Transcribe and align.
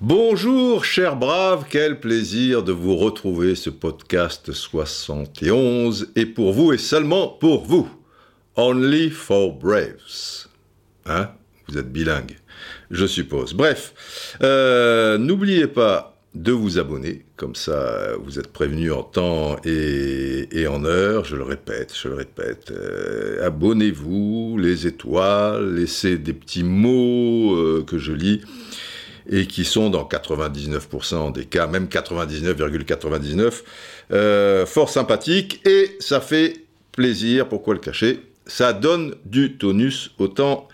Bonjour, 0.00 0.84
chers 0.84 1.14
braves, 1.14 1.66
quel 1.70 2.00
plaisir 2.00 2.64
de 2.64 2.72
vous 2.72 2.96
retrouver 2.96 3.54
ce 3.54 3.70
podcast 3.70 4.50
71, 4.50 6.10
et 6.16 6.26
pour 6.26 6.52
vous 6.52 6.72
et 6.72 6.78
seulement 6.78 7.28
pour 7.28 7.64
vous. 7.64 7.88
Only 8.56 9.08
for 9.08 9.52
Braves. 9.52 10.48
Hein? 11.06 11.30
Vous 11.68 11.78
êtes 11.78 11.92
bilingue, 11.92 12.38
je 12.90 13.06
suppose. 13.06 13.54
Bref, 13.54 14.36
euh, 14.42 15.16
n'oubliez 15.16 15.68
pas 15.68 16.19
de 16.34 16.52
vous 16.52 16.78
abonner, 16.78 17.24
comme 17.36 17.54
ça 17.54 18.12
vous 18.22 18.38
êtes 18.38 18.52
prévenus 18.52 18.92
en 18.92 19.02
temps 19.02 19.56
et, 19.64 20.48
et 20.52 20.68
en 20.68 20.84
heure, 20.84 21.24
je 21.24 21.34
le 21.36 21.42
répète, 21.42 21.92
je 21.94 22.08
le 22.08 22.14
répète. 22.14 22.70
Euh, 22.70 23.44
Abonnez-vous, 23.44 24.56
les 24.58 24.86
étoiles, 24.86 25.74
laissez 25.74 26.18
des 26.18 26.32
petits 26.32 26.62
mots 26.62 27.54
euh, 27.56 27.84
que 27.84 27.98
je 27.98 28.12
lis 28.12 28.42
et 29.28 29.46
qui 29.46 29.64
sont 29.64 29.90
dans 29.90 30.04
99% 30.04 31.32
des 31.32 31.44
cas, 31.44 31.66
même 31.66 31.86
99,99, 31.86 33.62
euh, 34.12 34.66
fort 34.66 34.88
sympathiques, 34.88 35.60
et 35.66 35.96
ça 36.00 36.20
fait 36.20 36.64
plaisir, 36.92 37.48
pourquoi 37.48 37.74
le 37.74 37.80
cacher? 37.80 38.20
Ça 38.46 38.72
donne 38.72 39.14
du 39.24 39.56
tonus, 39.56 40.10
autant 40.18 40.68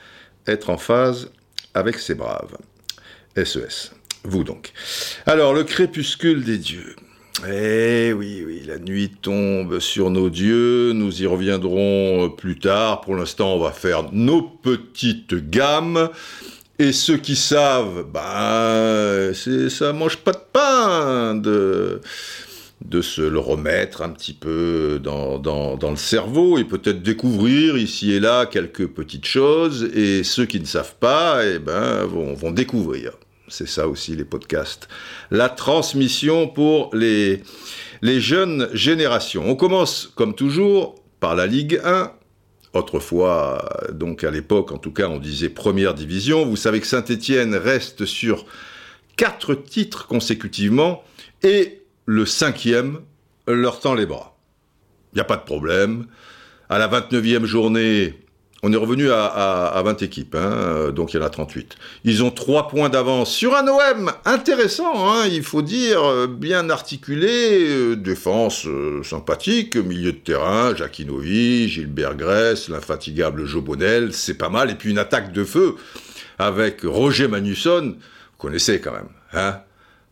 être 0.46 0.70
en 0.70 0.78
phase 0.78 1.30
avec 1.74 1.98
ces 1.98 2.14
braves. 2.14 2.56
SES, 3.36 3.92
vous 4.28 4.44
donc. 4.44 4.72
Alors, 5.26 5.54
le 5.54 5.64
crépuscule 5.64 6.44
des 6.44 6.58
dieux. 6.58 6.96
Eh 7.46 8.14
oui, 8.14 8.42
oui, 8.46 8.62
la 8.66 8.78
nuit 8.78 9.10
tombe 9.20 9.78
sur 9.78 10.08
nos 10.08 10.30
dieux, 10.30 10.92
nous 10.94 11.20
y 11.20 11.26
reviendrons 11.26 12.30
plus 12.30 12.58
tard. 12.58 13.02
Pour 13.02 13.14
l'instant, 13.14 13.54
on 13.54 13.58
va 13.58 13.72
faire 13.72 14.10
nos 14.12 14.40
petites 14.40 15.34
gammes. 15.50 16.08
Et 16.78 16.92
ceux 16.92 17.18
qui 17.18 17.36
savent, 17.36 18.06
c'est, 19.34 19.68
ça 19.68 19.92
mange 19.92 20.16
pas 20.16 20.32
de 20.32 20.38
pain 20.50 21.34
de, 21.34 22.00
de 22.84 23.02
se 23.02 23.20
le 23.20 23.38
remettre 23.38 24.00
un 24.00 24.10
petit 24.10 24.32
peu 24.32 24.98
dans, 25.02 25.38
dans, 25.38 25.76
dans 25.76 25.90
le 25.90 25.96
cerveau 25.96 26.56
et 26.56 26.64
peut-être 26.64 27.02
découvrir 27.02 27.76
ici 27.76 28.12
et 28.12 28.20
là 28.20 28.46
quelques 28.46 28.86
petites 28.86 29.26
choses. 29.26 29.90
Et 29.94 30.22
ceux 30.24 30.46
qui 30.46 30.58
ne 30.58 30.66
savent 30.66 30.96
pas, 31.00 31.44
eh 31.44 31.58
ben, 31.58 32.04
vont, 32.04 32.32
vont 32.34 32.50
découvrir. 32.50 33.12
C'est 33.48 33.68
ça 33.68 33.88
aussi 33.88 34.16
les 34.16 34.24
podcasts. 34.24 34.88
La 35.30 35.48
transmission 35.48 36.48
pour 36.48 36.90
les, 36.94 37.42
les 38.02 38.20
jeunes 38.20 38.68
générations. 38.72 39.44
On 39.46 39.54
commence, 39.54 40.12
comme 40.16 40.34
toujours, 40.34 40.96
par 41.20 41.34
la 41.34 41.46
Ligue 41.46 41.80
1 41.84 42.12
autrefois, 42.72 43.68
donc 43.92 44.22
à 44.22 44.30
l'époque 44.30 44.70
en 44.70 44.78
tout 44.78 44.92
cas, 44.92 45.08
on 45.08 45.18
disait 45.18 45.48
première 45.48 45.94
division. 45.94 46.44
Vous 46.44 46.56
savez 46.56 46.80
que 46.80 46.86
Saint-Étienne 46.86 47.54
reste 47.54 48.04
sur 48.04 48.44
quatre 49.16 49.54
titres 49.54 50.06
consécutivement 50.06 51.02
et 51.42 51.82
le 52.04 52.26
cinquième 52.26 53.00
leur 53.48 53.80
tend 53.80 53.94
les 53.94 54.06
bras. 54.06 54.36
Il 55.12 55.16
n'y 55.16 55.20
a 55.22 55.24
pas 55.24 55.36
de 55.36 55.44
problème. 55.44 56.06
À 56.68 56.78
la 56.78 56.88
29e 56.88 57.44
journée, 57.44 58.14
on 58.66 58.72
est 58.72 58.76
revenu 58.76 59.10
à, 59.10 59.26
à, 59.26 59.66
à 59.78 59.82
20 59.82 60.02
équipes, 60.02 60.34
hein, 60.34 60.90
donc 60.90 61.14
il 61.14 61.20
y 61.20 61.22
en 61.22 61.24
a 61.24 61.30
38. 61.30 61.76
Ils 62.02 62.24
ont 62.24 62.32
3 62.32 62.66
points 62.66 62.88
d'avance 62.88 63.30
sur 63.30 63.54
un 63.54 63.66
OM 63.68 64.10
intéressant, 64.24 65.08
hein, 65.08 65.26
il 65.30 65.44
faut 65.44 65.62
dire, 65.62 66.26
bien 66.28 66.68
articulé, 66.68 67.68
euh, 67.70 67.94
défense 67.94 68.66
euh, 68.66 69.04
sympathique, 69.04 69.76
milieu 69.76 70.10
de 70.10 70.18
terrain, 70.18 70.74
Jacquinovi, 70.74 71.68
Gilbert 71.68 72.16
Grèce, 72.16 72.68
l'infatigable 72.68 73.46
Jobonel, 73.46 74.12
c'est 74.12 74.34
pas 74.34 74.48
mal, 74.48 74.70
et 74.70 74.74
puis 74.74 74.90
une 74.90 74.98
attaque 74.98 75.32
de 75.32 75.44
feu 75.44 75.76
avec 76.38 76.80
Roger 76.82 77.28
Magnusson, 77.28 77.94
vous 77.96 78.36
connaissez 78.38 78.80
quand 78.80 78.92
même, 78.92 79.08
hein 79.32 79.60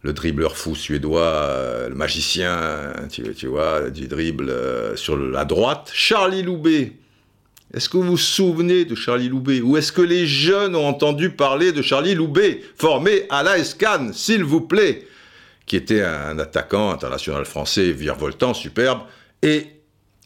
le 0.05 0.13
dribbleur 0.13 0.57
fou 0.57 0.77
suédois, 0.77 1.23
euh, 1.23 1.89
le 1.89 1.95
magicien, 1.95 2.93
tu, 3.11 3.47
vois, 3.47 3.89
du 3.89 4.07
dribble 4.07 4.51
euh, 4.51 4.97
sur 4.97 5.17
la 5.17 5.47
droite, 5.47 5.91
Charlie 5.95 6.43
Loubet, 6.43 6.93
est-ce 7.75 7.89
que 7.89 7.97
vous 7.97 8.11
vous 8.11 8.17
souvenez 8.17 8.85
de 8.85 8.95
Charlie 8.95 9.29
Loubet 9.29 9.61
Ou 9.61 9.77
est-ce 9.77 9.91
que 9.91 10.01
les 10.01 10.27
jeunes 10.27 10.77
ont 10.77 10.87
entendu 10.87 11.31
parler 11.31 11.73
de 11.73 11.83
Charlie 11.83 12.15
Loubet, 12.15 12.63
formé 12.77 13.25
à 13.31 13.43
la 13.43 13.59
Escan, 13.59 14.13
s'il 14.13 14.45
vous 14.45 14.61
plaît? 14.61 15.09
Qui 15.67 15.75
était 15.77 16.03
un 16.03 16.39
attaquant 16.39 16.91
international 16.91 17.45
français 17.45 17.91
virevoltant, 17.91 18.55
superbe, 18.55 19.01
et 19.43 19.67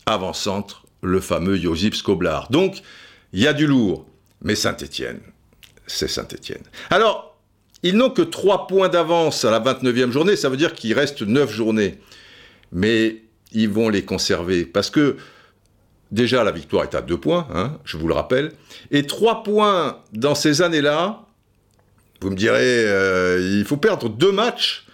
avant-centre, 0.05 0.85
le 1.01 1.21
fameux 1.21 1.57
Josip 1.57 1.95
Skoblar. 1.95 2.51
Donc, 2.51 2.83
il 3.33 3.41
y 3.41 3.47
a 3.47 3.55
du 3.55 3.67
lourd, 3.67 4.07
mais 4.43 4.55
Saint-Étienne, 4.55 5.21
c'est 5.87 6.09
Saint-Étienne. 6.09 6.63
Alors, 6.91 7.39
ils 7.83 7.97
n'ont 7.97 8.11
que 8.11 8.23
3 8.23 8.67
points 8.67 8.89
d'avance 8.89 9.45
à 9.45 9.51
la 9.51 9.61
29e 9.61 10.11
journée, 10.11 10.37
ça 10.37 10.49
veut 10.51 10.57
dire 10.57 10.75
qu'il 10.75 10.93
reste 10.93 11.23
9 11.23 11.51
journées. 11.51 11.99
Mais 12.73 13.23
ils 13.53 13.71
vont 13.71 13.89
les 13.89 14.05
conserver, 14.05 14.67
parce 14.67 14.91
que 14.91 15.17
Déjà, 16.11 16.43
la 16.43 16.53
victoire 16.53 16.85
est 16.85 16.95
à 16.95 17.03
deux 17.03 17.19
points, 17.19 17.47
hein, 17.53 17.79
je 17.85 17.97
vous 17.97 18.09
le 18.09 18.15
rappelle. 18.15 18.53
Et 18.91 19.07
trois 19.07 19.43
points 19.43 19.99
dans 20.13 20.35
ces 20.35 20.63
années-là, 20.63 21.27
vous 22.21 22.31
me 22.31 22.37
direz, 22.37 22.85
euh, 22.87 23.59
il 23.59 23.65
faut 23.65 23.77
perdre 23.77 24.09
deux 24.09 24.33
matchs 24.33 24.87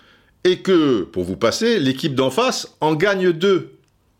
et 0.43 0.61
que, 0.61 1.03
pour 1.03 1.25
vous 1.25 1.37
passer, 1.37 1.79
l'équipe 1.79 2.15
d'en 2.15 2.31
face 2.31 2.77
en 2.81 2.95
gagne 2.95 3.33
deux. 3.33 3.71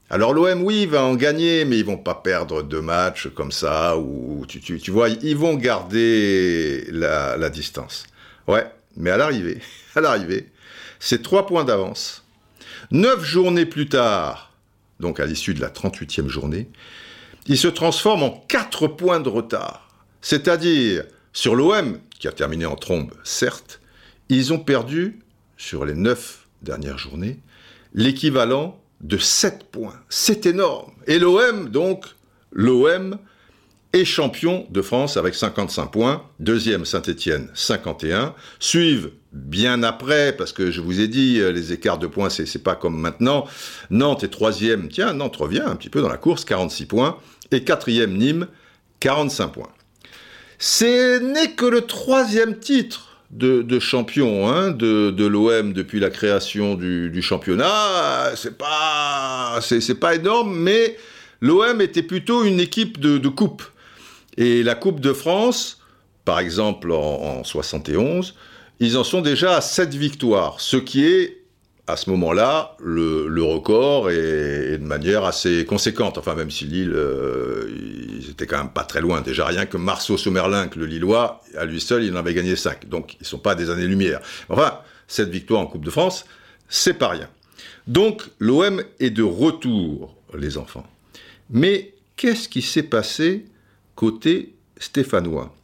Alors 0.09 0.33
l'OM, 0.33 0.63
oui, 0.63 0.87
va 0.87 1.03
en 1.03 1.15
gagner, 1.15 1.65
mais 1.65 1.79
ils 1.79 1.85
vont 1.85 1.99
pas 1.99 2.15
perdre 2.15 2.63
deux 2.63 2.81
matchs 2.81 3.29
comme 3.35 3.51
ça, 3.51 3.99
ou 3.99 4.47
tu, 4.47 4.91
vois, 4.91 5.09
ils 5.09 5.37
vont 5.37 5.55
garder 5.55 6.87
la, 6.93 7.37
la 7.37 7.51
distance. 7.51 8.05
Ouais, 8.47 8.67
mais 8.97 9.11
à 9.11 9.17
l'arrivée, 9.17 9.61
à 9.97 10.01
l'arrivée, 10.01 10.49
c'est 11.01 11.23
trois 11.23 11.47
points 11.47 11.65
d'avance. 11.65 12.25
Neuf 12.91 13.25
journées 13.25 13.67
plus 13.67 13.89
tard, 13.89 14.54
donc 15.05 15.21
à 15.21 15.27
l'issue 15.27 15.53
de 15.53 15.61
la 15.61 15.69
38e 15.69 16.29
journée, 16.29 16.71
il 17.47 17.59
se 17.59 17.69
transforme 17.69 18.23
en 18.23 18.31
4 18.49 18.89
points 18.89 19.21
de 19.21 19.29
retard. 19.29 19.91
C'est-à-dire, 20.23 21.05
sur 21.35 21.55
l'OM, 21.55 21.99
qui 22.19 22.27
a 22.27 22.33
terminé 22.33 22.65
en 22.65 22.75
trombe, 22.75 23.13
certes, 23.23 23.83
ils 24.31 24.55
ont 24.55 24.59
perdu, 24.59 25.21
sur 25.59 25.85
les 25.85 25.93
9 25.93 26.49
dernières 26.63 26.97
journées, 26.97 27.39
l'équivalent 27.93 28.81
de 29.03 29.19
7 29.19 29.65
points. 29.65 30.01
C'est 30.09 30.47
énorme. 30.47 30.93
Et 31.07 31.19
l'OM, 31.19 31.69
donc, 31.69 32.07
l'OM 32.51 33.19
est 33.95 34.05
champion 34.05 34.67
de 34.71 34.83
France 34.83 35.17
avec 35.17 35.37
55 35.37 35.87
points. 35.87 36.25
Deuxième, 36.41 36.85
Saint-Étienne, 36.85 37.49
51. 37.55 38.35
Suivent 38.59 39.13
bien 39.33 39.85
après, 39.85 40.35
parce 40.37 40.53
que 40.53 40.73
je 40.73 40.81
vous 40.81 41.01
ai 41.01 41.07
dit, 41.07 41.39
les 41.39 41.73
écarts 41.73 41.99
de 41.99 42.09
points, 42.09 42.29
c'est 42.29 42.63
pas 42.63 42.75
comme 42.75 42.99
maintenant. 42.99 43.47
Nantes 43.91 44.25
est 44.25 44.29
troisième. 44.29 44.89
Tiens, 44.89 45.13
Nantes 45.13 45.37
revient 45.37 45.63
un 45.65 45.77
petit 45.77 45.91
peu 45.91 46.03
dans 46.03 46.09
la 46.09 46.17
course, 46.17 46.45
46 46.45 46.87
points. 46.87 47.19
Et 47.53 47.63
quatrième, 47.63 48.17
Nîmes, 48.17 48.49
45 48.99 49.49
points. 49.49 49.71
Ce 50.59 51.21
n'est 51.21 51.53
que 51.53 51.67
le 51.67 51.83
troisième 51.83 52.59
titre 52.59 53.21
de, 53.31 53.79
champion 53.79 54.49
hein, 54.49 54.73
de, 54.73 55.25
l'OM 55.25 55.73
depuis 55.73 56.01
la 56.01 56.11
création 56.11 56.75
du, 56.75 57.23
championnat. 57.23 58.33
C'est 58.35 58.59
pas, 58.59 59.61
c'est 59.61 60.01
pas 60.01 60.17
énorme, 60.17 60.57
mais 60.57 60.97
l'OM 61.41 61.81
était 61.81 62.03
plutôt 62.03 62.43
une 62.43 62.59
équipe 62.59 62.99
de 62.99 63.29
coupe. 63.29 63.63
Et 64.37 64.63
la 64.63 64.75
Coupe 64.75 65.01
de 65.01 65.13
France, 65.13 65.81
par 66.25 66.39
exemple 66.39 66.93
en, 66.93 67.41
en 67.41 67.45
71, 67.45 68.35
ils 68.81 68.97
en 68.97 69.05
sont 69.05 69.21
déjà 69.21 69.57
à 69.57 69.61
7 69.61 69.95
victoires, 69.95 70.61
ce 70.61 70.77
qui 70.77 71.05
est 71.05 71.45
à 71.87 71.97
ce 71.97 72.09
moment-là 72.11 72.77
le, 72.81 73.43
record 73.43 74.11
et, 74.11 74.79
de 74.79 74.85
manière 74.85 75.25
assez 75.25 75.65
conséquente. 75.65 76.17
Enfin, 76.19 76.35
même 76.35 76.51
si 76.51 76.65
Lille, 76.65 76.93
euh, 76.95 77.71
ils 78.19 78.31
étaient 78.31 78.47
quand 78.47 78.59
même 78.59 78.73
pas 78.73 78.85
très 78.85 79.01
loin. 79.01 79.21
Déjà 79.21 79.45
rien 79.45 79.67
que 79.67 79.77
Marceau 79.77 80.17
Sommerlin, 80.17 80.69
le 80.77 80.87
Lillois, 80.87 81.43
à 81.57 81.65
lui 81.65 81.81
seul, 81.81 82.05
il 82.05 82.13
en 82.15 82.17
avait 82.17 82.35
gagné 82.35 82.57
5. 82.57 82.89
Donc, 82.89 83.17
ils 83.21 83.27
sont 83.27 83.39
pas 83.39 83.55
des 83.55 83.71
années-lumière. 83.71 84.21
Enfin, 84.49 84.79
cette 85.09 85.29
victoire 85.29 85.61
en 85.61 85.67
Coupe 85.67 85.85
de 85.85 85.91
France, 85.91 86.25
c'est 86.69 86.95
pas 86.95 87.09
rien. 87.09 87.29
Donc, 87.87 88.23
l'OM 88.39 88.83
est 88.99 89.11
de 89.11 89.23
retour, 89.23 90.17
les 90.37 90.57
enfants. 90.57 90.87
Mais 91.51 91.93
qu'est-ce 92.17 92.49
qui 92.49 92.63
s'est 92.63 92.83
passé 92.83 93.45
côté 93.95 94.55
stéphanois. 94.79 95.55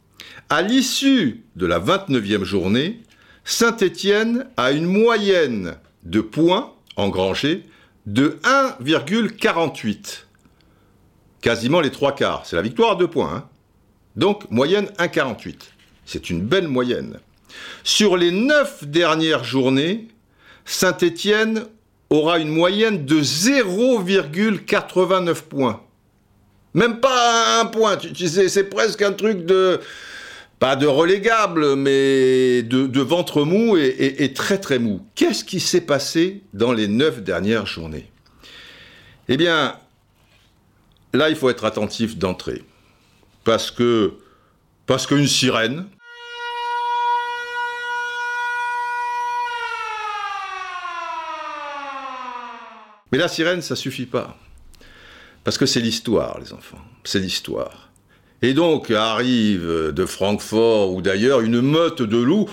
À 0.49 0.61
l'issue 0.61 1.43
de 1.55 1.65
la 1.65 1.79
29e 1.79 2.43
journée, 2.43 3.01
Saint-Étienne 3.45 4.47
a 4.57 4.71
une 4.71 4.85
moyenne 4.85 5.77
de 6.03 6.21
points 6.21 6.73
engrangés 6.95 7.63
de 8.05 8.39
1,48. 8.43 10.25
Quasiment 11.41 11.81
les 11.81 11.91
trois 11.91 12.13
quarts. 12.13 12.45
C'est 12.45 12.55
la 12.55 12.61
victoire 12.61 12.91
à 12.91 12.95
deux 12.95 13.07
points. 13.07 13.33
Hein. 13.33 13.47
Donc, 14.15 14.49
moyenne 14.51 14.85
1,48. 14.97 15.55
C'est 16.05 16.29
une 16.29 16.41
belle 16.41 16.67
moyenne. 16.67 17.17
Sur 17.83 18.17
les 18.17 18.31
neuf 18.31 18.85
dernières 18.85 19.43
journées, 19.43 20.07
Saint-Étienne 20.65 21.65
aura 22.09 22.39
une 22.39 22.49
moyenne 22.49 23.05
de 23.05 23.21
0,89 23.21 25.43
points. 25.43 25.81
Même 26.73 26.99
pas 26.99 27.61
un 27.61 27.65
point. 27.65 27.97
Tu, 27.97 28.27
sais, 28.27 28.49
c'est 28.49 28.65
presque 28.65 29.01
un 29.01 29.13
truc 29.13 29.45
de 29.45 29.79
pas 30.59 30.75
de 30.75 30.85
relégable, 30.85 31.75
mais 31.75 32.61
de, 32.61 33.01
ventre 33.01 33.43
mou 33.43 33.77
et, 33.77 34.31
très 34.33 34.59
très 34.59 34.79
mou. 34.79 35.01
Qu'est-ce 35.15 35.43
qui 35.43 35.59
s'est 35.59 35.81
passé 35.81 36.43
dans 36.53 36.71
les 36.71 36.87
neuf 36.87 37.21
dernières 37.21 37.65
journées? 37.65 38.11
Eh 39.27 39.37
bien, 39.37 39.75
là, 41.13 41.29
il 41.29 41.35
faut 41.35 41.49
être 41.49 41.65
attentif 41.65 42.17
d'entrée. 42.17 42.63
Parce 43.43 43.71
que, 43.71 44.13
parce 44.85 45.07
qu'une 45.07 45.27
sirène, 45.27 45.87
Mais 53.11 53.17
la 53.17 53.27
sirène, 53.27 53.61
ça 53.61 53.75
suffit 53.75 54.05
pas. 54.05 54.37
Parce 55.43 55.57
que 55.57 55.65
c'est 55.65 55.79
l'histoire, 55.79 56.39
les 56.39 56.53
enfants. 56.53 56.77
C'est 57.03 57.19
l'histoire. 57.19 57.91
Et 58.43 58.53
donc 58.53 58.89
arrive 58.91 59.91
de 59.91 60.05
Francfort 60.05 60.93
ou 60.93 61.01
d'ailleurs 61.01 61.41
une 61.41 61.61
meute 61.61 62.01
de 62.01 62.17
loups 62.17 62.49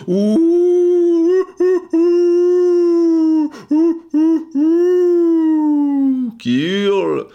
qui 6.39 6.61
hurle 6.61 7.27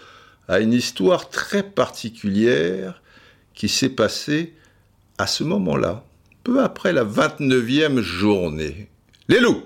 à 0.48 0.60
une 0.60 0.72
histoire 0.72 1.30
très 1.30 1.62
particulière 1.62 3.02
qui 3.54 3.68
s'est 3.68 3.88
passée 3.88 4.54
à 5.18 5.26
ce 5.26 5.44
moment-là, 5.44 6.04
peu 6.42 6.62
après 6.62 6.92
la 6.92 7.04
29e 7.04 8.00
journée. 8.00 8.88
Les 9.28 9.40
loups 9.40 9.62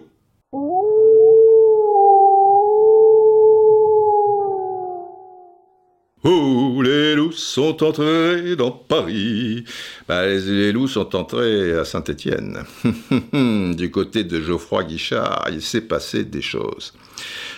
Les 6.29 7.15
loups 7.15 7.33
sont 7.33 7.83
entrés 7.83 8.55
dans 8.55 8.71
Paris. 8.71 9.65
Bah, 10.07 10.27
les, 10.27 10.73
loups 10.73 10.89
sont 10.89 11.17
entrés 11.17 11.73
à 11.73 11.85
Saint-Étienne. 11.87 12.65
du 13.75 13.91
côté 13.91 14.25
de 14.25 14.41
Geoffroy 14.41 14.85
Guichard, 14.85 15.47
il 15.51 15.63
s'est 15.63 15.81
passé 15.81 16.25
des 16.25 16.43
choses. 16.43 16.93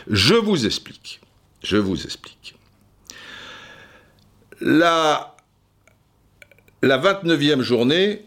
Je 0.09 0.35
vous 0.35 0.67
explique. 0.67 1.21
Je 1.65 1.79
vous 1.79 2.05
explique. 2.05 2.55
La, 4.61 5.35
la 6.83 6.99
29e 6.99 7.63
journée, 7.63 8.27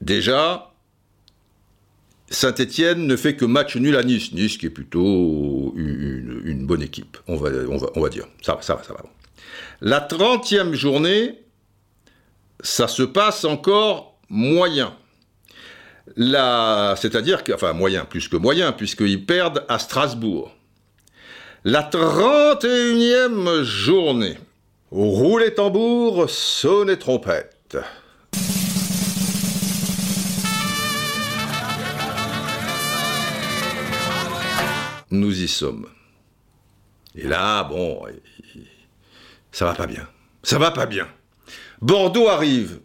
déjà, 0.00 0.72
Saint-Étienne 2.30 3.06
ne 3.06 3.16
fait 3.16 3.36
que 3.36 3.44
match 3.44 3.76
nul 3.76 3.96
à 3.96 4.02
Nice. 4.02 4.32
Nice 4.32 4.56
qui 4.56 4.66
est 4.66 4.70
plutôt 4.70 5.74
une, 5.76 6.66
bonne 6.66 6.82
équipe, 6.82 7.18
on 7.28 7.36
va, 7.36 7.50
on, 7.68 7.76
va, 7.76 7.88
on 7.94 8.00
va 8.00 8.08
dire. 8.08 8.26
Ça 8.40 8.54
va, 8.54 8.62
ça 8.62 8.74
va, 8.76 8.82
ça 8.82 8.94
va. 8.94 9.04
La 9.80 10.00
trentième 10.00 10.74
journée, 10.74 11.40
ça 12.60 12.88
se 12.88 13.02
passe 13.02 13.44
encore 13.44 14.18
moyen. 14.28 14.94
C'est-à-dire, 16.16 17.42
enfin 17.52 17.72
moyen, 17.72 18.04
plus 18.04 18.28
que 18.28 18.36
moyen, 18.36 18.72
puisqu'ils 18.72 19.24
perdent 19.24 19.64
à 19.68 19.78
Strasbourg. 19.78 20.54
La 21.64 21.82
31e 21.82 23.62
journée, 23.62 24.38
roulez 24.90 25.54
tambour, 25.54 26.28
sonnez 26.28 26.98
trompette. 26.98 27.78
Nous 35.10 35.42
y 35.42 35.48
sommes. 35.48 35.86
Et 37.14 37.26
là, 37.26 37.64
bon, 37.64 38.02
ça 39.54 39.66
va 39.66 39.74
pas 39.74 39.86
bien. 39.86 40.08
Ça 40.42 40.58
va 40.58 40.72
pas 40.72 40.84
bien. 40.84 41.06
Bordeaux 41.80 42.28
arrive. 42.28 42.80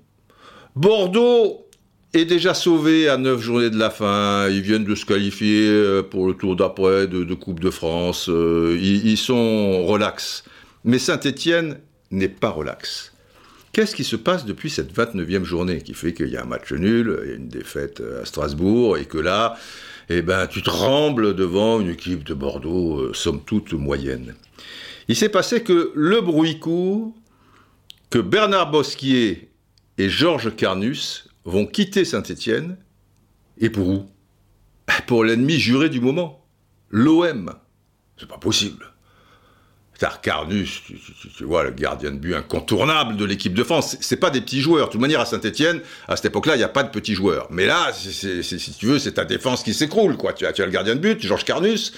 Bordeaux 0.76 1.66
est 2.14 2.26
déjà 2.26 2.54
sauvé 2.54 3.10
à 3.10 3.18
neuf 3.18 3.42
journées 3.42 3.72
de 3.72 3.80
la 3.80 3.90
fin. 3.90 4.48
Ils 4.50 4.62
viennent 4.62 4.86
de 4.86 4.94
se 4.94 5.04
qualifier 5.04 5.68
euh, 5.68 6.04
pour 6.04 6.28
le 6.28 6.36
tour 6.36 6.56
d'après 6.56 7.08
de, 7.08 7.34
Coupe 7.34 7.60
de 7.60 7.72
France. 7.72 8.30
Euh, 8.30 8.78
ils, 8.80 9.18
sont 9.18 9.84
relax. 9.84 10.44
Mais 10.84 11.00
Saint-Étienne 11.00 11.80
n'est 12.12 12.30
pas 12.30 12.50
relax. 12.52 13.14
Qu'est-ce 13.74 13.96
qui 13.96 14.04
se 14.04 14.16
passe 14.16 14.46
depuis 14.46 14.70
cette 14.70 14.96
29e 14.96 15.46
journée 15.46 15.82
qui 15.82 15.96
fait 15.96 16.14
qu'il 16.14 16.30
y 16.30 16.38
a 16.38 16.44
un 16.44 16.46
match 16.46 16.72
nul, 16.72 17.34
une 17.36 17.48
défaite 17.48 18.00
à 18.22 18.26
Strasbourg 18.26 18.96
et 18.96 19.06
que 19.06 19.18
là, 19.18 19.58
eh 20.10 20.22
ben, 20.22 20.46
tu 20.46 20.62
trembles 20.62 21.34
devant 21.34 21.80
une 21.80 21.90
équipe 21.90 22.24
de 22.26 22.36
Bordeaux, 22.36 23.00
euh, 23.00 23.14
somme 23.16 23.42
toute 23.44 23.74
moyenne. 23.74 24.36
Il 25.10 25.16
s'est 25.16 25.30
passé 25.30 25.64
que 25.64 25.92
le 25.96 26.22
bruit 26.22 26.60
court, 26.60 27.16
que 28.12 28.20
Bernard 28.20 28.70
Bosquier 28.70 29.50
et 29.98 30.08
Georges 30.08 30.56
Carnus 30.56 31.28
vont 31.46 31.66
quitter 31.66 32.06
Saint-Étienne, 32.06 32.78
et 33.58 33.70
pour 33.70 33.90
où? 33.90 34.10
Pour 35.08 35.24
l'ennemi 35.24 35.60
juré 35.60 35.90
du 35.90 36.00
moment, 36.00 36.46
l'OM. 36.90 37.54
C'est 38.18 38.28
pas 38.28 38.38
possible. 38.38 38.86
Carnus, 40.22 40.82
tu, 41.36 41.44
vois, 41.44 41.64
le 41.64 41.72
gardien 41.72 42.12
de 42.12 42.18
but 42.18 42.34
incontournable 42.34 43.18
de 43.18 43.26
l'équipe 43.26 43.54
de 43.54 43.64
France. 43.64 43.98
C'est 44.00 44.18
pas 44.18 44.30
des 44.30 44.42
petits 44.42 44.62
joueurs. 44.62 44.88
De 44.88 44.92
toute 44.94 45.02
manière, 45.02 45.20
à 45.20 45.26
Saint-Etienne, 45.26 45.82
à 46.08 46.16
cette 46.16 46.26
époque-là, 46.26 46.56
il 46.56 46.60
n'y 46.60 46.64
a 46.64 46.70
pas 46.70 46.84
de 46.84 46.90
petits 46.90 47.16
joueurs. 47.16 47.48
Mais 47.52 47.66
là, 47.66 47.92
si 47.94 48.76
tu 48.78 48.86
veux, 48.86 49.00
c'est 49.00 49.14
ta 49.14 49.26
défense 49.26 49.64
qui 49.64 49.74
s'écroule, 49.74 50.16
quoi. 50.16 50.34
Tu 50.34 50.46
as, 50.46 50.54
tu 50.54 50.62
as 50.62 50.66
le 50.66 50.72
gardien 50.72 50.96
de 50.96 51.02
but, 51.02 51.22
Georges 51.22 51.44
Carnus, 51.44 51.92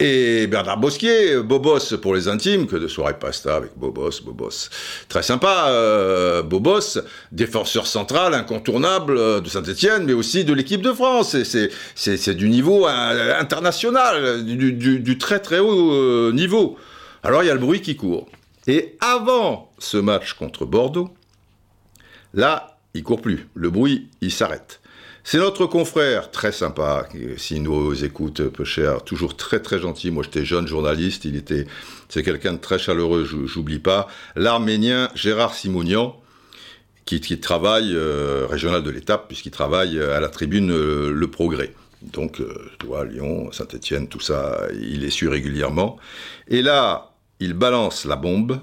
et 0.00 0.46
Bernard 0.46 0.78
Bosquier, 0.78 1.42
Bobos 1.42 1.96
pour 2.00 2.14
les 2.14 2.28
intimes, 2.28 2.66
que 2.66 2.76
de 2.76 2.86
soirée 2.86 3.18
pasta 3.18 3.56
avec 3.56 3.72
Bobos, 3.76 4.22
Bobos. 4.24 4.70
Très 5.08 5.22
sympa, 5.22 5.66
euh, 5.68 6.42
Bobos, 6.42 7.00
défenseur 7.32 7.86
central, 7.86 8.34
incontournable 8.34 9.18
euh, 9.18 9.40
de 9.40 9.48
Saint-Etienne, 9.48 10.04
mais 10.04 10.12
aussi 10.12 10.44
de 10.44 10.52
l'équipe 10.52 10.82
de 10.82 10.92
France. 10.92 11.36
C'est 11.42 12.34
du 12.34 12.48
niveau 12.48 12.86
euh, 12.86 13.40
international, 13.40 14.44
du, 14.44 15.18
très 15.18 15.40
très 15.40 15.58
haut 15.58 16.32
niveau. 16.32 16.76
Alors 17.24 17.42
il 17.42 17.46
y 17.46 17.50
a 17.50 17.54
le 17.54 17.60
bruit 17.60 17.80
qui 17.80 17.96
court. 17.96 18.28
Et 18.68 18.96
avant 19.00 19.72
ce 19.78 19.96
match 19.96 20.34
contre 20.34 20.64
Bordeaux, 20.64 21.10
là, 22.34 22.78
il 22.94 23.02
court 23.02 23.20
plus. 23.20 23.48
Le 23.54 23.70
bruit, 23.70 24.08
il 24.20 24.30
s'arrête. 24.30 24.77
C'est 25.30 25.36
notre 25.36 25.66
confrère, 25.66 26.30
très 26.30 26.52
sympa, 26.52 27.06
s'il 27.36 27.62
nous 27.62 28.02
écoute, 28.02 28.48
peu 28.48 28.64
cher, 28.64 29.04
toujours 29.04 29.36
très 29.36 29.60
très 29.60 29.78
gentil. 29.78 30.10
Moi 30.10 30.22
j'étais 30.22 30.46
jeune 30.46 30.66
journaliste, 30.66 31.26
il 31.26 31.36
était, 31.36 31.66
c'est 32.08 32.22
quelqu'un 32.22 32.54
de 32.54 32.58
très 32.58 32.78
chaleureux, 32.78 33.26
j'oublie 33.44 33.78
pas. 33.78 34.08
L'Arménien 34.36 35.10
Gérard 35.14 35.52
Simonian, 35.52 36.18
qui, 37.04 37.20
travaille, 37.40 37.94
euh, 37.94 38.46
régional 38.48 38.82
de 38.82 38.88
l'étape, 38.88 39.28
puisqu'il 39.28 39.50
travaille 39.50 40.00
à 40.00 40.18
la 40.18 40.30
tribune 40.30 40.70
euh, 40.70 41.12
Le 41.12 41.30
Progrès. 41.30 41.74
Donc, 42.00 42.40
euh, 42.40 43.04
Lyon, 43.04 43.52
Saint-Étienne, 43.52 44.08
tout 44.08 44.20
ça, 44.20 44.62
il 44.80 45.04
est 45.04 45.10
su 45.10 45.28
régulièrement. 45.28 45.98
Et 46.48 46.62
là, 46.62 47.12
il 47.38 47.52
balance 47.52 48.06
la 48.06 48.16
bombe 48.16 48.62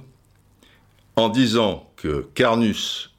en 1.15 1.29
disant 1.29 1.91
que 1.95 2.25
Carnus 2.33 3.11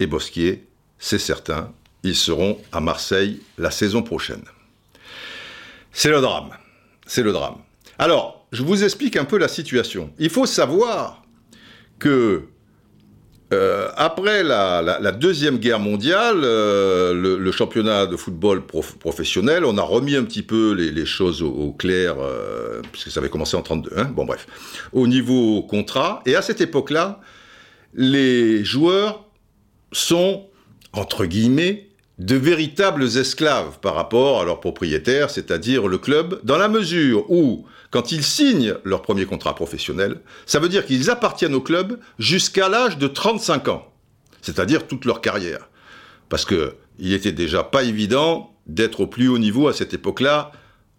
et 0.00 0.06
Bosquier, 0.06 0.64
c'est 0.98 1.18
certain, 1.18 1.70
ils 2.04 2.14
seront 2.14 2.58
à 2.70 2.80
Marseille 2.80 3.40
la 3.58 3.70
saison 3.70 4.02
prochaine. 4.02 4.44
C'est 5.92 6.10
le 6.10 6.20
drame. 6.20 6.50
C'est 7.06 7.22
le 7.22 7.32
drame. 7.32 7.56
Alors, 7.98 8.46
je 8.52 8.62
vous 8.62 8.84
explique 8.84 9.16
un 9.16 9.24
peu 9.24 9.38
la 9.38 9.48
situation. 9.48 10.12
Il 10.18 10.30
faut 10.30 10.46
savoir 10.46 11.22
que 11.98 12.44
euh, 13.52 13.88
après 13.96 14.42
la, 14.42 15.12
Deuxième 15.12 15.58
Guerre 15.58 15.78
mondiale, 15.78 16.40
euh, 16.42 17.14
le, 17.14 17.52
championnat 17.52 18.06
de 18.06 18.16
football 18.16 18.62
professionnel, 18.66 19.64
on 19.64 19.78
a 19.78 19.82
remis 19.82 20.16
un 20.16 20.24
petit 20.24 20.42
peu 20.42 20.72
les, 20.72 21.06
choses 21.06 21.42
au, 21.42 21.72
clair, 21.72 22.16
euh, 22.18 22.80
puisque 22.90 23.10
ça 23.10 23.20
avait 23.20 23.28
commencé 23.28 23.56
en 23.56 23.62
32. 23.62 23.90
Hein. 23.96 24.04
bon 24.04 24.24
bref, 24.24 24.46
au 24.92 25.06
niveau 25.06 25.62
contrat. 25.62 26.22
Et 26.26 26.34
à 26.34 26.42
cette 26.42 26.60
époque-là, 26.60 27.20
les 27.94 28.64
joueurs 28.64 29.24
sont, 29.92 30.48
entre 30.92 31.26
guillemets, 31.26 31.88
de 32.18 32.36
véritables 32.36 33.04
esclaves 33.18 33.78
par 33.80 33.94
rapport 33.94 34.40
à 34.40 34.44
leurs 34.44 34.60
propriétaires, 34.60 35.30
c'est-à-dire 35.30 35.88
le 35.88 35.98
club, 35.98 36.40
dans 36.44 36.58
la 36.58 36.68
mesure 36.68 37.30
où, 37.30 37.66
quand 37.90 38.12
ils 38.12 38.22
signent 38.22 38.74
leur 38.84 39.02
premier 39.02 39.26
contrat 39.26 39.54
professionnel, 39.54 40.20
ça 40.46 40.60
veut 40.60 40.68
dire 40.68 40.86
qu'ils 40.86 41.10
appartiennent 41.10 41.54
au 41.54 41.60
club 41.60 41.98
jusqu'à 42.18 42.68
l'âge 42.68 42.98
de 42.98 43.08
35 43.08 43.68
ans, 43.68 43.92
c'est-à-dire 44.42 44.86
toute 44.86 45.04
leur 45.04 45.20
carrière. 45.20 45.68
Parce 46.28 46.44
que 46.44 46.74
il 46.98 47.12
était 47.12 47.32
déjà 47.32 47.64
pas 47.64 47.82
évident 47.82 48.54
d'être 48.66 49.00
au 49.00 49.06
plus 49.06 49.28
haut 49.28 49.38
niveau 49.38 49.66
à 49.68 49.72
cette 49.72 49.94
époque-là 49.94 50.52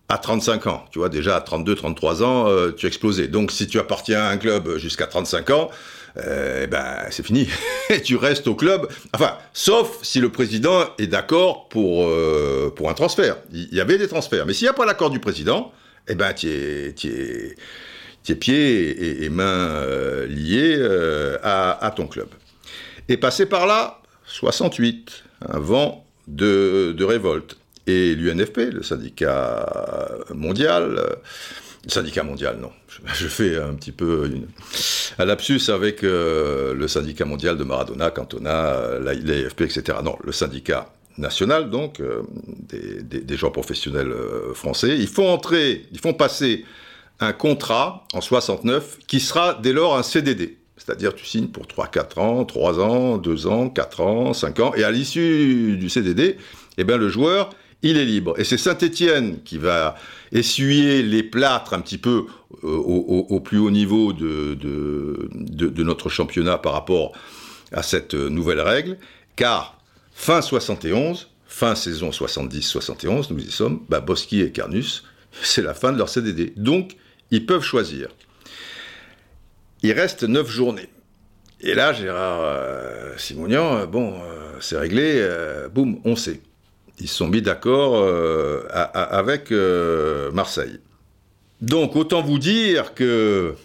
à 0.10 0.18
35 0.18 0.68
ans. 0.68 0.86
Tu 0.92 1.00
vois, 1.00 1.10
déjà 1.10 1.36
à 1.38 1.42
32, 1.42 1.76
33 1.76 2.24
ans, 2.24 2.48
euh, 2.48 2.72
tu 2.72 2.86
explosais. 2.86 3.28
Donc 3.28 3.52
si 3.52 3.68
tu 3.68 3.80
appartiens 3.80 4.22
à 4.22 4.30
un 4.30 4.38
club 4.38 4.78
jusqu'à 4.78 5.08
35 5.08 5.50
ans, 5.50 5.70
euh, 6.18 6.62
eh 6.64 6.68
ben 6.68 6.98
c'est 7.10 7.26
fini. 7.26 7.48
tu 8.04 8.16
restes 8.16 8.48
au 8.48 8.56
club. 8.56 8.88
Enfin, 9.14 9.38
sauf 9.54 10.00
si 10.02 10.20
le 10.20 10.30
président 10.32 10.86
est 10.98 11.08
d'accord 11.08 11.68
pour, 11.70 12.08
euh, 12.08 12.74
pour 12.76 12.90
un 12.90 12.94
transfert. 12.94 13.38
Il 13.52 13.74
y 13.74 13.82
avait 13.82 13.98
des 13.98 14.08
transferts. 14.08 14.46
Mais 14.46 14.54
s'il 14.54 14.66
n'y 14.66 14.70
a 14.70 14.74
pas 14.74 14.86
l'accord 14.86 15.10
du 15.10 15.20
président, 15.20 15.72
eh 16.08 16.16
ben 16.16 16.34
tu 16.34 16.50
es, 16.50 18.36
pieds 18.36 19.24
et, 19.24 19.30
mains 19.30 19.82
liés 20.28 20.80
à, 21.44 21.94
ton 21.96 22.08
club. 22.08 22.28
Et 23.08 23.18
passé 23.18 23.46
par 23.46 23.68
là, 23.68 24.02
68, 24.28 25.24
un 25.50 25.60
vent 25.60 26.06
de 26.28 27.04
révolte 27.04 27.58
et 27.88 28.16
l'UNFP, 28.16 28.72
le 28.74 28.84
syndicat 28.84 29.68
mondial, 30.34 30.98
euh, 30.98 31.16
syndicat 31.92 32.24
mondial, 32.24 32.58
non, 32.62 32.72
je, 33.14 33.28
fais 33.28 33.58
un 33.58 33.74
petit 33.74 33.92
peu 33.92 34.30
un 35.18 35.26
lapsus 35.26 35.70
avec 35.70 36.04
euh, 36.04 36.74
le 36.74 36.88
syndicat 36.88 37.26
mondial 37.26 37.58
de 37.58 37.64
Maradona, 37.64 38.12
Cantona, 38.12 39.00
l'AFP, 39.00 39.62
etc. 39.62 40.00
Non, 40.04 40.18
le 40.24 40.32
syndicat 40.32 40.94
national, 41.18 41.70
donc, 41.70 42.00
euh, 42.00 42.24
des, 42.70 43.22
des, 43.22 43.38
joueurs 43.38 43.54
professionnels 43.54 44.14
français, 44.54 44.98
ils 44.98 45.08
font 45.08 45.30
entrer, 45.30 45.86
ils 45.92 46.00
font 46.00 46.14
passer 46.14 46.66
un 47.20 47.34
contrat 47.34 48.06
en 48.14 48.22
69 48.22 49.00
qui 49.08 49.20
sera 49.20 49.54
dès 49.54 49.74
lors 49.74 49.98
un 49.98 50.04
CDD. 50.04 50.58
C'est-à-dire 50.78 51.16
tu 51.16 51.26
signes 51.26 51.48
pour 51.48 51.68
3, 51.68 51.88
4 51.88 52.18
ans, 52.20 52.46
3 52.46 52.80
ans, 52.80 53.18
2 53.18 53.48
ans, 53.48 53.70
4 53.70 54.02
ans, 54.02 54.34
5 54.34 54.60
ans, 54.60 54.74
et 54.76 54.84
à 54.84 54.92
l'issue 54.92 55.78
du 55.78 55.90
CDD, 55.90 56.38
eh 56.78 56.84
bien, 56.84 56.98
le 56.98 57.10
joueur, 57.10 57.50
il 57.86 57.98
est 57.98 58.06
libre. 58.06 58.34
Et 58.40 58.44
c'est 58.44 58.58
Saint-Étienne 58.58 59.42
qui 59.44 59.60
va 59.60 59.96
essuyer 60.32 61.04
les 61.04 61.22
plâtres 61.22 61.74
un 61.76 61.82
petit 61.82 62.00
peu 62.00 62.26
euh, 62.64 62.68
au, 62.68 63.40
plus 63.40 63.60
haut 63.60 63.70
niveau 63.70 64.12
de, 64.12 65.84
notre 65.84 66.10
championnat 66.10 66.58
par 66.58 66.74
rapport 66.74 67.12
à 67.72 67.84
cette 67.84 68.16
nouvelle 68.16 68.60
règle, 68.60 68.98
car 69.36 69.80
fin 70.14 70.42
71, 70.42 71.30
fin 71.46 71.76
saison 71.76 72.10
70-71, 72.10 73.28
nous 73.32 73.40
y 73.40 73.52
sommes, 73.52 73.82
bah, 73.88 74.04
et 74.32 74.52
Carnus, 74.52 75.04
c'est 75.44 75.62
la 75.62 75.76
fin 75.76 75.94
de 75.94 76.00
leur 76.00 76.10
CDD. 76.10 76.54
Donc, 76.58 76.98
ils 77.30 77.46
peuvent 77.46 77.64
choisir. 77.64 78.08
Il 79.84 79.92
reste 79.92 80.24
9 80.24 80.50
journées. 80.50 80.90
Et 81.62 81.76
là, 81.76 81.94
Gérard 81.94 82.42
euh, 82.42 83.14
Simonian, 83.18 83.78
euh, 83.78 83.86
bon, 83.86 84.16
c'est 84.60 84.78
réglé, 84.78 85.24
boum, 85.72 86.00
on 86.04 86.16
sait 86.16 86.42
ils 87.00 87.08
se 87.08 87.16
sont 87.16 87.28
mis 87.28 87.42
d'accord 87.42 87.96
euh, 87.98 88.64
avec 88.94 89.52
euh, 89.52 90.32
Marseille. 90.32 90.80
Donc 91.62 91.96
autant 91.96 92.22
vous 92.22 92.40
dire 92.40 92.94
que 92.94 93.56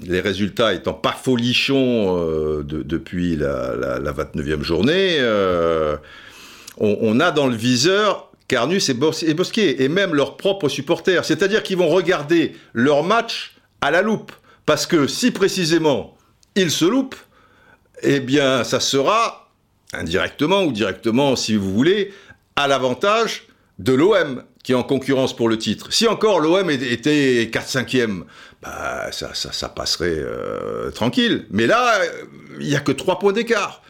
les 0.00 0.20
résultats 0.20 0.72
étant 0.72 0.94
pas 0.94 1.12
folichons 1.12 2.16
euh, 2.18 2.62
depuis 2.64 3.36
la, 3.36 4.12
29e 4.12 4.62
journée, 4.62 5.18
on, 6.78 7.20
a 7.20 7.30
dans 7.30 7.46
le 7.46 7.56
viseur 7.56 8.30
Carnus 8.48 8.88
et, 8.88 8.94
Bosquet, 8.94 9.82
et 9.82 9.88
même 9.88 10.14
leurs 10.14 10.36
propres 10.36 10.68
supporters. 10.68 11.24
C'est-à-dire 11.24 11.62
qu'ils 11.62 11.76
vont 11.76 11.88
regarder 11.88 12.56
leur 12.72 13.02
match 13.02 13.54
à 13.80 13.90
la 13.90 14.02
loupe. 14.02 14.32
Parce 14.64 14.86
que 14.86 15.06
si 15.06 15.30
précisément 15.30 16.16
ils 16.56 16.70
se 16.70 16.84
loupent, 16.84 17.16
eh 18.02 18.20
bien 18.20 18.64
ça 18.64 18.80
sera 18.80 19.50
indirectement 19.92 20.62
ou 20.64 20.72
directement, 20.72 21.36
si 21.36 21.56
vous 21.56 21.72
voulez, 21.72 22.12
à 22.62 22.68
l'avantage 22.68 23.46
de 23.78 23.92
l'OM 23.92 24.44
qui 24.62 24.72
est 24.72 24.74
en 24.74 24.82
concurrence 24.82 25.34
pour 25.34 25.48
le 25.48 25.56
titre. 25.56 25.92
Si 25.92 26.06
encore 26.06 26.40
l'OM 26.40 26.70
était 26.70 27.50
4-5e, 27.52 28.24
bah, 28.62 29.10
ça, 29.10 29.30
ça, 29.34 29.68
passerait 29.70 30.18
euh, 30.18 30.90
tranquille. 30.90 31.46
Mais 31.50 31.66
là, 31.66 31.98
il 32.60 32.66
n'y 32.66 32.76
a 32.76 32.80
que 32.80 32.92
3 32.92 33.18
points 33.18 33.32
d'écart. 33.32 33.82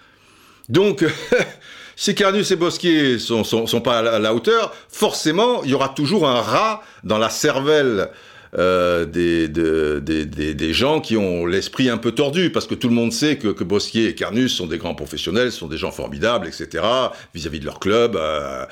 Donc, 0.69 1.05
si 1.97 2.15
Carnus 2.15 2.51
et 2.53 2.57
Bosquier 2.57 3.19
sont, 3.19 3.43
sont 3.43 3.81
pas 3.81 3.99
à 3.99 4.19
la, 4.21 4.35
hauteur, 4.35 4.73
forcément, 4.89 5.65
il 5.65 5.71
y 5.71 5.75
aura 5.75 5.89
toujours 5.89 6.29
un 6.29 6.41
rat 6.41 6.83
dans 7.03 7.19
la 7.19 7.31
cervelle 7.31 8.11
euh, 8.59 9.05
des, 9.05 9.49
des, 9.49 10.73
gens 10.73 11.01
qui 11.01 11.17
ont 11.17 11.47
l'esprit 11.47 11.89
un 11.89 11.99
peu 11.99 12.11
tordu, 12.13 12.51
parce 12.51 12.67
que 12.67 12.75
tout 12.75 12.89
le 12.89 12.95
monde 12.95 13.13
sait 13.13 13.37
que, 13.37 13.49
que, 13.49 13.63
Bosquier 13.63 14.09
et 14.09 14.15
Carnus 14.15 14.53
sont 14.53 14.67
des 14.67 14.79
grands 14.79 14.95
professionnels, 14.95 15.53
sont 15.53 15.69
des 15.69 15.79
gens 15.79 15.93
formidables, 15.93 16.49
etc., 16.49 16.85
vis-à-vis 17.33 17.61
de 17.61 17.65
leur 17.65 17.79
club, 17.79 18.17
euh, 18.17 18.67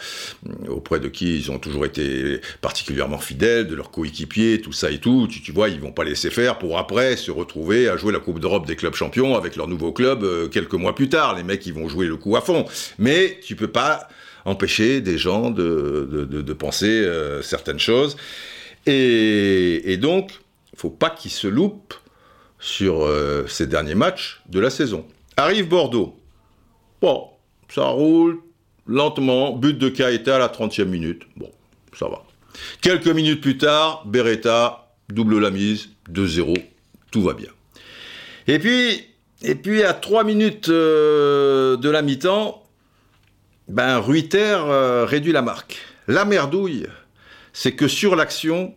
auprès 0.68 0.98
de 0.98 1.08
qui 1.08 1.38
ils 1.38 1.50
ont 1.52 1.58
toujours 1.58 1.84
été 1.84 2.40
particulièrement 2.60 3.18
fidèles, 3.18 3.68
de 3.68 3.76
leurs 3.76 3.92
coéquipiers, 3.92 4.60
tout 4.60 4.72
ça 4.72 4.90
et 4.90 4.98
tout. 4.98 5.28
Tu, 5.30 5.42
tu, 5.42 5.52
vois, 5.52 5.68
ils 5.68 5.80
vont 5.80 5.92
pas 5.92 6.04
laisser 6.04 6.30
faire 6.30 6.58
pour 6.58 6.78
après 6.78 7.16
se 7.16 7.30
retrouver 7.30 7.88
à 7.88 7.96
jouer 7.96 8.12
la 8.12 8.20
Coupe 8.20 8.40
d'Europe 8.40 8.66
des 8.66 8.74
clubs 8.74 8.94
champions 8.94 9.36
avec 9.36 9.54
leur 9.54 9.68
nouveau 9.68 9.92
club 9.92 10.24
euh, 10.24 10.48
quelques 10.48 10.74
mois 10.74 10.94
plus 10.94 11.08
tard. 11.08 11.36
Les 11.36 11.44
mecs, 11.44 11.64
ils 11.66 11.74
vont 11.74 11.88
jouer 11.88 12.06
le 12.06 12.16
coup 12.16 12.36
à 12.36 12.40
fond. 12.40 12.64
Mais 12.98 13.38
tu 13.44 13.54
peux 13.54 13.68
pas 13.68 14.08
empêcher 14.44 15.00
des 15.00 15.18
gens 15.18 15.50
de, 15.50 16.08
de, 16.10 16.24
de, 16.24 16.52
penser 16.54 17.06
certaines 17.42 17.78
choses. 17.78 18.16
Et, 18.90 19.98
donc, 19.98 20.30
il 20.32 20.76
ne 20.76 20.78
faut 20.78 20.90
pas 20.90 21.10
qu'il 21.10 21.30
se 21.30 21.46
loupe 21.46 21.92
sur 22.58 23.04
euh, 23.04 23.46
ces 23.46 23.66
derniers 23.66 23.94
matchs 23.94 24.40
de 24.48 24.58
la 24.60 24.70
saison. 24.70 25.04
Arrive 25.36 25.68
Bordeaux. 25.68 26.16
Bon, 27.02 27.28
ça 27.68 27.84
roule 27.88 28.40
lentement. 28.86 29.52
But 29.52 29.76
de 29.76 29.90
Caeta 29.90 30.36
à 30.36 30.38
la 30.38 30.48
30e 30.48 30.86
minute. 30.86 31.24
Bon, 31.36 31.50
ça 31.92 32.08
va. 32.08 32.24
Quelques 32.80 33.08
minutes 33.08 33.42
plus 33.42 33.58
tard, 33.58 34.04
Beretta 34.06 34.90
double 35.10 35.38
la 35.38 35.50
mise, 35.50 35.90
2-0. 36.10 36.56
Tout 37.10 37.22
va 37.22 37.34
bien. 37.34 37.50
Et 38.46 38.58
puis, 38.58 39.04
et 39.42 39.54
puis 39.54 39.82
à 39.82 39.92
3 39.92 40.24
minutes 40.24 40.70
euh, 40.70 41.76
de 41.76 41.90
la 41.90 42.00
mi-temps, 42.00 42.64
ben, 43.68 43.98
Ruiter 43.98 44.56
euh, 44.58 45.04
réduit 45.04 45.32
la 45.32 45.42
marque. 45.42 45.76
La 46.06 46.24
merdouille 46.24 46.86
c'est 47.58 47.72
que 47.72 47.88
sur 47.88 48.14
l'action, 48.14 48.72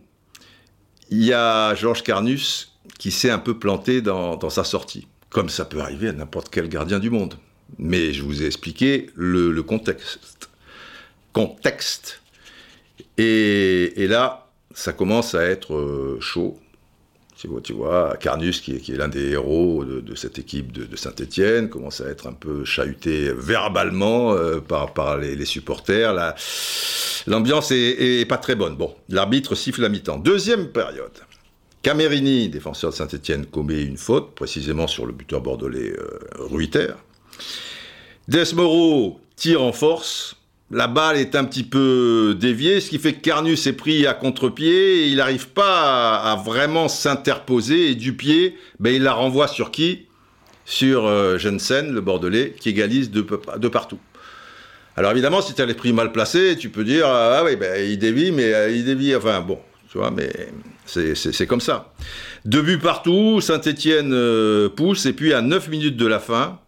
il 1.12 1.24
y 1.24 1.34
a 1.34 1.75
Georges 1.75 2.03
Carnus 2.03 2.72
qui 2.98 3.12
s'est 3.12 3.30
un 3.30 3.38
peu 3.38 3.60
planté 3.60 4.01
dans, 4.01 4.50
sa 4.50 4.63
sortie, 4.63 5.08
comme 5.30 5.50
ça 5.50 5.65
peut 5.65 5.82
arriver 5.82 6.08
à 6.08 6.13
n'importe 6.13 6.50
quel 6.50 6.70
gardien 6.70 7.00
du 7.00 7.10
monde. 7.10 7.36
Mais 7.77 8.13
je 8.13 8.24
vous 8.24 8.41
ai 8.41 8.46
expliqué 8.46 9.10
le, 9.15 9.62
contexte. 9.62 10.50
Contexte. 11.34 12.22
Et, 13.18 14.08
là, 14.08 14.48
ça 14.74 14.94
commence 14.94 15.36
à 15.36 15.44
être 15.44 15.74
euh, 15.74 16.18
chaud. 16.22 16.60
Tu 17.42 17.74
vois, 17.74 18.18
Carnus, 18.18 18.62
qui 18.62 18.74
est, 18.76 18.90
l'un 18.90 19.08
des 19.08 19.32
héros 19.32 19.84
de, 19.84 20.16
cette 20.16 20.38
équipe 20.38 20.72
de, 20.72 20.96
Saint-Etienne, 20.96 21.70
commence 21.70 22.00
à 22.00 22.08
être 22.08 22.28
un 22.28 22.34
peu 22.34 22.66
chahuté 22.66 23.32
verbalement 23.34 24.34
euh, 24.34 24.60
par, 24.60 25.18
les, 25.18 25.46
supporters. 25.46 26.36
L'ambiance 27.26 27.72
est, 27.72 28.30
pas 28.30 28.38
très 28.38 28.54
bonne. 28.54 28.76
Bon, 28.76 28.94
l'arbitre 29.10 29.56
siffle 29.56 29.82
la 29.82 29.90
mi-temps. 29.90 30.20
Deuxième 30.20 30.68
période. 30.68 31.18
Camerini, 31.82 32.48
défenseur 32.48 32.92
de 32.92 32.96
Saint-Etienne, 32.96 33.48
commet 33.48 33.82
une 33.82 33.98
faute, 33.98 34.36
précisément 34.36 34.86
sur 34.86 35.08
le 35.08 35.14
buteur 35.14 35.42
bordelais 35.42 35.94
euh, 35.98 36.20
Ruiter. 36.38 36.94
Desmoro 38.28 39.20
tire 39.36 39.64
en 39.64 39.74
force, 39.74 40.36
la 40.72 40.88
balle 40.88 41.18
est 41.18 41.36
un 41.36 41.44
petit 41.44 41.63
peu 41.63 42.36
déviée, 42.40 42.80
ce 42.80 42.90
qui 42.90 42.98
fait 42.98 43.13
que 43.13 43.22
Carnus 43.22 43.68
est 43.68 43.74
pris 43.74 44.08
à 44.08 44.13
contre-pied, 44.13 45.04
et 45.04 45.08
il 45.08 45.18
n'arrive 45.18 45.50
pas 45.50 46.16
à, 46.16 46.36
vraiment 46.38 46.88
s'interposer, 46.88 47.92
et 47.92 47.96
du 47.96 48.13
pied, 48.13 48.58
ben, 48.80 48.96
il 48.96 49.04
la 49.04 49.13
renvoie 49.13 49.48
sur 49.48 49.72
qui? 49.72 50.08
Sur 50.63 51.06
euh, 51.06 51.38
Jensen, 51.38 51.92
le 51.92 52.00
Bordelais, 52.00 52.56
qui 52.58 52.70
égalise 52.70 53.12
de, 53.12 53.22
partout. 53.22 54.00
Alors 54.96 55.12
évidemment, 55.12 55.42
si 55.42 55.54
tu 55.54 55.62
as 55.62 55.66
l'esprit 55.66 55.92
mal 55.92 56.12
placé, 56.13 56.56
tu 56.58 56.70
peux 56.70 56.86
dire, 56.86 57.06
ah 57.08 57.44
oui, 57.44 57.58
ben, 57.58 57.84
il 57.86 57.98
dévie, 57.98 58.32
mais 58.32 58.54
euh, 58.54 58.72
il 58.72 58.86
dévie, 58.86 59.13
enfin 59.13 59.42
bon, 59.42 59.60
tu 59.92 59.98
vois, 59.98 60.12
mais 60.12 60.32
c'est 60.86 61.48
comme 61.48 61.62
ça. 61.62 61.92
Deux 62.46 62.62
buts 62.62 62.80
partout, 62.80 63.42
Saint-Etienne 63.42 64.13
euh, 64.13 64.70
pousse, 64.70 65.06
et 65.06 65.13
puis 65.13 65.34
à 65.34 65.42
9 65.42 65.68
minutes 65.68 65.98
de 65.98 66.08
la 66.08 66.20
fin, 66.20 66.61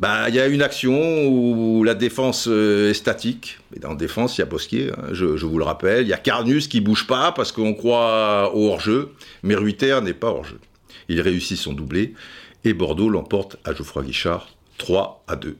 bah, 0.00 0.30
il 0.30 0.34
y 0.34 0.40
a 0.40 0.46
une 0.46 0.62
action 0.62 1.28
où 1.28 1.84
la 1.84 1.94
défense 1.94 2.46
euh, 2.48 2.88
est 2.88 2.94
statique. 2.94 3.58
Et 3.76 3.80
dans 3.80 3.90
la 3.90 3.96
défense, 3.96 4.38
il 4.38 4.40
y 4.40 4.42
a 4.42 4.46
Bosquier, 4.46 4.92
hein, 4.96 5.08
je, 5.12 5.26
vous 5.26 5.58
le 5.58 5.64
rappelle. 5.64 6.06
Il 6.06 6.08
y 6.08 6.14
a 6.14 6.16
Carnus 6.16 6.68
qui 6.68 6.80
bouge 6.80 7.06
pas 7.06 7.32
parce 7.32 7.52
qu'on 7.52 7.74
croit 7.74 8.50
au 8.54 8.68
hors-jeu. 8.68 9.12
Mais 9.42 9.54
Ruiter 9.54 10.00
n'est 10.02 10.14
pas 10.14 10.28
hors-jeu. 10.28 10.58
Il 11.10 11.20
réussit 11.20 11.58
son 11.58 11.74
doublé. 11.74 12.14
Et 12.64 12.72
Bordeaux 12.72 13.10
l'emporte 13.10 13.58
à 13.64 13.74
Geoffroy 13.74 14.04
Guichard 14.04 14.48
3 14.78 15.22
à 15.28 15.36
2. 15.36 15.58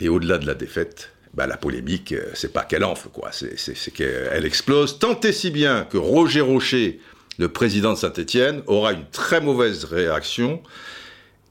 Et 0.00 0.08
au-delà 0.08 0.38
de 0.38 0.46
la 0.46 0.54
défaite, 0.54 1.12
bah, 1.34 1.46
la 1.46 1.58
polémique, 1.58 2.12
euh, 2.12 2.30
c'est 2.32 2.54
pas 2.54 2.62
qu'elle 2.62 2.84
enfle, 2.84 3.10
quoi. 3.10 3.32
C'est 3.32 3.92
qu'elle 3.92 4.46
explose. 4.46 4.98
Tant 4.98 5.20
et 5.20 5.32
si 5.32 5.50
bien 5.50 5.84
que 5.84 5.98
Roger 5.98 6.40
Rocher, 6.40 7.00
le 7.36 7.50
président 7.50 7.92
de 7.92 7.98
Saint-Etienne, 7.98 8.62
aura 8.66 8.94
une 8.94 9.04
très 9.12 9.42
mauvaise 9.42 9.84
réaction. 9.84 10.62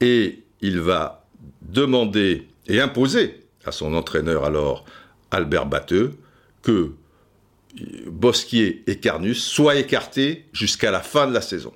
Et 0.02 0.40
il 0.62 0.80
va 0.80 1.25
demander 1.62 2.48
et 2.68 2.80
imposer 2.80 3.42
à 3.66 3.72
son 3.72 3.94
entraîneur 3.94 4.44
alors, 4.44 4.86
Albert 5.32 5.66
Batteux, 5.66 6.14
que 6.62 6.92
Bosquier 8.08 8.84
et 8.88 8.98
Carnus 8.98 9.44
soient 9.44 9.76
écartés 9.76 10.46
jusqu'à 10.54 10.92
la 10.92 11.02
fin 11.02 11.28
de 11.28 11.34
la 11.34 11.42
saison. 11.42 11.74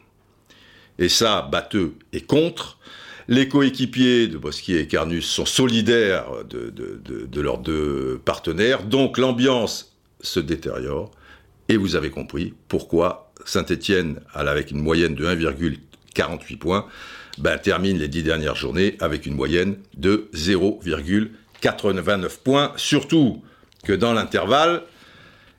Et 0.97 1.09
ça, 1.09 1.47
Batteux 1.51 1.95
est 2.13 2.25
contre. 2.25 2.77
Les 3.27 3.47
coéquipiers 3.47 4.27
de 4.27 4.37
Bosquier 4.37 4.79
et 4.79 4.87
Carnus 4.87 5.25
sont 5.25 5.45
solidaires 5.45 6.43
de, 6.49 6.71
de 6.71 7.41
leurs 7.41 7.59
deux 7.59 8.19
partenaires, 8.25 8.83
donc 8.83 9.17
l'ambiance 9.17 9.95
se 10.21 10.39
détériore. 10.39 11.11
Et 11.67 11.77
vous 11.77 11.95
avez 11.95 12.09
compris 12.09 12.53
pourquoi 12.67 13.31
Saint-Étienne, 13.45 14.19
avec 14.33 14.71
une 14.71 14.81
moyenne 14.81 15.15
de 15.15 15.25
1,48 15.25 16.57
points, 16.57 16.87
ben, 17.39 17.57
termine 17.57 17.97
les 17.97 18.07
dix 18.07 18.23
dernières 18.23 18.55
journées 18.55 18.95
avec 18.99 19.25
une 19.25 19.35
moyenne 19.35 19.77
de 19.97 20.29
0,89 20.33 22.39
points. 22.43 22.71
Surtout 22.75 23.41
que 23.83 23.93
dans 23.93 24.13
l'intervalle, 24.13 24.83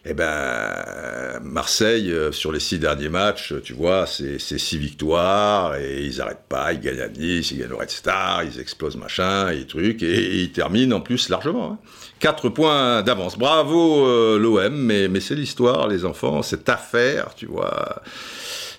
eh 0.06 0.14
ben, 0.14 1.40
Marseille, 1.42 2.10
euh, 2.10 2.32
sur 2.32 2.52
les 2.52 2.60
six 2.60 2.78
derniers 2.78 3.10
matchs, 3.10 3.52
tu 3.62 3.74
vois, 3.74 4.06
c'est 4.06 4.38
six 4.38 4.78
victoires, 4.78 5.76
et 5.76 6.06
ils 6.06 6.16
n'arrêtent 6.16 6.46
pas, 6.48 6.72
ils 6.72 6.80
gagnent 6.80 7.02
à 7.02 7.08
Nice, 7.08 7.50
ils 7.50 7.58
gagnent 7.58 7.72
au 7.72 7.76
Red 7.76 7.90
Star, 7.90 8.42
ils 8.42 8.58
explosent 8.58 8.96
machin, 8.96 9.50
et 9.50 9.66
trucs, 9.66 10.02
et, 10.02 10.40
ils 10.40 10.52
terminent 10.52 10.96
en 10.96 11.00
plus 11.00 11.28
largement. 11.28 11.72
Hein. 11.72 11.78
Quatre 12.18 12.48
points 12.48 13.02
d'avance. 13.02 13.36
Bravo 13.36 14.06
euh, 14.06 14.38
l'OM, 14.38 14.74
mais, 14.74 15.08
mais 15.08 15.20
c'est 15.20 15.34
l'histoire, 15.34 15.86
les 15.86 16.06
enfants, 16.06 16.42
cette 16.42 16.70
affaire, 16.70 17.34
tu 17.34 17.44
vois, 17.44 18.00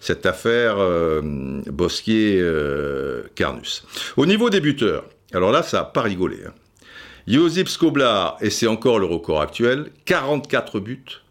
cette 0.01 0.25
affaire 0.25 0.75
euh, 0.79 1.22
Bosquier-Carnus. 1.67 3.86
Au 4.17 4.25
niveau 4.25 4.50
des 4.50 4.60
buteurs, 4.60 5.05
alors 5.31 5.51
là, 5.51 5.63
ça 5.63 5.77
n'a 5.77 5.84
pas 5.86 6.01
rigolé. 6.01 6.39
Hein. 6.46 6.53
Josip 7.27 7.70
Skoblar, 7.70 8.38
et 8.41 8.50
c'est 8.50 8.67
encore 8.67 9.00
le 9.00 9.05
record 9.05 9.41
actuel, 9.41 9.91
44 10.05 10.79
buts. 10.79 11.22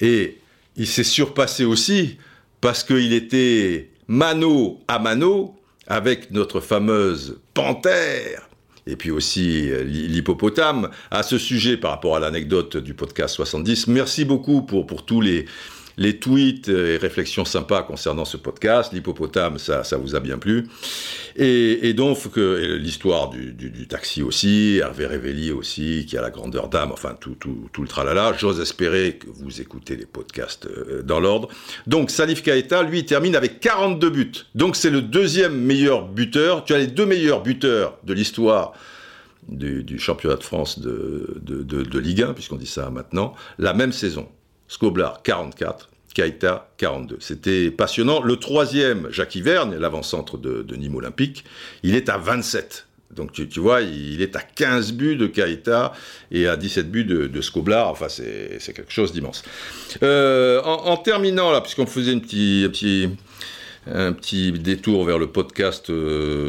Et 0.00 0.38
il 0.76 0.86
s'est 0.86 1.04
surpassé 1.04 1.64
aussi 1.64 2.18
parce 2.60 2.82
qu'il 2.82 3.12
était 3.12 3.90
mano 4.08 4.80
à 4.88 4.98
mano 4.98 5.54
avec 5.86 6.30
notre 6.30 6.60
fameuse 6.60 7.38
panthère 7.52 8.48
et 8.86 8.96
puis 8.96 9.10
aussi 9.10 9.70
euh, 9.70 9.82
l'hippopotame. 9.84 10.88
À 11.10 11.22
ce 11.22 11.36
sujet, 11.36 11.76
par 11.76 11.90
rapport 11.90 12.16
à 12.16 12.20
l'anecdote 12.20 12.78
du 12.78 12.94
podcast 12.94 13.34
70, 13.34 13.88
merci 13.88 14.24
beaucoup 14.24 14.62
pour, 14.62 14.86
pour 14.86 15.04
tous 15.04 15.20
les, 15.20 15.44
les 15.98 16.18
tweets 16.18 16.68
et 16.68 16.96
réflexions 16.96 17.44
sympas 17.44 17.82
concernant 17.82 18.24
ce 18.24 18.36
podcast. 18.36 18.92
L'hippopotame, 18.92 19.58
ça, 19.58 19.84
ça 19.84 19.98
vous 19.98 20.14
a 20.14 20.20
bien 20.20 20.38
plu. 20.38 20.68
Et, 21.36 21.92
donc, 21.92 22.18
l'histoire 22.36 23.30
du, 23.30 23.86
taxi 23.88 24.22
aussi, 24.22 24.78
Hervé 24.80 25.06
Révelli 25.06 25.52
aussi, 25.52 26.06
qui 26.08 26.16
a 26.16 26.22
la 26.22 26.30
grandeur 26.30 26.68
d'âme, 26.68 26.92
enfin, 26.92 27.14
tout, 27.20 27.34
tout, 27.34 27.68
tout 27.72 27.82
le 27.82 27.88
tralala. 27.88 28.32
J'ose 28.38 28.60
espérer 28.60 29.16
que 29.16 29.26
vous 29.28 29.60
écoutez 29.60 29.96
les 29.96 30.06
podcasts 30.06 30.66
euh, 30.66 31.02
dans 31.02 31.20
l'ordre. 31.20 31.48
Donc, 31.86 32.10
Salif 32.10 32.42
Kaeta, 32.42 32.82
lui, 32.82 33.04
termine 33.04 33.34
avec 33.34 33.60
42 33.60 34.10
buts. 34.10 34.32
Donc, 34.54 34.76
c'est 34.76 34.90
le 34.90 35.02
deuxième 35.02 35.56
meilleur 35.60 36.08
buteur. 36.08 36.64
Tu 36.64 36.74
as 36.74 36.78
les 36.78 36.86
deux 36.86 37.06
meilleurs 37.06 37.42
buteurs 37.42 37.98
de 38.04 38.14
l'histoire 38.14 38.72
du, 39.48 39.98
championnat 39.98 40.36
de 40.36 40.44
France 40.44 40.78
de, 40.78 41.38
de, 41.42 41.62
de 41.62 41.98
Ligue 41.98 42.22
1, 42.22 42.34
puisqu'on 42.34 42.56
dit 42.56 42.66
ça 42.66 42.90
maintenant, 42.90 43.34
la 43.58 43.74
même 43.74 43.92
saison. 43.92 44.28
Scoblar 44.68 45.22
44, 45.22 45.87
Kaita 46.14 46.70
42. 46.78 47.18
C'était 47.20 47.70
passionnant. 47.70 48.22
Le 48.22 48.36
troisième, 48.36 49.08
Jacques 49.10 49.36
Vergne, 49.36 49.76
l'avant-centre 49.76 50.38
de, 50.38 50.76
Nîmes 50.76 50.96
Olympique, 50.96 51.44
il 51.82 51.94
est 51.94 52.08
à 52.08 52.18
27. 52.18 52.86
Donc 53.14 53.32
tu, 53.32 53.60
vois, 53.60 53.80
il 53.80 54.20
est 54.20 54.36
à 54.36 54.40
15 54.40 54.92
buts 54.92 55.16
de 55.16 55.26
Kaita 55.26 55.92
et 56.30 56.46
à 56.46 56.56
17 56.56 56.90
buts 56.90 57.04
de, 57.04 57.26
de 57.26 57.40
Scoblar. 57.40 57.88
Enfin, 57.88 58.08
c'est 58.08 58.72
quelque 58.74 58.92
chose 58.92 59.12
d'immense. 59.12 59.42
Euh, 60.02 60.60
en, 60.62 60.96
terminant, 60.96 61.50
là, 61.50 61.60
puisqu'on 61.60 61.86
faisait 61.86 62.12
un 62.12 62.18
petit, 62.18 63.08
un 63.86 64.12
petit 64.12 64.52
détour 64.52 65.04
vers 65.04 65.18
le 65.18 65.28
podcast 65.28 65.90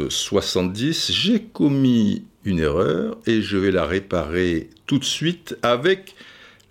70, 0.08 1.10
euh, 1.10 1.12
j'ai 1.12 1.42
commis 1.42 2.24
une 2.44 2.58
erreur 2.58 3.18
et 3.26 3.42
je 3.42 3.56
vais 3.56 3.70
la 3.70 3.84
réparer 3.84 4.70
tout 4.86 4.98
de 4.98 5.04
suite 5.04 5.56
avec 5.62 6.14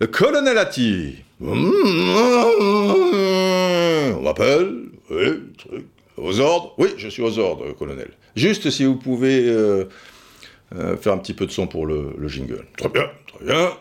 le 0.00 0.06
colonel 0.06 0.58
Atti. 0.58 1.16
On 1.42 1.56
m'appelle 4.22 4.74
Oui, 5.10 5.42
truc. 5.56 5.86
Aux 6.18 6.38
ordres 6.38 6.74
Oui, 6.76 6.90
je 6.98 7.08
suis 7.08 7.22
aux 7.22 7.38
ordres, 7.38 7.72
colonel. 7.72 8.10
Juste 8.36 8.68
si 8.70 8.84
vous 8.84 8.96
pouvez 8.96 9.48
euh, 9.48 9.84
euh, 10.74 10.98
faire 10.98 11.14
un 11.14 11.18
petit 11.18 11.32
peu 11.32 11.46
de 11.46 11.50
son 11.50 11.66
pour 11.66 11.86
le, 11.86 12.14
jingle. 12.28 12.66
Très 12.76 12.90
bien, 12.90 13.10
très 13.26 13.44
bien. 13.44 13.72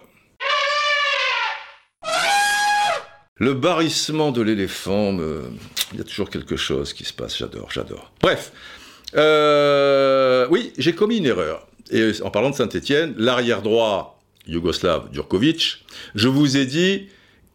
Le 3.36 3.54
barrissement 3.54 4.32
de 4.32 4.42
l'éléphant, 4.42 5.18
il 5.92 5.98
y 5.98 6.02
a 6.02 6.06
toujours 6.06 6.30
quelque 6.30 6.56
chose 6.56 6.94
qui 6.94 7.04
se 7.04 7.14
passe, 7.14 7.38
j'adore, 7.38 7.72
j'adore. 7.72 8.12
Bref, 8.22 8.54
euh, 9.16 10.48
oui, 10.50 10.72
j'ai 10.78 10.94
commis 10.94 11.18
une 11.18 11.26
erreur. 11.26 11.68
Et 11.92 12.12
en 12.22 12.32
parlant 12.32 12.52
de 12.52 12.56
Saint-Étienne, 12.56 13.16
l'arrière 13.18 13.62
droit 13.62 14.20
yougoslave 14.48 15.10
Djurkovic, 15.12 15.86
je 16.16 16.28
vous 16.28 16.56
ai 16.58 16.66
dit 16.66 17.10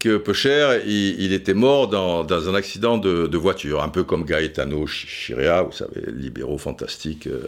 que 0.04 0.18
peu 0.18 0.34
cher, 0.34 0.82
il, 0.86 1.32
était 1.32 1.54
mort 1.54 1.88
dans, 1.88 2.30
un 2.30 2.54
accident 2.54 2.98
de, 2.98 3.36
voiture, 3.38 3.82
un 3.82 3.88
peu 3.88 4.04
comme 4.04 4.26
Gaetano 4.26 4.86
Chirea, 4.86 5.62
vous 5.62 5.72
savez, 5.72 6.12
libéraux 6.12 6.58
fantastique 6.58 7.26
euh, 7.26 7.40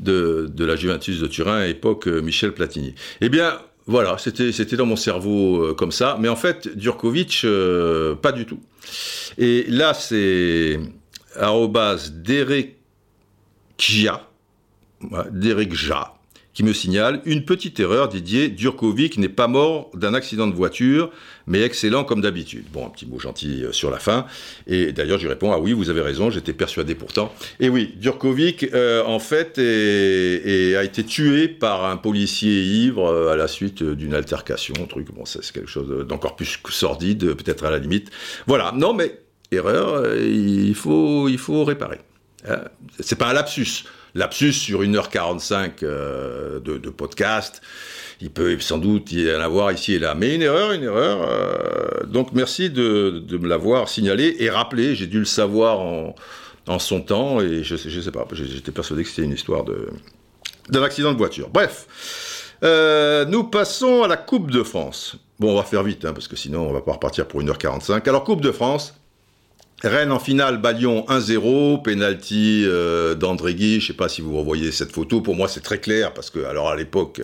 de, 0.00 0.64
la 0.64 0.74
Juventus 0.74 1.20
de 1.20 1.28
Turin, 1.28 1.64
époque 1.64 2.08
euh, 2.08 2.20
Michel 2.20 2.52
Platini. 2.52 2.96
Eh 3.20 3.28
bien, 3.28 3.60
voilà, 3.86 4.16
c'était 4.18 4.76
dans 4.76 4.86
mon 4.86 4.96
cerveau 4.96 5.62
euh, 5.62 5.74
comme 5.74 5.92
ça, 5.92 6.16
mais 6.18 6.28
en 6.28 6.34
fait, 6.34 6.68
Djurkovic, 6.76 7.46
pas 8.20 8.32
du 8.32 8.44
tout. 8.44 8.60
Et 9.38 9.64
là, 9.68 9.94
c'est 9.94 10.80
arrobas 11.36 12.10
Derek 12.12 12.76
Derek 15.30 15.74
Ja, 15.74 16.14
qui 16.54 16.62
me 16.64 16.72
signale 16.72 17.22
une 17.24 17.44
petite 17.44 17.80
erreur, 17.80 18.08
Didier 18.08 18.48
Durkovic 18.48 19.16
n'est 19.16 19.28
pas 19.28 19.48
mort 19.48 19.90
d'un 19.94 20.14
accident 20.14 20.46
de 20.46 20.54
voiture, 20.54 21.10
mais 21.46 21.62
excellent 21.62 22.04
comme 22.04 22.20
d'habitude. 22.20 22.66
Bon, 22.72 22.86
un 22.86 22.90
petit 22.90 23.06
mot 23.06 23.18
gentil 23.18 23.64
euh, 23.64 23.72
sur 23.72 23.90
la 23.90 23.98
fin. 23.98 24.26
Et 24.66 24.92
d'ailleurs, 24.92 25.18
je 25.18 25.28
réponds, 25.28 25.52
ah 25.52 25.58
oui, 25.58 25.72
vous 25.72 25.88
avez 25.88 26.02
raison, 26.02 26.30
j'étais 26.30 26.52
persuadé 26.52 26.94
pourtant. 26.94 27.32
Et 27.58 27.68
oui, 27.68 27.94
Durkovic, 27.96 28.64
euh, 28.74 29.02
en 29.04 29.18
fait, 29.18 29.58
a 29.58 30.84
été 30.84 31.04
tué 31.04 31.48
par 31.48 31.84
un 31.86 31.96
policier 31.96 32.62
ivre 32.62 33.06
euh, 33.06 33.32
à 33.32 33.36
la 33.36 33.48
suite 33.48 33.82
d'une 33.82 34.14
altercation, 34.14 34.74
truc, 34.86 35.08
bon, 35.12 35.24
c'est 35.24 35.40
quelque 35.52 35.70
chose 35.70 36.06
d'encore 36.06 36.36
plus 36.36 36.58
sordide, 36.68 37.34
peut-être 37.34 37.64
à 37.64 37.70
la 37.70 37.78
limite. 37.78 38.10
Voilà, 38.46 38.72
non, 38.76 38.92
mais 38.92 39.20
erreur, 39.50 40.16
il 40.16 40.74
faut, 40.74 41.28
il 41.28 41.38
faut 41.38 41.64
réparer. 41.64 41.98
C'est 43.00 43.16
pas 43.16 43.28
un 43.28 43.32
lapsus 43.32 43.84
lapsus 44.14 44.52
sur 44.52 44.82
1h45 44.82 45.70
euh, 45.82 46.60
de, 46.60 46.90
podcast. 46.90 47.62
Il 48.20 48.30
peut 48.30 48.58
sans 48.60 48.78
doute 48.78 49.10
y 49.12 49.34
en 49.34 49.40
avoir 49.40 49.72
ici 49.72 49.94
et 49.94 49.98
là. 49.98 50.14
Mais 50.14 50.34
une 50.34 50.42
erreur, 50.42 50.72
une 50.72 50.84
erreur. 50.84 51.26
Euh, 51.28 52.04
donc 52.06 52.32
merci 52.32 52.70
de, 52.70 53.24
me 53.30 53.48
l'avoir 53.48 53.88
signalé 53.88 54.36
et 54.38 54.50
rappelé. 54.50 54.94
J'ai 54.94 55.06
dû 55.06 55.18
le 55.18 55.24
savoir 55.24 55.80
en, 55.80 56.14
son 56.78 57.00
temps 57.00 57.40
et 57.40 57.64
je, 57.64 57.76
je 57.76 58.00
sais 58.00 58.12
pas. 58.12 58.26
J'étais 58.32 58.72
persuadé 58.72 59.02
que 59.02 59.08
c'était 59.08 59.22
une 59.22 59.32
histoire 59.32 59.64
d'un 60.68 60.82
accident 60.82 61.12
de 61.12 61.18
voiture. 61.18 61.48
Bref. 61.48 61.86
Euh, 62.62 63.24
nous 63.24 63.44
passons 63.44 64.02
à 64.02 64.08
la 64.08 64.16
Coupe 64.16 64.50
de 64.50 64.62
France. 64.62 65.16
Bon, 65.40 65.52
on 65.52 65.56
va 65.56 65.64
faire 65.64 65.82
vite, 65.82 66.04
hein, 66.04 66.12
parce 66.12 66.28
que 66.28 66.36
sinon 66.36 66.68
on 66.68 66.72
va 66.72 66.80
pas 66.80 66.92
repartir 66.92 67.26
pour 67.26 67.42
1h45. 67.42 68.08
Alors, 68.08 68.22
Coupe 68.22 68.40
de 68.40 68.52
France, 68.52 68.94
Rennes 69.84 70.12
en 70.12 70.20
finale, 70.20 70.58
Balion 70.58 71.04
1-0, 71.08 71.82
penalty 71.82 72.64
euh, 72.66 73.14
d'André 73.16 73.54
Guy. 73.54 73.80
Je 73.80 73.88
sais 73.88 73.92
pas 73.92 74.08
si 74.08 74.20
vous 74.20 74.36
revoyez 74.36 74.70
cette 74.70 74.92
photo. 74.92 75.20
Pour 75.20 75.34
moi, 75.34 75.48
c'est 75.48 75.60
très 75.60 75.78
clair 75.78 76.14
parce 76.14 76.30
que, 76.30 76.44
alors 76.44 76.70
à 76.70 76.76
l'époque, 76.76 77.22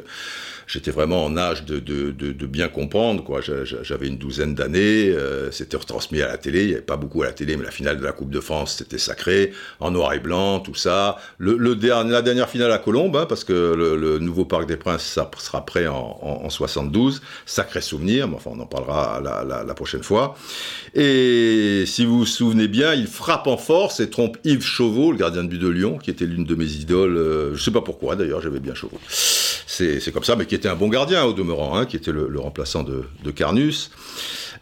j'étais 0.69 0.91
vraiment 0.91 1.25
en 1.25 1.37
âge 1.37 1.65
de, 1.65 1.81
de, 1.81 2.13
de, 2.13 2.47
bien 2.47 2.69
comprendre. 2.69 3.25
Quoi. 3.25 3.41
J'avais 3.43 4.07
une 4.07 4.19
douzaine 4.19 4.55
d'années, 4.55 5.09
euh, 5.09 5.51
c'était 5.51 5.77
retransmis 5.77 6.23
à 6.23 6.29
la 6.29 6.39
télé. 6.39 6.63
Il 6.63 6.67
n'y 6.69 6.73
avait 6.75 6.83
pas 6.83 6.97
beaucoup 6.97 7.23
à 7.23 7.27
la 7.27 7.33
télé, 7.33 7.57
mais 7.57 7.65
la 7.65 7.71
finale 7.71 7.99
de 7.99 8.05
la 8.05 8.13
Coupe 8.13 8.31
de 8.31 8.41
France, 8.41 8.77
c'était 8.79 8.99
sacré, 8.99 9.53
en 9.81 9.91
noir 9.91 10.13
et 10.13 10.21
blanc, 10.21 10.61
tout 10.61 10.75
ça. 10.75 11.17
Le, 11.39 11.57
le 11.57 11.75
dernier, 11.75 12.13
la 12.13 12.23
dernière 12.23 12.49
finale 12.49 12.71
à 12.71 12.79
Colombes, 12.79 13.17
hein, 13.17 13.27
parce 13.27 13.45
que 13.45 13.53
le, 13.53 14.19
nouveau 14.19 14.45
Parc 14.45 14.67
des 14.67 14.77
Princes 14.77 15.05
ça 15.05 15.31
sera 15.39 15.65
prêt 15.65 15.87
en, 15.87 16.19
en, 16.23 16.51
72. 16.51 17.23
Sacré 17.47 17.81
souvenir, 17.81 18.29
mais 18.29 18.37
enfin, 18.37 18.51
on 18.55 18.61
en 18.61 18.67
parlera 18.67 19.21
la, 19.23 19.45
la, 19.45 19.65
la, 19.65 19.75
prochaine 19.75 20.03
fois. 20.03 20.37
Et 20.95 21.85
si 21.87 22.05
vous 22.05 22.19
vous 22.19 22.27
souvenez 22.27 22.69
bien, 22.69 22.95
il 22.95 23.07
frappe 23.07 23.47
en 23.47 23.57
force 23.57 24.01
et 24.01 24.11
trompe 24.11 24.37
Yves 24.45 24.63
Chauveau, 24.63 25.13
le 25.13 25.19
gardien 25.19 25.45
de 25.45 25.49
but 25.49 25.59
de 25.59 25.69
Lyon, 25.69 25.99
qui 25.99 26.11
était 26.11 26.27
l'une 26.27 26.45
de 26.45 26.55
mes 26.55 26.67
idoles. 26.73 27.17
Euh, 27.17 27.55
je 27.55 27.63
sais 27.63 27.71
pas 27.71 27.81
pourquoi, 27.81 28.17
d'ailleurs, 28.17 28.41
j'avais 28.41 28.61
bien 28.61 28.75
Chauveau. 28.75 28.99
C'est 29.71 30.13
comme 30.13 30.25
ça, 30.25 30.35
mais 30.35 30.47
qui 30.47 30.55
était 30.55 30.69
un 30.69 30.77
bon 30.77 30.89
gardien 30.89 31.25
au 31.25 31.35
demeurant, 31.35 31.77
hein, 31.77 31.85
qui 31.85 31.97
était 31.97 32.11
le, 32.11 32.41
remplaçant 32.41 32.83
de, 32.83 33.31
Carnus. 33.31 33.91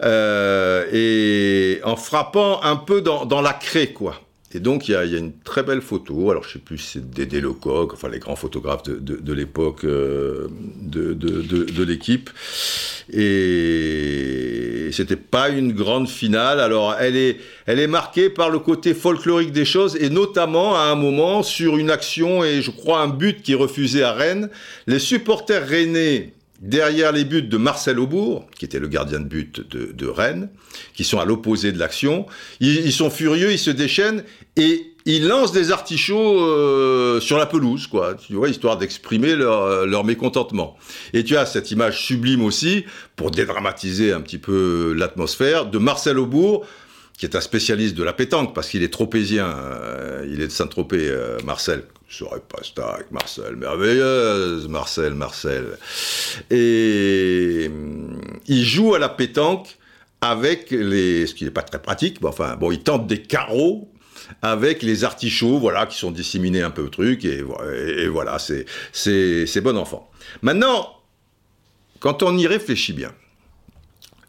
Euh, 0.02 0.84
et 0.92 1.80
en 1.84 1.94
frappant 1.94 2.60
un 2.64 2.74
peu 2.74 3.00
dans, 3.02 3.40
la 3.40 3.52
craie, 3.52 3.92
quoi. 3.92 4.20
Et 4.54 4.60
donc, 4.60 4.88
il 4.88 4.92
y, 4.92 4.94
a, 4.94 5.04
une 5.04 5.32
très 5.40 5.64
belle 5.64 5.80
photo. 5.80 6.30
Alors, 6.30 6.44
je 6.44 6.52
sais 6.52 6.58
plus 6.60 6.78
c'est 6.78 7.10
Dédé 7.10 7.40
Lecoq, 7.40 7.92
enfin, 7.92 8.08
les 8.08 8.20
grands 8.20 8.36
photographes 8.36 8.84
de, 8.84 9.32
l'époque 9.32 9.84
euh, 9.84 10.46
de, 10.82 11.82
l'équipe. 11.82 12.30
Et 13.12 14.88
c'était 14.92 15.16
pas 15.16 15.48
une 15.48 15.72
grande 15.72 16.08
finale. 16.08 16.60
Alors, 16.60 16.94
elle 16.98 17.16
est, 17.16 17.38
elle 17.66 17.80
est 17.80 17.88
marquée 17.88 18.30
par 18.30 18.50
le 18.50 18.60
côté 18.60 18.94
folklorique 18.94 19.50
des 19.50 19.64
choses, 19.64 19.96
et 20.00 20.10
notamment 20.10 20.76
à 20.76 20.84
un 20.84 20.94
moment 20.94 21.42
sur 21.42 21.76
une 21.76 21.90
action 21.90 22.44
et 22.44 22.62
je 22.62 22.70
crois 22.70 23.00
un 23.00 23.08
but 23.08 23.42
qui 23.42 23.52
est 23.52 23.56
refusé 23.56 24.04
à 24.04 24.12
Rennes. 24.12 24.48
Les 24.86 25.00
supporters 25.00 25.66
rennais 25.66 26.32
derrière 26.60 27.12
les 27.12 27.24
buts 27.24 27.42
de 27.42 27.56
Marcel 27.56 27.98
Aubourg, 27.98 28.46
qui 28.58 28.64
était 28.64 28.78
le 28.78 28.88
gardien 28.88 29.20
de 29.20 29.24
but 29.24 29.60
de, 29.68 30.06
Rennes, 30.06 30.48
qui 30.94 31.04
sont 31.04 31.18
à 31.18 31.24
l'opposé 31.24 31.72
de 31.72 31.78
l'action. 31.78 32.26
Ils, 32.60 32.92
sont 32.92 33.10
furieux, 33.10 33.52
ils 33.52 33.58
se 33.58 33.70
déchaînent 33.70 34.24
et 34.56 34.92
ils 35.04 35.26
lancent 35.26 35.52
des 35.52 35.70
artichauts 35.70 36.40
euh, 36.40 37.20
sur 37.20 37.38
la 37.38 37.46
pelouse, 37.46 37.86
quoi, 37.86 38.14
tu 38.14 38.34
vois, 38.34 38.48
histoire 38.48 38.76
d'exprimer 38.76 39.36
leur, 39.36 39.86
leur, 39.86 40.04
mécontentement. 40.04 40.76
Et 41.12 41.22
tu 41.22 41.36
as 41.36 41.46
cette 41.46 41.70
image 41.70 42.02
sublime 42.04 42.42
aussi, 42.42 42.84
pour 43.14 43.30
dédramatiser 43.30 44.12
un 44.12 44.20
petit 44.20 44.38
peu 44.38 44.94
l'atmosphère, 44.96 45.66
de 45.66 45.78
Marcel 45.78 46.18
Aubourg, 46.18 46.66
qui 47.16 47.24
est 47.24 47.36
un 47.36 47.40
spécialiste 47.40 47.94
de 47.94 48.02
la 48.02 48.12
pétanque, 48.12 48.54
parce 48.54 48.68
qu'il 48.68 48.82
est 48.82 48.92
tropézien, 48.92 49.46
euh, 49.46 50.26
il 50.30 50.40
est 50.40 50.48
de 50.48 50.52
Saint-Tropez, 50.52 51.08
euh, 51.08 51.38
Marcel, 51.44 51.84
je 52.08 52.16
saurais 52.18 52.40
pas 52.40 52.94
avec 52.94 53.10
Marcel, 53.10 53.56
merveilleuse, 53.56 54.68
Marcel, 54.68 55.14
Marcel. 55.14 55.78
Et 56.50 57.70
il 58.46 58.64
joue 58.64 58.94
à 58.94 58.98
la 58.98 59.08
pétanque 59.08 59.76
avec 60.20 60.70
les, 60.70 61.26
ce 61.26 61.34
qui 61.34 61.44
n'est 61.44 61.50
pas 61.50 61.62
très 61.62 61.82
pratique, 61.82 62.20
mais 62.20 62.28
enfin, 62.28 62.56
bon, 62.56 62.70
il 62.70 62.82
tente 62.82 63.06
des 63.06 63.22
carreaux 63.22 63.90
avec 64.42 64.82
les 64.82 65.04
artichauts, 65.04 65.58
voilà, 65.58 65.86
qui 65.86 65.96
sont 65.98 66.10
disséminés 66.10 66.62
un 66.62 66.70
peu 66.70 66.82
au 66.82 66.88
truc, 66.88 67.24
et, 67.24 67.44
et 67.68 68.08
voilà, 68.08 68.38
c'est, 68.38 68.66
c'est, 68.92 69.46
c'est 69.46 69.60
bon 69.60 69.76
enfant. 69.76 70.10
Maintenant, 70.42 71.00
quand 72.00 72.22
on 72.22 72.36
y 72.36 72.46
réfléchit 72.46 72.92
bien, 72.92 73.12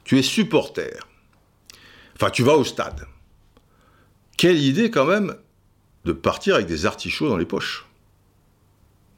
tu 0.04 0.18
es 0.20 0.24
supporter, 0.24 1.08
enfin, 2.16 2.30
tu 2.30 2.44
vas 2.44 2.56
au 2.56 2.64
stade. 2.64 3.06
Quelle 4.38 4.60
idée 4.60 4.92
quand 4.92 5.06
même 5.06 5.36
de 6.06 6.12
partir 6.12 6.56
avec 6.56 6.68
des 6.68 6.86
artichauts 6.86 7.30
dans 7.30 7.38
les 7.38 7.46
poches. 7.46 7.86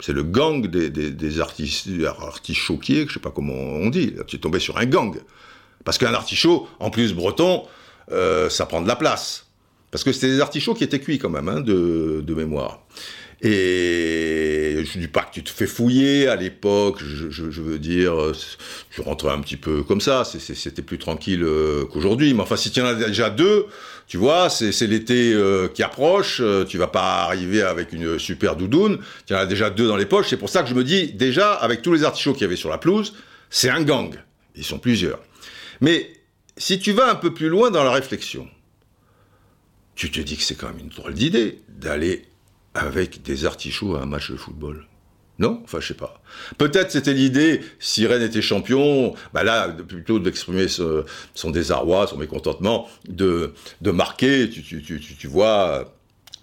C'est 0.00 0.12
le 0.12 0.22
gang 0.22 0.66
des, 0.66 0.90
des, 0.90 1.10
des 1.10 1.40
artichauquiers, 1.40 3.06
je 3.06 3.14
sais 3.14 3.20
pas 3.20 3.30
comment 3.30 3.52
on 3.52 3.90
dit. 3.90 4.14
Tu 4.26 4.36
es 4.36 4.38
tombé 4.38 4.58
sur 4.58 4.78
un 4.78 4.86
gang. 4.86 5.20
Parce 5.84 5.98
qu'un 5.98 6.14
artichaut, 6.14 6.68
en 6.78 6.90
plus 6.90 7.14
breton, 7.14 7.64
euh, 8.12 8.48
ça 8.48 8.66
prend 8.66 8.82
de 8.82 8.88
la 8.88 8.96
place. 8.96 9.46
Parce 9.90 10.04
que 10.04 10.12
c'était 10.12 10.28
des 10.28 10.40
artichauts 10.40 10.74
qui 10.74 10.84
étaient 10.84 11.00
cuits 11.00 11.18
quand 11.18 11.30
même, 11.30 11.48
hein, 11.48 11.60
de, 11.60 12.34
mémoire. 12.34 12.80
Et 13.42 14.84
je 14.84 14.98
dis 14.98 15.08
pas 15.08 15.22
que 15.22 15.32
tu 15.32 15.42
te 15.42 15.48
fais 15.48 15.66
fouiller 15.66 16.28
à 16.28 16.36
l'époque, 16.36 16.98
je, 17.02 17.30
je, 17.30 17.50
je, 17.50 17.62
veux 17.62 17.78
dire, 17.78 18.14
je 18.90 19.00
rentrais 19.00 19.30
un 19.30 19.40
petit 19.40 19.56
peu 19.56 19.82
comme 19.82 20.02
ça, 20.02 20.24
c'était 20.24 20.82
plus 20.82 20.98
tranquille 20.98 21.42
euh, 21.42 21.86
qu'aujourd'hui. 21.86 22.34
Mais 22.34 22.42
enfin, 22.42 22.56
si 22.56 22.70
tu 22.70 22.82
en 22.82 22.84
as 22.84 22.94
déjà 22.94 23.30
deux, 23.30 23.66
tu 24.06 24.18
vois, 24.18 24.50
c'est 24.50 24.86
l'été 24.86 25.32
euh, 25.32 25.68
qui 25.68 25.82
approche, 25.82 26.40
euh, 26.40 26.64
tu 26.64 26.76
vas 26.76 26.88
pas 26.88 27.22
arriver 27.22 27.62
avec 27.62 27.92
une 27.92 28.18
super 28.18 28.56
doudoune, 28.56 28.98
tu 29.26 29.34
en 29.34 29.38
as 29.38 29.46
déjà 29.46 29.70
deux 29.70 29.86
dans 29.86 29.96
les 29.96 30.06
poches. 30.06 30.28
C'est 30.28 30.36
pour 30.36 30.50
ça 30.50 30.62
que 30.62 30.68
je 30.68 30.74
me 30.74 30.84
dis, 30.84 31.12
déjà, 31.12 31.54
avec 31.54 31.80
tous 31.80 31.92
les 31.92 32.04
artichauts 32.04 32.32
qu'il 32.32 32.42
y 32.42 32.44
avait 32.44 32.56
sur 32.56 32.70
la 32.70 32.78
pelouse, 32.78 33.14
c'est 33.48 33.70
un 33.70 33.82
gang. 33.82 34.14
Ils 34.54 34.64
sont 34.64 34.78
plusieurs. 34.78 35.20
Mais 35.80 36.10
si 36.56 36.78
tu 36.78 36.92
vas 36.92 37.10
un 37.10 37.14
peu 37.14 37.32
plus 37.32 37.48
loin 37.48 37.70
dans 37.70 37.84
la 37.84 37.92
réflexion, 37.92 38.48
tu 39.94 40.10
te 40.10 40.20
dis 40.20 40.36
que 40.36 40.42
c'est 40.42 40.56
quand 40.56 40.68
même 40.68 40.80
une 40.80 40.88
drôle 40.88 41.14
d'idée 41.14 41.60
d'aller 41.68 42.24
avec 42.74 43.22
des 43.22 43.44
artichauts 43.44 43.96
à 43.96 44.02
un 44.02 44.06
match 44.06 44.30
de 44.30 44.36
football. 44.36 44.86
Non? 45.38 45.60
Enfin, 45.64 45.80
je 45.80 45.88
sais 45.88 45.94
pas. 45.94 46.20
Peut-être 46.58 46.90
c'était 46.90 47.14
l'idée, 47.14 47.62
si 47.78 48.06
Rennes 48.06 48.22
était 48.22 48.42
champion, 48.42 49.14
bah 49.32 49.42
là, 49.42 49.68
plutôt 49.68 50.18
d'exprimer 50.18 50.66
son 50.68 51.50
désarroi, 51.50 52.06
son 52.06 52.18
mécontentement, 52.18 52.88
de, 53.08 53.54
de 53.80 53.90
marquer, 53.90 54.50
tu, 54.50 54.62
tu, 54.62 54.82
tu, 54.82 55.00
tu 55.00 55.26
vois, 55.26 55.94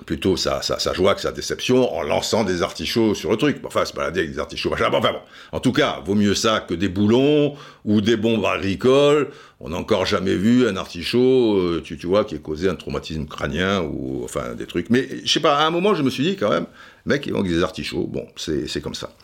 plutôt 0.05 0.37
sa, 0.37 0.61
joie 0.93 1.15
que 1.15 1.21
sa 1.21 1.31
déception 1.31 1.93
en 1.93 2.03
lançant 2.03 2.43
des 2.43 2.61
artichauts 2.61 3.15
sur 3.15 3.31
le 3.31 3.37
truc. 3.37 3.57
Enfin, 3.65 3.83
se 3.83 3.93
balader 3.93 4.21
avec 4.21 4.31
des 4.31 4.39
artichauts, 4.39 4.69
machin. 4.69 4.89
Enfin 4.93 5.11
bon, 5.11 5.19
en 5.51 5.59
tout 5.59 5.71
cas, 5.71 6.01
vaut 6.05 6.15
mieux 6.15 6.35
ça 6.35 6.59
que 6.59 6.73
des 6.73 6.89
boulons 6.89 7.55
ou 7.83 8.01
des 8.01 8.15
bombes 8.15 8.45
agricoles. 8.45 9.29
On 9.59 9.69
n'a 9.69 9.77
encore 9.77 10.05
jamais 10.05 10.35
vu 10.35 10.67
un 10.67 10.75
artichaut, 10.75 11.57
euh, 11.57 11.81
tu, 11.83 11.97
tu 11.97 12.05
vois, 12.05 12.25
qui 12.25 12.35
ait 12.35 12.39
causé 12.39 12.69
un 12.69 12.75
traumatisme 12.75 13.25
crânien 13.25 13.81
ou 13.81 14.21
enfin 14.23 14.53
des 14.53 14.67
trucs. 14.67 14.91
Mais 14.91 15.07
je 15.23 15.31
sais 15.31 15.39
pas, 15.39 15.57
à 15.57 15.65
un 15.65 15.71
moment, 15.71 15.95
je 15.95 16.03
me 16.03 16.11
suis 16.11 16.23
dit 16.23 16.35
quand 16.35 16.49
même, 16.49 16.67
mec, 17.07 17.25
ils 17.25 17.33
manque 17.33 17.47
des 17.47 17.63
artichauts. 17.63 18.05
Bon, 18.05 18.27
c'est 18.35 18.81
comme 18.81 18.93
ça. 18.93 19.15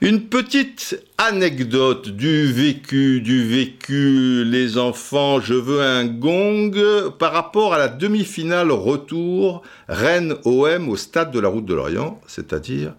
Une 0.00 0.28
petite 0.28 1.00
anecdote 1.18 2.08
du 2.08 2.52
vécu, 2.52 3.20
du 3.20 3.44
vécu, 3.48 4.44
les 4.44 4.78
enfants, 4.78 5.40
je 5.40 5.54
veux 5.54 5.80
un 5.80 6.04
gong 6.04 7.10
par 7.18 7.32
rapport 7.32 7.74
à 7.74 7.78
la 7.78 7.88
demi-finale 7.88 8.70
retour 8.70 9.62
Rennes-OM 9.88 10.88
au 10.88 10.96
stade 10.96 11.30
de 11.32 11.40
la 11.40 11.48
route 11.48 11.64
de 11.64 11.74
l'Orient, 11.74 12.20
c'est-à-dire 12.26 12.94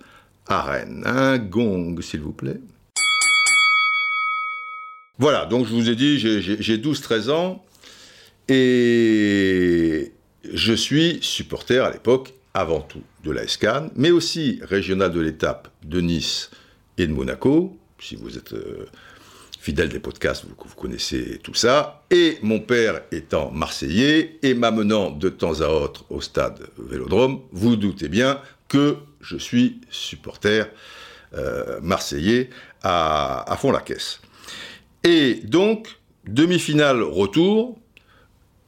à 0.47 0.61
Rennes. 0.61 1.03
Un 1.05 1.37
gong, 1.37 2.01
s'il 2.01 2.21
vous 2.21 2.33
plaît. 2.33 2.59
Voilà, 5.17 5.45
donc 5.45 5.65
je 5.65 5.73
vous 5.73 5.89
ai 5.89 5.95
dit, 5.95 6.19
j'ai 6.19 6.77
12-13 6.77 7.29
ans 7.29 7.63
et 8.49 10.11
je 10.51 10.73
suis 10.73 11.19
supporter 11.21 11.83
à 11.83 11.91
l'époque 11.91 12.33
avant 12.53 12.81
tout 12.81 13.01
de 13.25 13.31
la 13.31 13.47
SCAN, 13.47 13.89
mais 13.95 14.11
aussi 14.11 14.59
régional 14.61 15.11
de 15.11 15.19
l'étape 15.19 15.67
de 15.83 15.99
Nice 15.99 16.51
et 16.97 17.07
de 17.07 17.11
Monaco. 17.11 17.77
Si 17.99 18.15
vous 18.15 18.37
êtes 18.37 18.53
euh, 18.53 18.85
fidèle 19.59 19.89
des 19.89 19.99
podcasts, 19.99 20.45
vous, 20.45 20.55
connaissez 20.75 21.39
tout 21.43 21.55
ça. 21.55 22.03
Et 22.11 22.37
mon 22.43 22.59
père 22.59 23.01
étant 23.11 23.51
marseillais 23.51 24.37
et 24.43 24.53
m'amenant 24.53 25.09
de 25.09 25.29
temps 25.29 25.61
à 25.61 25.67
autre 25.67 26.05
au 26.09 26.21
stade 26.21 26.67
Vélodrome, 26.77 27.41
vous 27.51 27.75
doutez 27.75 28.07
bien 28.07 28.39
que 28.67 28.97
je 29.21 29.37
suis 29.37 29.81
supporter 29.89 30.67
euh, 31.33 31.79
marseillais 31.81 32.51
à 32.83 33.57
fond 33.59 33.71
la 33.71 33.81
caisse. 33.81 34.19
Et 35.03 35.41
donc, 35.43 35.87
demi-finale 36.27 37.01
retour, 37.01 37.79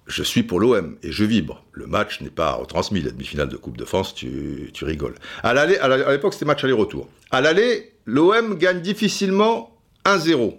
je 0.08 0.24
suis 0.24 0.44
pour 0.44 0.60
l'OM 0.60 0.98
et 1.04 1.12
je 1.12 1.24
vibre. 1.24 1.64
Le 1.74 1.86
match 1.86 2.22
n'est 2.22 2.30
pas 2.30 2.54
retransmis, 2.54 3.02
la 3.02 3.12
demi-finale 3.12 3.50
de 3.50 3.58
Coupe 3.58 3.78
de 3.78 3.86
France, 3.86 4.16
tu, 4.16 4.70
tu 4.74 4.86
rigoles. 4.86 5.16
À 5.44 5.54
l'aller, 5.54 5.78
à 5.78 6.12
l'époque, 6.12 6.34
c'était 6.34 6.46
match 6.46 6.64
aller-retour. 6.64 7.08
À 7.32 7.42
l'aller, 7.42 7.94
l'OM 8.06 8.58
gagne 8.58 8.82
difficilement 8.82 9.78
1-0. 10.06 10.58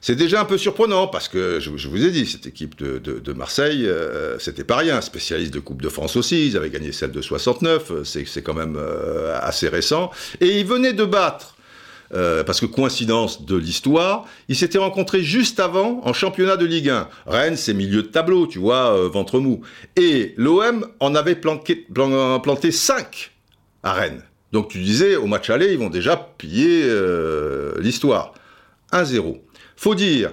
C'est 0.00 0.16
déjà 0.16 0.38
un 0.38 0.44
peu 0.44 0.58
surprenant 0.58 1.06
parce 1.08 1.28
que 1.28 1.60
je, 1.60 1.70
vous 1.70 2.04
ai 2.04 2.10
dit, 2.10 2.26
cette 2.26 2.46
équipe 2.46 2.76
de, 2.76 3.32
Marseille, 3.32 3.86
euh, 3.86 4.38
c'était 4.38 4.62
pas 4.62 4.76
rien. 4.76 5.00
Spécialiste 5.00 5.54
de 5.54 5.60
Coupe 5.60 5.80
de 5.80 5.88
France 5.88 6.16
aussi, 6.16 6.46
ils 6.46 6.58
avaient 6.58 6.68
gagné 6.68 6.92
celle 6.92 7.10
de 7.10 7.22
69, 7.22 8.02
c'est 8.04 8.42
quand 8.42 8.52
même 8.52 8.76
euh, 8.76 9.38
assez 9.40 9.66
récent. 9.66 10.10
Et 10.42 10.60
ils 10.60 10.66
venaient 10.66 10.92
de 10.92 11.06
battre 11.06 11.53
euh, 12.14 12.44
parce 12.44 12.60
que 12.60 12.66
coïncidence 12.66 13.44
de 13.44 13.56
l'histoire, 13.56 14.26
ils 14.48 14.56
s'étaient 14.56 14.78
rencontrés 14.78 15.22
juste 15.22 15.58
avant 15.58 16.00
en 16.04 16.12
championnat 16.12 16.56
de 16.56 16.64
Ligue 16.64 16.90
1. 16.90 17.08
Rennes, 17.26 17.56
c'est 17.56 17.74
milieu 17.74 18.02
de 18.02 18.08
tableau, 18.08 18.46
tu 18.46 18.58
vois, 18.58 18.96
euh, 18.96 19.08
ventre 19.08 19.40
mou. 19.40 19.62
Et 19.96 20.34
l'OM 20.36 20.86
en 21.00 21.14
avait 21.14 21.34
planqué, 21.34 21.86
planté 22.42 22.70
5 22.70 23.32
à 23.82 23.92
Rennes. 23.92 24.22
Donc 24.52 24.68
tu 24.68 24.78
disais, 24.78 25.16
au 25.16 25.26
match 25.26 25.50
aller, 25.50 25.72
ils 25.72 25.78
vont 25.78 25.90
déjà 25.90 26.16
piller 26.38 26.82
euh, 26.84 27.74
l'histoire. 27.80 28.34
1-0. 28.92 29.40
Faut 29.76 29.96
dire, 29.96 30.32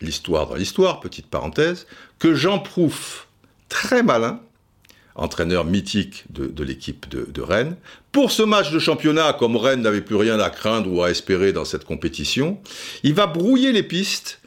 l'histoire 0.00 0.46
dans 0.46 0.54
l'histoire, 0.54 1.00
petite 1.00 1.26
parenthèse, 1.26 1.86
que 2.20 2.34
Jean 2.34 2.60
Prouf, 2.60 3.26
très 3.68 4.04
malin, 4.04 4.40
entraîneur 5.14 5.64
mythique 5.64 6.24
de, 6.30 6.64
l'équipe 6.64 7.08
de, 7.08 7.42
Rennes. 7.42 7.76
Pour 8.12 8.30
ce 8.30 8.42
match 8.42 8.70
de 8.70 8.78
championnat, 8.78 9.32
comme 9.32 9.56
Rennes 9.56 9.82
n'avait 9.82 10.00
plus 10.00 10.16
rien 10.16 10.38
à 10.40 10.50
craindre 10.50 10.92
ou 10.92 11.02
à 11.02 11.10
espérer 11.10 11.52
dans 11.52 11.64
cette 11.64 11.84
compétition, 11.84 12.58
il 13.02 13.14
va 13.14 13.26
brouiller 13.26 13.72
les 13.72 13.82
pistes 13.82 14.40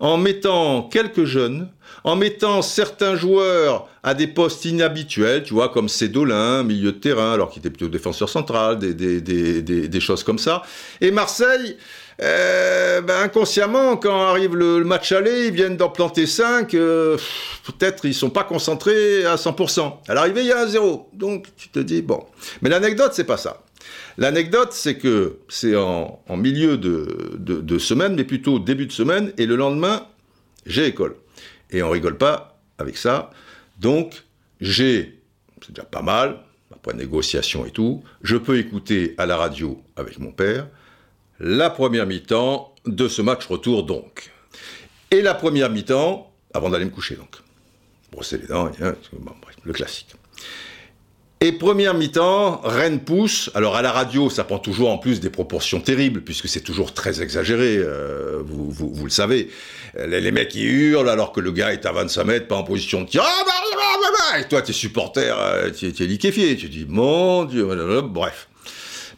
en 0.00 0.16
mettant 0.16 0.82
quelques 0.82 1.24
jeunes, 1.24 1.68
en 2.04 2.16
mettant 2.16 2.62
certains 2.62 3.14
joueurs 3.14 3.88
à 4.02 4.14
des 4.14 4.26
postes 4.26 4.64
inhabituels, 4.64 5.44
tu 5.44 5.54
vois, 5.54 5.68
comme 5.68 5.88
Cédolin, 5.88 6.64
milieu 6.64 6.92
de 6.92 6.98
terrain, 6.98 7.32
alors 7.32 7.50
qu'il 7.50 7.60
était 7.60 7.70
plutôt 7.70 7.88
défenseur 7.88 8.28
central, 8.28 8.78
des, 8.78 9.20
des 9.20 10.00
choses 10.00 10.24
comme 10.24 10.38
ça. 10.38 10.62
Et 11.00 11.12
Marseille, 11.12 11.76
euh, 12.22 13.00
ben, 13.00 13.22
inconsciemment, 13.22 13.96
quand 13.96 14.22
arrive 14.22 14.54
le, 14.54 14.84
match 14.84 15.10
aller, 15.10 15.46
ils 15.48 15.52
viennent 15.52 15.76
d'en 15.76 15.88
planter 15.88 16.26
5, 16.26 16.72
euh, 16.74 17.16
peut-être 17.64 18.04
ils 18.04 18.14
sont 18.14 18.30
pas 18.30 18.44
concentrés 18.44 19.24
à 19.24 19.34
100%. 19.34 19.94
À 20.06 20.14
l'arrivée, 20.14 20.42
il 20.42 20.46
y 20.46 20.52
a 20.52 20.60
un 20.60 20.66
zéro. 20.66 21.10
Donc 21.12 21.48
tu 21.56 21.68
te 21.68 21.80
dis, 21.80 22.00
bon. 22.00 22.24
Mais 22.60 22.70
l'anecdote, 22.70 23.12
c'est 23.14 23.24
pas 23.24 23.36
ça. 23.36 23.62
L'anecdote, 24.18 24.72
c'est 24.72 24.98
que 24.98 25.38
c'est 25.48 25.74
en, 25.74 26.20
milieu 26.36 26.76
de, 26.76 27.78
semaine, 27.78 28.14
mais 28.14 28.24
plutôt 28.24 28.58
début 28.60 28.86
de 28.86 28.92
semaine, 28.92 29.32
et 29.36 29.46
le 29.46 29.56
lendemain, 29.56 30.06
j'ai 30.64 30.86
école. 30.86 31.16
Et 31.70 31.82
on 31.82 31.90
rigole 31.90 32.18
pas 32.18 32.60
avec 32.78 32.96
ça. 32.98 33.30
Donc, 33.80 34.22
j'ai, 34.60 35.18
c'est 35.60 35.74
déjà 35.74 35.86
pas 35.86 36.02
mal, 36.02 36.38
après 36.72 36.94
négociation 36.94 37.66
et 37.66 37.70
tout, 37.70 38.04
je 38.22 38.36
peux 38.36 38.58
écouter 38.58 39.14
à 39.18 39.26
la 39.26 39.36
radio 39.36 39.82
avec 39.96 40.18
mon 40.18 40.30
père, 40.30 40.68
la 41.40 41.70
première 41.70 42.06
mi-temps 42.06 42.74
de 42.86 43.08
ce 43.08 43.22
match 43.22 43.46
retour 43.46 43.84
donc. 43.84 44.30
Et 45.10 45.22
la 45.22 45.34
première 45.34 45.70
mi-temps, 45.70 46.32
avant 46.54 46.70
d'aller 46.70 46.84
me 46.84 46.90
coucher 46.90 47.16
donc. 47.16 47.36
Brosser 48.10 48.38
les 48.38 48.46
dents, 48.46 48.70
le 49.64 49.72
classique. 49.72 50.14
Et 51.44 51.50
première 51.50 51.94
mi-temps, 51.94 52.60
Rennes 52.62 53.00
pousse. 53.00 53.50
Alors 53.54 53.74
à 53.74 53.82
la 53.82 53.90
radio, 53.90 54.30
ça 54.30 54.44
prend 54.44 54.60
toujours 54.60 54.90
en 54.90 54.98
plus 54.98 55.18
des 55.18 55.28
proportions 55.28 55.80
terribles, 55.80 56.20
puisque 56.20 56.48
c'est 56.48 56.60
toujours 56.60 56.94
très 56.94 57.20
exagéré, 57.20 57.78
euh, 57.78 58.40
vous, 58.44 58.92
le 59.02 59.10
savsavez. 59.10 59.50
Les, 59.98 60.30
mecs, 60.30 60.54
ils 60.54 60.66
hurlent 60.66 61.08
alors 61.08 61.32
que 61.32 61.40
le 61.40 61.50
gars 61.50 61.72
est 61.72 61.84
à 61.84 61.90
25 61.90 62.24
mètres, 62.24 62.46
pas 62.46 62.54
en 62.54 62.62
position 62.62 63.02
de 63.02 63.08
tir. 63.08 63.24
Ah, 63.26 63.42
bah, 63.44 63.52
bah, 63.72 64.08
bah, 64.32 64.38
Et 64.38 64.46
toi, 64.46 64.62
t'es 64.62 64.72
supporter, 64.72 65.36
euh, 65.36 65.70
t'es 65.70 65.88
es 65.88 66.06
liquéfié. 66.06 66.56
Tu 66.56 66.68
dis, 66.68 66.86
mon 66.88 67.44
Dieu, 67.44 67.66
bref. 68.02 68.48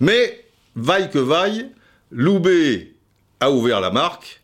Mais, 0.01 0.47
vaille 0.77 1.11
que 1.11 1.19
vaille, 1.19 1.69
Loubet 2.15 2.93
a 3.41 3.51
ouvert 3.51 3.81
la 3.81 3.91
marque. 3.91 4.43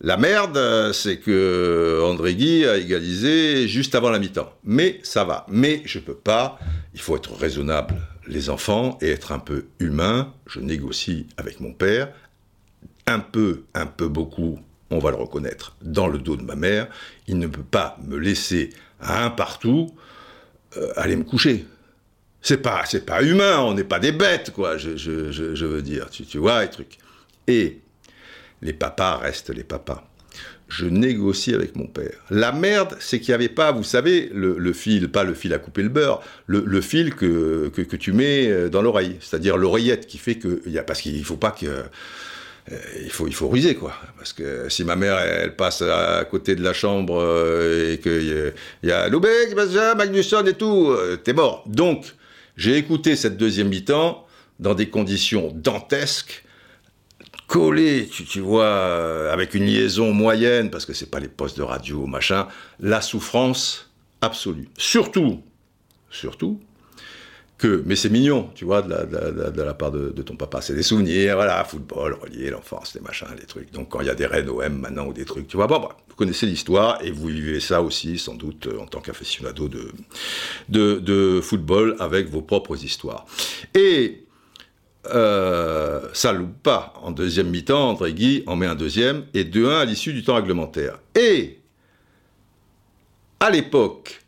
La 0.00 0.16
merde, 0.16 0.56
euh, 0.56 0.92
c'est 0.92 1.18
que 1.18 2.00
André 2.04 2.34
Guy 2.34 2.64
a 2.64 2.76
égalisé 2.78 3.66
juste 3.66 3.96
avant 3.96 4.10
la 4.10 4.20
mi-temps. 4.20 4.52
Mais 4.64 5.00
ça 5.02 5.24
va. 5.24 5.44
Mais 5.48 5.82
je 5.86 5.98
peux 5.98 6.14
pas. 6.14 6.58
Il 6.94 7.00
faut 7.00 7.16
être 7.16 7.34
raisonnable, 7.34 7.96
les 8.28 8.48
enfants, 8.48 8.96
et 9.02 9.10
être 9.10 9.32
un 9.32 9.40
peu 9.40 9.66
humain. 9.80 10.32
Je 10.46 10.60
négocie 10.60 11.26
avec 11.36 11.58
mon 11.58 11.72
père. 11.72 12.12
Un 13.08 13.18
peu, 13.18 13.64
un 13.74 13.86
peu 13.86 14.06
beaucoup, 14.06 14.60
on 14.90 15.00
va 15.00 15.10
le 15.10 15.16
reconnaître, 15.16 15.76
dans 15.82 16.06
le 16.06 16.18
dos 16.18 16.36
de 16.36 16.44
ma 16.44 16.54
mère. 16.54 16.86
Il 17.26 17.38
ne 17.38 17.48
peut 17.48 17.64
pas 17.68 17.98
me 18.06 18.16
laisser 18.16 18.70
un 19.00 19.30
partout 19.30 19.92
euh, 20.76 20.92
aller 20.94 21.16
me 21.16 21.24
coucher. 21.24 21.66
C'est 22.42 22.58
pas, 22.58 22.84
c'est 22.86 23.04
pas 23.04 23.22
humain, 23.22 23.58
on 23.58 23.74
n'est 23.74 23.84
pas 23.84 23.98
des 23.98 24.12
bêtes, 24.12 24.52
quoi, 24.52 24.78
je, 24.78 24.90
veux 25.64 25.82
dire. 25.82 26.08
Tu 26.10 26.38
vois, 26.38 26.62
les 26.62 26.70
trucs. 26.70 26.98
Et 27.50 27.80
les 28.62 28.72
papas 28.72 29.16
restent 29.16 29.50
les 29.50 29.64
papas. 29.64 30.06
Je 30.68 30.86
négocie 30.86 31.52
avec 31.52 31.74
mon 31.74 31.88
père. 31.88 32.14
La 32.30 32.52
merde, 32.52 32.96
c'est 33.00 33.18
qu'il 33.18 33.30
n'y 33.30 33.34
avait 33.34 33.48
pas, 33.48 33.72
vous 33.72 33.82
savez, 33.82 34.30
le, 34.32 34.56
le, 34.56 34.72
fil, 34.72 35.10
pas 35.10 35.24
le 35.24 35.34
fil 35.34 35.52
à 35.52 35.58
couper 35.58 35.82
le 35.82 35.88
beurre, 35.88 36.22
le, 36.46 36.80
fil 36.80 37.16
que, 37.16 37.68
que, 37.70 37.96
tu 37.96 38.12
mets 38.12 38.46
euh, 38.46 38.68
dans 38.68 38.80
l'oreille, 38.80 39.16
c'est-à-dire 39.20 39.56
l'oreillette 39.56 40.06
qui 40.06 40.16
fait 40.16 40.36
que, 40.36 40.62
y 40.68 40.78
a, 40.78 40.84
parce 40.84 41.00
qu'il 41.00 41.18
ne 41.18 41.24
faut 41.24 41.36
pas 41.36 41.50
que, 41.50 41.66
euh, 41.66 42.76
il 43.02 43.10
faut, 43.10 43.26
il 43.26 43.34
faut 43.34 43.48
ruser 43.48 43.74
quoi, 43.74 43.94
parce 44.16 44.32
que 44.32 44.68
si 44.68 44.84
ma 44.84 44.94
mère 44.94 45.18
elle 45.18 45.56
passe 45.56 45.82
à 45.82 46.24
côté 46.24 46.54
de 46.54 46.62
la 46.62 46.72
chambre 46.72 47.20
euh, 47.20 47.94
et 47.94 47.98
qu'il 47.98 48.52
y, 48.84 48.86
y 48.86 48.92
a 48.92 49.08
Loubeck, 49.08 49.56
Magnusson 49.96 50.44
et 50.46 50.54
tout, 50.54 50.94
t'es 51.24 51.32
mort. 51.32 51.64
Donc 51.66 52.14
j'ai 52.56 52.76
écouté 52.76 53.16
cette 53.16 53.36
deuxième 53.36 53.70
mi-temps 53.70 54.24
dans 54.60 54.74
des 54.74 54.88
conditions 54.88 55.50
dantesques 55.52 56.44
collé, 57.50 58.06
tu, 58.06 58.38
vois, 58.38 58.64
euh, 58.64 59.32
avec 59.32 59.54
une 59.54 59.64
liaison 59.64 60.12
moyenne, 60.12 60.70
parce 60.70 60.86
que 60.86 60.92
c'est 60.92 61.10
pas 61.10 61.18
les 61.18 61.26
postes 61.26 61.58
de 61.58 61.64
radio, 61.64 62.06
machin, 62.06 62.46
la 62.78 63.00
souffrance 63.00 63.90
absolue. 64.20 64.68
Surtout, 64.78 65.42
surtout, 66.10 66.60
que, 67.58 67.82
mais 67.86 67.96
c'est 67.96 68.08
mignon, 68.08 68.50
tu 68.54 68.64
vois, 68.64 68.82
de 68.82 69.62
la, 69.62 69.74
part 69.74 69.90
de, 69.90 70.22
ton 70.22 70.36
papa. 70.36 70.60
C'est 70.60 70.76
des 70.76 70.84
souvenirs, 70.84 71.34
voilà, 71.34 71.64
football, 71.64 72.16
relié, 72.22 72.50
l'enfance, 72.50 72.94
les 72.94 73.00
machins, 73.00 73.26
les 73.36 73.46
trucs. 73.46 73.72
Donc 73.72 73.88
quand 73.88 74.00
il 74.00 74.06
y 74.06 74.10
a 74.10 74.14
des 74.14 74.26
Rennes 74.26 74.48
OM 74.48 74.78
maintenant 74.78 75.06
ou 75.08 75.12
des 75.12 75.24
trucs, 75.24 75.48
tu 75.48 75.56
vois, 75.56 75.66
bon, 75.66 75.80
bah, 75.80 75.96
vous 76.08 76.14
connaissez 76.14 76.46
l'histoire 76.46 77.04
et 77.04 77.10
vous 77.10 77.26
vivez 77.26 77.58
ça 77.58 77.82
aussi, 77.82 78.16
sans 78.16 78.34
doute, 78.34 78.68
en 78.80 78.86
tant 78.86 79.00
qu'aficionado 79.00 79.68
de, 79.68 79.90
de 81.00 81.40
football 81.42 81.96
avec 81.98 82.30
vos 82.30 82.42
propres 82.42 82.84
histoires. 82.84 83.26
Et 83.74 84.22
euh, 85.06 86.00
ça 86.12 86.32
loupe 86.32 86.62
pas. 86.62 86.92
En 87.02 87.10
deuxième 87.10 87.48
mi-temps, 87.48 87.90
André 87.90 88.12
Guy 88.12 88.42
en 88.46 88.56
met 88.56 88.66
un 88.66 88.74
deuxième 88.74 89.24
et 89.34 89.44
2-1 89.44 89.80
à 89.80 89.84
l'issue 89.84 90.12
du 90.12 90.22
temps 90.22 90.34
réglementaire. 90.34 90.98
Et 91.14 91.58
à 93.40 93.50
l'époque, 93.50 94.22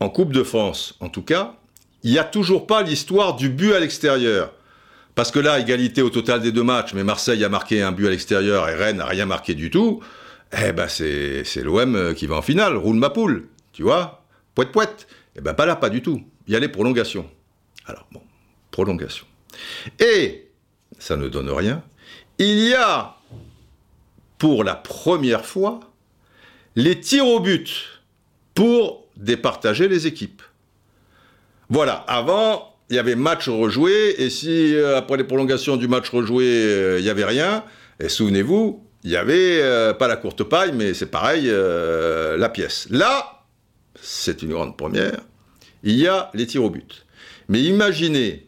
en 0.00 0.08
Coupe 0.08 0.32
de 0.32 0.42
France 0.42 0.96
en 1.00 1.08
tout 1.08 1.22
cas, 1.22 1.54
il 2.02 2.10
n'y 2.10 2.18
a 2.18 2.24
toujours 2.24 2.66
pas 2.66 2.82
l'histoire 2.82 3.36
du 3.36 3.48
but 3.48 3.72
à 3.72 3.80
l'extérieur. 3.80 4.52
Parce 5.14 5.30
que 5.30 5.38
là, 5.38 5.60
égalité 5.60 6.02
au 6.02 6.10
total 6.10 6.40
des 6.40 6.50
deux 6.50 6.64
matchs, 6.64 6.94
mais 6.94 7.04
Marseille 7.04 7.44
a 7.44 7.48
marqué 7.48 7.82
un 7.82 7.92
but 7.92 8.06
à 8.06 8.10
l'extérieur 8.10 8.68
et 8.68 8.74
Rennes 8.74 8.96
n'a 8.96 9.06
rien 9.06 9.26
marqué 9.26 9.54
du 9.54 9.70
tout. 9.70 10.00
Eh 10.58 10.72
ben, 10.72 10.88
c'est 10.88 11.44
l'OM 11.62 12.14
qui 12.14 12.26
va 12.26 12.36
en 12.36 12.42
finale, 12.42 12.76
roule 12.76 12.96
ma 12.96 13.10
poule, 13.10 13.48
tu 13.72 13.82
vois, 13.82 14.24
poète 14.54 14.72
poète. 14.72 15.06
Eh 15.36 15.40
ben, 15.40 15.54
pas 15.54 15.66
là, 15.66 15.76
pas 15.76 15.90
du 15.90 16.02
tout. 16.02 16.22
Il 16.46 16.54
y 16.54 16.56
a 16.56 16.60
les 16.60 16.68
prolongations. 16.68 17.28
Alors, 17.86 18.06
bon, 18.10 18.22
prolongation. 18.70 19.26
Et, 20.00 20.48
ça 20.98 21.16
ne 21.16 21.28
donne 21.28 21.50
rien, 21.50 21.82
il 22.38 22.68
y 22.68 22.74
a, 22.74 23.16
pour 24.38 24.64
la 24.64 24.74
première 24.74 25.44
fois, 25.46 25.80
les 26.76 27.00
tirs 27.00 27.26
au 27.26 27.40
but 27.40 28.00
pour 28.54 29.06
départager 29.16 29.88
les 29.88 30.06
équipes. 30.06 30.42
Voilà, 31.68 31.94
avant, 32.08 32.76
il 32.90 32.96
y 32.96 32.98
avait 32.98 33.14
match 33.14 33.48
rejoué, 33.48 34.14
et 34.18 34.30
si 34.30 34.74
euh, 34.74 34.98
après 34.98 35.16
les 35.16 35.24
prolongations 35.24 35.76
du 35.76 35.88
match 35.88 36.10
rejoué, 36.10 36.44
euh, 36.44 36.98
il 36.98 37.04
n'y 37.04 37.10
avait 37.10 37.24
rien, 37.24 37.64
et 38.00 38.08
souvenez-vous, 38.08 38.84
il 39.04 39.10
n'y 39.10 39.16
avait 39.16 39.60
euh, 39.62 39.94
pas 39.94 40.08
la 40.08 40.16
courte 40.16 40.42
paille, 40.44 40.72
mais 40.74 40.94
c'est 40.94 41.06
pareil, 41.06 41.46
la 41.46 42.48
pièce. 42.48 42.88
Là, 42.90 43.44
c'est 44.00 44.42
une 44.42 44.50
grande 44.50 44.76
première, 44.76 45.20
il 45.82 45.96
y 45.96 46.06
a 46.06 46.30
les 46.34 46.46
tirs 46.46 46.64
au 46.64 46.70
but. 46.70 47.06
Mais 47.48 47.62
imaginez 47.62 48.46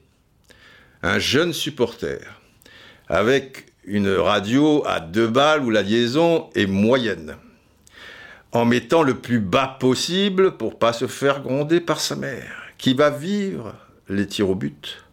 un 1.04 1.18
jeune 1.18 1.52
supporter 1.52 2.18
avec 3.08 3.66
une 3.84 4.08
radio 4.08 4.82
à 4.86 5.00
deux 5.00 5.28
balles 5.28 5.62
où 5.62 5.68
la 5.68 5.82
liaison 5.82 6.48
est 6.54 6.66
moyenne, 6.66 7.36
en 8.52 8.64
mettant 8.64 9.02
le 9.02 9.14
plus 9.14 9.38
bas 9.38 9.76
possible 9.78 10.56
pour 10.56 10.78
pas 10.78 10.94
se 10.94 11.06
faire 11.06 11.42
gronder 11.42 11.80
par 11.80 12.00
sa 12.00 12.16
mère, 12.16 12.62
qui 12.78 12.94
va 12.94 13.10
vivre 13.10 13.74
les 14.08 14.26
tirs 14.26 14.48
au 14.48 14.54
but. 14.54 15.04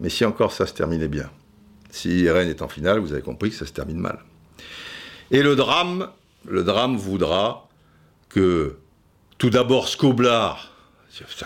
Mais 0.00 0.08
si 0.08 0.24
encore 0.24 0.52
ça 0.52 0.64
se 0.64 0.72
terminait 0.72 1.08
bien, 1.08 1.30
si 1.90 2.30
Rennes 2.30 2.48
est 2.48 2.62
en 2.62 2.68
finale, 2.68 2.98
vous 2.98 3.12
avez 3.12 3.20
compris 3.20 3.50
que 3.50 3.56
ça 3.56 3.66
se 3.66 3.72
termine 3.72 3.98
mal. 3.98 4.20
Et 5.30 5.42
le 5.42 5.56
drame, 5.56 6.08
le 6.46 6.64
drame 6.64 6.96
voudra 6.96 7.68
que 8.30 8.78
tout 9.36 9.50
d'abord 9.50 9.88
Scoblar, 9.88 10.67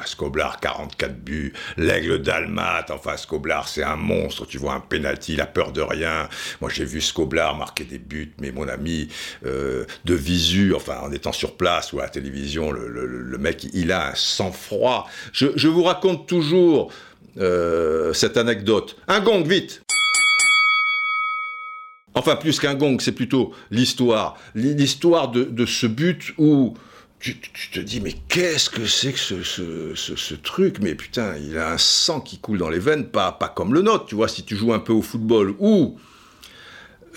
Scoblar, 0.05 0.61
44 0.61 1.15
buts, 1.17 1.53
l'aigle 1.77 2.21
d'Almat, 2.21 2.87
enfin 2.91 3.17
Scoblar 3.17 3.69
c'est 3.69 3.83
un 3.83 3.97
monstre, 3.97 4.47
tu 4.47 4.59
vois 4.59 4.75
un 4.75 4.81
penalty, 4.81 5.35
il 5.35 5.41
a 5.41 5.47
peur 5.47 5.73
de 5.73 5.81
rien. 5.81 6.29
Moi 6.61 6.71
j'ai 6.73 6.85
vu 6.85 7.01
Scoblar 7.01 7.57
marquer 7.57 7.85
des 7.85 7.99
buts, 7.99 8.33
mais 8.41 8.53
mon 8.53 8.69
ami 8.69 9.09
euh, 9.47 9.85
de 10.05 10.15
visu, 10.15 10.75
enfin 10.75 10.99
en 11.03 11.13
étant 11.13 11.33
sur 11.33 11.57
place 11.57 11.93
ou 11.93 12.01
à 12.01 12.05
la 12.05 12.09
télévision, 12.09 12.71
le, 12.71 13.39
mec 13.39 13.67
il 13.73 13.93
a 13.93 14.11
un 14.11 14.15
sang-froid. 14.15 15.09
Je, 15.33 15.49
je, 15.57 15.69
vous 15.69 15.83
raconte 15.83 16.29
toujours 16.29 16.93
euh, 17.39 18.13
cette 18.13 18.37
anecdote. 18.37 18.97
Un 19.09 19.21
gong, 19.21 19.43
vite 19.43 19.83
Enfin 22.15 22.37
plus 22.37 22.61
qu'un 22.61 22.75
gong, 22.75 22.99
c'est 23.01 23.13
plutôt 23.13 23.55
l'histoire. 23.71 24.37
L'histoire 24.55 25.29
de, 25.29 25.45
de 25.45 25.65
ce 25.65 25.87
but 25.87 26.35
où 26.37 26.75
tu, 27.23 27.71
te 27.73 27.79
dis, 27.79 28.01
mais 28.01 28.15
qu'est-ce 28.29 28.69
que 28.69 28.85
c'est 28.85 29.13
que 29.13 29.19
ce, 29.19 30.35
truc? 30.35 30.79
Mais 30.81 30.95
putain, 30.97 31.37
il 31.37 31.57
a 31.57 31.71
un 31.71 31.79
sang 31.79 32.21
qui 32.21 32.39
coule 32.39 32.59
dans 32.59 32.69
les 32.69 32.81
veines, 32.81 33.07
pas, 33.07 33.39
comme 33.55 33.75
le 33.75 33.83
nôtre, 33.83 34.07
tu 34.07 34.17
vois, 34.17 34.29
si 34.29 34.45
tu 34.45 34.57
joues 34.57 34.73
un 34.73 34.81
peu 34.81 34.93
au 34.93 35.03
football. 35.03 35.55
Ou, 35.61 35.99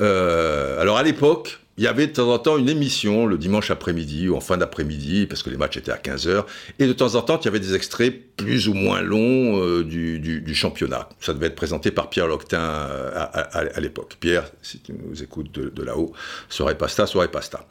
euh, 0.02 0.80
alors 0.80 0.98
à 0.98 1.04
l'époque, 1.04 1.60
il 1.78 1.84
y 1.84 1.88
avait 1.88 2.08
de 2.08 2.14
temps 2.14 2.32
en 2.32 2.38
temps 2.38 2.58
une 2.58 2.70
émission 2.70 3.26
le 3.26 3.38
dimanche 3.38 3.70
après-midi 3.72 4.30
ou 4.30 4.36
en 4.36 4.42
fin 4.42 4.58
d'après-midi, 4.58 5.26
parce 5.26 5.42
que 5.42 5.50
les 5.50 5.58
matchs 5.58 5.78
étaient 5.78 5.92
à 5.92 5.98
15h, 5.98 6.46
et 6.78 6.86
de 6.86 6.94
temps 6.94 7.16
en 7.16 7.22
temps, 7.22 7.40
il 7.40 7.46
y 7.46 7.48
avait 7.48 7.60
des 7.60 7.74
extraits 7.74 8.36
plus 8.38 8.68
ou 8.68 8.74
moins 8.74 9.02
longs 9.02 9.60
euh, 9.60 9.84
du, 9.84 10.56
championnat. 10.56 11.10
Ça 11.20 11.34
devait 11.34 11.48
être 11.48 11.56
présenté 11.56 11.90
par 11.90 12.12
Pierre 12.12 12.28
Loctin 12.28 12.60
euh, 12.60 13.12
à 13.14 13.80
l'époque. 13.80 14.18
Pierre, 14.20 14.52
si 14.62 14.80
tu 14.80 14.94
nous 14.94 15.24
écoutes 15.24 15.52
de, 15.52 15.70
de 15.70 15.84
là-haut, 15.84 16.14
soirée 16.48 16.78
pasta, 16.78 17.08
soirée 17.08 17.30
pasta. 17.30 17.66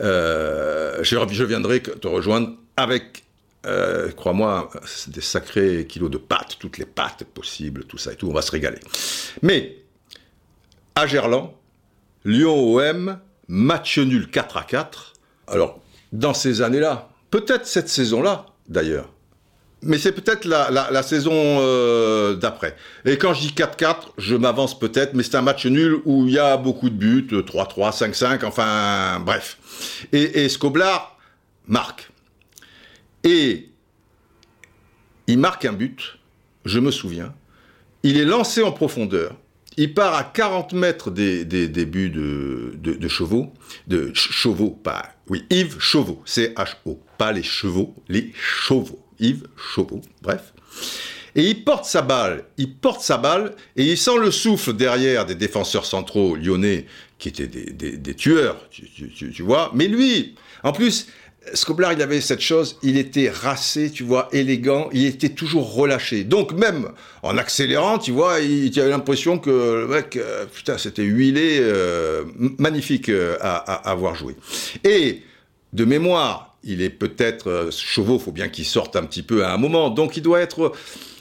Euh, 0.00 1.02
je, 1.02 1.16
je, 1.30 1.44
viendrai 1.44 1.82
te 1.82 2.06
rejoindre 2.06 2.56
avec, 2.76 3.24
euh, 3.66 4.10
crois-moi, 4.12 4.70
des 5.08 5.20
sacrés 5.20 5.86
kilos 5.86 6.10
de 6.10 6.18
pâtes, 6.18 6.56
toutes 6.58 6.78
les 6.78 6.86
pâtes 6.86 7.24
possibles, 7.24 7.84
tout 7.84 7.98
ça 7.98 8.12
et 8.12 8.16
tout, 8.16 8.28
on 8.28 8.32
va 8.32 8.42
se 8.42 8.52
régaler. 8.52 8.78
Mais, 9.42 9.76
à 10.94 11.06
Gerland, 11.06 11.52
Lyon-OM, 12.24 13.18
match 13.48 13.98
nul 13.98 14.30
4 14.30 14.56
à 14.56 14.62
4. 14.62 15.12
Alors, 15.48 15.80
dans 16.12 16.34
ces 16.34 16.62
années-là, 16.62 17.08
peut-être 17.30 17.66
cette 17.66 17.88
saison-là, 17.88 18.46
d'ailleurs, 18.68 19.10
mais 19.82 19.98
c'est 19.98 20.12
peut-être 20.12 20.44
la, 20.44 20.70
la, 20.70 20.90
la, 20.90 21.02
saison 21.02 21.32
euh, 21.34 22.34
d'après. 22.34 22.76
Et 23.04 23.16
quand 23.16 23.32
je 23.32 23.40
dis 23.40 23.54
4-4, 23.54 24.10
je 24.18 24.36
m'avance 24.36 24.78
peut-être, 24.78 25.14
mais 25.14 25.22
c'est 25.22 25.36
un 25.36 25.42
match 25.42 25.64
nul 25.66 26.00
où 26.04 26.26
il 26.26 26.34
y 26.34 26.38
a 26.38 26.56
beaucoup 26.56 26.90
de 26.90 26.94
buts, 26.94 27.28
3-3, 27.30 27.96
5-5, 27.96 28.44
enfin 28.44 29.20
bref. 29.20 29.58
Et, 30.12 30.44
et 30.44 30.48
Scoblar 30.48 31.18
marque. 31.66 32.10
Et 33.24 33.70
il 35.26 35.38
marque 35.38 35.64
un 35.64 35.72
but, 35.72 36.18
je 36.64 36.78
me 36.78 36.90
souviens. 36.90 37.32
Il 38.02 38.18
est 38.18 38.24
lancé 38.24 38.62
en 38.62 38.72
profondeur. 38.72 39.36
Il 39.76 39.94
part 39.94 40.14
à 40.14 40.24
40 40.24 40.72
mètres 40.74 41.10
des 41.10 41.44
buts 41.86 42.10
de, 42.10 42.74
de, 42.76 42.92
de, 42.94 43.08
Chauveau, 43.08 43.52
de 43.86 44.10
Chauveau, 44.14 44.70
pas, 44.70 45.14
oui, 45.28 45.44
Yves 45.48 45.78
Chauveau, 45.78 46.22
C-H-O, 46.26 47.00
pas 47.16 47.32
les 47.32 47.44
chevaux, 47.44 47.94
les 48.08 48.32
chevaux 48.34 49.00
Yves 49.20 49.46
Chauveau, 49.56 50.00
bref. 50.22 50.52
Et 51.36 51.44
il 51.44 51.64
porte 51.64 51.84
sa 51.84 52.02
balle, 52.02 52.44
il 52.58 52.74
porte 52.74 53.02
sa 53.02 53.16
balle, 53.16 53.54
et 53.76 53.84
il 53.84 53.96
sent 53.96 54.18
le 54.20 54.30
souffle 54.30 54.72
derrière 54.72 55.26
des 55.26 55.36
défenseurs 55.36 55.86
centraux 55.86 56.34
lyonnais, 56.34 56.86
qui 57.18 57.28
étaient 57.28 57.46
des, 57.46 58.14
tueurs, 58.14 58.68
tu, 58.70 59.42
vois. 59.42 59.70
Mais 59.74 59.86
lui, 59.86 60.34
en 60.64 60.72
plus, 60.72 61.06
Scoblar, 61.54 61.92
il 61.92 62.02
avait 62.02 62.20
cette 62.20 62.40
chose, 62.40 62.78
il 62.82 62.98
était 62.98 63.30
racé, 63.30 63.90
tu 63.90 64.02
vois, 64.02 64.28
élégant, 64.32 64.88
il 64.92 65.06
était 65.06 65.30
toujours 65.30 65.74
relâché. 65.74 66.24
Donc 66.24 66.52
même 66.52 66.90
en 67.22 67.38
accélérant, 67.38 67.98
tu 67.98 68.12
vois, 68.12 68.40
il, 68.40 68.78
avait 68.78 68.90
l'impression 68.90 69.38
que 69.38 69.50
le 69.50 69.86
mec, 69.88 70.16
euh, 70.16 70.46
putain, 70.46 70.78
c'était 70.78 71.02
huilé, 71.02 71.58
euh, 71.60 72.24
magnifique 72.58 73.08
euh, 73.08 73.36
à, 73.40 73.90
avoir 73.90 74.14
joué. 74.14 74.36
Et 74.84 75.22
de 75.72 75.84
mémoire, 75.84 76.49
il 76.64 76.82
est 76.82 76.90
peut-être 76.90 77.70
chevaux, 77.70 78.18
faut 78.18 78.32
bien 78.32 78.48
qu'il 78.48 78.66
sorte 78.66 78.96
un 78.96 79.04
petit 79.04 79.22
peu 79.22 79.44
à 79.44 79.52
un 79.52 79.56
moment, 79.56 79.90
donc 79.90 80.16
il 80.16 80.22
doit 80.22 80.40
être 80.40 80.72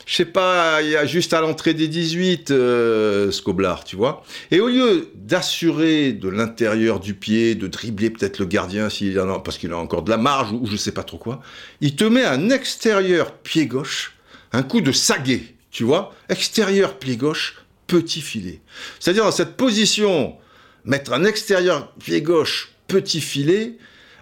je 0.10 0.16
sais 0.16 0.26
pas, 0.26 0.82
il 0.82 0.90
y 0.90 0.96
a 0.96 1.06
juste 1.06 1.34
à 1.34 1.40
l'entrée 1.40 1.76
des 1.76 1.88
18, 1.88 2.50
euh, 2.50 3.30
Scoblar, 3.30 3.84
tu 3.84 3.96
vois. 3.96 4.24
Et 4.50 4.60
au 4.60 4.68
lieu 4.68 5.12
d'assurer 5.14 6.14
de 6.14 6.28
l'intérieur 6.30 7.00
du 7.00 7.14
pied, 7.14 7.54
de 7.54 7.68
dribbler 7.68 8.10
peut-être 8.10 8.40
le 8.40 8.48
gardien 8.48 8.90
s'il 8.90 9.20
en 9.20 9.32
a, 9.32 9.40
parce 9.40 9.60
qu'il 9.60 9.72
a 9.72 9.78
encore 9.78 10.02
de 10.02 10.10
la 10.10 10.18
marge 10.18 10.52
ou, 10.52 10.66
je 10.66 10.78
sais 10.78 10.94
pas 10.94 11.04
trop 11.04 11.20
quoi, 11.20 11.42
il 11.80 11.96
te 11.96 12.06
met 12.06 12.24
un 12.24 12.50
extérieur 12.50 13.34
pied 13.34 13.68
gauche, 13.68 14.16
un 14.52 14.64
coup 14.64 14.82
de 14.82 14.92
saguet, 14.92 15.44
tu 15.70 15.84
vois, 15.84 16.16
extérieur 16.28 16.98
pied 16.98 17.16
gauche, 17.16 17.58
petit 17.86 18.22
filet. 18.22 18.62
C'est-à-dire 19.00 19.26
dans 19.26 19.32
cette 19.32 19.58
position, 19.58 20.38
mettre 20.86 21.14
un 21.14 21.24
extérieur 21.24 21.94
pied 22.00 22.24
gauche, 22.24 22.72
petit 22.88 23.22
filet, 23.22 23.78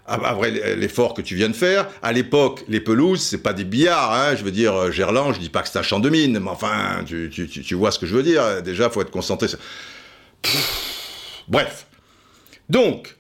après 0.07 0.75
l'effort 0.75 1.13
que 1.13 1.21
tu 1.21 1.35
viens 1.35 1.49
de 1.49 1.55
faire. 1.55 1.87
À 2.01 2.13
l'époque, 2.13 2.63
les 2.67 2.79
pelouses, 2.79 3.21
c'est 3.21 3.43
pas 3.43 3.53
des 3.53 3.65
billards, 3.65 4.13
hein. 4.13 4.35
Je 4.35 4.43
veux 4.43 4.51
dire, 4.51 4.73
euh, 4.73 4.91
Gerland, 4.91 5.33
je 5.33 5.39
dis 5.39 5.49
pas 5.49 5.61
que 5.61 5.69
c'est 5.69 5.79
un 5.79 5.83
champ 5.83 5.99
de 5.99 6.09
mine, 6.09 6.39
mais 6.39 6.49
enfin, 6.49 7.03
tu, 7.05 7.75
vois 7.75 7.91
ce 7.91 7.99
que 7.99 8.05
je 8.05 8.15
veux 8.15 8.23
dire. 8.23 8.61
Déjà, 8.61 8.89
faut 8.89 9.01
être 9.01 9.11
concentré. 9.11 9.47
Bref. 11.47 11.87
Donc, 12.69 13.17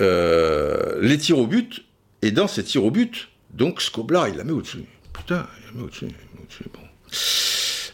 euh, 0.00 0.98
les 1.00 1.18
tirs 1.18 1.38
au 1.38 1.46
but, 1.46 1.84
et 2.22 2.30
dans 2.30 2.48
ces 2.48 2.64
tirs 2.64 2.84
au 2.84 2.90
but, 2.90 3.28
donc 3.52 3.80
Scoblar, 3.80 4.28
il 4.28 4.36
la 4.36 4.44
met 4.44 4.52
au-dessus. 4.52 4.84
Putain, 5.12 5.46
il 5.58 5.66
la 5.66 5.80
met 5.80 5.86
au-dessus. 5.86 6.06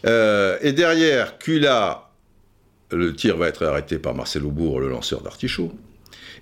Euh, 0.05 0.57
et 0.61 0.73
derrière, 0.73 1.37
Kula, 1.37 2.09
le 2.91 3.15
tir 3.15 3.37
va 3.37 3.47
être 3.47 3.65
arrêté 3.65 3.97
par 3.97 4.13
Marcel 4.13 4.45
Aubourg, 4.45 4.79
le 4.79 4.89
lanceur 4.89 5.21
d'artichaut. 5.21 5.73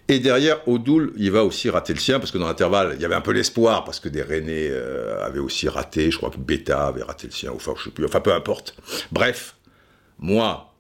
Et 0.07 0.19
derrière, 0.19 0.67
Odoul, 0.67 1.13
il 1.17 1.31
va 1.31 1.43
aussi 1.43 1.69
rater 1.69 1.93
le 1.93 1.99
sien, 1.99 2.19
parce 2.19 2.31
que 2.31 2.37
dans 2.37 2.47
l'intervalle, 2.47 2.93
il 2.95 3.01
y 3.01 3.05
avait 3.05 3.15
un 3.15 3.21
peu 3.21 3.31
l'espoir, 3.31 3.83
parce 3.83 3.99
que 3.99 4.07
des 4.07 4.21
Rennais 4.21 4.69
euh, 4.69 5.25
avaient 5.25 5.39
aussi 5.39 5.67
raté, 5.67 6.11
je 6.11 6.17
crois 6.17 6.29
que 6.29 6.37
Beta 6.37 6.87
avait 6.87 7.01
raté 7.01 7.27
le 7.27 7.33
sien, 7.33 7.51
enfin, 7.55 7.73
je 7.77 7.85
sais 7.85 7.89
plus, 7.89 8.05
enfin, 8.05 8.21
peu 8.21 8.33
importe. 8.33 8.75
Bref, 9.11 9.55
moi, 10.19 10.73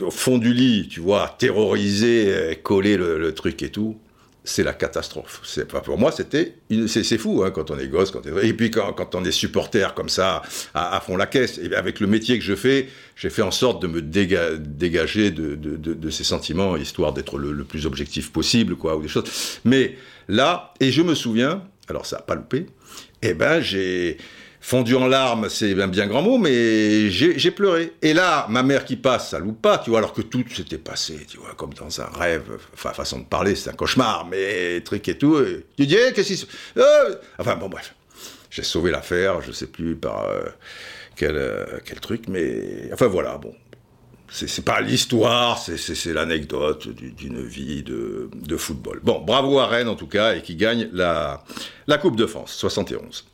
au 0.00 0.10
fond 0.10 0.38
du 0.38 0.52
lit, 0.52 0.88
tu 0.88 0.98
vois, 0.98 1.36
terrorisé, 1.38 2.34
euh, 2.34 2.54
coller 2.60 2.96
le 2.96 3.32
truc 3.32 3.62
et 3.62 3.70
tout, 3.70 3.96
c'est 4.46 4.62
la 4.62 4.72
catastrophe. 4.72 5.40
C'est 5.44 5.66
pas 5.70 5.80
pour 5.80 5.98
moi, 5.98 6.12
c'était 6.12 6.54
c'est 6.86 7.18
fou 7.18 7.42
hein, 7.44 7.50
quand 7.50 7.70
on 7.70 7.78
est 7.78 7.88
gosse, 7.88 8.12
quand 8.12 8.22
et 8.24 8.52
puis 8.54 8.70
quand, 8.70 9.14
on 9.14 9.24
est 9.24 9.32
supporter 9.32 9.92
comme 9.94 10.08
ça 10.08 10.42
à, 10.72 11.00
fond 11.04 11.16
la 11.16 11.26
caisse. 11.26 11.58
Et 11.58 11.74
avec 11.74 12.00
le 12.00 12.06
métier 12.06 12.38
que 12.38 12.44
je 12.44 12.54
fais, 12.54 12.88
j'ai 13.16 13.28
fait 13.28 13.42
en 13.42 13.50
sorte 13.50 13.82
de 13.82 13.88
me 13.88 14.00
dégager 14.00 15.32
de, 15.32 16.10
ces 16.10 16.24
sentiments, 16.24 16.76
histoire 16.76 17.12
d'être 17.12 17.38
le, 17.38 17.64
plus 17.64 17.86
objectif 17.86 18.32
possible, 18.32 18.76
quoi, 18.76 18.96
ou 18.96 19.02
des 19.02 19.08
choses. 19.08 19.58
Mais 19.64 19.96
là, 20.28 20.72
et 20.80 20.92
je 20.92 21.02
me 21.02 21.14
souviens, 21.14 21.64
alors 21.88 22.06
ça 22.06 22.18
a 22.18 22.22
pas 22.22 22.36
loupé, 22.36 22.66
eh 23.22 23.34
ben 23.34 23.60
j'ai 23.60 24.16
fondu 24.66 24.96
en 24.96 25.06
larmes, 25.06 25.48
c'est 25.48 25.80
un 25.80 25.86
bien 25.86 26.08
grand 26.08 26.22
mot, 26.22 26.38
mais 26.38 27.08
j'ai 27.08 27.50
pleuré. 27.52 27.92
Et 28.02 28.12
là, 28.12 28.46
ma 28.48 28.64
mère 28.64 28.84
qui 28.84 28.96
passe, 28.96 29.30
ça 29.30 29.38
loupe 29.38 29.62
pas, 29.62 29.78
tu 29.78 29.90
vois, 29.90 30.00
alors 30.00 30.12
que 30.12 30.22
tout 30.22 30.44
s'était 30.52 30.76
passé, 30.76 31.24
tu 31.28 31.36
vois, 31.36 31.54
comme 31.56 31.72
dans 31.72 32.00
un 32.00 32.06
rêve, 32.06 32.58
enfin, 32.74 32.92
façon 32.92 33.20
de 33.20 33.26
parler, 33.26 33.54
c'est 33.54 33.70
un 33.70 33.74
cauchemar, 33.74 34.26
mais 34.28 34.80
truc 34.80 35.06
et 35.08 35.16
tout. 35.16 35.38
Et, 35.38 35.66
tu 35.76 35.86
dis, 35.86 35.94
eh, 35.96 36.12
qu'est-ce 36.12 36.26
qui 36.26 36.36
se... 36.36 36.46
Euh 36.78 37.14
enfin, 37.38 37.54
bon, 37.54 37.68
bref. 37.68 37.94
J'ai 38.50 38.64
sauvé 38.64 38.90
l'affaire, 38.90 39.40
je 39.40 39.52
sais 39.52 39.68
plus 39.68 39.94
par 39.94 40.24
euh, 40.24 40.42
quel, 41.14 41.36
euh, 41.36 41.64
quel 41.84 42.00
truc, 42.00 42.24
mais... 42.26 42.90
Enfin, 42.92 43.06
voilà, 43.06 43.38
bon. 43.38 43.54
C'est 44.28 44.64
pas 44.64 44.80
l'histoire, 44.80 45.58
c'est 45.58 46.12
l'anecdote 46.12 46.88
d'une 46.88 47.46
vie 47.46 47.84
de, 47.84 48.28
de, 48.34 48.56
football. 48.56 48.98
Bon, 49.04 49.20
bravo 49.20 49.60
à 49.60 49.68
Rennes 49.68 49.86
en 49.86 49.94
tout 49.94 50.08
cas, 50.08 50.34
et 50.34 50.42
qui 50.42 50.56
gagne 50.56 50.88
la, 50.92 51.44
la 51.86 51.98
Coupe 51.98 52.16
de 52.16 52.26
France, 52.26 52.52
71. 52.54 53.24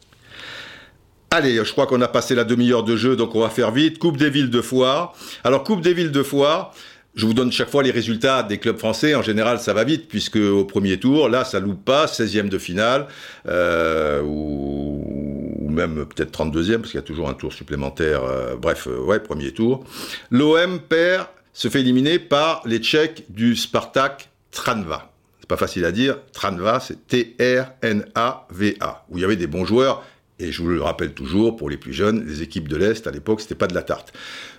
Allez, 1.34 1.64
je 1.64 1.72
crois 1.72 1.86
qu'on 1.86 2.02
a 2.02 2.08
passé 2.08 2.34
la 2.34 2.44
demi-heure 2.44 2.84
de 2.84 2.94
jeu, 2.94 3.16
donc 3.16 3.34
on 3.34 3.40
va 3.40 3.48
faire 3.48 3.70
vite. 3.70 3.98
Coupe 3.98 4.18
des 4.18 4.28
villes 4.28 4.50
de 4.50 4.60
Foire. 4.60 5.14
Alors, 5.44 5.64
Coupe 5.64 5.80
des 5.80 5.94
villes 5.94 6.10
de 6.10 6.22
Foire, 6.22 6.74
je 7.14 7.24
vous 7.24 7.32
donne 7.32 7.50
chaque 7.50 7.70
fois 7.70 7.82
les 7.82 7.90
résultats 7.90 8.42
des 8.42 8.58
clubs 8.58 8.76
français. 8.76 9.14
En 9.14 9.22
général, 9.22 9.58
ça 9.58 9.72
va 9.72 9.82
vite, 9.84 10.08
puisque 10.08 10.36
au 10.36 10.66
premier 10.66 11.00
tour, 11.00 11.30
là, 11.30 11.46
ça 11.46 11.58
loupe 11.58 11.86
pas, 11.86 12.04
16e 12.04 12.50
de 12.50 12.58
finale, 12.58 13.06
euh, 13.48 14.20
ou, 14.20 15.70
même 15.70 16.04
peut-être 16.04 16.38
32e, 16.38 16.80
parce 16.80 16.90
qu'il 16.90 17.00
y 17.00 17.02
a 17.02 17.06
toujours 17.06 17.30
un 17.30 17.34
tour 17.34 17.54
supplémentaire. 17.54 18.24
Euh, 18.24 18.56
bref, 18.56 18.86
euh, 18.86 18.98
ouais, 18.98 19.18
premier 19.18 19.52
tour. 19.52 19.86
L'OM 20.30 20.80
perd, 20.80 21.28
se 21.54 21.68
fait 21.68 21.80
éliminer 21.80 22.18
par 22.18 22.60
les 22.66 22.76
Tchèques 22.76 23.24
du 23.30 23.56
Spartak 23.56 24.28
Tranva. 24.50 25.10
C'est 25.40 25.48
pas 25.48 25.56
facile 25.56 25.86
à 25.86 25.92
dire. 25.92 26.18
Tranva, 26.34 26.78
c'est 26.78 27.06
T-R-N-A-V-A, 27.06 29.04
où 29.08 29.16
il 29.16 29.22
y 29.22 29.24
avait 29.24 29.36
des 29.36 29.46
bons 29.46 29.64
joueurs 29.64 30.04
et 30.42 30.50
je 30.50 30.60
vous 30.60 30.68
le 30.68 30.82
rappelle 30.82 31.14
toujours, 31.14 31.56
pour 31.56 31.70
les 31.70 31.76
plus 31.76 31.92
jeunes, 31.92 32.26
les 32.26 32.42
équipes 32.42 32.68
de 32.68 32.76
l'Est, 32.76 33.06
à 33.06 33.12
l'époque, 33.12 33.40
c'était 33.40 33.54
pas 33.54 33.68
de 33.68 33.74
la 33.74 33.82
tarte. 33.82 34.12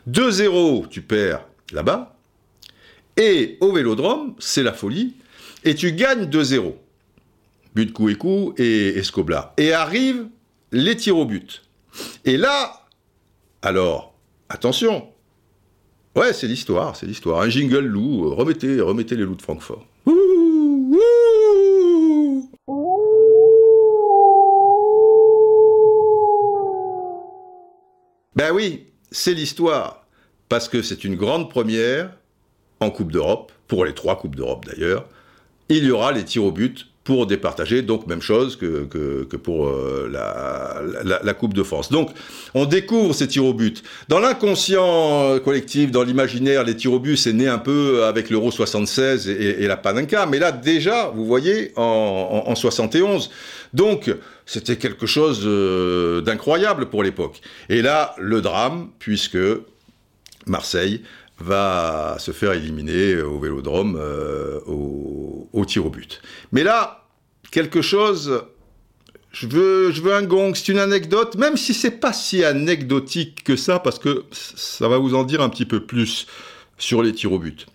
2-0, 0.09 0.87
tu 0.87 1.01
perds 1.01 1.45
là-bas. 1.73 2.15
Et 3.17 3.57
au 3.59 3.73
vélodrome, 3.73 4.33
c'est 4.39 4.63
la 4.63 4.73
folie. 4.73 5.15
Et 5.65 5.75
tu 5.75 5.91
gagnes 5.91 6.25
2-0. 6.25 6.73
But, 7.75 7.91
coup 7.91 8.09
et 8.09 8.15
coup 8.15 8.53
et 8.57 8.97
Escobla. 8.97 9.53
Et 9.57 9.73
arrivent 9.73 10.27
les 10.71 10.95
tirs 10.95 11.17
au 11.17 11.25
but. 11.25 11.63
Et 12.23 12.37
là, 12.37 12.87
alors, 13.61 14.13
attention. 14.49 15.09
Ouais, 16.15 16.31
c'est 16.31 16.47
l'histoire, 16.47 16.95
c'est 16.95 17.07
l'histoire. 17.07 17.41
Un 17.41 17.49
jingle 17.49 17.85
loup, 17.85 18.33
remettez, 18.33 18.79
remettez 18.79 19.15
les 19.15 19.23
loups 19.23 19.35
de 19.35 19.41
Francfort. 19.41 19.85
Ben 28.35 28.51
oui, 28.51 28.87
c'est 29.11 29.33
l'histoire, 29.33 30.05
parce 30.49 30.67
que 30.67 30.81
c'est 30.81 31.03
une 31.03 31.15
grande 31.15 31.49
première 31.49 32.11
en 32.79 32.89
Coupe 32.89 33.11
d'Europe, 33.11 33.51
pour 33.67 33.85
les 33.85 33.93
trois 33.93 34.17
Coupes 34.17 34.35
d'Europe 34.35 34.65
d'ailleurs. 34.65 35.07
Il 35.69 35.85
y 35.85 35.91
aura 35.91 36.11
les 36.11 36.25
tirs 36.25 36.43
au 36.43 36.51
but 36.51 36.87
pour 37.03 37.27
départager, 37.27 37.81
donc 37.81 38.07
même 38.07 38.21
chose 38.21 38.55
que, 38.55 38.85
que, 38.85 39.35
pour 39.35 39.67
euh, 39.67 40.09
la, 40.09 41.19
la, 41.21 41.33
Coupe 41.33 41.53
de 41.53 41.63
France. 41.63 41.91
Donc 41.91 42.11
on 42.53 42.65
découvre 42.65 43.13
ces 43.13 43.27
tirs 43.27 43.43
au 43.43 43.53
but. 43.53 43.83
Dans 44.07 44.19
l'inconscient 44.19 45.37
collectif, 45.39 45.91
dans 45.91 46.03
l'imaginaire, 46.03 46.63
les 46.63 46.75
tirs 46.75 46.93
au 46.93 46.99
but, 46.99 47.17
c'est 47.17 47.33
né 47.33 47.47
un 47.47 47.57
peu 47.57 48.05
avec 48.05 48.29
l'Euro 48.29 48.51
76 48.51 49.27
et, 49.27 49.67
la 49.67 49.75
Panenka, 49.75 50.25
mais 50.25 50.39
là 50.39 50.53
déjà, 50.53 51.11
vous 51.13 51.25
voyez, 51.25 51.73
en 51.75 52.55
71. 52.55 53.29
Donc 53.73 54.09
c'était 54.45 54.75
quelque 54.75 55.05
chose 55.05 55.41
euh, 55.45 56.21
d'incroyable 56.21 56.87
pour 56.87 57.03
l'époque. 57.03 57.41
Et 57.69 57.81
là, 57.81 58.15
le 58.17 58.41
drame, 58.41 58.89
puisque 58.99 59.37
Marseille 60.45 61.01
va 61.43 62.15
se 62.19 62.31
faire 62.31 62.53
éliminer 62.53 63.21
au 63.21 63.39
Vélodrome 63.39 63.97
euh, 63.99 64.59
au, 64.65 65.65
tir 65.65 65.85
au 65.85 65.89
but. 65.89 66.21
Mais 66.51 66.63
là, 66.63 67.05
quelque 67.51 67.81
chose 67.81 68.43
je 69.31 69.47
veux, 69.47 69.91
je 69.91 70.01
veux 70.01 70.13
un 70.13 70.21
gong, 70.21 70.53
c'est 70.53 70.71
une 70.71 70.77
anecdote, 70.77 71.35
même 71.35 71.57
si 71.57 71.73
c'est 71.73 71.99
pas 71.99 72.13
si 72.13 72.43
anecdotique 72.45 73.43
que 73.43 73.55
ça, 73.55 73.79
parce 73.79 73.97
que 73.97 74.25
ça 74.31 74.87
va 74.87 74.99
vous 74.99 75.15
en 75.15 75.23
dire 75.23 75.41
un 75.41 75.49
petit 75.49 75.65
peu 75.65 75.83
plus 75.83 76.27
sur 76.77 77.01
les 77.01 77.13
tirs 77.13 77.31
au 77.31 77.39
but. 77.39 77.65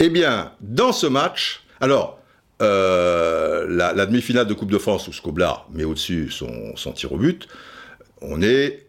Eh 0.00 0.10
bien, 0.10 0.52
dans 0.60 0.92
ce 0.92 1.06
match, 1.06 1.62
alors, 1.80 2.20
euh, 2.60 3.66
la, 3.68 4.06
demi-finale 4.06 4.46
de 4.46 4.54
Coupe 4.54 4.70
de 4.70 4.78
France 4.78 5.08
où 5.08 5.12
Scoblar 5.12 5.66
met 5.72 5.84
au-dessus 5.84 6.30
son, 6.30 6.74
tir 6.92 7.12
au 7.12 7.16
but, 7.16 7.48
on 8.20 8.42
est 8.42 8.86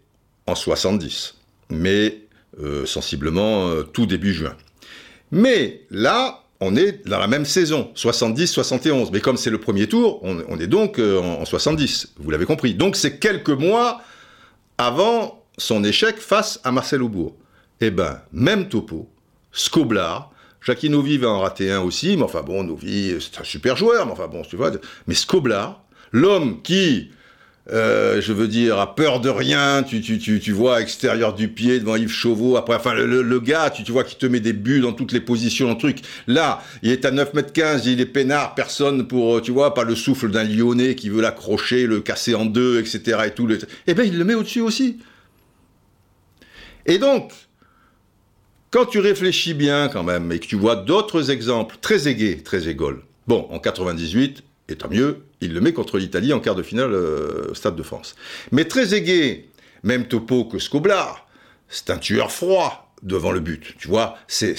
en 0.48 0.56
70, 0.56 1.36
mais 1.70 2.22
euh, 2.62 2.86
sensiblement 2.86 3.68
euh, 3.68 3.84
tout 3.84 4.06
début 4.06 4.34
juin. 4.34 4.56
Mais 5.32 5.86
là, 5.90 6.44
on 6.60 6.76
est 6.76 7.08
dans 7.08 7.20
la 7.20 7.28
même 7.28 7.46
saison, 7.46 7.92
70-71. 7.96 9.10
Mais 9.14 9.20
comme 9.20 9.38
c'est 9.38 9.50
le 9.50 9.60
premier 9.60 9.88
tour, 9.88 10.20
on, 10.24 10.60
est 10.60 10.68
donc 10.68 11.00
en, 11.00 11.42
en 11.42 11.46
70, 11.46 12.14
vous 12.18 12.32
l'avez 12.32 12.46
compris. 12.46 12.74
Donc 12.74 12.96
c'est 12.96 13.20
quelques 13.20 13.50
mois 13.50 14.02
avant 14.78 15.46
son 15.58 15.84
échec 15.84 16.18
face 16.18 16.60
à 16.64 16.72
Marcel 16.72 17.04
Aubourg. 17.04 17.36
Eh 17.82 17.92
ben, 17.92 18.22
même 18.34 18.68
topo, 18.68 19.08
Scoblar, 19.52 20.32
Jackie 20.62 20.90
Novi 20.90 21.18
va 21.18 21.30
en 21.30 21.40
rater 21.40 21.72
un 21.72 21.82
aussi, 21.82 22.18
mais 22.18 22.24
enfin 22.24 22.42
bon, 22.42 22.64
Novi, 22.64 23.16
c'est 23.20 23.40
un 23.40 23.46
super 23.46 23.78
joueur, 23.78 24.06
mais 24.06 24.12
enfin 24.12 24.28
bon, 24.28 24.42
tu 24.42 24.58
vois. 24.58 24.72
Mais 25.08 25.14
Scoblar, 25.14 25.86
L'homme 26.12 26.62
qui, 26.62 27.12
euh, 27.72 28.22
je 28.22 28.34
veux 28.34 28.48
dire, 28.48 28.80
a 28.80 28.96
peur 28.96 29.20
de 29.20 29.30
rien, 29.30 29.84
tu, 29.84 30.02
tu, 30.02 30.18
tu, 30.18 30.40
tu 30.40 30.52
vois, 30.52 30.82
extérieur 30.82 31.34
du 31.34 31.50
pied 31.50 31.80
devant 31.80 31.96
Yves 31.96 32.10
Chauveau, 32.12 32.58
après, 32.58 32.76
enfin, 32.76 32.94
le, 32.94 33.22
le 33.22 33.40
gars, 33.40 33.70
tu, 33.70 33.84
tu 33.84 33.92
vois, 33.92 34.04
qui 34.04 34.16
te 34.16 34.26
met 34.26 34.40
des 34.40 34.54
buts 34.54 34.82
dans 34.82 34.94
toutes 34.94 35.12
les 35.12 35.22
positions, 35.22 35.70
un 35.70 35.76
truc. 35.76 36.00
Là, 36.28 36.64
il 36.82 36.92
est 36.92 37.06
à 37.06 37.12
9 37.12 37.34
mètres 37.34 37.54
15, 37.54 37.86
il 37.86 38.02
est 38.02 38.06
peinard, 38.06 38.56
personne 38.56 39.08
pour, 39.08 39.42
tu 39.42 39.52
vois, 39.52 39.74
pas 39.74 39.84
le 39.84 39.96
souffle 39.96 40.30
d'un 40.32 40.44
lyonnais 40.44 40.96
qui 40.96 41.10
veut 41.10 41.22
l'accrocher, 41.22 41.86
le 41.86 42.02
casser 42.02 42.36
en 42.36 42.46
deux, 42.46 42.80
etc. 42.80 43.20
et 43.28 43.32
tout. 43.32 43.46
Le... 43.46 43.60
Eh 43.88 43.94
ben, 43.94 44.04
il 44.08 44.18
le 44.18 44.26
met 44.26 44.34
au-dessus 44.36 44.62
aussi. 44.62 44.98
Et 46.86 46.98
donc, 46.98 47.32
quand 48.72 48.86
tu 48.86 49.00
réfléchis 49.00 49.54
bien 49.54 49.90
quand 49.90 50.04
même, 50.04 50.32
et 50.32 50.40
que 50.40 50.46
tu 50.46 50.56
vois 50.56 50.76
d'autres 50.76 51.32
exemples 51.32 51.78
très 51.82 52.08
égaux, 52.08 52.42
très 52.44 52.68
égaux, 52.68 52.94
bon, 53.28 53.48
en 53.52 53.60
98, 53.60 54.44
et 54.70 54.76
tant 54.76 54.90
mieux, 54.90 55.24
il 55.42 55.54
le 55.54 55.62
met 55.62 55.74
contre 55.74 55.98
l'Italie 55.98 56.34
en 56.34 56.40
quart 56.40 56.56
de 56.56 56.64
finale 56.64 56.94
euh, 56.94 57.52
au 57.52 57.54
Stade 57.54 57.76
de 57.76 57.84
France. 57.84 58.16
Mais 58.52 58.66
très 58.66 58.94
aigué, 58.94 59.50
même 59.84 60.08
topo 60.08 60.46
que 60.46 60.60
Scoblar, 60.60 61.28
c'est 61.68 61.90
un 61.90 61.98
tueur 61.98 62.32
froid 62.32 62.94
devant 63.04 63.32
le 63.32 63.40
but. 63.40 63.76
Tu 63.78 63.88
vois, 63.88 64.18
c'est 64.28 64.56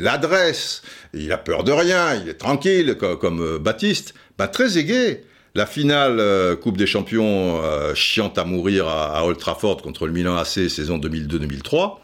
l'adresse. 0.00 0.82
Il 1.12 1.30
a 1.32 1.38
peur 1.38 1.62
de 1.62 1.72
rien, 1.72 2.14
il 2.14 2.28
est 2.28 2.34
tranquille, 2.34 2.96
comme, 2.96 3.40
euh, 3.40 3.58
Baptiste. 3.58 4.14
Ben, 4.38 4.48
très 4.48 4.78
aigué. 4.78 5.24
La 5.56 5.66
finale 5.66 6.18
euh, 6.18 6.56
Coupe 6.56 6.76
des 6.76 6.86
Champions, 6.86 7.62
chiante 7.94 8.38
à 8.38 8.44
mourir 8.44 8.88
à, 8.88 9.16
à, 9.16 9.24
Old 9.24 9.38
Trafford 9.38 9.82
contre 9.82 10.06
le 10.06 10.12
Milan 10.12 10.36
AC, 10.36 10.68
saison 10.68 10.98
2002-2003, 10.98 11.98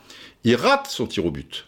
il 0.45 0.55
rate 0.55 0.87
son 0.89 1.07
tir 1.07 1.26
au 1.26 1.33
but. 1.33 1.66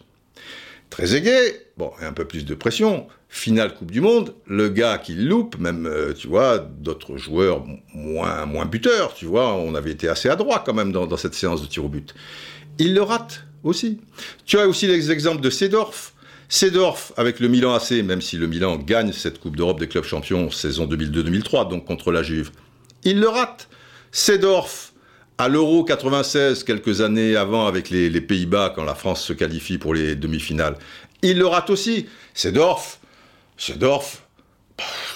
Très 0.93 1.15
aigué, 1.15 1.55
bon, 1.75 1.91
et 1.99 2.05
un 2.05 2.13
peu 2.13 2.23
plus 2.23 2.45
de 2.45 2.53
pression, 2.53 3.07
finale 3.27 3.73
Coupe 3.73 3.89
du 3.89 3.99
Monde, 3.99 4.35
le 4.45 4.69
gars 4.69 4.99
qui 4.99 5.15
loupe, 5.15 5.57
même, 5.57 5.87
euh, 5.87 6.13
tu 6.13 6.27
vois, 6.27 6.59
d'autres 6.59 7.17
joueurs 7.17 7.65
moins, 7.95 8.45
moins 8.45 8.67
buteurs, 8.67 9.15
tu 9.15 9.25
vois, 9.25 9.55
on 9.55 9.73
avait 9.73 9.89
été 9.89 10.07
assez 10.07 10.29
adroit 10.29 10.61
quand 10.63 10.75
même 10.75 10.91
dans, 10.91 11.17
cette 11.17 11.33
séance 11.33 11.63
de 11.63 11.65
tir 11.65 11.83
au 11.83 11.89
but. 11.89 12.13
Il 12.77 12.93
le 12.93 13.01
rate 13.01 13.43
aussi. 13.63 14.01
Tu 14.45 14.59
as 14.59 14.67
aussi 14.67 14.85
les 14.85 15.09
exemples 15.09 15.41
de 15.41 15.49
Sedorf. 15.49 16.13
Sedorf 16.47 17.11
avec 17.17 17.39
le 17.39 17.47
Milan 17.47 17.73
AC, 17.73 18.03
même 18.03 18.21
si 18.21 18.37
le 18.37 18.45
Milan 18.45 18.77
gagne 18.77 19.13
cette 19.13 19.39
Coupe 19.39 19.55
d'Europe 19.55 19.79
des 19.79 19.87
clubs 19.87 20.03
champions 20.03 20.51
saison 20.51 20.85
2002-2003, 20.85 21.71
donc 21.71 21.85
contre 21.85 22.11
la 22.11 22.21
Juve, 22.21 22.51
il 23.03 23.19
le 23.19 23.29
rate. 23.29 23.67
Sedorf 24.11 24.92
à 25.37 25.47
l'Euro 25.47 25.83
96, 25.83 26.63
quelques 26.63 27.01
années 27.01 27.35
avant 27.35 27.67
avec 27.67 27.89
les, 27.89 28.21
Pays-Bas, 28.21 28.73
quand 28.75 28.83
la 28.83 28.95
France 28.95 29.23
se 29.23 29.33
qualifie 29.33 29.77
pour 29.77 29.93
les 29.93 30.15
demi-finales, 30.15 30.77
il 31.21 31.37
le 31.37 31.47
rate 31.47 31.69
aussi. 31.69 32.07
Sedorf, 32.33 32.99
Sedorf, 33.57 34.23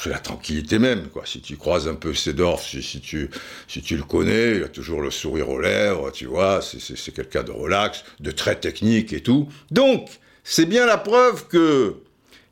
c'est 0.01 0.09
la 0.09 0.20
tranquillité 0.20 0.80
même, 0.80 1.07
quoi. 1.09 1.24
Si 1.26 1.41
tu 1.41 1.57
croises 1.57 1.88
un 1.88 1.95
peu 1.95 2.13
Sedorf, 2.13 2.63
si, 2.63 3.01
tu, 3.01 3.30
si 3.68 3.82
tu 3.82 3.97
le 3.97 4.03
connais, 4.03 4.57
il 4.57 4.63
a 4.63 4.68
toujours 4.70 5.01
le 5.01 5.11
sourire 5.11 5.49
aux 5.49 5.59
lèvres, 5.59 6.11
tu 6.11 6.26
vois, 6.26 6.61
c'est 6.61 7.13
quelqu'un 7.13 7.43
de 7.43 7.51
relax, 7.51 8.03
de 8.20 8.32
très 8.32 8.55
technique 8.55 9.13
et 9.13 9.22
tout. 9.22 9.47
Donc, 9.72 10.09
c'est 10.43 10.65
bien 10.65 10.86
la 10.86 10.97
preuve 10.97 11.47
que 11.47 11.95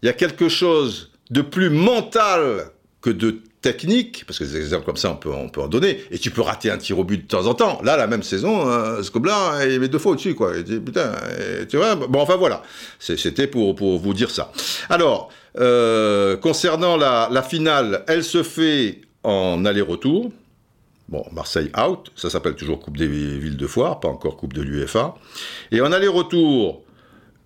il 0.01 0.07
y 0.07 0.09
a 0.09 0.13
quelque 0.13 0.49
chose 0.49 1.11
de 1.31 1.41
plus 1.41 1.69
mental 1.69 2.69
que 3.01 3.09
de 3.09 3.41
technique, 3.65 4.25
parce 4.27 4.37
que 4.37 4.43
des 4.43 4.57
exemples 4.57 4.85
comme 4.85 4.95
ça, 4.95 5.09
on 5.09 5.15
peut, 5.15 5.31
on 5.31 5.49
peut 5.49 5.61
en 5.61 5.67
donner, 5.67 6.03
et 6.11 6.19
tu 6.19 6.29
peux 6.29 6.41
rater 6.41 6.69
un 6.69 6.77
tir 6.77 6.99
au 6.99 7.03
but 7.03 7.17
de 7.23 7.27
temps 7.27 7.47
en 7.47 7.55
temps. 7.55 7.81
Là, 7.83 7.97
la 7.97 8.05
même 8.05 8.21
saison, 8.21 8.69
euh, 8.69 9.01
Scobler, 9.01 9.33
il 9.67 9.79
met 9.79 9.87
deux 9.87 9.97
fois 9.97 10.11
au-dessus, 10.11 10.35
quoi. 10.35 10.53
putain, 10.53 11.13
tu 11.67 11.77
vois, 11.77 11.95
bon, 11.95 12.19
enfin 12.19 12.35
voilà. 12.35 12.61
C'était 12.99 13.47
pour, 13.47 13.75
pour 13.75 13.97
vous 13.97 14.13
dire 14.13 14.29
ça. 14.29 14.51
Alors, 14.87 15.31
euh, 15.57 16.37
concernant 16.37 16.95
la, 16.95 17.27
la 17.31 17.41
finale, 17.41 18.03
elle 18.07 18.23
se 18.23 18.43
fait 18.43 19.01
en 19.23 19.65
aller-retour. 19.65 20.31
Bon, 21.09 21.25
Marseille 21.31 21.71
out, 21.75 22.11
ça 22.15 22.29
s'appelle 22.29 22.55
toujours 22.55 22.79
Coupe 22.79 22.97
des 22.97 23.07
villes 23.07 23.57
de 23.57 23.67
foire, 23.67 23.99
pas 23.99 24.09
encore 24.09 24.37
Coupe 24.37 24.53
de 24.53 24.61
l'UEFA. 24.61 25.15
Et 25.71 25.81
en 25.81 25.91
aller-retour, 25.91 26.83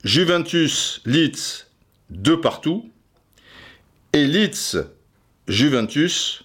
Juventus, 0.04 1.02
Leeds, 1.06 1.66
deux 2.10 2.42
partout. 2.42 2.90
Et 4.12 4.28
Leeds, 4.28 4.84
Juventus, 5.50 6.44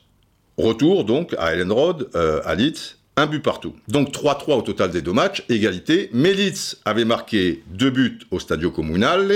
retour 0.56 1.04
donc 1.04 1.34
à 1.38 1.52
Ellen 1.52 1.70
Road, 1.70 2.08
euh, 2.14 2.40
à 2.44 2.54
Leeds, 2.54 2.96
un 3.16 3.26
but 3.26 3.40
partout. 3.40 3.76
Donc 3.86 4.12
3-3 4.12 4.58
au 4.58 4.62
total 4.62 4.90
des 4.90 5.02
deux 5.02 5.12
matchs, 5.12 5.44
égalité. 5.50 6.08
Mais 6.12 6.32
Leeds 6.32 6.78
avait 6.86 7.04
marqué 7.04 7.62
deux 7.66 7.90
buts 7.90 8.20
au 8.30 8.40
Stadio 8.40 8.70
Comunale 8.70 9.30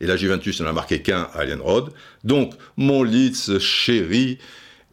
et 0.00 0.06
la 0.06 0.16
Juventus 0.16 0.62
n'en 0.62 0.70
a 0.70 0.72
marqué 0.72 1.02
qu'un 1.02 1.28
à 1.34 1.44
Ellen 1.44 1.60
Road. 1.60 1.90
Donc 2.24 2.54
mon 2.78 3.02
Leeds 3.02 3.58
chéri, 3.60 4.38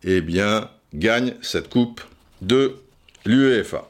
eh 0.04 0.20
bien, 0.20 0.70
gagne 0.94 1.36
cette 1.42 1.70
coupe 1.70 2.02
de 2.42 2.76
l'UEFA. 3.26 3.90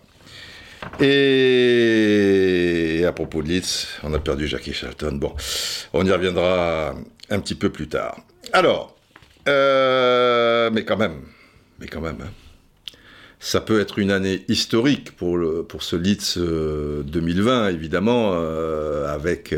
Et 1.02 3.04
à 3.08 3.12
propos 3.12 3.42
de 3.42 3.48
Leeds, 3.48 3.88
on 4.04 4.14
a 4.14 4.20
perdu 4.20 4.48
Jackie 4.48 4.74
Charlton. 4.74 5.14
Bon, 5.14 5.34
on 5.94 6.06
y 6.06 6.12
reviendra 6.12 6.94
un 7.32 7.40
petit 7.40 7.56
peu 7.56 7.72
plus 7.72 7.90
tard. 7.90 8.20
Alors, 8.54 8.97
euh, 9.48 10.70
mais 10.72 10.84
quand 10.84 10.98
même, 10.98 11.22
mais 11.80 11.88
quand 11.88 12.02
même, 12.02 12.18
hein. 12.22 12.98
ça 13.40 13.62
peut 13.62 13.80
être 13.80 14.00
une 14.00 14.12
année 14.12 14.44
historique 14.48 15.16
pour, 15.16 15.40
pour 15.68 15.84
ce 15.84 15.96
Leeds 15.96 16.38
2020, 16.38 17.52
euh, 17.52 17.70
évidemment, 17.70 18.32
euh, 18.34 19.14
avec 19.14 19.56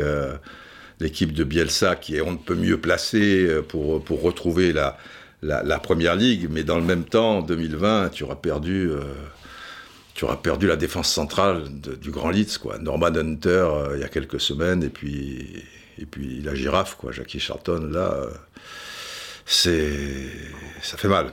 l'équipe 1.00 1.32
de 1.32 1.44
Bielsa 1.44 1.96
qui 1.96 2.16
est 2.16 2.20
on 2.20 2.32
ne 2.32 2.36
peut 2.36 2.54
mieux 2.54 2.80
placée 2.80 3.48
pour, 3.68 4.04
pour 4.04 4.22
retrouver 4.22 4.72
la, 4.72 4.96
la, 5.42 5.78
première 5.78 6.14
ligue, 6.14 6.48
mais 6.50 6.62
dans 6.62 6.78
le 6.78 6.84
même 6.84 7.04
temps, 7.04 7.38
en 7.38 7.42
2020, 7.42 8.10
tu 8.10 8.24
auras 8.24 8.36
perdu. 8.36 8.90
tu 10.14 10.24
auras 10.24 10.36
perdu 10.36 10.66
la 10.66 10.76
défense 10.76 11.10
centrale 11.10 11.64
du 12.00 12.10
Grand 12.10 12.30
Leeds, 12.30 12.58
quoi. 12.60 12.78
Norman 12.78 13.06
Hunter, 13.16 13.68
il 13.94 14.00
y 14.00 14.04
a 14.04 14.08
quelques 14.08 14.40
semaines, 14.40 14.82
et 14.82 14.90
puis, 14.90 15.64
et 15.98 16.06
puis 16.06 16.42
la 16.42 16.54
girafe, 16.54 16.96
quoi. 16.96 17.12
Jackie 17.12 17.40
Charlton, 17.40 17.88
là, 17.90 18.28
c'est, 19.50 19.90
ça 20.80 20.96
fait 20.96 21.08
mal. 21.08 21.32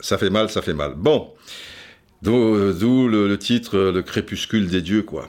Ça 0.00 0.18
fait 0.18 0.30
mal, 0.30 0.50
ça 0.50 0.62
fait 0.62 0.74
mal. 0.74 0.94
Bon, 0.96 1.30
d'où 2.22 3.08
le, 3.08 3.36
titre 3.36 3.78
Le 3.78 4.02
crépuscule 4.02 4.68
des 4.68 4.82
dieux, 4.82 5.02
quoi. 5.02 5.28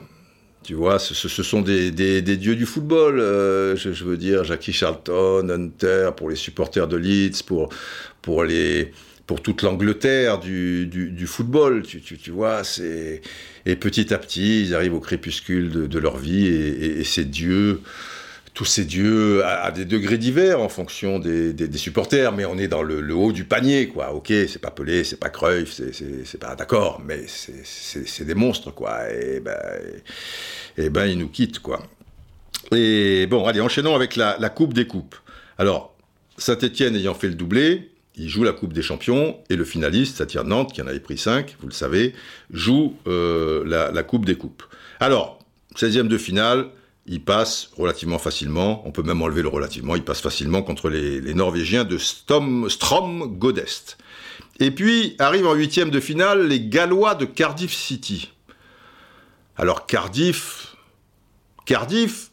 Tu 0.64 0.74
vois, 0.74 0.98
ce, 0.98 1.14
sont 1.14 1.60
des, 1.60 1.92
dieux 1.92 2.56
du 2.56 2.66
football, 2.66 3.20
euh, 3.20 3.76
je, 3.76 4.04
veux 4.04 4.16
dire, 4.16 4.42
Jackie 4.42 4.72
Charlton, 4.72 5.48
Hunter, 5.48 6.10
pour 6.16 6.28
les 6.28 6.36
supporters 6.36 6.88
de 6.88 6.96
Leeds, 6.96 7.44
pour, 7.46 7.68
pour, 8.20 8.42
les, 8.42 8.90
pour 9.26 9.40
toute 9.40 9.62
l'Angleterre 9.62 10.40
du, 10.40 10.86
du, 10.86 11.26
football, 11.28 11.82
tu, 11.82 12.00
tu, 12.00 12.30
vois, 12.32 12.64
c'est... 12.64 13.20
Et 13.64 13.76
petit 13.76 14.12
à 14.12 14.18
petit, 14.18 14.62
ils 14.62 14.74
arrivent 14.74 14.94
au 14.94 15.00
crépuscule 15.00 15.88
de, 15.88 15.98
leur 16.00 16.16
vie, 16.16 16.46
et, 16.46 16.98
et 17.00 17.04
ces 17.04 17.24
dieux 17.24 17.80
tous 18.54 18.64
ces 18.64 18.84
dieux 18.84 19.44
à, 19.44 19.72
des 19.72 19.84
degrés 19.84 20.16
divers 20.16 20.60
en 20.60 20.68
fonction 20.68 21.18
des, 21.18 21.76
supporters, 21.76 22.32
mais 22.32 22.44
on 22.44 22.56
est 22.56 22.68
dans 22.68 22.84
le, 22.84 23.14
haut 23.14 23.32
du 23.32 23.44
panier, 23.44 23.88
quoi. 23.88 24.12
Ok, 24.12 24.28
c'est 24.28 24.60
pas 24.60 24.70
Pelé, 24.70 25.02
c'est 25.02 25.18
pas 25.18 25.28
Cruyff, 25.28 25.80
c'est 26.24 26.38
pas 26.38 26.54
d'accord, 26.54 27.02
mais 27.04 27.24
c'est 27.26 28.24
des 28.24 28.34
monstres, 28.34 28.70
quoi. 28.72 29.10
Et 29.12 29.40
ben, 29.40 29.58
et 30.78 30.88
ben, 30.88 31.06
ils 31.06 31.18
nous 31.18 31.28
quittent, 31.28 31.58
quoi. 31.58 31.82
Et 32.72 33.26
bon, 33.26 33.44
allez, 33.44 33.60
enchaînons 33.60 33.96
avec 33.96 34.14
la, 34.14 34.48
Coupe 34.50 34.72
des 34.72 34.86
Coupes. 34.86 35.16
Alors, 35.58 35.96
Saint-Etienne 36.38 36.94
ayant 36.94 37.14
fait 37.14 37.28
le 37.28 37.34
doublé, 37.34 37.90
il 38.14 38.28
joue 38.28 38.44
la 38.44 38.52
Coupe 38.52 38.72
des 38.72 38.82
Champions, 38.82 39.36
et 39.50 39.56
le 39.56 39.64
finaliste, 39.64 40.18
Saint-Etienne 40.18 40.46
Nantes, 40.46 40.72
qui 40.72 40.80
en 40.80 40.86
avait 40.86 41.00
pris 41.00 41.18
5, 41.18 41.56
vous 41.60 41.66
le 41.66 41.72
savez, 41.72 42.14
joue 42.52 42.96
euh, 43.08 43.64
la, 43.66 43.90
la 43.90 44.02
Coupe 44.04 44.24
des 44.24 44.36
Coupes. 44.36 44.62
Alors, 45.00 45.40
16e 45.76 46.06
de 46.06 46.18
finale, 46.18 46.68
il 47.06 47.22
passe 47.22 47.70
relativement 47.76 48.18
facilement, 48.18 48.82
on 48.86 48.92
peut 48.92 49.02
même 49.02 49.20
enlever 49.20 49.42
le 49.42 49.48
relativement, 49.48 49.94
il 49.94 50.04
passe 50.04 50.20
facilement 50.20 50.62
contre 50.62 50.88
les, 50.88 51.34
Norvégiens 51.34 51.84
de 51.84 51.98
Stom, 51.98 52.70
Strom 52.70 53.38
Godest. 53.38 53.98
Et 54.60 54.70
puis 54.70 55.16
arrivent 55.18 55.46
en 55.46 55.54
huitième 55.54 55.90
de 55.90 56.00
finale 56.00 56.46
les 56.46 56.60
Gallois 56.60 57.14
de 57.14 57.24
Cardiff 57.24 57.74
City. 57.74 58.32
Alors 59.56 59.86
Cardiff, 59.86 60.76
Cardiff, 61.66 62.30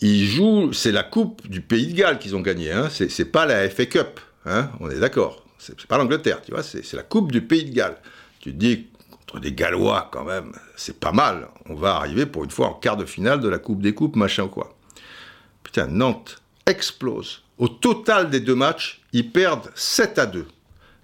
ils 0.00 0.26
jouent, 0.26 0.72
c'est 0.72 0.92
la 0.92 1.02
coupe 1.02 1.48
du 1.48 1.60
Pays 1.60 1.86
de 1.86 1.96
Galles 1.96 2.18
qu'ils 2.18 2.34
ont 2.34 2.40
gagné, 2.40 2.72
hein. 2.72 2.88
c'est 2.90 3.24
pas 3.30 3.46
la 3.46 3.68
FA 3.70 3.86
Cup, 3.86 4.20
hein. 4.44 4.70
on 4.80 4.90
est 4.90 4.98
d'accord, 4.98 5.44
c'est 5.58 5.86
pas 5.86 5.98
l'Angleterre, 5.98 6.42
tu 6.42 6.50
vois, 6.50 6.62
c'est 6.62 6.92
la 6.94 7.02
coupe 7.02 7.30
du 7.30 7.42
Pays 7.42 7.64
de 7.64 7.74
Galles. 7.74 7.96
Tu 8.40 8.52
te 8.52 8.56
dis, 8.58 8.86
des 9.40 9.52
Gallois 9.52 10.08
quand 10.12 10.24
même, 10.24 10.52
c'est 10.76 10.98
pas 10.98 11.12
mal. 11.12 11.48
On 11.68 11.74
va 11.74 11.96
arriver 11.96 12.26
pour 12.26 12.44
une 12.44 12.50
fois 12.50 12.68
en 12.68 12.74
quart 12.74 12.96
de 12.96 13.04
finale 13.04 13.40
de 13.40 13.48
la 13.48 13.58
Coupe 13.58 13.82
des 13.82 13.94
Coupes, 13.94 14.16
machin 14.16 14.48
quoi. 14.48 14.74
Putain, 15.62 15.86
Nantes 15.86 16.42
explose. 16.66 17.42
Au 17.58 17.68
total 17.68 18.30
des 18.30 18.40
deux 18.40 18.54
matchs, 18.54 19.00
ils 19.12 19.30
perdent 19.30 19.70
7 19.74 20.18
à 20.18 20.26
2. 20.26 20.46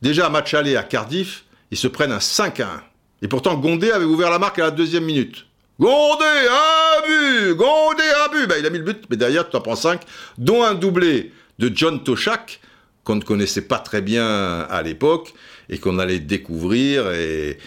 Déjà, 0.02 0.28
match 0.28 0.52
aller 0.54 0.76
à 0.76 0.82
Cardiff, 0.82 1.44
ils 1.70 1.78
se 1.78 1.88
prennent 1.88 2.12
un 2.12 2.20
5 2.20 2.60
à 2.60 2.66
1. 2.66 2.82
Et 3.22 3.28
pourtant, 3.28 3.56
Gondé 3.56 3.90
avait 3.90 4.04
ouvert 4.04 4.30
la 4.30 4.38
marque 4.38 4.58
à 4.58 4.64
la 4.64 4.70
deuxième 4.70 5.04
minute. 5.04 5.46
Gondé, 5.78 6.24
un 6.24 7.06
but 7.06 7.54
Gondé, 7.54 8.02
un 8.24 8.28
but 8.28 8.46
ben, 8.48 8.56
Il 8.58 8.66
a 8.66 8.70
mis 8.70 8.78
le 8.78 8.84
but, 8.84 9.04
mais 9.08 9.16
derrière, 9.16 9.48
tu 9.48 9.56
en 9.56 9.60
prends 9.60 9.76
5, 9.76 10.02
dont 10.38 10.62
un 10.62 10.74
doublé 10.74 11.32
de 11.58 11.70
John 11.74 12.02
Toshak, 12.02 12.60
qu'on 13.04 13.16
ne 13.16 13.22
connaissait 13.22 13.62
pas 13.62 13.78
très 13.78 14.02
bien 14.02 14.60
à 14.60 14.82
l'époque, 14.82 15.32
et 15.68 15.78
qu'on 15.78 15.98
allait 15.98 16.18
découvrir 16.18 17.10
et, 17.12 17.58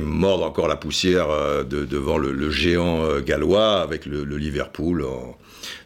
mordre 0.00 0.44
encore 0.44 0.68
la 0.68 0.76
poussière 0.76 1.30
euh, 1.30 1.64
devant 1.64 2.18
le, 2.18 2.50
géant 2.50 3.02
euh, 3.02 3.20
gallois 3.20 3.80
avec 3.80 4.06
le, 4.06 4.22
Liverpool 4.24 5.04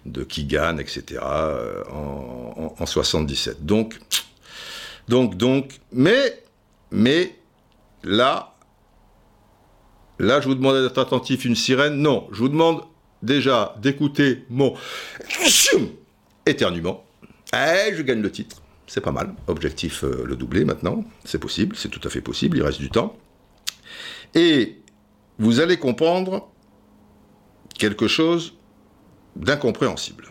de 0.06 0.22
Keegan, 0.24 0.78
etc. 0.78 1.20
en, 1.90 2.74
en, 2.78 2.86
77. 2.86 3.64
Donc, 3.64 3.98
donc, 5.08 5.36
donc, 5.36 5.80
mais, 5.92 6.42
mais 6.90 7.34
là, 8.04 8.54
là, 10.18 10.40
je 10.40 10.48
vous 10.48 10.54
demande 10.54 10.82
d'être 10.82 10.98
attentif. 10.98 11.44
Une 11.44 11.56
sirène, 11.56 11.96
non. 11.96 12.28
Je 12.32 12.38
vous 12.38 12.48
demande 12.48 12.82
déjà 13.22 13.74
d'écouter 13.80 14.44
mon 14.50 14.74
éternuement. 16.46 17.04
Eh, 17.52 17.94
je 17.94 18.02
gagne 18.02 18.22
le 18.22 18.30
titre. 18.30 18.62
C'est 18.86 19.00
pas 19.00 19.12
mal. 19.12 19.34
Objectif 19.46 20.04
euh, 20.04 20.24
le 20.26 20.36
doubler 20.36 20.64
maintenant. 20.64 21.04
C'est 21.24 21.38
possible, 21.38 21.76
c'est 21.76 21.88
tout 21.88 22.00
à 22.06 22.10
fait 22.10 22.20
possible. 22.20 22.56
Il 22.56 22.62
reste 22.62 22.80
du 22.80 22.90
temps. 22.90 23.16
Et 24.34 24.78
vous 25.38 25.60
allez 25.60 25.78
comprendre 25.78 26.48
quelque 27.78 28.08
chose 28.08 28.54
d'incompréhensible. 29.36 30.28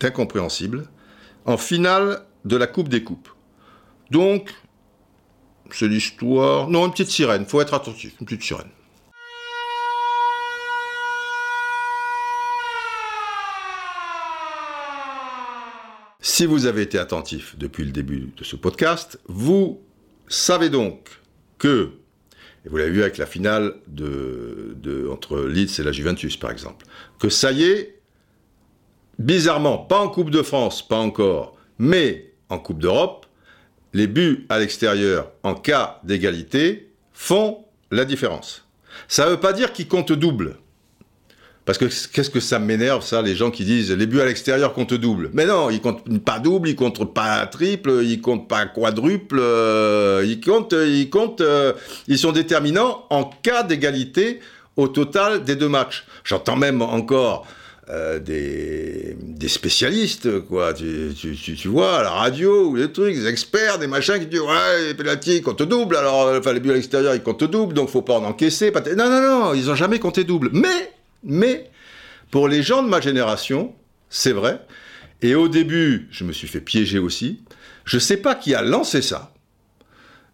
D'incompréhensible 0.00 0.88
en 1.44 1.56
finale 1.56 2.26
de 2.44 2.56
la 2.56 2.66
Coupe 2.66 2.88
des 2.88 3.04
Coupes. 3.04 3.28
Donc, 4.10 4.52
c'est 5.70 5.88
l'histoire. 5.88 6.68
Non, 6.68 6.86
une 6.86 6.92
petite 6.92 7.10
sirène. 7.10 7.46
Faut 7.46 7.60
être 7.60 7.74
attentif. 7.74 8.14
Une 8.20 8.26
petite 8.26 8.42
sirène. 8.42 8.70
Si 16.22 16.46
vous 16.46 16.66
avez 16.66 16.82
été 16.82 16.98
attentif 16.98 17.56
depuis 17.58 17.84
le 17.84 17.92
début 17.92 18.32
de 18.36 18.44
ce 18.44 18.56
podcast, 18.56 19.20
vous 19.26 19.80
savez 20.28 20.70
donc 20.70 21.20
que, 21.58 21.92
et 22.64 22.68
vous 22.68 22.76
l'avez 22.76 22.90
vu 22.90 23.02
avec 23.02 23.18
la 23.18 23.26
finale 23.26 23.74
entre 25.10 25.40
Leeds 25.40 25.80
et 25.80 25.82
la 25.82 25.92
Juventus 25.92 26.36
par 26.36 26.50
exemple, 26.50 26.86
que 27.18 27.28
ça 27.28 27.52
y 27.52 27.64
est, 27.64 28.00
bizarrement, 29.18 29.78
pas 29.78 30.00
en 30.00 30.08
Coupe 30.08 30.30
de 30.30 30.42
France, 30.42 30.86
pas 30.86 30.98
encore, 30.98 31.56
mais 31.78 32.32
en 32.48 32.58
Coupe 32.58 32.80
d'Europe, 32.80 33.26
les 33.92 34.06
buts 34.06 34.46
à 34.48 34.58
l'extérieur 34.58 35.30
en 35.42 35.54
cas 35.54 36.00
d'égalité 36.04 36.92
font 37.12 37.64
la 37.90 38.04
différence. 38.04 38.68
Ça 39.08 39.26
ne 39.26 39.30
veut 39.30 39.40
pas 39.40 39.52
dire 39.52 39.72
qu'ils 39.72 39.88
comptent 39.88 40.12
double. 40.12 40.56
Parce 41.70 41.78
que 41.78 42.12
qu'est-ce 42.12 42.30
que 42.30 42.40
ça 42.40 42.58
m'énerve, 42.58 43.04
ça, 43.04 43.22
les 43.22 43.36
gens 43.36 43.52
qui 43.52 43.64
disent 43.64 43.92
les 43.92 44.06
buts 44.06 44.20
à 44.20 44.24
l'extérieur 44.24 44.74
comptent 44.74 44.94
double. 44.94 45.30
Mais 45.34 45.46
non, 45.46 45.70
ils 45.70 45.80
comptent 45.80 46.02
pas 46.24 46.40
double, 46.40 46.68
ils 46.68 46.74
comptent 46.74 47.14
pas 47.14 47.46
triple, 47.46 48.00
ils 48.02 48.20
comptent 48.20 48.48
pas 48.48 48.66
quadruple, 48.66 49.38
euh, 49.38 50.24
ils 50.26 50.40
comptent, 50.40 50.74
ils 50.76 51.08
comptent, 51.10 51.42
euh, 51.42 51.72
ils 52.08 52.18
sont 52.18 52.32
déterminants 52.32 53.04
en 53.10 53.22
cas 53.22 53.62
d'égalité 53.62 54.40
au 54.74 54.88
total 54.88 55.44
des 55.44 55.54
deux 55.54 55.68
matchs. 55.68 56.06
J'entends 56.24 56.56
même 56.56 56.82
encore 56.82 57.46
euh, 57.88 58.18
des, 58.18 59.16
spécialistes, 59.46 60.40
quoi. 60.40 60.74
Tu, 60.74 61.68
vois, 61.68 61.98
à 61.98 62.02
la 62.02 62.10
radio, 62.10 62.70
ou 62.70 62.78
des 62.78 62.90
trucs, 62.90 63.14
des 63.14 63.28
experts, 63.28 63.78
des 63.78 63.86
machins 63.86 64.18
qui 64.18 64.26
disent 64.26 64.40
Ouais, 64.40 64.88
les 64.88 64.94
pénaltys 64.94 65.40
comptent 65.40 65.62
double, 65.62 65.94
alors 65.94 66.32
les 66.32 66.58
buts 66.58 66.72
à 66.72 66.74
l'extérieur 66.74 67.14
ils 67.14 67.22
comptent 67.22 67.44
double, 67.44 67.74
donc 67.74 67.90
faut 67.90 68.02
pas 68.02 68.14
en 68.14 68.24
encaisser. 68.24 68.72
Non, 68.96 69.08
non, 69.08 69.22
non, 69.22 69.54
ils 69.54 69.70
ont 69.70 69.76
jamais 69.76 70.00
compté 70.00 70.24
double. 70.24 70.50
Mais 70.52 70.90
mais 71.24 71.70
pour 72.30 72.48
les 72.48 72.62
gens 72.62 72.82
de 72.82 72.88
ma 72.88 73.00
génération, 73.00 73.74
c'est 74.08 74.32
vrai. 74.32 74.60
Et 75.22 75.34
au 75.34 75.48
début, 75.48 76.08
je 76.10 76.24
me 76.24 76.32
suis 76.32 76.48
fait 76.48 76.60
piéger 76.60 76.98
aussi. 76.98 77.40
Je 77.84 77.96
ne 77.96 78.00
sais 78.00 78.16
pas 78.16 78.34
qui 78.34 78.54
a 78.54 78.62
lancé 78.62 79.02
ça. 79.02 79.32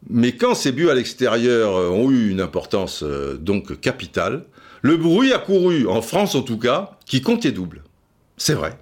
Mais 0.08 0.32
quand 0.32 0.54
ces 0.54 0.72
buts 0.72 0.88
à 0.88 0.94
l'extérieur 0.94 1.76
euh, 1.76 1.88
ont 1.88 2.10
eu 2.10 2.30
une 2.30 2.40
importance 2.40 3.02
euh, 3.02 3.36
donc 3.36 3.80
capitale, 3.80 4.44
le 4.82 4.96
bruit 4.96 5.32
a 5.32 5.38
couru, 5.38 5.88
en 5.88 6.02
France 6.02 6.34
en 6.34 6.42
tout 6.42 6.58
cas, 6.58 6.98
qui 7.06 7.22
comptait 7.22 7.50
double. 7.50 7.82
C'est 8.36 8.54
vrai. 8.54 8.78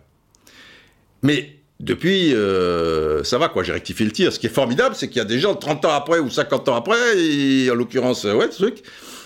Mais 1.23 1.57
depuis, 1.81 2.35
euh, 2.35 3.25
ça 3.25 3.39
va 3.39 3.49
quoi, 3.49 3.63
j'ai 3.63 3.73
rectifié 3.73 4.05
le 4.05 4.13
tir. 4.13 4.33
Ce 4.33 4.39
qui 4.39 4.47
est 4.47 4.51
formidable, 4.51 4.95
c'est 4.95 5.09
qu'il 5.09 5.19
y 5.19 5.21
a 5.21 5.25
des 5.25 5.39
gens 5.39 5.55
30 5.55 5.87
ans 5.87 5.93
après 5.93 6.19
ou 6.19 6.29
50 6.29 6.69
ans 6.69 6.75
après, 6.75 7.71
en 7.71 7.75
l'occurrence, 7.75 8.25
ouais, 8.25 8.51
ce 8.51 8.59
truc. 8.59 8.83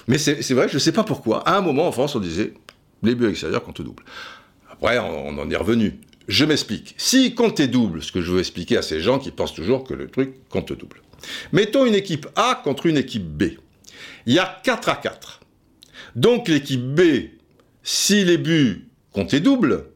Mais 0.06 0.18
c'est 0.18 0.52
vrai, 0.52 0.68
je 0.68 0.74
ne 0.74 0.78
sais 0.78 0.92
pas 0.92 1.04
pourquoi. 1.04 1.46
À 1.46 1.58
un 1.58 1.60
moment 1.60 1.86
en 1.86 1.92
France, 1.92 2.14
on 2.14 2.20
disait, 2.20 2.54
les 3.02 3.14
buts 3.14 3.28
extérieurs 3.28 3.62
comptent 3.62 3.82
double. 3.82 4.04
Après, 4.70 4.98
on, 4.98 5.38
en 5.38 5.50
est 5.50 5.56
revenu. 5.56 6.00
Je 6.28 6.44
m'explique. 6.44 6.94
Si 6.98 7.34
comptait 7.34 7.68
double, 7.68 8.02
ce 8.02 8.12
que 8.12 8.20
je 8.20 8.30
veux 8.30 8.40
expliquer 8.40 8.76
à 8.76 8.82
ces 8.82 9.00
gens 9.00 9.18
qui 9.18 9.30
pensent 9.30 9.54
toujours 9.54 9.84
que 9.84 9.94
le 9.94 10.08
truc 10.08 10.34
compte 10.48 10.72
double. 10.72 11.00
Mettons 11.52 11.86
une 11.86 11.94
équipe 11.94 12.26
A 12.36 12.60
contre 12.62 12.86
une 12.86 12.96
équipe 12.96 13.24
B. 13.24 13.44
Il 14.26 14.34
y 14.34 14.38
a 14.38 14.60
4 14.62 14.88
à 14.88 14.96
4. 14.96 15.40
Donc 16.16 16.48
l'équipe 16.48 16.82
B, 16.82 17.00
si 17.82 18.24
les 18.24 18.38
buts 18.38 18.88
comptaient 19.12 19.40
double, 19.40 19.86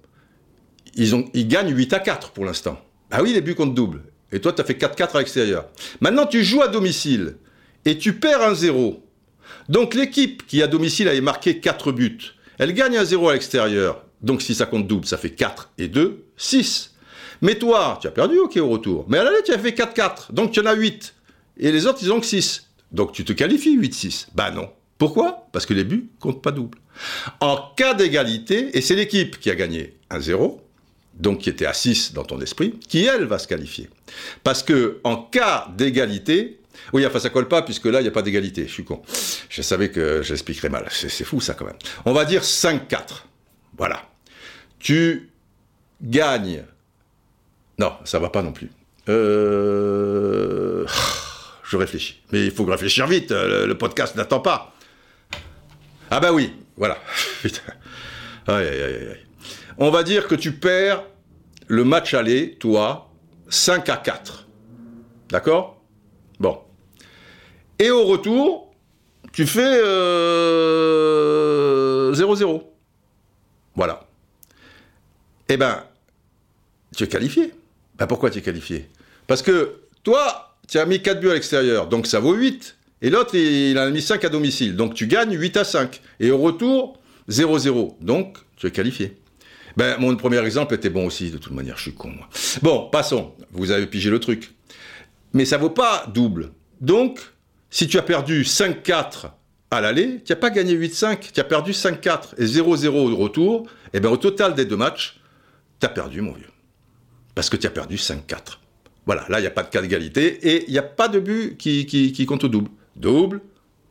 ils, 0.94 1.26
ils 1.34 1.48
gagnent 1.48 1.74
8 1.74 1.92
à 1.92 1.98
4 1.98 2.30
pour 2.32 2.44
l'instant. 2.44 2.80
Ah 3.10 3.22
oui, 3.22 3.32
les 3.34 3.42
buts 3.42 3.54
comptent 3.54 3.74
double. 3.74 4.02
Et 4.32 4.40
toi, 4.40 4.52
tu 4.52 4.62
as 4.62 4.64
fait 4.64 4.80
4-4 4.80 5.16
à 5.16 5.18
l'extérieur. 5.18 5.68
Maintenant, 6.00 6.26
tu 6.26 6.42
joues 6.42 6.62
à 6.62 6.68
domicile 6.68 7.36
et 7.84 7.98
tu 7.98 8.14
perds 8.14 8.42
un 8.42 8.54
0. 8.54 9.04
Donc 9.68 9.94
l'équipe 9.94 10.46
qui 10.46 10.62
à 10.62 10.66
domicile 10.66 11.08
avait 11.08 11.20
marqué 11.20 11.60
4 11.60 11.92
buts, 11.92 12.18
elle 12.58 12.72
gagne 12.74 12.96
un 12.96 13.04
0 13.04 13.28
à 13.28 13.32
l'extérieur. 13.34 14.04
Donc 14.20 14.42
si 14.42 14.54
ça 14.54 14.66
compte 14.66 14.86
double, 14.86 15.06
ça 15.06 15.18
fait 15.18 15.30
4 15.30 15.70
et 15.78 15.88
2, 15.88 16.24
6. 16.36 16.94
Mais 17.40 17.56
toi, 17.56 17.98
tu 18.00 18.06
as 18.06 18.12
perdu, 18.12 18.38
ok, 18.38 18.56
au 18.58 18.68
retour. 18.68 19.04
Mais 19.08 19.18
à 19.18 19.24
l'aller, 19.24 19.42
tu 19.44 19.52
as 19.52 19.58
fait 19.58 19.72
4-4. 19.72 20.32
Donc 20.32 20.52
tu 20.52 20.60
en 20.60 20.66
as 20.66 20.74
8. 20.74 21.14
Et 21.58 21.72
les 21.72 21.86
autres, 21.86 21.98
ils 22.02 22.12
ont 22.12 22.20
que 22.20 22.26
6. 22.26 22.68
Donc 22.92 23.12
tu 23.12 23.24
te 23.24 23.32
qualifies 23.32 23.78
8-6. 23.78 24.28
Bah 24.34 24.50
non. 24.50 24.70
Pourquoi? 24.98 25.48
Parce 25.50 25.66
que 25.66 25.74
les 25.74 25.82
buts 25.82 26.08
comptent 26.20 26.42
pas 26.42 26.52
double. 26.52 26.78
En 27.40 27.58
cas 27.76 27.94
d'égalité, 27.94 28.76
et 28.76 28.80
c'est 28.80 28.94
l'équipe 28.94 29.40
qui 29.40 29.50
a 29.50 29.56
gagné 29.56 29.96
un 30.10 30.20
0, 30.20 30.60
donc 31.14 31.40
qui 31.40 31.50
était 31.50 31.66
à 31.66 31.72
6 31.72 32.12
dans 32.12 32.24
ton 32.24 32.40
esprit, 32.40 32.78
qui 32.88 33.04
elle 33.04 33.24
va 33.24 33.38
se 33.38 33.48
qualifier. 33.48 33.90
Parce 34.44 34.62
que 34.62 35.00
en 35.02 35.16
cas 35.16 35.68
d'égalité, 35.76 36.60
oui, 36.92 37.06
enfin 37.06 37.18
ça 37.18 37.30
colle 37.30 37.48
pas 37.48 37.62
puisque 37.62 37.86
là 37.86 38.00
il 38.00 38.02
n'y 38.02 38.08
a 38.08 38.12
pas 38.12 38.22
d'égalité, 38.22 38.66
je 38.66 38.72
suis 38.72 38.84
con. 38.84 39.02
Je 39.48 39.62
savais 39.62 39.90
que 39.90 40.22
j'expliquerais 40.22 40.68
mal, 40.68 40.86
c'est 40.90 41.24
fou 41.24 41.40
ça 41.40 41.54
quand 41.54 41.64
même. 41.64 41.76
On 42.04 42.12
va 42.12 42.24
dire 42.24 42.42
5-4. 42.42 43.24
Voilà. 43.76 44.02
Tu 44.78 45.30
gagnes. 46.00 46.64
Non, 47.78 47.92
ça 48.04 48.18
va 48.18 48.28
pas 48.28 48.42
non 48.42 48.52
plus. 48.52 48.70
Euh... 49.08 50.86
Je 51.64 51.76
réfléchis. 51.76 52.20
Mais 52.32 52.44
il 52.44 52.50
faut 52.50 52.64
réfléchir 52.64 53.06
vite, 53.06 53.30
le, 53.30 53.72
podcast 53.72 54.14
n'attend 54.14 54.40
pas. 54.40 54.74
Ah 56.10 56.20
bah 56.20 56.30
oui, 56.30 56.52
voilà. 56.76 56.98
aïe, 58.46 58.68
aïe, 58.68 58.82
aïe, 58.82 59.08
aïe. 59.10 59.26
On 59.78 59.90
va 59.90 60.02
dire 60.02 60.28
que 60.28 60.34
tu 60.34 60.52
perds 60.52 61.02
le 61.68 61.84
match 61.84 62.12
aller, 62.12 62.56
toi, 62.56 63.10
5 63.48 63.88
à 63.88 63.96
4. 63.96 64.46
D'accord? 65.30 65.82
Bon. 66.38 66.60
Et 67.82 67.90
au 67.90 68.04
retour, 68.04 68.72
tu 69.32 69.44
fais 69.44 69.60
0-0. 69.60 69.82
Euh, 72.14 72.58
voilà. 73.74 74.06
Eh 75.48 75.56
ben, 75.56 75.82
tu 76.96 77.02
es 77.02 77.08
qualifié. 77.08 77.52
Ben 77.98 78.06
pourquoi 78.06 78.30
tu 78.30 78.38
es 78.38 78.40
qualifié? 78.40 78.88
Parce 79.26 79.42
que 79.42 79.80
toi, 80.04 80.54
tu 80.68 80.78
as 80.78 80.86
mis 80.86 81.02
4 81.02 81.18
buts 81.18 81.30
à 81.30 81.34
l'extérieur, 81.34 81.88
donc 81.88 82.06
ça 82.06 82.20
vaut 82.20 82.34
8. 82.34 82.76
Et 83.02 83.10
l'autre, 83.10 83.34
il 83.34 83.76
en 83.76 83.82
a 83.82 83.90
mis 83.90 84.00
5 84.00 84.24
à 84.26 84.28
domicile. 84.28 84.76
Donc 84.76 84.94
tu 84.94 85.08
gagnes 85.08 85.36
8 85.36 85.56
à 85.56 85.64
5. 85.64 86.00
Et 86.20 86.30
au 86.30 86.38
retour, 86.38 87.00
0-0. 87.28 87.96
Donc 88.00 88.38
tu 88.54 88.68
es 88.68 88.70
qualifié. 88.70 89.16
Ben, 89.76 89.98
mon 89.98 90.14
premier 90.14 90.38
exemple 90.38 90.76
était 90.76 90.88
bon 90.88 91.06
aussi, 91.06 91.32
de 91.32 91.38
toute 91.38 91.52
manière, 91.52 91.78
je 91.78 91.82
suis 91.82 91.94
con, 91.94 92.10
moi. 92.10 92.28
Bon, 92.62 92.88
passons. 92.90 93.34
Vous 93.50 93.72
avez 93.72 93.88
pigé 93.88 94.08
le 94.08 94.20
truc. 94.20 94.52
Mais 95.32 95.46
ça 95.46 95.58
vaut 95.58 95.70
pas 95.70 96.06
double. 96.14 96.52
Donc, 96.80 97.31
si 97.72 97.88
tu 97.88 97.98
as 97.98 98.02
perdu 98.02 98.42
5-4 98.42 99.30
à 99.70 99.80
l'aller, 99.80 100.20
tu 100.24 100.30
n'as 100.30 100.36
pas 100.36 100.50
gagné 100.50 100.76
8-5, 100.76 101.32
tu 101.32 101.40
as 101.40 101.44
perdu 101.44 101.72
5-4 101.72 102.34
et 102.36 102.44
0-0 102.44 102.88
au 102.88 103.16
retour, 103.16 103.66
et 103.86 103.96
eh 103.96 104.00
bien 104.00 104.10
au 104.10 104.18
total 104.18 104.54
des 104.54 104.66
deux 104.66 104.76
matchs, 104.76 105.18
tu 105.80 105.86
as 105.86 105.88
perdu, 105.88 106.20
mon 106.20 106.32
vieux. 106.32 106.50
Parce 107.34 107.48
que 107.48 107.56
tu 107.56 107.66
as 107.66 107.70
perdu 107.70 107.96
5-4. 107.96 108.58
Voilà, 109.06 109.24
là, 109.30 109.38
il 109.38 109.40
n'y 109.40 109.48
a 109.48 109.50
pas 109.50 109.62
de 109.62 109.70
cas 109.70 109.80
d'égalité 109.80 110.26
et 110.46 110.66
il 110.66 110.72
n'y 110.72 110.78
a 110.78 110.82
pas 110.82 111.08
de 111.08 111.18
but 111.18 111.56
qui, 111.56 112.26
compte 112.26 112.44
au 112.44 112.48
double. 112.48 112.70
Double, 112.94 113.40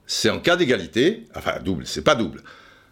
c'est 0.05 0.29
en 0.29 0.39
cas 0.39 0.55
d'égalité, 0.55 1.25
enfin 1.35 1.53
double, 1.65 1.87
c'est 1.87 2.03
pas 2.03 2.13
double. 2.13 2.43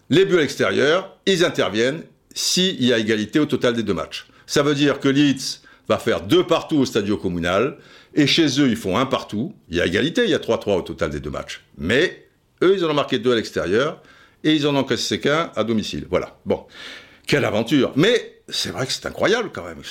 Les 0.09 0.25
buts 0.25 0.37
à 0.37 0.41
l'extérieur, 0.41 1.15
ils 1.27 1.45
interviennent 1.45 2.01
s'il 2.33 2.83
y 2.83 2.91
a 2.91 2.97
égalité 2.97 3.39
au 3.39 3.45
total 3.45 3.75
des 3.75 3.83
deux 3.83 3.93
matchs. 3.93 4.25
Ça 4.47 4.63
veut 4.63 4.73
dire 4.73 4.99
que 4.99 5.07
Leeds 5.07 5.61
va 5.87 5.99
faire 5.99 6.21
deux 6.21 6.47
partout 6.47 6.77
au 6.77 6.85
stadio 6.85 7.15
communal, 7.15 7.77
et 8.19 8.27
chez 8.27 8.59
eux, 8.59 8.67
ils 8.67 8.75
font 8.75 8.97
un 8.97 9.05
partout. 9.05 9.53
Il 9.69 9.77
y 9.77 9.81
a 9.81 9.85
égalité, 9.85 10.25
il 10.25 10.29
y 10.29 10.33
a 10.33 10.39
3-3 10.39 10.79
au 10.79 10.81
total 10.81 11.09
des 11.09 11.21
deux 11.21 11.29
matchs. 11.29 11.63
Mais 11.77 12.27
eux, 12.61 12.73
ils 12.75 12.83
en 12.83 12.89
ont 12.89 12.93
marqué 12.93 13.17
deux 13.17 13.31
à 13.31 13.35
l'extérieur 13.35 14.01
et 14.43 14.53
ils 14.53 14.67
en 14.67 14.75
ont 14.75 14.83
cassé 14.83 15.21
qu'un 15.21 15.51
à 15.55 15.63
domicile. 15.63 16.05
Voilà. 16.09 16.37
Bon. 16.45 16.65
Quelle 17.25 17.45
aventure. 17.45 17.93
Mais 17.95 18.41
c'est 18.49 18.71
vrai 18.71 18.85
que 18.87 18.91
c'est 18.91 19.05
incroyable 19.05 19.51
quand 19.53 19.63
même, 19.63 19.83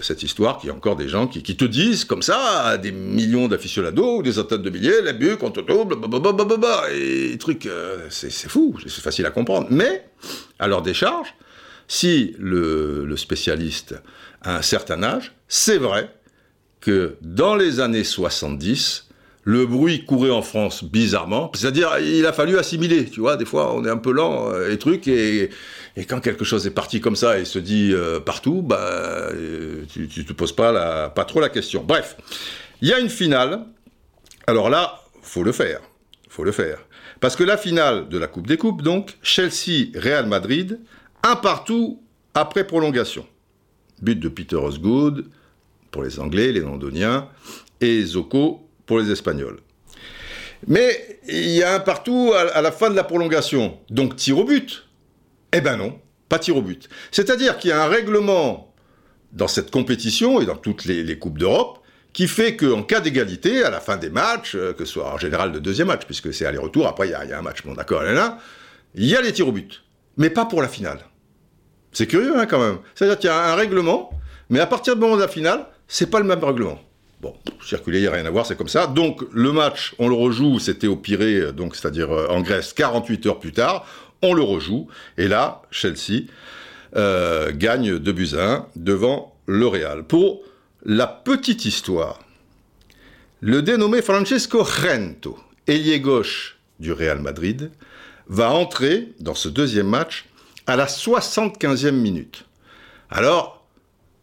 cette 0.00 0.22
histoire 0.22 0.58
qu'il 0.58 0.68
y 0.68 0.70
a 0.70 0.76
encore 0.76 0.94
des 0.94 1.08
gens 1.08 1.26
qui, 1.26 1.42
te 1.42 1.64
disent 1.64 2.04
comme 2.04 2.22
ça, 2.22 2.76
des 2.78 2.92
millions 2.92 3.48
d'aficionados, 3.48 4.22
des 4.22 4.34
centaines 4.34 4.62
de 4.62 4.70
milliers, 4.70 5.02
les 5.02 5.14
buts, 5.14 5.36
contre 5.36 5.62
tout, 5.62 5.86
blablabla, 5.86 6.92
et 6.92 7.36
trucs, 7.38 7.66
euh, 7.66 8.06
c'est 8.10 8.30
fou, 8.30 8.76
c'est 8.86 9.02
facile 9.02 9.24
à 9.26 9.30
comprendre. 9.30 9.68
Mais, 9.70 10.04
à 10.58 10.68
leur 10.68 10.82
décharge, 10.82 11.34
si 11.88 12.36
le 12.38 13.16
spécialiste 13.16 13.94
a 14.42 14.58
un 14.58 14.62
certain 14.62 15.02
âge, 15.02 15.32
c'est 15.48 15.78
vrai 15.78 16.10
que 16.86 17.16
dans 17.20 17.56
les 17.56 17.80
années 17.80 18.04
70, 18.04 19.08
le 19.42 19.66
bruit 19.66 20.04
courait 20.04 20.30
en 20.30 20.40
France 20.40 20.84
bizarrement. 20.84 21.50
C'est-à-dire, 21.52 21.98
il 21.98 22.24
a 22.26 22.32
fallu 22.32 22.56
assimiler, 22.58 23.06
tu 23.06 23.18
vois. 23.18 23.36
Des 23.36 23.44
fois, 23.44 23.74
on 23.74 23.84
est 23.84 23.90
un 23.90 23.96
peu 23.96 24.12
lent 24.12 24.52
euh, 24.52 24.70
et 24.70 24.78
truc, 24.78 25.08
et, 25.08 25.50
quand 26.08 26.20
quelque 26.20 26.44
chose 26.44 26.64
est 26.64 26.70
parti 26.70 27.00
comme 27.00 27.16
ça 27.16 27.40
et 27.40 27.44
se 27.44 27.58
dit 27.58 27.90
euh, 27.92 28.20
partout, 28.20 28.62
bah, 28.62 28.78
euh, 28.78 29.82
tu, 29.92 30.06
tu 30.06 30.24
te 30.24 30.32
poses 30.32 30.54
pas, 30.54 30.70
la, 30.70 31.08
pas 31.08 31.24
trop 31.24 31.40
la 31.40 31.48
question. 31.48 31.82
Bref, 31.82 32.16
il 32.82 32.88
y 32.88 32.92
a 32.92 33.00
une 33.00 33.10
finale. 33.10 33.64
Alors 34.46 34.70
là, 34.70 35.00
faut 35.22 35.42
le 35.42 35.50
faire, 35.50 35.80
faut 36.28 36.44
le 36.44 36.52
faire, 36.52 36.78
parce 37.18 37.34
que 37.34 37.42
la 37.42 37.56
finale 37.56 38.08
de 38.08 38.16
la 38.16 38.28
Coupe 38.28 38.46
des 38.46 38.58
Coupes, 38.58 38.82
donc 38.82 39.16
Chelsea-Real 39.22 40.26
Madrid, 40.26 40.78
un 41.24 41.34
partout 41.34 42.00
après 42.34 42.64
prolongation. 42.64 43.26
But 44.02 44.20
de 44.20 44.28
Peter 44.28 44.54
Osgood 44.54 45.24
pour 45.96 46.04
les 46.04 46.20
Anglais, 46.20 46.52
les 46.52 46.60
Londoniens, 46.60 47.26
et 47.80 48.04
Zoko 48.04 48.68
pour 48.84 48.98
les 48.98 49.10
Espagnols. 49.10 49.60
Mais 50.66 51.20
il 51.26 51.48
y 51.48 51.62
a 51.62 51.74
un 51.74 51.80
partout 51.80 52.34
à, 52.34 52.60
la 52.60 52.70
fin 52.70 52.90
de 52.90 52.96
la 52.96 53.02
prolongation. 53.02 53.78
Donc 53.88 54.14
tir 54.16 54.36
au 54.38 54.44
but. 54.44 54.84
Eh 55.54 55.62
ben 55.62 55.78
non, 55.78 55.98
pas 56.28 56.38
tir 56.38 56.54
au 56.54 56.60
but. 56.60 56.90
C'est-à-dire 57.10 57.56
qu'il 57.56 57.70
y 57.70 57.72
a 57.72 57.82
un 57.82 57.88
règlement 57.88 58.74
dans 59.32 59.48
cette 59.48 59.70
compétition 59.70 60.38
et 60.42 60.44
dans 60.44 60.56
toutes 60.56 60.84
les, 60.84 61.18
Coupes 61.18 61.38
d'Europe 61.38 61.78
qui 62.12 62.28
fait 62.28 62.56
qu'en 62.56 62.82
cas 62.82 63.00
d'égalité, 63.00 63.64
à 63.64 63.70
la 63.70 63.80
fin 63.80 63.96
des 63.96 64.10
matchs, 64.10 64.54
euh, 64.54 64.74
que 64.74 64.84
ce 64.84 64.92
soit 64.92 65.10
en 65.10 65.18
général 65.18 65.50
le 65.52 65.60
deuxième 65.60 65.88
match, 65.88 66.04
puisque 66.04 66.32
c'est 66.34 66.44
aller-retour, 66.44 66.86
après 66.86 67.08
il 67.08 67.12
y, 67.12 67.14
a 67.14 67.38
un 67.38 67.42
match, 67.42 67.62
bon 67.64 67.72
d'accord, 67.72 68.02
il 68.94 69.06
y 69.06 69.16
a 69.16 69.22
les 69.22 69.32
tirs 69.32 69.48
au 69.48 69.52
but. 69.52 69.82
Mais 70.18 70.28
pas 70.28 70.44
pour 70.44 70.60
la 70.60 70.68
finale. 70.68 71.00
C'est 71.92 72.06
curieux 72.06 72.38
hein, 72.38 72.44
quand 72.44 72.60
même. 72.60 72.80
C'est-à-dire 72.94 73.18
qu'il 73.18 73.28
y 73.28 73.32
a 73.32 73.52
un 73.52 73.54
règlement, 73.54 74.10
mais 74.50 74.60
à 74.60 74.66
partir 74.66 74.94
du 74.94 75.00
moment 75.00 75.16
de 75.16 75.22
la 75.22 75.28
finale, 75.28 75.66
c'est 75.88 76.10
pas 76.10 76.18
le 76.18 76.26
même 76.26 76.42
règlement. 76.42 76.80
Bon, 77.20 77.34
circuler, 77.62 77.98
il 77.98 78.02
n'y 78.02 78.08
a 78.08 78.12
rien 78.12 78.26
à 78.26 78.30
voir, 78.30 78.44
c'est 78.44 78.56
comme 78.56 78.68
ça. 78.68 78.86
Donc, 78.86 79.22
le 79.32 79.52
match, 79.52 79.94
on 79.98 80.08
le 80.08 80.14
rejoue, 80.14 80.58
c'était 80.58 80.86
au 80.86 80.96
Pirée, 80.96 81.52
donc 81.52 81.74
c'est-à-dire 81.74 82.12
euh, 82.12 82.26
en 82.28 82.42
Grèce, 82.42 82.72
48 82.72 83.26
heures 83.26 83.40
plus 83.40 83.52
tard. 83.52 83.86
On 84.22 84.34
le 84.34 84.42
rejoue. 84.42 84.88
Et 85.16 85.28
là, 85.28 85.62
Chelsea 85.70 86.24
euh, 86.96 87.52
gagne 87.54 87.98
2 87.98 88.12
buts 88.12 88.30
1 88.38 88.66
devant 88.76 89.34
le 89.46 89.66
Real. 89.66 90.04
Pour 90.04 90.42
la 90.84 91.06
petite 91.06 91.64
histoire, 91.64 92.20
le 93.40 93.62
dénommé 93.62 94.02
Francesco 94.02 94.62
Rento, 94.62 95.38
ailier 95.66 96.00
gauche 96.00 96.58
du 96.80 96.92
Real 96.92 97.20
Madrid, 97.20 97.70
va 98.28 98.50
entrer 98.50 99.12
dans 99.20 99.34
ce 99.34 99.48
deuxième 99.48 99.88
match 99.88 100.26
à 100.66 100.76
la 100.76 100.86
75e 100.86 101.92
minute. 101.92 102.44
Alors, 103.10 103.65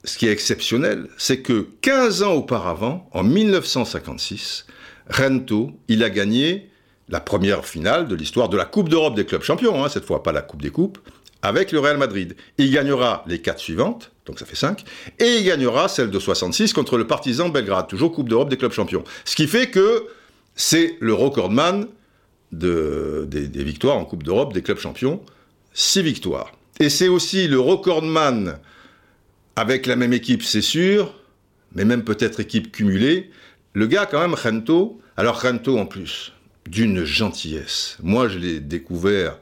ce 0.03 0.17
qui 0.17 0.27
est 0.27 0.31
exceptionnel, 0.31 1.07
c'est 1.17 1.41
que 1.41 1.67
15 1.81 2.23
ans 2.23 2.33
auparavant, 2.33 3.09
en 3.13 3.23
1956, 3.23 4.65
Rento, 5.09 5.71
il 5.87 6.03
a 6.03 6.09
gagné 6.09 6.69
la 7.09 7.19
première 7.19 7.65
finale 7.65 8.07
de 8.07 8.15
l'histoire 8.15 8.49
de 8.49 8.57
la 8.57 8.65
Coupe 8.65 8.89
d'Europe 8.89 9.15
des 9.15 9.25
clubs 9.25 9.43
champions, 9.43 9.83
hein, 9.83 9.89
cette 9.89 10.05
fois 10.05 10.23
pas 10.23 10.31
la 10.31 10.41
Coupe 10.41 10.61
des 10.61 10.71
Coupes, 10.71 10.99
avec 11.41 11.71
le 11.71 11.79
Real 11.79 11.97
Madrid. 11.97 12.35
Il 12.57 12.71
gagnera 12.71 13.23
les 13.27 13.41
quatre 13.41 13.59
suivantes, 13.59 14.11
donc 14.25 14.39
ça 14.39 14.45
fait 14.45 14.55
5, 14.55 14.83
et 15.19 15.37
il 15.37 15.43
gagnera 15.45 15.87
celle 15.87 16.09
de 16.09 16.19
66 16.19 16.73
contre 16.73 16.97
le 16.97 17.07
Partizan 17.07 17.49
Belgrade, 17.49 17.87
toujours 17.87 18.11
Coupe 18.11 18.29
d'Europe 18.29 18.49
des 18.49 18.57
clubs 18.57 18.71
champions. 18.71 19.03
Ce 19.25 19.35
qui 19.35 19.47
fait 19.47 19.69
que 19.69 20.07
c'est 20.55 20.97
le 20.99 21.13
recordman 21.13 21.87
de, 22.51 23.25
des, 23.29 23.47
des 23.47 23.63
victoires 23.63 23.97
en 23.97 24.05
Coupe 24.05 24.23
d'Europe 24.23 24.53
des 24.53 24.61
clubs 24.61 24.79
champions, 24.79 25.21
6 25.73 26.01
victoires. 26.03 26.51
Et 26.79 26.89
c'est 26.89 27.07
aussi 27.07 27.47
le 27.47 27.59
recordman 27.59 28.57
avec 29.55 29.85
la 29.85 29.95
même 29.95 30.13
équipe, 30.13 30.43
c'est 30.43 30.61
sûr, 30.61 31.13
mais 31.73 31.85
même 31.85 32.03
peut-être 32.03 32.39
équipe 32.39 32.71
cumulée. 32.71 33.31
Le 33.73 33.87
gars, 33.87 34.05
quand 34.05 34.21
même, 34.21 34.33
Rento, 34.33 35.01
alors 35.17 35.41
Rento 35.41 35.77
en 35.77 35.85
plus, 35.85 36.33
d'une 36.67 37.03
gentillesse. 37.03 37.97
Moi, 38.01 38.27
je 38.27 38.39
l'ai 38.39 38.59
découvert 38.59 39.37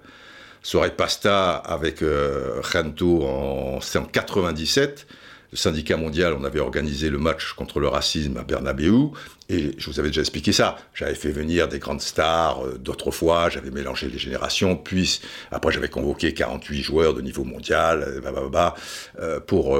soirée 0.63 0.91
pasta 0.91 1.55
avec 1.55 2.01
euh, 2.01 2.61
Rento 2.61 3.23
en, 3.23 3.79
en 3.79 4.05
97 4.05 5.07
le 5.51 5.57
syndicat 5.57 5.97
mondial, 5.97 6.33
on 6.33 6.43
avait 6.45 6.61
organisé 6.61 7.09
le 7.09 7.17
match 7.17 7.53
contre 7.53 7.79
le 7.79 7.89
racisme 7.89 8.37
à 8.37 8.43
Bernabeu, 8.43 9.09
et 9.49 9.71
je 9.77 9.89
vous 9.89 9.99
avais 9.99 10.07
déjà 10.07 10.21
expliqué 10.21 10.53
ça. 10.53 10.77
J'avais 10.93 11.15
fait 11.15 11.31
venir 11.31 11.67
des 11.67 11.79
grandes 11.79 12.01
stars 12.01 12.65
euh, 12.65 12.77
d'autrefois, 12.77 13.49
j'avais 13.49 13.69
mélangé 13.69 14.07
les 14.07 14.17
générations, 14.17 14.77
puis 14.77 15.19
après 15.51 15.73
j'avais 15.73 15.89
convoqué 15.89 16.33
48 16.33 16.81
joueurs 16.81 17.13
de 17.13 17.21
niveau 17.21 17.43
mondial, 17.43 18.03
euh, 18.03 18.71
euh, 19.19 19.39
pour 19.41 19.77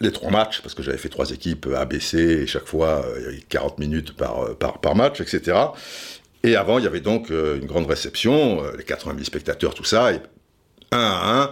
les 0.00 0.12
trois 0.12 0.30
matchs, 0.30 0.62
parce 0.62 0.74
que 0.74 0.82
j'avais 0.82 0.98
fait 0.98 1.10
trois 1.10 1.30
équipes 1.30 1.66
ABC, 1.66 2.18
et 2.18 2.46
chaque 2.46 2.66
fois, 2.66 3.04
il 3.18 3.22
y 3.22 3.26
avait 3.26 3.44
40 3.48 3.78
minutes 3.78 4.16
par, 4.16 4.56
par, 4.56 4.80
par 4.80 4.96
match, 4.96 5.20
etc. 5.20 5.58
Et 6.42 6.56
avant, 6.56 6.78
il 6.78 6.84
y 6.84 6.86
avait 6.86 7.00
donc 7.00 7.30
une 7.30 7.66
grande 7.66 7.86
réception, 7.86 8.62
les 8.76 8.84
80 8.84 9.12
000 9.12 9.24
spectateurs, 9.24 9.74
tout 9.74 9.84
ça, 9.84 10.12
et 10.12 10.20
un 10.90 10.98
à 10.98 11.42
un, 11.42 11.50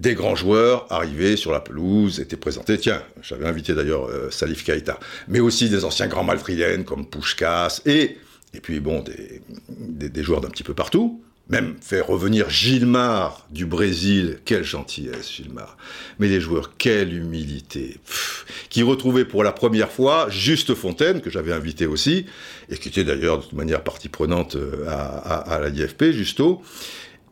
des 0.00 0.14
grands 0.14 0.34
joueurs 0.34 0.86
arrivaient 0.90 1.36
sur 1.36 1.52
la 1.52 1.60
pelouse, 1.60 2.20
étaient 2.20 2.38
présentés. 2.38 2.78
Tiens, 2.78 3.02
j'avais 3.22 3.46
invité 3.46 3.74
d'ailleurs 3.74 4.06
euh, 4.08 4.30
Salif 4.30 4.64
Keita, 4.64 4.98
mais 5.28 5.40
aussi 5.40 5.68
des 5.68 5.84
anciens 5.84 6.08
grands 6.08 6.24
malfriens 6.24 6.82
comme 6.84 7.06
Pushkas, 7.06 7.82
et, 7.84 8.16
et 8.54 8.60
puis 8.60 8.80
bon, 8.80 9.02
des, 9.02 10.08
des, 10.08 10.22
joueurs 10.22 10.40
d'un 10.40 10.48
petit 10.48 10.64
peu 10.64 10.74
partout. 10.74 11.22
Même 11.50 11.74
faire 11.80 12.06
revenir 12.06 12.48
Gilmar 12.48 13.46
du 13.50 13.66
Brésil, 13.66 14.38
quelle 14.44 14.62
gentillesse 14.62 15.32
Gilmar. 15.32 15.76
Mais 16.20 16.28
les 16.28 16.40
joueurs, 16.40 16.76
quelle 16.78 17.12
humilité. 17.12 17.98
qui 18.70 18.84
retrouvaient 18.84 19.24
pour 19.24 19.42
la 19.42 19.50
première 19.50 19.90
fois 19.90 20.28
Juste 20.30 20.76
Fontaine, 20.76 21.20
que 21.20 21.28
j'avais 21.28 21.52
invité 21.52 21.86
aussi, 21.86 22.24
et 22.70 22.78
qui 22.78 22.88
était 22.88 23.04
d'ailleurs 23.04 23.38
de 23.38 23.42
toute 23.42 23.52
manière 23.52 23.82
partie 23.82 24.08
prenante 24.08 24.54
euh, 24.54 24.86
à, 24.88 24.94
à, 24.94 25.56
à 25.56 25.58
la 25.58 25.68
IFP, 25.68 26.12
Justo 26.12 26.62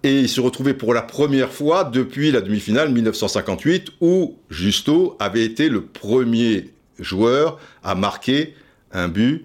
et 0.02 0.20
il 0.20 0.28
se 0.28 0.40
retrouvait 0.40 0.74
pour 0.74 0.94
la 0.94 1.02
première 1.02 1.52
fois 1.52 1.84
depuis 1.84 2.30
la 2.30 2.40
demi-finale 2.40 2.90
1958 2.92 3.92
où 4.00 4.38
Justo 4.50 5.16
avait 5.18 5.44
été 5.44 5.68
le 5.68 5.82
premier 5.82 6.70
joueur 6.98 7.58
à 7.82 7.94
marquer 7.94 8.54
un 8.92 9.08
but 9.08 9.44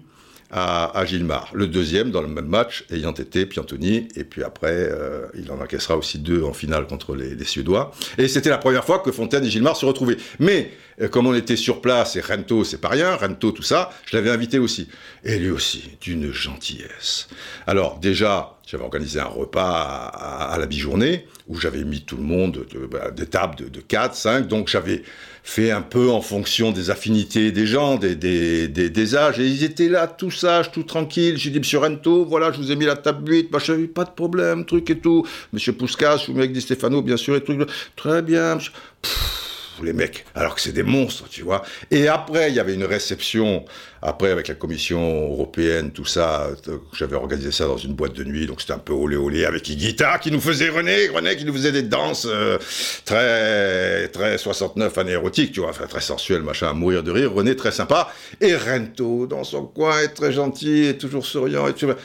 à, 0.50 0.96
à, 0.96 1.04
Gilmar. 1.04 1.50
Le 1.52 1.66
deuxième 1.66 2.12
dans 2.12 2.22
le 2.22 2.28
même 2.28 2.46
match 2.46 2.84
ayant 2.92 3.12
été 3.12 3.44
Piantoni, 3.44 4.08
et 4.14 4.22
puis 4.22 4.44
après, 4.44 4.72
euh, 4.72 5.26
il 5.34 5.50
en 5.50 5.60
encaissera 5.60 5.96
aussi 5.96 6.18
deux 6.18 6.44
en 6.44 6.52
finale 6.52 6.86
contre 6.86 7.16
les, 7.16 7.42
Suédois. 7.44 7.90
Et 8.18 8.28
c'était 8.28 8.50
la 8.50 8.58
première 8.58 8.84
fois 8.84 9.00
que 9.00 9.10
Fontaine 9.10 9.44
et 9.44 9.50
Gilmar 9.50 9.76
se 9.76 9.84
retrouvaient. 9.84 10.16
Mais 10.38 10.70
euh, 11.00 11.08
comme 11.08 11.26
on 11.26 11.34
était 11.34 11.56
sur 11.56 11.80
place, 11.80 12.14
et 12.14 12.20
Rento, 12.20 12.62
c'est 12.62 12.80
pas 12.80 12.88
rien, 12.88 13.16
Rento, 13.16 13.50
tout 13.50 13.62
ça, 13.62 13.90
je 14.06 14.16
l'avais 14.16 14.30
invité 14.30 14.60
aussi. 14.60 14.88
Et 15.24 15.38
lui 15.40 15.50
aussi, 15.50 15.90
d'une 16.00 16.32
gentillesse. 16.32 17.26
Alors 17.66 17.98
déjà, 17.98 18.53
j'avais 18.66 18.84
organisé 18.84 19.20
un 19.20 19.26
repas 19.26 20.10
à, 20.12 20.56
la 20.58 20.66
mi-journée 20.66 21.26
où 21.48 21.60
j'avais 21.60 21.84
mis 21.84 22.02
tout 22.02 22.16
le 22.16 22.22
monde 22.22 22.64
de, 22.72 22.86
bah, 22.86 23.10
des 23.10 23.26
tables 23.26 23.56
de, 23.56 23.68
de 23.68 23.80
4, 23.80 24.14
5, 24.14 24.48
donc 24.48 24.68
j'avais 24.68 25.02
fait 25.42 25.70
un 25.70 25.82
peu 25.82 26.10
en 26.10 26.22
fonction 26.22 26.72
des 26.72 26.88
affinités 26.88 27.52
des 27.52 27.66
gens, 27.66 27.96
des, 27.96 29.16
âges, 29.16 29.38
et 29.38 29.46
ils 29.46 29.62
étaient 29.62 29.90
là, 29.90 30.06
tout 30.06 30.30
sages, 30.30 30.72
tout 30.72 30.84
tranquilles. 30.84 31.36
J'ai 31.36 31.50
dit, 31.50 31.58
monsieur 31.58 31.78
Rento, 31.78 32.24
voilà, 32.24 32.50
je 32.50 32.56
vous 32.56 32.72
ai 32.72 32.76
mis 32.76 32.86
la 32.86 32.96
table 32.96 33.30
8, 33.30 33.50
bah, 33.50 33.58
j'avais 33.62 33.86
pas 33.86 34.04
de 34.04 34.10
problème, 34.10 34.64
truc 34.64 34.88
et 34.88 34.98
tout. 34.98 35.26
Monsieur 35.52 35.74
Pouskas, 35.74 36.18
je 36.18 36.26
vous 36.28 36.32
mets 36.32 36.40
avec 36.40 36.52
Di 36.52 36.62
Stefano, 36.62 37.02
bien 37.02 37.18
sûr, 37.18 37.36
et 37.36 37.42
tout. 37.42 37.54
Très 37.94 38.22
bien, 38.22 38.58
les 39.82 39.92
mecs, 39.92 40.24
alors 40.34 40.54
que 40.54 40.60
c'est 40.60 40.72
des 40.72 40.82
monstres, 40.82 41.28
tu 41.28 41.42
vois. 41.42 41.64
Et 41.90 42.08
après, 42.08 42.50
il 42.50 42.54
y 42.54 42.60
avait 42.60 42.74
une 42.74 42.84
réception, 42.84 43.64
après 44.02 44.30
avec 44.30 44.48
la 44.48 44.54
Commission 44.54 45.30
européenne, 45.30 45.90
tout 45.90 46.04
ça, 46.04 46.50
euh, 46.68 46.78
j'avais 46.92 47.16
organisé 47.16 47.50
ça 47.50 47.66
dans 47.66 47.76
une 47.76 47.94
boîte 47.94 48.12
de 48.12 48.24
nuit, 48.24 48.46
donc 48.46 48.60
c'était 48.60 48.74
un 48.74 48.78
peu 48.78 48.92
olé 48.92 49.16
olé 49.16 49.44
avec 49.44 49.68
Iguita 49.68 50.18
qui 50.18 50.30
nous 50.30 50.40
faisait 50.40 50.68
René, 50.68 51.08
René 51.08 51.36
qui 51.36 51.44
nous 51.44 51.52
faisait 51.52 51.72
des 51.72 51.82
danses 51.82 52.26
euh, 52.30 52.58
très, 53.04 54.08
très 54.08 54.38
69 54.38 54.96
années 54.98 55.12
érotiques, 55.12 55.52
tu 55.52 55.60
vois, 55.60 55.70
enfin 55.70 55.86
très 55.86 56.00
sensuelles, 56.00 56.42
machin, 56.42 56.68
à 56.68 56.74
mourir 56.74 57.02
de 57.02 57.10
rire, 57.10 57.32
René 57.32 57.56
très 57.56 57.72
sympa, 57.72 58.12
et 58.40 58.54
Rento 58.54 59.26
dans 59.26 59.44
son 59.44 59.66
coin, 59.66 60.00
est 60.00 60.14
très 60.14 60.32
gentil, 60.32 60.86
et 60.86 60.98
toujours 60.98 61.26
souriant, 61.26 61.66
et 61.68 61.84
vois. 61.84 61.96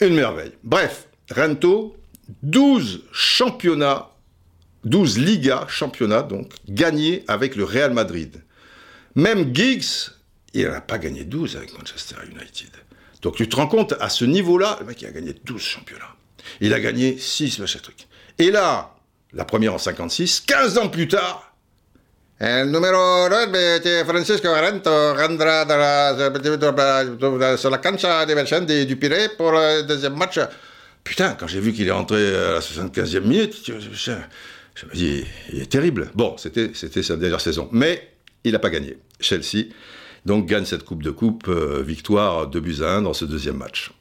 Une 0.00 0.14
merveille. 0.14 0.52
Bref, 0.64 1.06
Rento, 1.30 1.94
12 2.42 3.02
championnats 3.12 4.09
12 4.84 5.18
Ligas, 5.18 5.66
championnats 5.68 6.22
donc, 6.22 6.52
gagnés 6.68 7.24
avec 7.28 7.56
le 7.56 7.64
Real 7.64 7.92
Madrid. 7.92 8.42
Même 9.14 9.54
Giggs, 9.54 10.10
il 10.54 10.68
n'a 10.68 10.80
pas 10.80 10.98
gagné 10.98 11.24
12 11.24 11.56
avec 11.56 11.76
Manchester 11.76 12.16
United. 12.30 12.70
Donc 13.22 13.36
tu 13.36 13.48
te 13.48 13.56
rends 13.56 13.68
compte, 13.68 13.94
à 14.00 14.08
ce 14.08 14.24
niveau-là, 14.24 14.78
le 14.80 14.86
mec 14.86 15.02
il 15.02 15.08
a 15.08 15.10
gagné 15.10 15.34
12 15.44 15.60
championnats. 15.60 16.16
Il 16.60 16.72
a 16.72 16.80
gagné 16.80 17.18
6 17.18 17.58
machin 17.58 17.80
truc. 17.82 18.06
Et 18.38 18.50
là, 18.50 18.94
la 19.32 19.44
première 19.44 19.74
en 19.74 19.78
56, 19.78 20.40
15 20.40 20.78
ans 20.78 20.88
plus 20.88 21.08
tard, 21.08 21.50
El 22.42 22.70
numero 22.70 23.28
9, 23.28 24.06
Francisco 24.06 24.48
Arento, 24.48 25.12
rentrera 25.14 25.66
sur 27.58 27.68
la 27.68 27.76
cancha 27.76 28.24
de 28.24 28.34
Vicente 28.34 28.64
du 28.86 28.96
Pirée 28.96 29.28
pour 29.36 29.52
le 29.52 29.82
deuxième 29.82 30.16
match. 30.16 30.40
Putain, 31.04 31.36
quand 31.38 31.46
j'ai 31.46 31.60
vu 31.60 31.74
qu'il 31.74 31.86
est 31.86 31.90
rentré 31.90 32.34
à 32.34 32.52
la 32.54 32.60
75e 32.60 33.20
minute, 33.20 33.56
je, 34.74 34.86
me 34.86 34.92
dis, 34.92 35.24
il 35.52 35.60
est 35.60 35.70
terrible. 35.70 36.10
Bon, 36.14 36.36
c'était 36.36 36.72
sa 36.74 37.16
dernière 37.16 37.40
saison. 37.40 37.68
Mais 37.72 38.10
il 38.44 38.52
n'a 38.52 38.58
pas 38.58 38.70
gagné. 38.70 38.96
Chelsea, 39.20 39.66
donc, 40.26 40.46
gagne 40.46 40.64
cette 40.64 40.84
Coupe 40.84 41.02
de 41.02 41.10
Coupe, 41.10 41.48
euh, 41.48 41.82
victoire 41.82 42.46
2 42.46 42.60
buts 42.60 42.82
à 42.82 42.96
1 42.96 43.02
dans 43.02 43.14
ce 43.14 43.24
deuxième 43.24 43.56
match. 43.56 43.92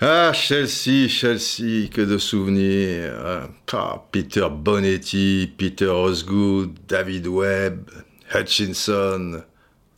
Ah, 0.00 0.32
Chelsea, 0.32 1.08
Chelsea, 1.08 1.88
que 1.92 2.00
de 2.00 2.18
souvenirs. 2.18 3.48
Ah, 3.72 4.04
Peter 4.12 4.46
Bonetti, 4.50 5.50
Peter 5.58 5.86
Osgood, 5.86 6.70
David 6.86 7.26
Webb, 7.26 7.90
Hutchinson, 8.32 9.42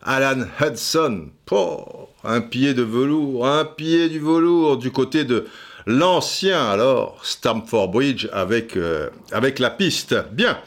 Alan 0.03 0.47
Hudson. 0.61 1.29
Oh, 1.51 2.09
un 2.25 2.41
pied 2.41 2.75
de 2.75 2.83
velours, 2.83 3.47
un 3.47 3.65
pied 3.65 4.09
du 4.09 4.19
velours 4.19 4.79
du 4.79 4.91
côté 4.91 5.25
de 5.25 5.47
l'ancien 5.91 6.65
alors 6.71 7.19
Stamford 7.23 7.89
Bridge 7.89 8.29
avec, 8.33 8.77
euh, 8.77 9.11
la 9.31 9.71
piste. 9.71 10.15
Bien. 10.33 10.59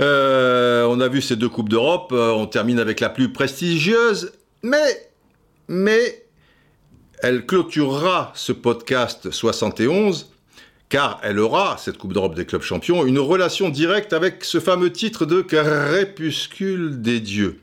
Euh, 0.00 0.84
on 0.84 1.00
a 1.00 1.08
vu 1.08 1.20
ces 1.20 1.36
deux 1.36 1.48
Coupes 1.48 1.68
d'Europe. 1.68 2.12
Euh, 2.12 2.30
on 2.30 2.46
termine 2.46 2.78
avec 2.78 3.00
la 3.00 3.08
plus 3.08 3.32
prestigieuse. 3.32 4.32
Mais, 4.62 5.10
mais, 5.68 6.24
elle 7.22 7.46
clôturera 7.46 8.32
ce 8.34 8.52
podcast 8.52 9.30
71 9.30 10.30
car 10.88 11.20
elle 11.22 11.38
aura, 11.38 11.76
cette 11.78 11.98
Coupe 11.98 12.12
d'Europe 12.12 12.34
des 12.34 12.44
clubs 12.44 12.62
champions, 12.62 13.06
une 13.06 13.20
relation 13.20 13.68
directe 13.68 14.12
avec 14.12 14.44
ce 14.44 14.58
fameux 14.58 14.92
titre 14.92 15.24
de 15.24 15.40
crépuscule 15.40 17.00
des 17.00 17.20
dieux. 17.20 17.60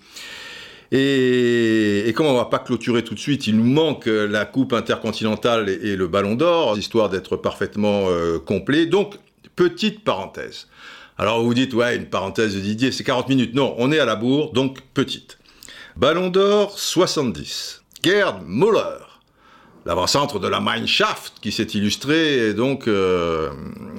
Et, 0.92 2.14
comme 2.16 2.28
on 2.28 2.36
va 2.36 2.46
pas 2.46 2.60
clôturer 2.60 3.04
tout 3.04 3.14
de 3.14 3.20
suite, 3.20 3.48
il 3.48 3.58
nous 3.58 3.66
manque 3.66 4.06
la 4.06 4.46
Coupe 4.46 4.74
intercontinentale 4.74 5.70
et, 5.70 5.96
le 5.96 6.08
Ballon 6.08 6.36
d'Or, 6.36 6.78
histoire 6.78 7.10
d'être 7.10 7.36
parfaitement 7.36 8.06
euh, 8.08 8.40
complet. 8.40 8.86
Donc, 8.86 9.16
petite 9.56 10.04
parenthèse. 10.04 10.68
Alors 11.18 11.44
vous 11.44 11.54
dites, 11.54 11.74
ouais, 11.74 11.96
une 11.96 12.06
parenthèse 12.06 12.56
de 12.56 12.60
Didier, 12.60 12.92
c'est 12.92 13.04
40 13.04 13.28
minutes. 13.30 13.56
Non, 13.56 13.76
on 13.80 13.92
est 13.92 14.00
à 14.00 14.06
la 14.06 14.16
bourre, 14.16 14.54
donc 14.54 14.82
petite. 14.94 15.40
Ballon 15.96 16.30
d'Or 16.30 16.78
70. 16.78 17.84
Gerd 18.04 18.44
Müller 18.46 19.08
l'avant-centre 19.88 20.38
de 20.40 20.48
la 20.50 20.60
Mineshaft 20.60 21.36
qui 21.42 21.54
s'est 21.54 21.64
illustré 21.64 22.54
donc 22.54 22.88
euh, 22.90 23.50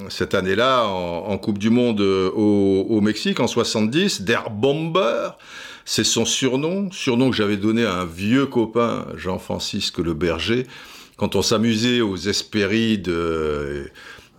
cette 0.07 0.35
année-là 0.35 0.85
en, 0.85 1.37
Coupe 1.39 1.57
du 1.57 1.71
Monde 1.71 2.01
euh, 2.01 2.29
au, 2.29 3.01
Mexique 3.01 3.39
en 3.39 3.47
70, 3.47 4.21
Der 4.21 4.51
Bomber, 4.51 5.31
c'est 5.91 6.03
son 6.03 6.23
surnom, 6.23 6.91
surnom 6.91 7.31
que 7.31 7.35
j'avais 7.35 7.57
donné 7.57 7.83
à 7.83 7.95
un 7.95 8.05
vieux 8.05 8.45
copain, 8.45 9.07
Jean-Francisque 9.15 9.97
Le 9.97 10.13
Berger, 10.13 10.67
quand 11.17 11.35
on 11.35 11.41
s'amusait 11.41 12.01
aux 12.01 12.15
Hespérides. 12.15 13.09
Euh, 13.09 13.87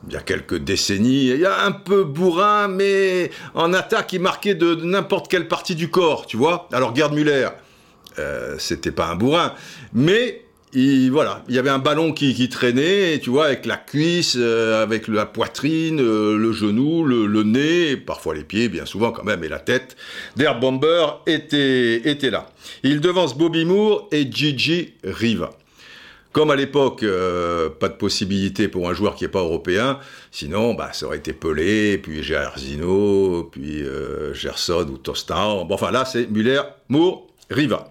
il 0.07 0.15
y 0.15 0.17
a 0.17 0.21
quelques 0.21 0.57
décennies, 0.57 1.27
il 1.27 1.41
y 1.41 1.45
a 1.45 1.65
un 1.65 1.73
peu 1.73 2.05
bourrin, 2.05 2.69
mais 2.69 3.33
en 3.55 3.75
attaque, 3.75 4.13
il 4.13 4.21
marquait 4.21 4.55
de, 4.55 4.77
n'importe 4.77 5.29
quelle 5.29 5.49
partie 5.49 5.75
du 5.75 5.91
corps, 5.91 6.25
tu 6.25 6.37
vois. 6.37 6.69
Alors, 6.73 6.95
Gerd 6.95 7.13
Müller, 7.13 7.49
euh, 8.21 8.55
c'était 8.59 8.93
pas 8.93 9.09
un 9.09 9.17
bourrin, 9.17 9.53
mais 9.93 10.45
il, 10.73 11.11
voilà, 11.11 11.45
il 11.49 11.55
y 11.55 11.59
avait 11.59 11.71
un 11.71 11.79
ballon 11.79 12.13
qui, 12.13 12.49
traînait, 12.49 13.19
tu 13.19 13.31
vois, 13.31 13.47
avec 13.47 13.67
la 13.67 13.77
cuisse, 13.77 14.37
euh, 14.39 14.83
avec 14.83 15.09
la 15.09 15.27
poitrine, 15.27 16.01
euh, 16.01 16.37
le 16.37 16.53
genou, 16.53 17.05
le, 17.05 17.43
nez, 17.43 17.97
parfois 17.97 18.35
les 18.35 18.45
pieds, 18.45 18.69
bien 18.69 18.87
souvent 18.87 19.11
quand 19.11 19.25
même, 19.25 19.43
et 19.43 19.49
la 19.49 19.59
tête. 19.59 19.97
Der 20.37 20.59
Bomber 20.59 21.07
était, 21.27 22.09
était 22.09 22.31
là. 22.31 22.51
Il 22.83 23.01
devance 23.01 23.37
Bobby 23.37 23.65
Moore 23.65 24.09
et 24.13 24.31
Gigi 24.31 24.95
Riva. 25.05 25.51
Comme 26.33 26.53
à 26.53 26.57
l'époque, 26.57 27.03
euh, 27.03 27.69
pas 27.69 27.89
de 27.89 27.95
possibilité 27.95 28.69
pour 28.69 28.89
un 28.89 28.95
joueur 28.95 29.17
qui 29.17 29.25
n'est 29.25 29.31
pas 29.31 29.41
européen, 29.41 29.99
sinon 30.31 30.75
bah, 30.75 30.91
ça 30.93 31.07
aurait 31.07 31.19
été 31.19 31.33
Pelé, 31.33 31.99
puis 31.99 32.23
Gersino, 32.23 33.49
puis 33.51 33.83
euh, 33.83 34.33
Gerson 34.33 34.87
ou 34.89 34.97
Tostan. 34.97 35.65
Bon, 35.65 35.75
enfin 35.75 35.91
là, 35.91 36.05
c'est 36.05 36.31
Muller, 36.31 36.63
Moore, 36.89 37.27
Riva. 37.51 37.91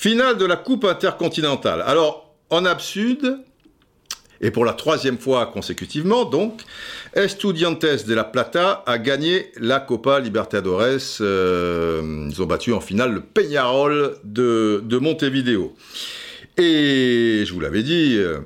Finale 0.00 0.38
de 0.38 0.46
la 0.46 0.56
Coupe 0.56 0.86
intercontinentale. 0.86 1.82
Alors, 1.82 2.34
en 2.48 2.64
Absud, 2.64 3.36
et 4.40 4.50
pour 4.50 4.64
la 4.64 4.72
troisième 4.72 5.18
fois 5.18 5.44
consécutivement, 5.44 6.24
donc, 6.24 6.62
Estudiantes 7.12 8.06
de 8.06 8.14
la 8.14 8.24
Plata 8.24 8.82
a 8.86 8.96
gagné 8.96 9.52
la 9.58 9.78
Copa 9.78 10.18
Libertadores. 10.18 11.18
Euh, 11.20 12.30
ils 12.30 12.40
ont 12.40 12.46
battu 12.46 12.72
en 12.72 12.80
finale 12.80 13.12
le 13.12 13.20
Peñarol 13.20 14.16
de, 14.24 14.82
de 14.82 14.96
Montevideo. 14.96 15.76
Et 16.56 17.44
je 17.44 17.52
vous 17.52 17.60
l'avais 17.60 17.82
dit, 17.82 18.16
euh, 18.16 18.38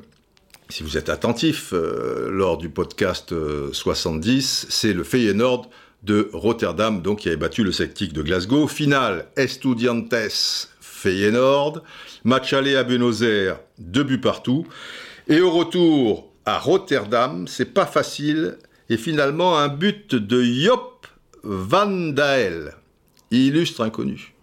si 0.71 0.83
vous 0.83 0.99
êtes 0.99 1.09
attentif, 1.09 1.73
euh, 1.73 2.31
lors 2.33 2.59
du 2.59 2.69
podcast 2.69 3.33
70, 3.73 4.65
euh, 4.65 4.67
c'est 4.71 4.93
le 4.93 5.05
Feyenoord 5.05 5.71
de 6.03 6.31
Rotterdam, 6.33 7.01
donc 7.01 7.21
qui 7.21 7.29
avait 7.29 7.37
battu 7.37 7.63
le 7.63 7.71
Celtic 7.71 8.13
de 8.13 8.23
Glasgow. 8.23 8.67
Finale, 8.67 9.29
Estudiantes 9.37 10.74
Feyenoord. 11.05 11.83
Match 12.25 12.55
aller 12.55 12.77
à 12.77 12.83
Buenos 12.83 13.23
Aires, 13.23 13.59
deux 13.79 14.05
buts 14.05 14.21
partout. 14.21 14.67
Et 15.29 15.43
au 15.43 15.51
retour 15.51 16.33
à 16.47 16.59
Rotterdam, 16.59 17.47
c'est 17.47 17.75
pas 17.75 17.85
facile. 17.85 18.57
Et 18.89 18.97
finalement, 18.97 19.59
un 19.59 19.69
but 19.69 20.15
de 20.15 20.43
Jop 20.43 21.07
van 21.43 21.87
Dael, 21.87 22.73
illustre 23.31 23.83
inconnu. 23.83 24.35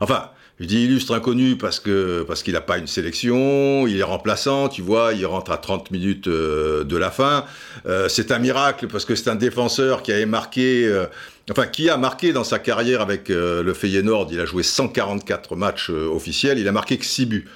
Enfin, 0.00 0.30
je 0.60 0.66
dis 0.66 0.84
illustre 0.84 1.14
inconnu 1.14 1.56
parce 1.56 1.80
que 1.80 2.24
parce 2.26 2.44
qu'il 2.44 2.52
n'a 2.52 2.60
pas 2.60 2.78
une 2.78 2.86
sélection, 2.86 3.86
il 3.88 3.98
est 3.98 4.04
remplaçant, 4.04 4.68
tu 4.68 4.82
vois, 4.82 5.12
il 5.12 5.26
rentre 5.26 5.50
à 5.50 5.58
30 5.58 5.90
minutes 5.90 6.28
euh, 6.28 6.84
de 6.84 6.96
la 6.96 7.10
fin. 7.10 7.44
Euh, 7.86 8.08
c'est 8.08 8.30
un 8.30 8.38
miracle 8.38 8.86
parce 8.86 9.04
que 9.04 9.16
c'est 9.16 9.28
un 9.28 9.34
défenseur 9.34 10.02
qui 10.02 10.12
avait 10.12 10.26
marqué, 10.26 10.86
euh, 10.86 11.06
enfin 11.50 11.66
qui 11.66 11.90
a 11.90 11.96
marqué 11.96 12.32
dans 12.32 12.44
sa 12.44 12.60
carrière 12.60 13.00
avec 13.00 13.30
le 13.30 13.74
Feyenoord. 13.74 14.28
Il 14.30 14.38
a 14.38 14.46
joué 14.46 14.62
144 14.62 15.56
matchs 15.56 15.90
officiels, 15.90 16.58
il 16.58 16.68
a 16.68 16.72
marqué 16.72 16.98
que 16.98 17.04
6 17.04 17.26
buts, 17.26 17.48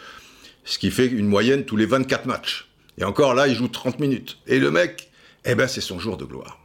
ce 0.64 0.78
qui 0.78 0.90
fait 0.90 1.06
une 1.06 1.26
moyenne 1.26 1.64
tous 1.64 1.76
les 1.76 1.86
24 1.86 2.26
matchs. 2.26 2.68
Et 2.98 3.04
encore 3.04 3.34
là, 3.34 3.46
il 3.46 3.54
joue 3.54 3.68
30 3.68 4.00
minutes. 4.00 4.38
Et 4.48 4.58
le 4.58 4.72
mec, 4.72 5.08
eh 5.44 5.54
ben 5.54 5.68
c'est 5.68 5.80
son 5.80 6.00
jour 6.00 6.16
de 6.16 6.24
gloire. 6.24 6.58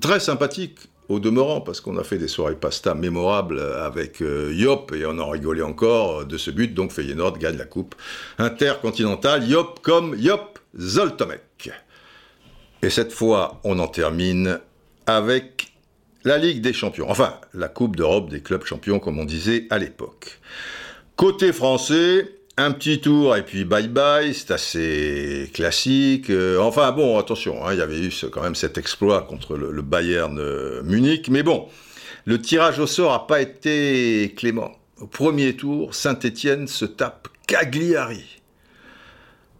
Très 0.00 0.18
sympathique, 0.18 0.78
au 1.08 1.20
demeurant, 1.20 1.60
parce 1.60 1.80
qu'on 1.80 1.96
a 1.98 2.04
fait 2.04 2.18
des 2.18 2.28
soirées 2.28 2.56
pasta 2.56 2.94
mémorables 2.94 3.60
avec 3.60 4.22
euh, 4.22 4.52
Yop, 4.54 4.92
et 4.94 5.04
on 5.06 5.18
en 5.18 5.28
rigolait 5.28 5.62
encore 5.62 6.20
euh, 6.20 6.24
de 6.24 6.38
ce 6.38 6.50
but, 6.50 6.72
donc 6.72 6.92
Feyenoord 6.92 7.38
gagne 7.38 7.56
la 7.56 7.66
coupe 7.66 7.94
intercontinentale, 8.38 9.48
Yop 9.48 9.80
comme 9.82 10.14
Yop 10.18 10.58
Zoltomek. 10.78 11.70
Et 12.82 12.90
cette 12.90 13.12
fois, 13.12 13.60
on 13.64 13.78
en 13.78 13.88
termine 13.88 14.60
avec 15.06 15.72
la 16.24 16.38
Ligue 16.38 16.62
des 16.62 16.72
Champions, 16.72 17.06
enfin, 17.10 17.34
la 17.52 17.68
Coupe 17.68 17.96
d'Europe 17.96 18.30
des 18.30 18.40
clubs 18.40 18.64
champions, 18.64 18.98
comme 18.98 19.18
on 19.18 19.24
disait 19.24 19.66
à 19.70 19.78
l'époque. 19.78 20.40
Côté 21.16 21.52
français, 21.52 22.28
un 22.56 22.70
petit 22.70 23.00
tour 23.00 23.36
et 23.36 23.42
puis 23.42 23.64
bye 23.64 23.88
bye, 23.88 24.32
c'est 24.32 24.50
assez 24.52 25.50
classique. 25.52 26.30
Euh, 26.30 26.58
enfin 26.58 26.92
bon, 26.92 27.18
attention, 27.18 27.66
hein, 27.66 27.72
il 27.72 27.78
y 27.78 27.82
avait 27.82 27.98
eu 27.98 28.12
quand 28.30 28.42
même 28.42 28.54
cet 28.54 28.78
exploit 28.78 29.22
contre 29.22 29.56
le, 29.56 29.82
Bayern 29.82 30.38
euh, 30.38 30.82
Munich, 30.84 31.28
mais 31.30 31.42
bon, 31.42 31.68
le 32.26 32.40
tirage 32.40 32.78
au 32.78 32.86
sort 32.86 33.12
n'a 33.12 33.18
pas 33.20 33.40
été 33.40 34.34
clément. 34.36 34.72
Au 35.00 35.06
premier 35.06 35.56
tour, 35.56 35.94
Saint-Étienne 35.94 36.68
se 36.68 36.84
tape 36.84 37.28
Cagliari. 37.46 38.40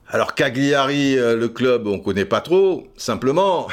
Alors 0.09 0.35
Cagliari, 0.35 1.19
euh, 1.19 1.37
le 1.37 1.49
club, 1.49 1.89
on 1.89 1.99
connaît 1.99 2.25
pas 2.25 2.41
trop. 2.41 2.87
Simplement, 2.97 3.69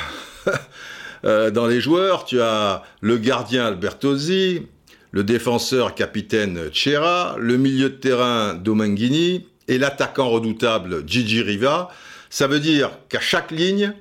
dans 1.24 1.68
les 1.68 1.80
joueurs, 1.80 2.26
tu 2.26 2.42
as 2.42 2.82
le 3.02 3.18
gardien 3.18 3.68
Albertosi, 3.68 4.68
le 5.12 5.24
défenseur 5.24 5.94
capitaine 5.94 6.70
Chera, 6.74 7.36
le 7.38 7.58
milieu 7.58 7.90
de 7.90 7.96
terrain 7.96 8.54
Domenghini 8.54 9.46
et 9.68 9.78
l'attaquant 9.78 10.30
redoutable 10.30 11.04
Gigi 11.08 11.42
Riva. 11.42 11.90
Ça 12.30 12.48
veut 12.48 12.60
dire 12.60 12.92
qu'à 13.10 13.20
chaque 13.20 13.52
ligne, 13.52 13.94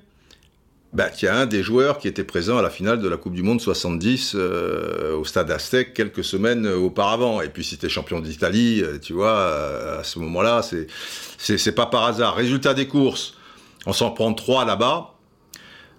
bah, 0.93 1.09
il 1.21 1.25
y 1.25 1.29
a 1.29 1.37
un 1.37 1.47
des 1.47 1.63
joueurs 1.63 1.99
qui 1.99 2.09
était 2.09 2.25
présent 2.25 2.59
à 2.59 2.63
la 2.63 2.71
finale 2.71 3.01
de 3.01 3.09
la 3.09 3.17
Coupe 3.17 3.35
du 3.35 3.43
Monde 3.43 3.61
70 3.61 4.33
euh, 4.35 5.17
au 5.17 5.25
stade 5.25 5.51
Aztec 5.51 5.95
quelques 5.95 6.25
semaines 6.25 6.67
auparavant. 6.67 7.41
Et 7.41 7.49
puis 7.49 7.65
si 7.65 7.77
tu 7.79 7.87
es 7.87 7.89
champion 7.89 8.21
d'Italie, 8.21 8.83
euh, 8.83 8.99
tu 8.99 9.13
vois, 9.13 9.37
euh, 9.37 10.01
à 10.01 10.05
ce 10.05 10.19
moment-là, 10.21 10.63
c'est, 10.63 10.87
c'est, 11.39 11.73
pas 11.73 11.87
par 11.87 12.05
hasard. 12.05 12.35
Résultat 12.35 12.75
des 12.75 12.87
courses, 12.87 13.35
on 13.87 13.93
s'en 13.93 14.11
prend 14.11 14.33
trois 14.33 14.65
là-bas. 14.65 15.15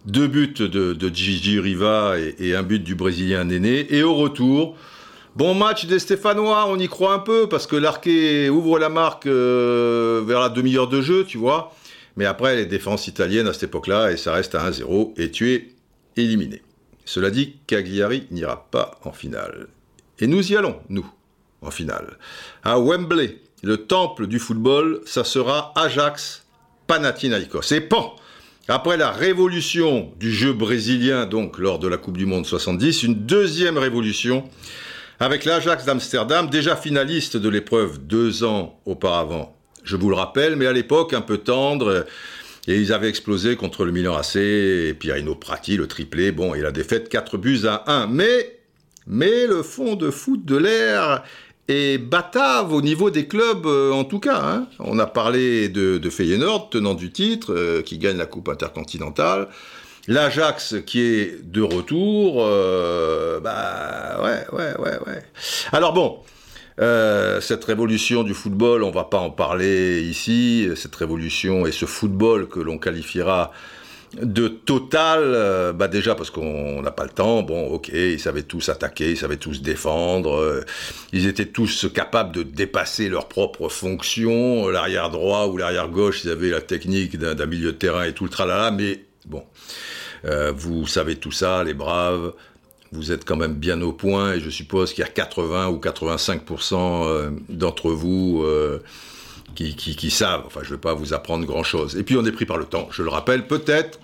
Deux 0.06 0.28
buts 0.28 0.54
de, 0.58 1.12
Gigi 1.14 1.60
Riva 1.60 2.16
et, 2.18 2.36
et, 2.40 2.56
un 2.56 2.64
but 2.64 2.84
du 2.84 2.96
Brésilien 2.96 3.44
Néné. 3.46 3.94
Et 3.96 4.04
au 4.04 4.16
retour, 4.16 4.76
Bon 5.38 5.54
match 5.54 5.86
des 5.86 6.00
Stéphanois, 6.00 6.68
on 6.68 6.78
y 6.78 6.90
croit 6.90 7.14
un 7.14 7.20
peu, 7.20 7.48
parce 7.48 7.66
que 7.66 7.78
l'Arquet 7.78 8.50
ouvre 8.50 8.78
la 8.80 8.90
marque 8.90 9.28
euh, 9.28 10.22
vers 10.26 10.42
la 10.42 10.50
demi-heure 10.50 10.90
de 10.90 11.02
jeu, 11.02 11.24
tu 11.24 11.38
vois. 11.38 11.74
Mais 12.18 12.26
après, 12.26 12.58
les 12.58 12.66
défenses 12.66 13.08
italiennes 13.08 13.48
à 13.48 13.54
cette 13.54 13.64
époque-là, 13.64 14.12
et 14.12 14.18
ça 14.18 14.34
reste 14.34 14.56
à 14.56 14.70
1-0, 14.70 15.14
et 15.16 15.32
tu 15.32 15.54
es 15.54 15.70
éliminé. 16.18 16.62
Cela 17.06 17.32
dit, 17.32 17.56
Cagliari 17.66 18.28
n'ira 18.30 18.68
pas 18.72 19.00
en 19.06 19.14
finale. 19.14 19.68
Et 20.20 20.28
nous 20.28 20.52
y 20.52 20.58
allons, 20.58 20.76
nous, 20.90 21.10
en 21.62 21.72
finale. 21.72 22.18
À 22.64 22.78
Wembley, 22.78 23.40
le 23.64 23.78
temple 23.78 24.28
du 24.28 24.38
football, 24.38 25.00
ça 25.06 25.24
sera 25.24 25.72
Ajax 25.78 26.46
Panathinaikos. 26.88 27.72
Et 27.72 27.80
pan 27.80 28.16
après 28.68 28.96
la 28.96 29.12
révolution 29.12 30.12
du 30.20 30.32
jeu 30.32 30.54
brésilien, 30.54 31.26
donc 31.26 31.58
lors 31.58 31.80
de 31.80 31.88
la 31.88 31.98
Coupe 31.98 32.18
du 32.18 32.26
Monde 32.26 32.46
70, 32.46 33.04
une 33.04 33.16
deuxième 33.16 33.78
révolution 33.78 34.48
avec 35.22 35.46
l'Ajax 35.46 35.86
d'Amsterdam, 35.86 36.50
déjà 36.50 36.76
finaliste 36.76 37.38
de 37.38 37.48
l'épreuve 37.48 38.00
deux 38.00 38.44
ans 38.44 38.80
auparavant. 38.88 39.56
Je 39.84 39.96
vous 39.96 40.10
le 40.10 40.16
rappelle, 40.16 40.56
mais 40.56 40.66
à 40.66 40.74
l'époque 40.74 41.14
un 41.14 41.22
peu 41.22 41.38
tendre, 41.38 42.08
et 42.68 42.76
ils 42.76 42.92
avaient 42.92 43.08
explosé 43.08 43.56
contre 43.56 43.86
le 43.86 43.92
Milan 43.92 44.16
AC, 44.16 44.38
et 44.38 44.98
Prati, 45.40 45.78
le 45.78 45.86
triplé, 45.86 46.32
bon, 46.32 46.56
et 46.56 46.62
la 46.62 46.72
défaite 46.72 47.08
4 47.08 47.38
buts 47.38 47.68
à 47.68 47.84
1. 47.86 48.08
Mais, 48.08 48.62
mais 49.06 49.46
le 49.46 49.62
fond 49.62 49.96
de 49.96 50.10
foot 50.10 50.44
de 50.44 50.58
l'air 50.58 51.24
est 51.68 52.00
batave 52.00 52.74
au 52.74 52.82
niveau 52.82 53.12
des 53.12 53.28
clubs, 53.28 53.68
euh, 53.68 53.92
en 53.92 54.06
tout 54.06 54.20
cas. 54.20 54.42
Hein. 54.42 54.68
On 54.80 54.98
a 54.98 55.06
parlé 55.06 55.70
de, 55.70 56.00
de, 56.00 56.10
Feyenoord, 56.10 56.72
tenant 56.72 56.96
du 56.96 57.12
titre, 57.12 57.54
euh, 57.54 57.84
qui 57.84 58.00
gagne 58.00 58.18
la 58.18 58.26
Coupe 58.26 58.50
intercontinentale. 58.50 59.50
L'Ajax 60.12 60.76
qui 60.86 61.00
est 61.00 61.42
de 61.42 61.62
retour, 61.62 62.44
euh, 62.46 63.40
bah 63.40 64.20
ouais, 64.22 64.46
ouais, 64.52 64.74
ouais, 64.78 65.00
ouais. 65.08 65.24
Alors 65.72 65.94
bon, 65.94 66.20
euh, 66.82 67.40
cette 67.40 67.64
révolution 67.64 68.24
du 68.24 68.34
football, 68.34 68.84
on 68.84 68.92
va 68.92 69.06
pas 69.06 69.20
en 69.20 69.30
parler 69.30 70.02
ici. 70.02 70.68
Cette 70.76 70.94
révolution 70.98 71.66
et 71.66 71.72
ce 71.72 71.86
football 71.86 72.50
que 72.50 72.60
l'on 72.60 72.78
qualifiera 72.78 73.54
de 74.22 74.50
total, 74.50 75.22
euh, 75.24 75.72
bah 75.72 75.88
déjà 75.88 76.14
parce 76.14 76.30
qu'on 76.30 76.82
n'a 76.82 76.92
pas 76.92 77.06
le 77.06 77.12
temps. 77.12 77.42
Bon, 77.44 77.68
ok, 77.68 77.88
ils 77.94 78.20
savaient 78.20 78.44
tous 78.44 78.68
attaquer, 78.68 79.12
ils 79.12 79.18
savaient 79.18 79.38
tous 79.38 79.62
défendre, 79.62 80.62
ils 81.14 81.26
étaient 81.26 81.46
tous 81.46 81.88
capables 81.94 82.36
de 82.36 82.44
dépasser 82.44 83.08
leurs 83.08 83.30
propres 83.30 83.70
fonctions. 83.70 84.68
L'arrière 84.68 85.10
droit 85.10 85.48
ou 85.48 85.56
l'arrière 85.56 85.88
gauche, 85.88 86.26
ils 86.26 86.30
avaient 86.30 86.50
la 86.50 86.60
technique 86.60 87.18
d'un 87.18 87.46
milieu 87.46 87.72
de 87.72 87.78
terrain 87.78 88.04
et 88.04 88.12
tout 88.12 88.26
le 88.26 88.30
tralala. 88.30 88.72
Mais 88.72 89.06
bon, 89.26 89.46
euh, 90.26 90.52
vous 90.56 90.88
savez 90.88 91.16
tout 91.16 91.32
ça, 91.32 91.64
les 91.64 91.74
braves. 91.74 92.34
Vous 92.92 93.12
êtes 93.12 93.24
quand 93.24 93.38
même 93.38 93.56
bien 93.56 93.82
au 93.82 93.94
point 93.94 94.34
et 94.34 94.40
je 94.42 94.50
suppose 94.50 94.94
qu'il 94.94 95.04
y 95.04 95.08
a 95.08 95.10
80 95.10 95.70
ou 95.70 95.78
85% 95.78 96.76
euh, 96.76 97.32
d'entre 97.48 97.92
vous 97.92 98.44
euh, 98.44 98.84
qui, 99.56 99.76
qui, 99.76 100.12
savent. 100.12 100.44
Enfin, 100.46 100.60
je 100.64 100.70
ne 100.70 100.76
vais 100.76 100.82
pas 100.82 100.94
vous 100.94 101.14
apprendre 101.14 101.46
grand-chose. 101.46 101.96
Et 101.96 102.04
puis 102.04 102.18
on 102.18 102.26
est 102.26 102.32
pris 102.32 102.46
par 102.46 102.58
le 102.58 102.66
temps. 102.66 102.90
Je 102.92 103.02
le 103.02 103.10
rappelle, 103.10 103.48
peut-être, 103.48 104.00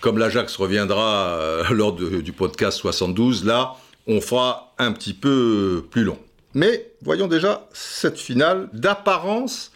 comme 0.00 0.16
l'Ajax 0.16 0.56
reviendra 0.56 1.38
lors 1.70 1.92
du 1.92 2.32
podcast 2.32 2.78
72, 2.78 3.44
là, 3.44 3.74
on 4.06 4.22
fera 4.22 4.74
un 4.78 4.92
petit 4.92 5.12
peu 5.12 5.84
plus 5.90 6.04
long. 6.04 6.18
Mais 6.54 6.92
voyons 7.02 7.28
déjà 7.28 7.68
cette 7.72 8.18
finale 8.18 8.68
d'apparence 8.72 9.72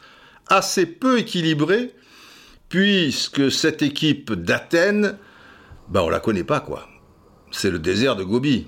assez 0.49 0.87
peu 0.87 1.19
équilibrée, 1.19 1.93
puisque 2.69 3.51
cette 3.51 3.83
équipe 3.83 4.33
d'Athènes 4.33 5.17
bah 5.89 6.03
on 6.03 6.09
la 6.09 6.21
connaît 6.21 6.45
pas 6.45 6.61
quoi. 6.61 6.89
C'est 7.51 7.71
le 7.71 7.79
désert 7.79 8.17
de 8.17 8.25
Gobi. 8.25 8.67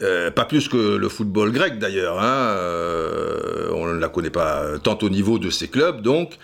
Euh, 0.00 0.30
pas 0.30 0.44
plus 0.44 0.68
que 0.68 0.96
le 0.96 1.08
football 1.08 1.50
grec 1.52 1.78
d'ailleurs. 1.78 2.20
Hein. 2.20 2.54
Euh, 2.56 3.70
on 3.74 3.86
ne 3.86 3.98
la 3.98 4.08
connaît 4.08 4.30
pas 4.30 4.78
tant 4.78 4.98
au 5.02 5.08
niveau 5.08 5.38
de 5.38 5.50
ses 5.50 5.68
clubs 5.68 6.02
donc 6.02 6.38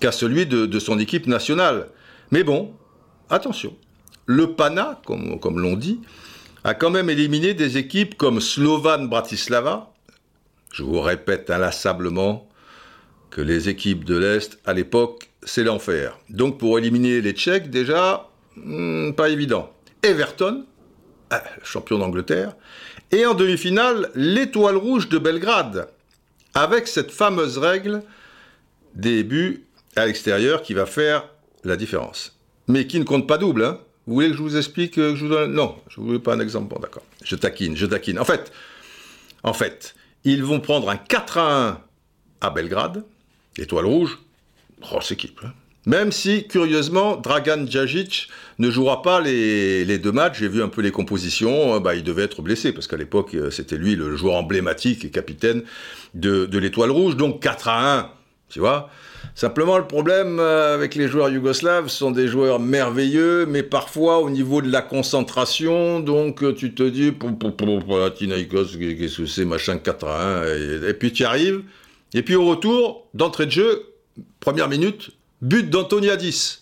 qu'à 0.00 0.12
celui 0.12 0.46
de, 0.46 0.78
son 0.78 0.98
équipe 0.98 1.26
nationale. 1.26 1.88
Mais 2.30 2.42
bon, 2.42 2.72
attention. 3.28 3.76
Le 4.26 4.52
Pana, 4.52 5.00
comme, 5.04 5.38
comme 5.40 5.58
l'on 5.58 5.76
dit, 5.76 6.00
a 6.64 6.74
quand 6.74 6.90
même 6.90 7.10
éliminé 7.10 7.52
des 7.52 7.76
équipes 7.76 8.16
comme 8.16 8.40
Slovan 8.40 9.08
Bratislava. 9.08 9.92
Je 10.72 10.84
vous 10.84 11.00
répète 11.00 11.50
inlassablement 11.50 12.48
que 13.30 13.40
les 13.40 13.68
équipes 13.68 14.04
de 14.04 14.16
l'Est, 14.16 14.58
à 14.64 14.72
l'époque, 14.72 15.30
c'est 15.42 15.64
l'enfer. 15.64 16.18
Donc 16.30 16.58
pour 16.58 16.78
éliminer 16.78 17.20
les 17.20 17.32
Tchèques, 17.32 17.70
déjà, 17.70 18.29
Hmm, 18.56 19.12
pas 19.12 19.28
évident. 19.28 19.72
Everton, 20.02 20.64
ah, 21.30 21.42
champion 21.62 21.98
d'Angleterre, 21.98 22.56
et 23.12 23.26
en 23.26 23.34
demi-finale, 23.34 24.10
l'Étoile 24.14 24.76
Rouge 24.76 25.08
de 25.08 25.18
Belgrade, 25.18 25.88
avec 26.54 26.88
cette 26.88 27.10
fameuse 27.10 27.58
règle 27.58 28.02
des 28.94 29.22
buts 29.24 29.64
à 29.96 30.06
l'extérieur 30.06 30.62
qui 30.62 30.74
va 30.74 30.86
faire 30.86 31.28
la 31.64 31.76
différence. 31.76 32.36
Mais 32.68 32.86
qui 32.86 32.98
ne 32.98 33.04
compte 33.04 33.26
pas 33.26 33.38
double. 33.38 33.64
Hein. 33.64 33.80
Vous 34.06 34.14
voulez 34.14 34.30
que 34.30 34.36
je 34.36 34.42
vous 34.42 34.56
explique 34.56 34.94
que 34.94 35.14
je 35.14 35.24
vous 35.24 35.30
donne... 35.30 35.52
Non, 35.52 35.76
je 35.88 36.00
ne 36.00 36.12
veux 36.12 36.18
pas 36.18 36.34
un 36.34 36.40
exemple. 36.40 36.72
Bon, 36.74 36.80
d'accord. 36.80 37.04
Je 37.22 37.36
taquine, 37.36 37.76
je 37.76 37.86
taquine. 37.86 38.18
En 38.18 38.24
fait, 38.24 38.52
en 39.42 39.52
fait, 39.52 39.94
ils 40.24 40.44
vont 40.44 40.60
prendre 40.60 40.88
un 40.88 40.96
4 40.96 41.38
à 41.38 41.68
1 41.68 41.80
à 42.40 42.50
Belgrade, 42.50 43.04
Étoile 43.56 43.86
Rouge, 43.86 44.18
grosse 44.80 45.10
équipe. 45.10 45.40
Hein. 45.44 45.52
Même 45.86 46.12
si, 46.12 46.46
curieusement, 46.46 47.16
Dragan 47.16 47.64
Djajic 47.66 48.28
ne 48.58 48.70
jouera 48.70 49.00
pas 49.00 49.20
les, 49.22 49.98
deux 49.98 50.12
matchs, 50.12 50.40
j'ai 50.40 50.48
vu 50.48 50.62
un 50.62 50.68
peu 50.68 50.82
les 50.82 50.90
compositions, 50.90 51.76
euh, 51.76 51.80
bah, 51.80 51.94
il 51.94 52.04
devait 52.04 52.24
être 52.24 52.42
blessé, 52.42 52.72
parce 52.72 52.86
qu'à 52.86 52.98
l'époque, 52.98 53.34
euh, 53.34 53.50
c'était 53.50 53.78
lui 53.78 53.96
le 53.96 54.14
joueur 54.14 54.34
emblématique 54.34 55.06
et 55.06 55.10
capitaine 55.10 55.62
de, 56.12 56.46
l'Étoile 56.58 56.90
Rouge, 56.90 57.16
donc 57.16 57.40
4 57.40 57.68
à 57.68 57.98
1, 57.98 58.10
tu 58.50 58.58
vois. 58.58 58.90
Simplement, 59.34 59.78
le 59.78 59.86
problème 59.86 60.38
euh, 60.38 60.74
avec 60.74 60.94
les 60.96 61.08
joueurs 61.08 61.30
yougoslaves, 61.30 61.88
ce 61.88 61.96
sont 61.96 62.10
des 62.10 62.28
joueurs 62.28 62.60
merveilleux, 62.60 63.46
mais 63.46 63.62
parfois 63.62 64.18
au 64.18 64.28
niveau 64.28 64.60
de 64.60 64.70
la 64.70 64.82
concentration, 64.82 66.00
donc 66.00 66.44
tu 66.56 66.74
te 66.74 66.82
dis, 66.82 67.10
pour, 67.10 67.30
qu'est-ce 67.56 69.16
que 69.16 69.26
c'est, 69.26 69.46
machin 69.46 69.78
4 69.78 70.06
à 70.06 70.40
1, 70.42 70.44
et, 70.44 70.90
et 70.90 70.94
puis 70.94 71.10
tu 71.10 71.24
arrives, 71.24 71.62
et 72.12 72.20
puis 72.20 72.34
au 72.34 72.44
retour, 72.44 73.08
d'entrée 73.14 73.46
de 73.46 73.52
jeu, 73.52 73.86
première 74.40 74.68
minute, 74.68 75.12
But 75.42 75.70
d'Antoniadis. 75.70 76.60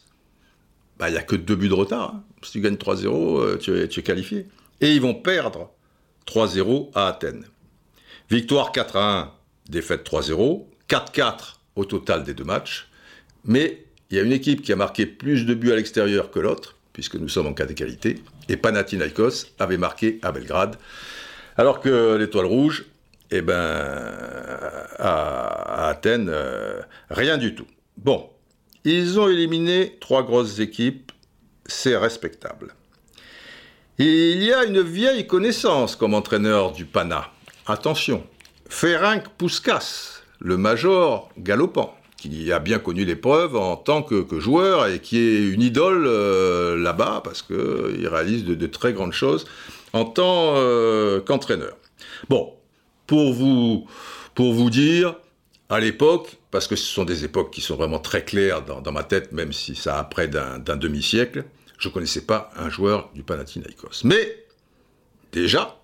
Bah, 0.98 1.08
il 1.08 1.12
n'y 1.12 1.18
a 1.18 1.22
que 1.22 1.36
deux 1.36 1.56
buts 1.56 1.68
de 1.68 1.74
retard. 1.74 2.14
Hein. 2.14 2.24
Si 2.42 2.52
tu 2.52 2.60
gagnes 2.60 2.74
3-0, 2.74 3.40
euh, 3.40 3.56
tu, 3.56 3.76
es, 3.76 4.02
qualifié. 4.02 4.46
Et 4.80 4.94
ils 4.94 5.00
vont 5.00 5.14
perdre 5.14 5.70
3-0 6.26 6.90
à 6.94 7.08
Athènes. 7.08 7.44
Victoire 8.30 8.72
4-1, 8.72 9.28
défaite 9.68 10.08
3-0, 10.08 10.66
4-4 10.88 11.54
au 11.76 11.84
total 11.84 12.22
des 12.22 12.34
deux 12.34 12.44
matchs. 12.44 12.88
Mais 13.44 13.84
il 14.10 14.16
y 14.16 14.20
a 14.20 14.22
une 14.22 14.32
équipe 14.32 14.62
qui 14.62 14.72
a 14.72 14.76
marqué 14.76 15.06
plus 15.06 15.46
de 15.46 15.54
buts 15.54 15.72
à 15.72 15.76
l'extérieur 15.76 16.30
que 16.30 16.38
l'autre, 16.38 16.76
puisque 16.92 17.16
nous 17.16 17.28
sommes 17.28 17.46
en 17.46 17.54
cas 17.54 17.66
d'égalité. 17.66 18.22
Et 18.48 18.56
Panathinaikos 18.56 19.46
avait 19.58 19.76
marqué 19.76 20.18
à 20.22 20.32
Belgrade. 20.32 20.76
Alors 21.56 21.80
que 21.80 22.16
l'Étoile 22.16 22.46
Rouge, 22.46 22.86
eh 23.30 23.42
ben, 23.42 23.54
à, 24.98 25.88
Athènes, 25.88 26.28
euh, 26.30 26.80
rien 27.10 27.36
du 27.36 27.54
tout. 27.54 27.66
Bon, 27.96 28.30
ils 28.90 29.20
ont 29.20 29.28
éliminé 29.28 29.96
trois 30.00 30.22
grosses 30.22 30.60
équipes, 30.60 31.12
c'est 31.66 31.96
respectable. 31.96 32.74
il 33.98 34.42
y 34.42 34.52
a 34.52 34.64
une 34.64 34.80
vieille 34.80 35.26
connaissance 35.26 35.94
comme 35.94 36.14
entraîneur 36.14 36.72
du 36.72 36.86
Pana. 36.86 37.30
Attention, 37.66 38.24
Ferenc 38.70 39.24
Puskas, 39.36 40.22
le 40.40 40.56
major 40.56 41.28
galopant, 41.36 41.94
qui 42.16 42.50
a 42.50 42.60
bien 42.60 42.78
connu 42.78 43.04
l'épreuve 43.04 43.56
en 43.56 43.76
tant 43.76 44.02
que, 44.02 44.24
joueur 44.40 44.86
et 44.86 45.00
qui 45.00 45.18
est 45.18 45.48
une 45.48 45.60
idole 45.60 46.06
euh, 46.06 46.76
là-bas 46.78 47.20
parce 47.22 47.42
qu'il 47.42 48.08
réalise 48.08 48.44
de, 48.46 48.66
très 48.66 48.94
grandes 48.94 49.12
choses 49.12 49.44
en 49.92 50.06
tant 50.06 50.54
euh, 50.56 51.20
qu'entraîneur. 51.20 51.76
Bon, 52.30 52.54
pour 53.06 53.34
vous 53.34 54.70
dire, 54.70 55.14
à 55.68 55.78
l'époque, 55.78 56.37
parce 56.50 56.66
que 56.66 56.76
ce 56.76 56.84
sont 56.84 57.04
des 57.04 57.24
époques 57.24 57.52
qui 57.52 57.60
sont 57.60 57.76
vraiment 57.76 57.98
très 57.98 58.24
claires 58.24 58.64
dans, 58.64 58.92
ma 58.92 59.04
tête, 59.04 59.32
même 59.32 59.52
si 59.52 59.74
ça 59.74 59.98
a 59.98 60.04
près 60.04 60.28
d'un 60.28 60.58
demi-siècle, 60.58 61.44
je 61.78 61.88
ne 61.88 61.92
connaissais 61.92 62.22
pas 62.22 62.50
un 62.56 62.70
joueur 62.70 63.10
du 63.14 63.22
Panathinaikos. 63.22 64.04
Mais, 64.04 64.44
déjà, 65.32 65.80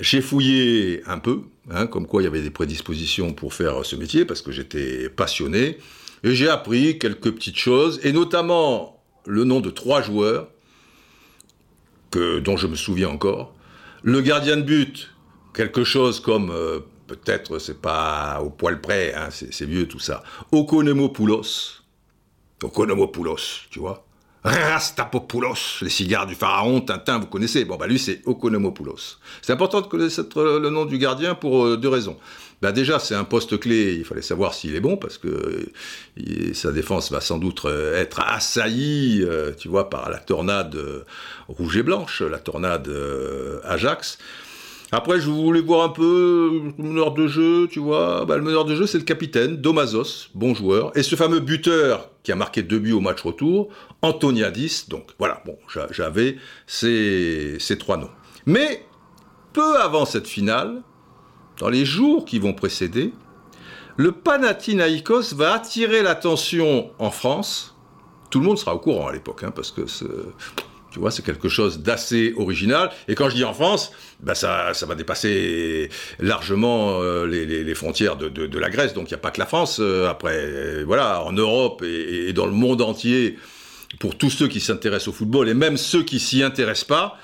j'ai 0.00 0.20
fouillé 0.20 1.02
un 1.06 1.18
peu, 1.18 1.42
hein, 1.70 1.86
comme 1.86 2.06
quoi 2.06 2.22
il 2.22 2.24
y 2.24 2.28
avait 2.28 2.42
des 2.42 2.50
prédispositions 2.50 3.32
pour 3.32 3.54
faire 3.54 3.84
ce 3.84 3.96
métier, 3.96 4.24
parce 4.24 4.42
que 4.42 4.52
j'étais 4.52 5.08
passionné, 5.08 5.78
et 6.24 6.34
j'ai 6.34 6.48
appris 6.48 6.98
quelques 6.98 7.32
petites 7.32 7.58
choses, 7.58 8.00
et 8.02 8.12
notamment 8.12 9.02
le 9.26 9.44
nom 9.44 9.60
de 9.60 9.70
trois 9.70 10.02
joueurs, 10.02 10.48
que, 12.10 12.40
dont 12.40 12.56
je 12.56 12.66
me 12.66 12.76
souviens 12.76 13.08
encore. 13.08 13.54
Le 14.02 14.20
gardien 14.20 14.56
de 14.56 14.62
but, 14.62 15.10
quelque 15.54 15.84
chose 15.84 16.20
comme 16.20 16.50
euh, 16.50 16.80
peut-être 17.16 17.58
c'est 17.58 17.80
pas 17.80 18.40
au 18.42 18.50
poil 18.50 18.80
près, 18.80 19.14
hein, 19.14 19.28
c'est 19.30 19.66
vieux 19.66 19.86
tout 19.86 19.98
ça. 19.98 20.22
Okonomopoulos. 20.52 21.82
Okonomopoulos, 22.62 23.66
tu 23.70 23.80
vois. 23.80 24.04
Rastapopoulos, 24.44 25.82
les 25.82 25.88
cigares 25.88 26.26
du 26.26 26.34
pharaon, 26.34 26.80
Tintin, 26.80 27.20
vous 27.20 27.26
connaissez. 27.26 27.64
Bon, 27.64 27.76
bah 27.76 27.86
lui, 27.86 27.98
c'est 27.98 28.22
Okonomopoulos. 28.26 29.18
C'est 29.40 29.52
important 29.52 29.80
de 29.80 29.86
connaître 29.86 30.42
le 30.42 30.68
nom 30.68 30.84
du 30.84 30.98
gardien 30.98 31.36
pour 31.36 31.64
euh, 31.64 31.76
deux 31.76 31.88
raisons. 31.88 32.18
Bah 32.60 32.72
déjà, 32.72 32.98
c'est 32.98 33.14
un 33.14 33.24
poste 33.24 33.58
clé, 33.58 33.94
il 33.94 34.04
fallait 34.04 34.22
savoir 34.22 34.54
s'il 34.54 34.74
est 34.74 34.80
bon, 34.80 34.96
parce 34.96 35.18
que 35.18 35.68
sa 36.54 36.72
défense 36.72 37.10
va 37.10 37.20
sans 37.20 37.38
doute 37.38 37.64
euh, 37.64 38.00
être 38.00 38.20
assaillie, 38.20 39.22
euh, 39.22 39.52
tu 39.52 39.68
vois, 39.68 39.90
par 39.90 40.10
la 40.10 40.18
tornade 40.18 40.76
rouge 41.48 41.76
et 41.76 41.82
blanche, 41.82 42.22
la 42.22 42.38
tornade 42.38 42.90
Ajax. 43.64 44.18
Après, 44.94 45.18
je 45.18 45.30
voulais 45.30 45.62
voir 45.62 45.84
un 45.84 45.88
peu 45.88 46.70
le 46.76 46.84
meneur 46.84 47.14
de 47.14 47.26
jeu, 47.26 47.66
tu 47.66 47.80
vois. 47.80 48.26
Bah, 48.26 48.36
le 48.36 48.42
meneur 48.42 48.66
de 48.66 48.74
jeu, 48.74 48.86
c'est 48.86 48.98
le 48.98 49.04
capitaine, 49.04 49.56
Domazos, 49.56 50.28
bon 50.34 50.54
joueur. 50.54 50.94
Et 50.94 51.02
ce 51.02 51.16
fameux 51.16 51.40
buteur 51.40 52.10
qui 52.22 52.30
a 52.30 52.36
marqué 52.36 52.62
deux 52.62 52.78
buts 52.78 52.92
au 52.92 53.00
match 53.00 53.22
retour, 53.22 53.70
Antoniadis. 54.02 54.84
Donc 54.88 55.12
voilà, 55.18 55.42
bon, 55.46 55.56
j'avais 55.90 56.36
ces, 56.66 57.56
ces 57.58 57.78
trois 57.78 57.96
noms. 57.96 58.10
Mais 58.44 58.84
peu 59.54 59.78
avant 59.80 60.04
cette 60.04 60.26
finale, 60.26 60.82
dans 61.58 61.70
les 61.70 61.86
jours 61.86 62.26
qui 62.26 62.38
vont 62.38 62.52
précéder, 62.52 63.14
le 63.96 64.12
Panathinaikos 64.12 65.34
va 65.34 65.54
attirer 65.54 66.02
l'attention 66.02 66.90
en 66.98 67.10
France. 67.10 67.76
Tout 68.28 68.40
le 68.40 68.44
monde 68.44 68.58
sera 68.58 68.74
au 68.74 68.78
courant 68.78 69.08
à 69.08 69.12
l'époque, 69.12 69.42
hein, 69.42 69.52
parce 69.54 69.70
que 69.70 69.86
tu 70.92 70.98
vois, 71.00 71.10
c'est 71.10 71.24
quelque 71.24 71.48
chose 71.48 71.80
d'assez 71.80 72.34
original. 72.36 72.90
Et 73.08 73.14
quand 73.14 73.28
je 73.30 73.34
dis 73.34 73.44
en 73.44 73.54
France, 73.54 73.92
ben 74.20 74.34
ça, 74.34 74.72
va 74.86 74.94
dépasser 74.94 75.88
largement 76.20 77.00
euh, 77.00 77.26
les, 77.26 77.74
frontières 77.74 78.16
de, 78.16 78.58
la 78.58 78.70
Grèce. 78.70 78.94
Donc 78.94 79.10
il 79.10 79.14
n'y 79.14 79.18
a 79.18 79.22
pas 79.22 79.30
que 79.30 79.40
la 79.40 79.46
France. 79.46 79.78
Euh, 79.80 80.08
après, 80.08 80.84
voilà, 80.84 81.22
en 81.24 81.32
Europe 81.32 81.82
et, 81.82 82.32
dans 82.32 82.46
le 82.46 82.52
monde 82.52 82.82
entier, 82.82 83.38
pour 83.98 84.16
tous 84.16 84.30
ceux 84.30 84.48
qui 84.48 84.60
s'intéressent 84.60 85.08
au 85.08 85.12
football 85.12 85.48
et 85.48 85.54
même 85.54 85.76
ceux 85.76 86.02
qui 86.02 86.20
s'y 86.20 86.42
intéressent 86.42 86.88
pas, 86.88 87.18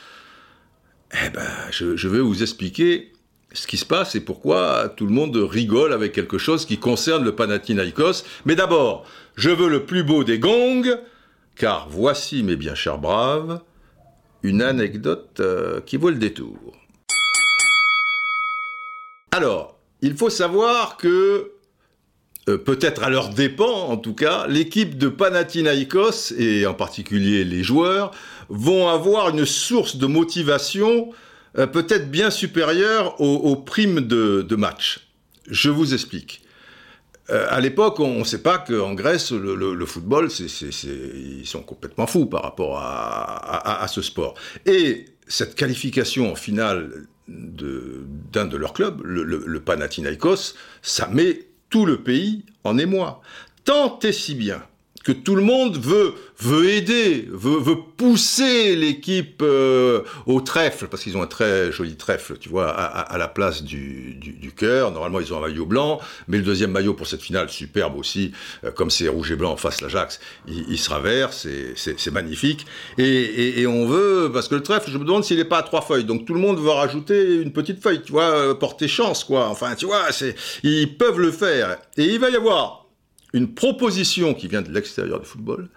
eh 1.13 1.31
ben, 1.31 1.47
je, 1.71 1.97
je 1.97 2.09
vais 2.09 2.21
vous 2.21 2.43
expliquer 2.43 3.13
ce 3.53 3.67
qui 3.67 3.77
se 3.77 3.87
passe 3.87 4.15
et 4.15 4.21
pourquoi 4.21 4.93
tout 4.97 5.07
le 5.07 5.13
monde 5.13 5.37
rigole 5.37 5.93
avec 5.93 6.13
quelque 6.13 6.39
chose 6.39 6.67
qui 6.67 6.79
concerne 6.79 7.25
le 7.25 7.35
Panathinaikos. 7.35 8.25
Mais 8.45 8.55
d'abord, 8.55 9.07
je 9.37 9.51
veux 9.51 9.69
le 9.69 9.85
plus 9.85 10.03
beau 10.03 10.25
des 10.25 10.39
gongs, 10.39 10.99
car 11.59 11.89
voici, 11.91 12.43
mes 12.43 12.57
bien 12.57 12.75
chers 12.75 12.99
braves, 12.99 13.61
une 14.43 14.63
anecdote 14.63 15.41
euh, 15.41 15.81
qui 15.81 15.97
vaut 15.97 16.11
le 16.11 16.17
détour. 16.17 16.57
Alors, 19.33 19.79
il 20.01 20.17
faut 20.17 20.31
savoir 20.31 20.97
que, 20.97 21.51
euh, 22.49 22.57
peut-être 22.57 23.03
à 23.03 23.11
leur 23.11 23.31
dépens 23.31 23.89
en 23.89 23.97
tout 23.97 24.15
cas, 24.15 24.47
l'équipe 24.47 24.97
de 24.97 25.09
Panathinaikos, 25.09 26.33
et 26.39 26.65
en 26.67 26.75
particulier 26.75 27.45
les 27.45 27.65
joueurs, 27.65 28.13
vont 28.49 28.89
avoir 28.89 29.31
une 29.31 29.45
source 29.45 29.97
de 29.97 30.07
motivation 30.07 31.11
euh, 31.59 31.67
peut-être 31.67 32.11
bien 32.11 32.31
supérieure 32.31 33.21
aux, 33.21 33.57
primes 33.57 34.01
de, 34.01 34.55
match. 34.55 35.09
Je 35.51 35.71
vous 35.71 35.93
explique. 35.93 36.43
Euh, 37.31 37.47
à 37.51 37.61
l'époque, 37.61 38.01
on 38.01 38.21
ne 38.21 38.25
sait 38.25 38.43
pas 38.43 38.59
qu'en 38.59 38.95
Grèce, 38.95 39.33
le, 39.33 39.87
football, 39.87 40.29
ils 40.39 41.47
sont 41.47 41.63
complètement 41.63 42.07
fous 42.07 42.27
par 42.27 42.43
rapport 42.43 42.79
à, 42.79 43.87
ce 43.89 44.03
sport. 44.03 44.35
Et 44.67 45.07
cette 45.27 45.55
qualification 45.55 46.33
en 46.33 46.35
finale 46.35 47.07
d'un 47.29 48.47
de, 48.47 48.57
leurs 48.57 48.73
clubs, 48.73 49.03
le, 49.05 49.23
le, 49.23 49.61
Panathinaikos, 49.61 50.55
ça 50.81 51.09
met 51.09 51.49
tout 51.69 51.85
le 51.85 52.03
pays 52.03 52.47
en 52.65 52.79
émoi. 52.79 53.21
Tant 53.65 53.99
et 54.01 54.13
si 54.13 54.35
bien 54.35 54.63
que 55.05 55.13
tout 55.13 55.35
le 55.37 55.43
monde 55.43 55.79
veut, 55.79 56.15
veut 56.41 56.69
aider, 56.71 57.29
veut, 57.31 57.59
veut 57.59 57.77
pousser 57.97 58.77
l'équipe 58.77 59.43
euh, 59.43 60.03
au 60.27 60.41
trèfle, 60.41 60.89
parce 60.89 61.03
qu'ils 61.03 61.17
ont 61.17 61.23
un 61.23 61.27
très 61.27 61.73
joli 61.73 61.97
trèfle, 61.97 62.37
tu 62.39 62.49
vois, 62.49 62.69
à, 62.71 63.17
la 63.19 63.29
place 63.29 63.63
du, 63.63 64.15
du, 64.15 64.53
cœur. 64.53 64.91
Normalement, 64.91 65.21
ils 65.21 65.33
ont 65.33 65.39
un 65.39 65.49
maillot 65.49 65.67
blanc, 65.67 66.01
mais 66.27 66.39
le 66.39 66.43
deuxième 66.43 66.73
maillot 66.73 66.95
pour 66.95 67.07
cette 67.07 67.23
finale, 67.23 67.49
superbe 67.49 67.97
aussi, 67.97 68.33
euh, 68.65 68.71
comme 68.71 68.91
c'est 68.91 69.09
rouge 69.09 69.31
et 69.31 69.37
blanc 69.37 69.57
face 69.57 69.81
l'Ajax, 69.81 70.21
il, 70.47 70.79
sera 70.79 71.01
vert, 71.01 71.31
c'est 71.33 72.11
magnifique. 72.13 72.67
Et, 72.99 73.61
et, 73.61 73.67
on 73.67 73.87
veut, 73.87 74.31
parce 74.33 74.49
que 74.49 74.55
le 74.55 74.63
trèfle, 74.63 74.91
je 74.91 74.99
me 74.99 75.05
demande 75.05 75.25
s'il 75.25 75.39
n'est 75.39 75.45
pas 75.45 75.59
à 75.59 75.63
trois 75.63 75.83
feuilles, 75.83 76.05
donc 76.05 76.25
tout 76.27 76.35
le 76.35 76.41
monde 76.41 76.59
va 76.59 76.75
rajouter 76.75 77.37
une 77.37 77.53
petite 77.53 77.83
feuille, 77.83 78.03
tu 78.03 78.13
vois, 78.13 78.31
euh, 78.31 78.55
porter 78.55 78.89
chance, 78.89 79.25
quoi. 79.25 79.49
Enfin, 79.49 79.75
tu 79.75 79.87
vois, 79.87 80.09
ils 80.63 80.97
peuvent 80.97 81.21
le 81.21 81.31
faire. 81.31 81.79
Et 81.97 82.05
il 82.05 82.19
va 82.19 82.31
y 82.31 82.37
avoir 82.37 82.88
une 83.33 83.55
proposition 83.55 84.35
qui 84.35 84.49
vient 84.49 84.63
de 84.63 84.73
l'extérieur 84.73 85.21
du 85.21 85.27
football, 85.27 85.69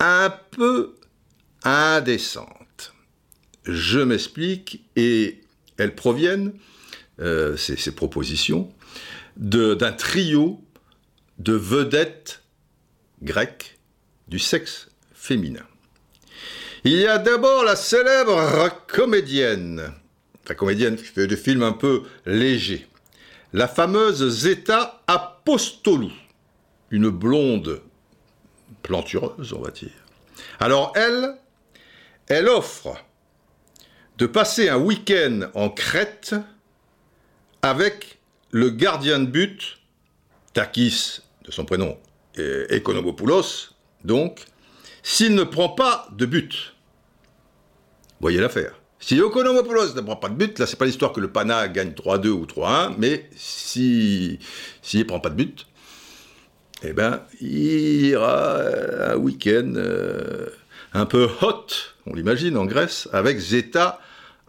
un 0.00 0.30
peu 0.50 0.94
indécente. 1.64 2.92
Je 3.64 4.00
m'explique, 4.00 4.84
et 4.96 5.40
elles 5.78 5.94
proviennent, 5.94 6.52
euh, 7.20 7.56
ces, 7.56 7.94
propositions, 7.94 8.72
d'un 9.36 9.92
trio 9.92 10.62
de 11.38 11.54
vedettes 11.54 12.42
grecques 13.22 13.78
du 14.28 14.38
sexe 14.38 14.88
féminin. 15.14 15.66
Il 16.84 16.92
y 16.92 17.06
a 17.06 17.18
d'abord 17.18 17.64
la 17.64 17.76
célèbre 17.76 18.70
comédienne, 18.88 19.92
la 20.48 20.54
comédienne 20.54 20.96
qui 20.96 21.04
fait 21.04 21.26
des 21.26 21.36
films 21.36 21.62
un 21.62 21.72
peu 21.72 22.02
légers, 22.26 22.88
la 23.52 23.68
fameuse 23.68 24.28
Zeta 24.28 25.02
Apostolou 25.06 26.10
une 26.92 27.08
blonde 27.08 27.82
plantureuse, 28.82 29.52
on 29.52 29.60
va 29.60 29.72
dire. 29.72 29.90
Alors 30.60 30.92
elle, 30.94 31.34
elle 32.28 32.48
offre 32.48 32.94
de 34.18 34.26
passer 34.26 34.68
un 34.68 34.76
week-end 34.78 35.50
en 35.54 35.68
Crète 35.68 36.36
avec 37.62 38.20
le 38.50 38.70
gardien 38.70 39.18
de 39.18 39.26
but, 39.26 39.78
Takis, 40.52 41.20
de 41.44 41.50
son 41.50 41.64
prénom, 41.64 41.98
Economopoulos, 42.36 43.74
donc, 44.04 44.44
s'il 45.02 45.34
ne 45.34 45.44
prend 45.44 45.70
pas 45.70 46.06
de 46.12 46.26
but. 46.26 46.74
Voyez 48.20 48.38
l'affaire. 48.38 48.74
Si 49.00 49.18
Economopoulos 49.18 49.94
ne 49.94 50.00
prend 50.00 50.16
pas 50.16 50.28
de 50.28 50.34
but, 50.34 50.58
là, 50.58 50.66
c'est 50.66 50.76
pas 50.76 50.84
l'histoire 50.84 51.12
que 51.12 51.20
le 51.20 51.32
Pana 51.32 51.66
gagne 51.68 51.90
3-2 51.90 52.28
ou 52.28 52.44
3-1, 52.44 52.94
mais 52.98 53.28
s'il 53.34 54.38
si, 54.82 54.98
ne 54.98 55.04
prend 55.04 55.18
pas 55.20 55.30
de 55.30 55.34
but, 55.34 55.66
eh 56.84 56.92
ben, 56.92 57.22
il 57.40 58.06
ira 58.06 58.60
un 59.12 59.16
week-end 59.16 59.72
euh, 59.76 60.48
un 60.92 61.06
peu 61.06 61.28
hot, 61.40 61.66
on 62.06 62.14
l'imagine, 62.14 62.56
en 62.56 62.66
Grèce, 62.66 63.08
avec 63.12 63.38
Zeta 63.38 64.00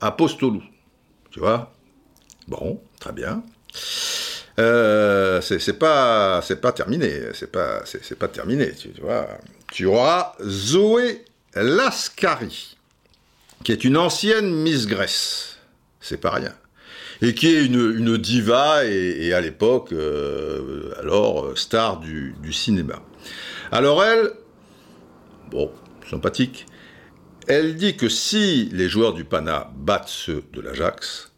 Apostolou. 0.01 0.63
Tu 1.31 1.39
vois? 1.39 1.71
Bon, 2.47 2.81
très 2.99 3.13
bien. 3.13 3.43
Euh, 4.59 5.41
c'est 5.41 5.79
pas 5.79 6.41
terminé 6.75 7.11
c'est 7.33 7.51
pas 7.51 7.81
c'est 7.85 8.19
pas 8.19 8.27
terminé 8.27 8.71
tu, 8.75 8.91
vois 9.01 9.27
tu 9.71 9.85
auras 9.85 10.33
Zoé 10.43 11.25
Lascari 11.55 12.77
qui 13.63 13.71
est 13.71 13.83
une 13.83 13.97
ancienne 13.97 14.53
Miss 14.53 14.85
Grèce 14.85 15.57
c'est 16.01 16.17
pas 16.17 16.29
rien 16.29 16.53
et 17.23 17.33
qui 17.33 17.47
est 17.47 17.65
une, 17.65 18.17
diva 18.17 18.85
et, 18.85 19.33
à 19.33 19.39
l'époque, 19.39 19.93
euh, 19.93 20.91
alors, 20.99 21.57
star 21.57 22.01
du, 22.01 22.35
cinéma. 22.51 23.01
Alors 23.71 24.03
elle, 24.03 24.29
bon, 25.49 25.71
sympathique, 26.09 26.65
elle 27.47 27.77
dit 27.77 27.95
que 27.95 28.09
si 28.09 28.69
les 28.73 28.89
joueurs 28.89 29.13
du 29.13 29.23
Pana 29.23 29.71
battent 29.77 30.09
ceux 30.09 30.43
de 30.51 30.59
l'Ajax, 30.59 31.31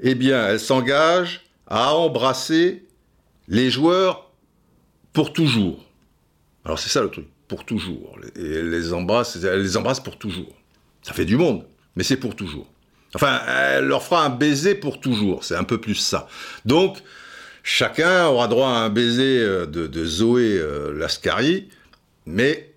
eh 0.00 0.14
bien, 0.14 0.48
elle 0.48 0.60
s'engage 0.60 1.46
à 1.66 1.94
embrasser 1.94 2.84
les 3.48 3.70
joueurs 3.70 4.30
pour 5.14 5.32
toujours. 5.32 5.82
Alors 6.66 6.78
c'est 6.78 6.90
ça 6.90 7.00
le 7.00 7.08
truc, 7.08 7.26
pour 7.48 7.64
toujours. 7.64 8.18
Et 8.36 8.52
elle 8.52 8.68
les 8.68 8.92
embrasse, 8.92 9.36
elle 9.42 9.62
les 9.62 9.78
embrasse 9.78 10.00
pour 10.00 10.18
toujours. 10.18 10.54
Ça 11.00 11.14
fait 11.14 11.24
du 11.24 11.38
monde, 11.38 11.64
mais 11.94 12.02
c'est 12.02 12.18
pour 12.18 12.36
toujours. 12.36 12.66
Enfin, 13.16 13.40
elle 13.48 13.86
leur 13.86 14.02
fera 14.02 14.24
un 14.26 14.28
baiser 14.28 14.74
pour 14.74 15.00
toujours. 15.00 15.42
C'est 15.42 15.56
un 15.56 15.64
peu 15.64 15.80
plus 15.80 15.94
ça. 15.94 16.28
Donc, 16.66 16.98
chacun 17.62 18.26
aura 18.26 18.46
droit 18.46 18.68
à 18.68 18.80
un 18.80 18.90
baiser 18.90 19.40
euh, 19.40 19.64
de, 19.64 20.04
Zoé 20.04 20.58
euh, 20.58 20.92
Lascari, 20.92 21.70
mais, 22.26 22.74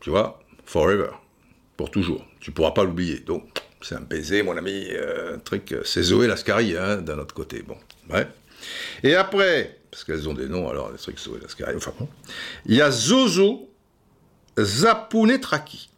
tu 0.00 0.10
vois, 0.10 0.42
forever, 0.66 1.10
pour 1.76 1.92
toujours. 1.92 2.26
Tu 2.40 2.50
pourras 2.50 2.72
pas 2.72 2.82
l'oublier. 2.82 3.20
Donc, 3.20 3.62
c'est 3.80 3.94
un 3.94 4.00
baiser, 4.00 4.42
mon 4.42 4.56
ami, 4.56 4.88
euh, 4.90 5.36
truc, 5.44 5.72
c'est 5.84 6.02
Zoé 6.02 6.26
Lascari, 6.26 6.76
hein, 6.76 6.96
d'un 6.96 7.18
autre 7.18 7.34
côté. 7.34 7.62
Bon, 7.62 7.76
ouais. 8.12 8.26
Et 9.04 9.14
après, 9.14 9.78
parce 9.92 10.02
qu'elles 10.02 10.28
ont 10.28 10.34
des 10.34 10.48
noms, 10.48 10.68
alors, 10.68 10.90
les 10.90 10.98
trucs 10.98 11.20
Zoé 11.20 11.38
Lascari, 11.40 11.76
enfin 11.76 11.92
bon, 11.96 12.08
il 12.66 12.74
y 12.74 12.82
a 12.82 12.90
Zozo 12.90 13.70
Zapunetraki. 14.58 15.90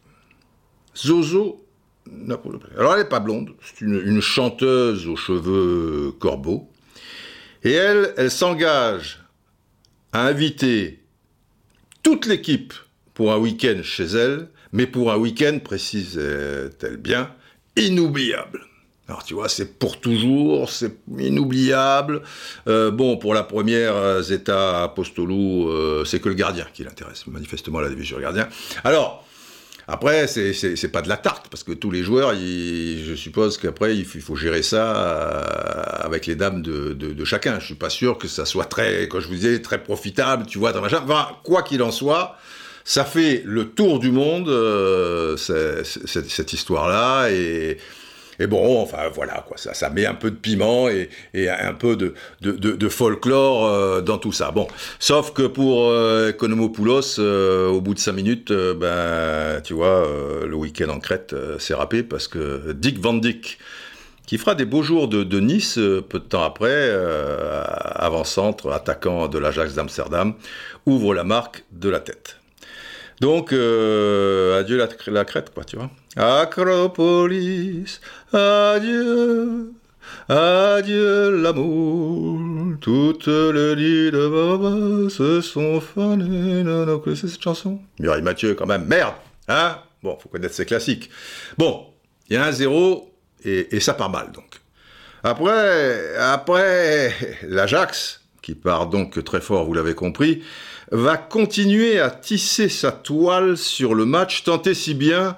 Zozo 0.95 1.62
alors 2.77 2.93
elle 2.93 3.03
n'est 3.03 3.09
pas 3.09 3.19
blonde, 3.19 3.51
c'est 3.61 3.81
une, 3.81 4.21
chanteuse 4.21 5.07
aux 5.07 5.15
cheveux 5.15 6.11
corbeaux. 6.19 6.69
Et 7.63 7.71
elle, 7.71 8.13
elle 8.17 8.31
s'engage 8.31 9.19
à 10.11 10.27
inviter 10.27 10.99
toute 12.01 12.25
l'équipe 12.25 12.73
pour 13.13 13.31
un 13.31 13.37
week-end 13.37 13.81
chez 13.83 14.03
elle, 14.03 14.49
mais 14.73 14.85
pour 14.85 15.11
un 15.11 15.17
week-end, 15.17 15.59
précise-t-elle 15.63 16.97
bien, 16.97 17.33
inoubliable. 17.77 18.61
Alors 19.07 19.23
tu 19.23 19.33
vois, 19.33 19.49
c'est 19.49 19.77
pour 19.77 19.99
toujours, 19.99 20.69
c'est 20.69 20.97
inoubliable. 21.17 22.21
Euh, 22.67 22.89
bon, 22.89 23.17
pour 23.17 23.33
la 23.33 23.43
première, 23.43 23.95
euh, 23.95 24.21
Zeta 24.21 24.83
Apostolou, 24.83 25.69
euh, 25.69 26.05
c'est 26.05 26.19
que 26.19 26.29
le 26.29 26.35
gardien 26.35 26.65
qui 26.73 26.83
l'intéresse, 26.83 27.27
manifestement 27.27 27.81
la 27.81 27.89
division 27.89 28.19
gardien. 28.19 28.47
Alors, 28.83 29.25
Après, 29.87 30.27
c'est 30.27 30.91
pas 30.91 31.01
de 31.01 31.09
la 31.09 31.17
tarte, 31.17 31.49
parce 31.49 31.63
que 31.63 31.73
tous 31.73 31.91
les 31.91 32.03
joueurs, 32.03 32.33
je 32.33 33.13
suppose 33.15 33.57
qu'après, 33.57 33.97
il 33.97 34.05
faut 34.05 34.35
gérer 34.35 34.61
ça 34.61 34.95
euh, 34.95 36.05
avec 36.05 36.25
les 36.25 36.35
dames 36.35 36.61
de, 36.61 36.93
de, 36.93 37.25
chacun. 37.25 37.59
Je 37.59 37.65
suis 37.65 37.75
pas 37.75 37.89
sûr 37.89 38.17
que 38.17 38.27
ça 38.27 38.45
soit 38.45 38.65
très, 38.65 39.07
comme 39.09 39.19
je 39.19 39.27
vous 39.27 39.35
disais, 39.35 39.61
très 39.61 39.83
profitable, 39.83 40.45
tu 40.45 40.57
vois, 40.57 40.71
dans 40.71 40.81
machin. 40.81 41.01
Enfin, 41.03 41.27
quoi 41.43 41.63
qu'il 41.63 41.83
en 41.83 41.91
soit, 41.91 42.37
ça 42.85 43.03
fait 43.03 43.43
le 43.45 43.69
tour 43.69 43.99
du 43.99 44.11
monde, 44.11 44.47
euh, 44.47 45.35
cette 45.35 46.53
histoire-là, 46.53 47.29
et 47.29 47.77
et 48.39 48.47
bon, 48.47 48.81
enfin 48.81 49.09
voilà, 49.13 49.43
quoi, 49.47 49.57
ça, 49.57 49.73
ça 49.73 49.89
met 49.89 50.05
un 50.05 50.13
peu 50.13 50.31
de 50.31 50.35
piment 50.35 50.89
et, 50.89 51.09
un 51.49 51.73
peu 51.73 51.95
de, 51.95 52.13
de, 52.41 52.89
folklore 52.89 53.65
euh, 53.65 54.01
dans 54.01 54.17
tout 54.17 54.31
ça. 54.31 54.51
Bon, 54.51 54.67
sauf 54.99 55.33
que 55.33 55.43
pour 55.43 55.89
euh, 55.89 56.29
Economopoulos, 56.29 57.19
euh, 57.19 57.69
au 57.69 57.81
bout 57.81 57.93
de 57.93 57.99
cinq 57.99 58.13
minutes, 58.13 58.51
ben, 58.51 59.61
tu 59.63 59.73
vois, 59.73 60.07
le 60.45 60.55
week-end 60.55 60.89
en 60.89 60.99
Crète 60.99 61.35
s'est 61.59 61.73
râpé 61.73 62.03
parce 62.03 62.27
que 62.27 62.73
Dick 62.73 62.99
Van 62.99 63.13
Dyck, 63.13 63.59
qui 64.25 64.37
fera 64.37 64.55
des 64.55 64.65
beaux 64.65 64.83
jours 64.83 65.07
de, 65.07 65.39
Nice 65.39 65.75
peu 65.75 66.19
de 66.19 66.23
temps 66.23 66.43
après, 66.43 66.91
avant-centre, 67.95 68.71
attaquant 68.71 69.27
de 69.27 69.37
l'Ajax 69.37 69.75
d'Amsterdam, 69.75 70.33
ouvre 70.85 71.13
la 71.13 71.23
marque 71.23 71.63
de 71.71 71.89
la 71.89 71.99
tête. 71.99 72.37
Donc, 73.21 73.53
adieu 73.53 74.77
la, 75.07 75.25
Crète, 75.25 75.53
quoi, 75.53 75.63
tu 75.63 75.77
vois. 75.77 75.89
Acropolis, 76.15 78.01
adieu, 78.31 79.71
adieu 80.29 81.41
l'amour. 81.41 82.39
Toutes 82.81 83.27
les 83.27 83.75
lits 83.75 84.11
de 84.11 84.27
Baba 84.27 85.09
se 85.09 85.41
sont. 85.41 85.81
Non, 85.95 86.85
non, 86.85 86.99
connaissez 86.99 87.27
cette 87.27 87.41
chanson? 87.41 87.79
Mireille 87.99 88.21
Mathieu, 88.21 88.55
quand 88.55 88.65
même. 88.65 88.85
Merde 88.85 89.13
Hein? 89.47 89.77
Bon, 90.01 90.17
faut 90.19 90.29
connaître 90.29 90.53
ses 90.53 90.65
classiques. 90.65 91.09
Bon, 91.57 91.85
il 92.29 92.35
y 92.35 92.37
a 92.37 92.45
un 92.45 92.51
zéro 92.51 93.13
et, 93.43 93.75
et 93.75 93.79
ça 93.79 93.93
part 93.93 94.09
mal, 94.09 94.31
donc. 94.31 94.61
Après, 95.23 96.15
après, 96.17 97.13
l'Ajax, 97.43 98.21
qui 98.41 98.55
part 98.55 98.87
donc 98.87 99.23
très 99.23 99.41
fort, 99.41 99.65
vous 99.65 99.73
l'avez 99.73 99.95
compris, 99.95 100.43
va 100.93 101.17
continuer 101.17 101.99
à 101.99 102.11
tisser 102.11 102.69
sa 102.69 102.91
toile 102.91 103.57
sur 103.57 103.95
le 103.95 104.05
match, 104.05 104.43
tant 104.43 104.61
si 104.73 104.93
bien 104.93 105.35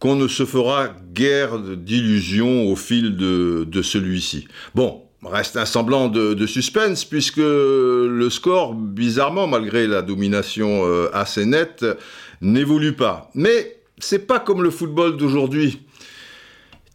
qu'on 0.00 0.16
ne 0.16 0.26
se 0.26 0.44
fera 0.44 0.88
guère 1.14 1.58
d'illusions 1.58 2.66
au 2.66 2.74
fil 2.74 3.16
de, 3.16 3.82
celui-ci. 3.82 4.48
Bon, 4.74 5.02
reste 5.22 5.56
un 5.56 5.66
semblant 5.66 6.08
de, 6.08 6.46
suspense 6.46 7.04
puisque 7.04 7.36
le 7.38 8.28
score, 8.28 8.74
bizarrement, 8.74 9.46
malgré 9.46 9.86
la 9.86 10.02
domination 10.02 10.84
euh, 10.84 11.08
assez 11.12 11.46
nette, 11.46 11.86
n'évolue 12.40 12.94
pas. 12.94 13.30
Mais 13.34 13.78
c'est 13.98 14.26
pas 14.26 14.40
comme 14.40 14.64
le 14.64 14.70
football 14.70 15.16
d'aujourd'hui. 15.16 15.80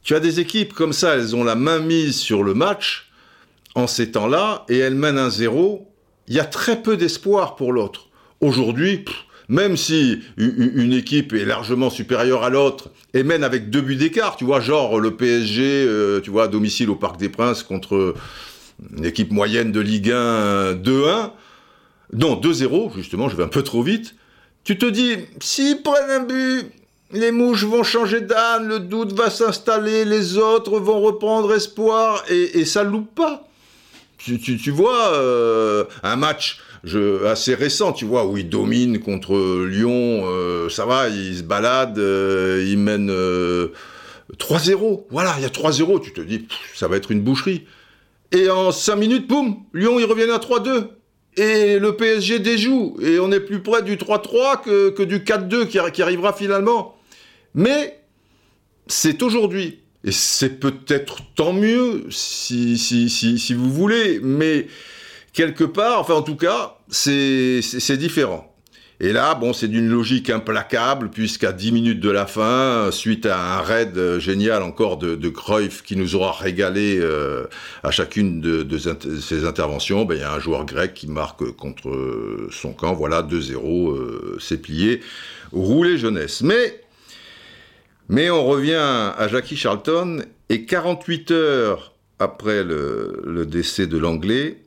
Tu 0.03 0.13
as 0.13 0.19
des 0.19 0.41
équipes 0.41 0.73
comme 0.73 0.91
ça, 0.91 1.15
elles 1.15 1.37
ont 1.37 1.45
la 1.45 1.55
main 1.55 1.79
mise 1.79 2.17
sur 2.17 2.43
le 2.43 2.53
match 2.53 3.09
en 3.75 3.87
ces 3.87 4.11
temps-là 4.11 4.65
et 4.67 4.77
elles 4.77 4.95
mènent 4.95 5.17
un 5.17 5.29
zéro. 5.29 5.92
Il 6.27 6.35
y 6.35 6.39
a 6.39 6.45
très 6.45 6.81
peu 6.81 6.97
d'espoir 6.97 7.55
pour 7.55 7.73
l'autre. 7.73 8.07
Aujourd'hui, 8.41 9.05
même 9.49 9.77
si 9.77 10.19
une 10.37 10.93
équipe 10.93 11.33
est 11.33 11.45
largement 11.45 11.89
supérieure 11.89 12.43
à 12.43 12.49
l'autre 12.49 12.89
et 13.13 13.23
mène 13.23 13.43
avec 13.43 13.69
deux 13.69 13.81
buts 13.81 13.95
d'écart, 13.95 14.35
tu 14.35 14.45
vois, 14.45 14.59
genre 14.59 14.99
le 14.99 15.15
PSG, 15.15 15.63
euh, 15.63 16.21
tu 16.21 16.29
vois, 16.29 16.45
à 16.45 16.47
domicile 16.47 16.89
au 16.89 16.95
Parc 16.95 17.17
des 17.17 17.29
Princes 17.29 17.63
contre 17.63 18.15
une 18.97 19.05
équipe 19.05 19.31
moyenne 19.31 19.71
de 19.71 19.79
Ligue 19.79 20.11
1 20.11 20.73
2-1, 20.73 21.31
non, 22.13 22.35
2-0, 22.39 22.95
justement, 22.95 23.29
je 23.29 23.35
vais 23.35 23.43
un 23.43 23.47
peu 23.47 23.63
trop 23.63 23.81
vite, 23.81 24.15
tu 24.63 24.77
te 24.77 24.85
dis, 24.85 25.17
s'ils 25.39 25.81
prennent 25.81 26.09
un 26.09 26.23
but, 26.23 26.71
les 27.11 27.31
mouches 27.31 27.65
vont 27.65 27.83
changer 27.83 28.21
d'âne, 28.21 28.67
le 28.67 28.79
doute 28.79 29.13
va 29.13 29.29
s'installer, 29.29 30.05
les 30.05 30.37
autres 30.37 30.79
vont 30.79 31.01
reprendre 31.01 31.53
espoir, 31.53 32.23
et, 32.29 32.59
et 32.59 32.65
ça 32.65 32.83
loupe 32.83 33.13
pas. 33.13 33.47
Tu, 34.23 34.71
vois, 34.71 35.13
euh, 35.13 35.83
un 36.01 36.15
match 36.15 36.59
assez 37.25 37.55
récent, 37.55 37.93
tu 37.93 38.05
vois, 38.05 38.25
où 38.25 38.37
il 38.37 38.49
domine 38.49 38.99
contre 38.99 39.65
Lyon, 39.65 40.23
euh, 40.25 40.69
ça 40.69 40.85
va, 40.85 41.09
il 41.09 41.37
se 41.37 41.43
balade, 41.43 41.97
euh, 41.97 42.65
il 42.67 42.77
mène 42.77 43.07
3-0. 43.07 43.09
Euh, 43.11 44.97
voilà, 45.09 45.33
il 45.37 45.43
y 45.43 45.45
a 45.45 45.49
3-0, 45.49 46.01
tu 46.01 46.13
te 46.13 46.21
dis, 46.21 46.47
ça 46.75 46.87
va 46.87 46.97
être 46.97 47.11
une 47.11 47.21
boucherie. 47.21 47.65
Et 48.31 48.49
en 48.49 48.71
5 48.71 48.95
minutes, 48.95 49.27
boum, 49.27 49.57
Lyon, 49.73 49.99
il 49.99 50.05
revient 50.05 50.29
à 50.31 50.39
3-2. 50.39 50.87
Et 51.35 51.79
le 51.79 51.95
PSG 51.95 52.39
déjoue. 52.39 52.97
Et 53.01 53.19
on 53.19 53.31
est 53.31 53.39
plus 53.39 53.61
près 53.61 53.81
du 53.81 53.95
3-3 53.97 54.61
que, 54.61 55.03
du 55.03 55.19
4-2 55.19 55.67
qui, 55.67 55.79
qui 55.91 56.01
arrivera 56.01 56.33
finalement. 56.33 56.95
Mais 57.55 57.99
c'est 58.87 59.21
aujourd'hui. 59.23 59.79
Et 60.03 60.11
c'est 60.11 60.59
peut-être 60.59 61.19
tant 61.35 61.53
mieux 61.53 62.05
si, 62.09 63.53
vous 63.55 63.71
voulez. 63.71 64.19
Mais 64.21 64.67
quelque 65.31 65.63
part, 65.63 65.99
enfin 65.99 66.15
en 66.15 66.21
tout 66.21 66.35
cas, 66.35 66.77
c'est 66.89 67.97
différent. 67.97 68.49
Et 68.99 69.11
là, 69.11 69.35
bon, 69.35 69.53
c'est 69.53 69.67
d'une 69.67 69.89
logique 69.89 70.29
implacable, 70.29 71.09
puisqu'à 71.09 71.51
10 71.51 71.71
minutes 71.71 71.99
de 71.99 72.09
la 72.09 72.25
fin, 72.25 72.89
suite 72.91 73.25
à 73.25 73.57
un 73.57 73.61
raid 73.61 74.19
génial 74.19 74.61
encore 74.61 74.97
de, 74.97 75.15
de 75.15 75.29
Cruyff 75.29 75.81
qui 75.81 75.97
nous 75.97 76.15
aura 76.15 76.31
régalé 76.31 76.99
euh, 77.01 77.45
à 77.83 77.91
chacune 77.91 78.39
de, 78.39 78.77
ses 78.77 79.45
interventions, 79.45 80.05
ben, 80.05 80.15
il 80.15 80.21
y 80.21 80.23
a 80.23 80.31
un 80.31 80.39
joueur 80.39 80.65
grec 80.65 80.93
qui 80.93 81.07
marque 81.07 81.43
contre 81.51 81.91
son 82.51 82.71
camp. 82.71 82.93
Voilà, 82.93 83.23
2-0, 83.23 83.91
euh, 83.91 84.37
c'est 84.39 84.61
plié. 84.61 85.01
Rouler 85.51 85.97
jeunesse. 85.97 86.41
Mais, 86.41 86.82
mais 88.09 88.29
on 88.29 88.45
revient 88.45 88.73
à 88.73 89.27
Jackie 89.29 89.55
Charlton, 89.55 90.23
et 90.49 90.65
48 90.65 91.31
heures 91.31 91.93
après 92.19 92.63
le, 92.63 93.45
décès 93.45 93.87
de 93.87 93.97
l'anglais, 93.97 94.57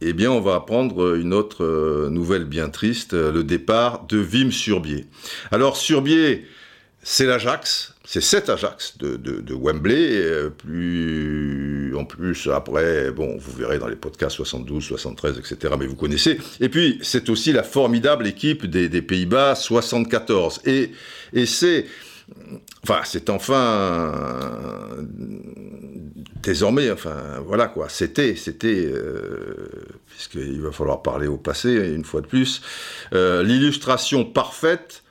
eh 0.00 0.12
bien, 0.12 0.30
on 0.30 0.40
va 0.40 0.56
apprendre 0.56 1.16
une 1.16 1.32
autre 1.32 1.64
euh, 1.64 2.10
nouvelle 2.10 2.44
bien 2.44 2.68
triste, 2.68 3.14
euh, 3.14 3.32
le 3.32 3.42
départ 3.42 4.04
de 4.06 4.18
Wim 4.18 4.52
Surbier. 4.52 5.06
Alors, 5.50 5.76
Surbier, 5.76 6.46
c'est 7.02 7.24
l'Ajax, 7.24 7.94
c'est 8.04 8.20
cet 8.20 8.50
Ajax 8.50 8.98
de, 8.98 9.54
Wembley, 9.54 10.10
euh, 10.10 10.50
plus, 10.50 11.94
en 11.96 12.04
plus, 12.04 12.48
après, 12.48 13.10
bon, 13.12 13.38
vous 13.38 13.52
verrez 13.52 13.78
dans 13.78 13.88
les 13.88 13.96
podcasts 13.96 14.36
72, 14.36 14.84
73, 14.84 15.38
etc., 15.38 15.74
mais 15.78 15.86
vous 15.86 15.96
connaissez. 15.96 16.38
Et 16.60 16.68
puis, 16.68 16.98
c'est 17.02 17.30
aussi 17.30 17.52
la 17.52 17.62
formidable 17.62 18.26
équipe 18.26 18.66
des, 18.66 19.02
Pays-Bas 19.02 19.54
74. 19.54 20.60
Et, 20.66 20.90
et 21.32 21.46
c'est, 21.46 21.86
enfin, 22.82 23.00
c'est 23.04 23.30
enfin 23.30 24.12
désormais, 26.44 26.90
enfin 26.90 27.40
voilà 27.46 27.66
quoi, 27.66 27.88
c'était, 27.88 28.36
c'était, 28.36 28.86
euh, 28.86 29.68
puisqu'il 30.06 30.60
va 30.60 30.72
falloir 30.72 31.02
parler 31.02 31.26
au 31.26 31.36
passé 31.36 31.72
une 31.72 32.04
fois 32.04 32.20
de 32.20 32.26
plus, 32.26 32.62
euh, 33.14 33.42
l'illustration 33.42 34.24
parfaite 34.24 35.02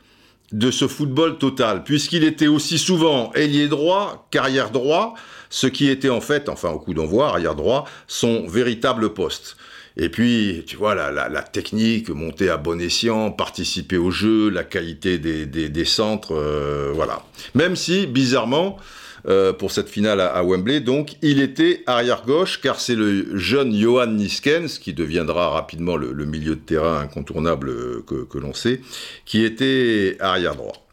de 0.52 0.70
ce 0.70 0.88
football 0.88 1.40
total, 1.40 1.84
puisqu'il 1.84 2.24
était 2.24 2.48
aussi 2.48 2.78
souvent 2.78 3.32
ailier 3.34 3.68
droit 3.68 4.28
qu'arrière 4.30 4.70
droit, 4.70 5.16
ce 5.50 5.68
qui 5.68 5.90
était 5.90 6.10
en 6.10 6.22
fait, 6.22 6.48
enfin 6.50 6.70
au 6.70 6.80
coup 6.80 6.94
d'envoi, 6.94 7.30
arrière 7.30 7.56
droit, 7.56 7.86
son 8.08 8.48
véritable 8.48 9.14
poste. 9.14 9.58
Et 9.96 10.10
puis, 10.10 10.64
tu 10.66 10.76
vois, 10.76 10.96
la, 10.96 11.42
technique, 11.44 12.10
monter 12.10 12.50
à 12.50 12.58
bon 12.58 12.82
escient, 12.82 13.32
participer 13.32 13.98
au 13.98 14.10
jeu, 14.12 14.50
la 14.50 14.64
qualité 14.64 15.20
des, 15.20 15.86
centres, 15.86 16.36
euh, 16.36 16.92
voilà. 16.94 17.24
Même 17.54 17.76
si, 17.76 18.08
bizarrement, 18.08 18.80
euh, 19.26 19.54
pour 19.54 19.72
cette 19.72 19.88
finale 19.88 20.20
à, 20.20 20.44
Wembley. 20.44 20.82
Donc, 20.82 21.14
il 21.22 21.42
était 21.42 21.82
arrière-gauche, 21.86 22.60
car 22.60 22.82
c'est 22.82 22.96
le 22.96 23.38
jeune 23.38 23.74
Johan 23.74 24.08
Niskens, 24.08 24.80
qui 24.82 24.94
deviendra 24.94 25.50
rapidement 25.50 25.96
le, 25.96 26.26
milieu 26.26 26.56
de 26.56 26.60
terrain 26.60 27.00
incontournable 27.00 27.70
euh, 27.70 28.04
que, 28.06 28.38
l'on 28.38 28.54
sait, 28.54 28.82
qui 29.24 29.46
était 29.46 30.18
arrière-droit. 30.20 30.86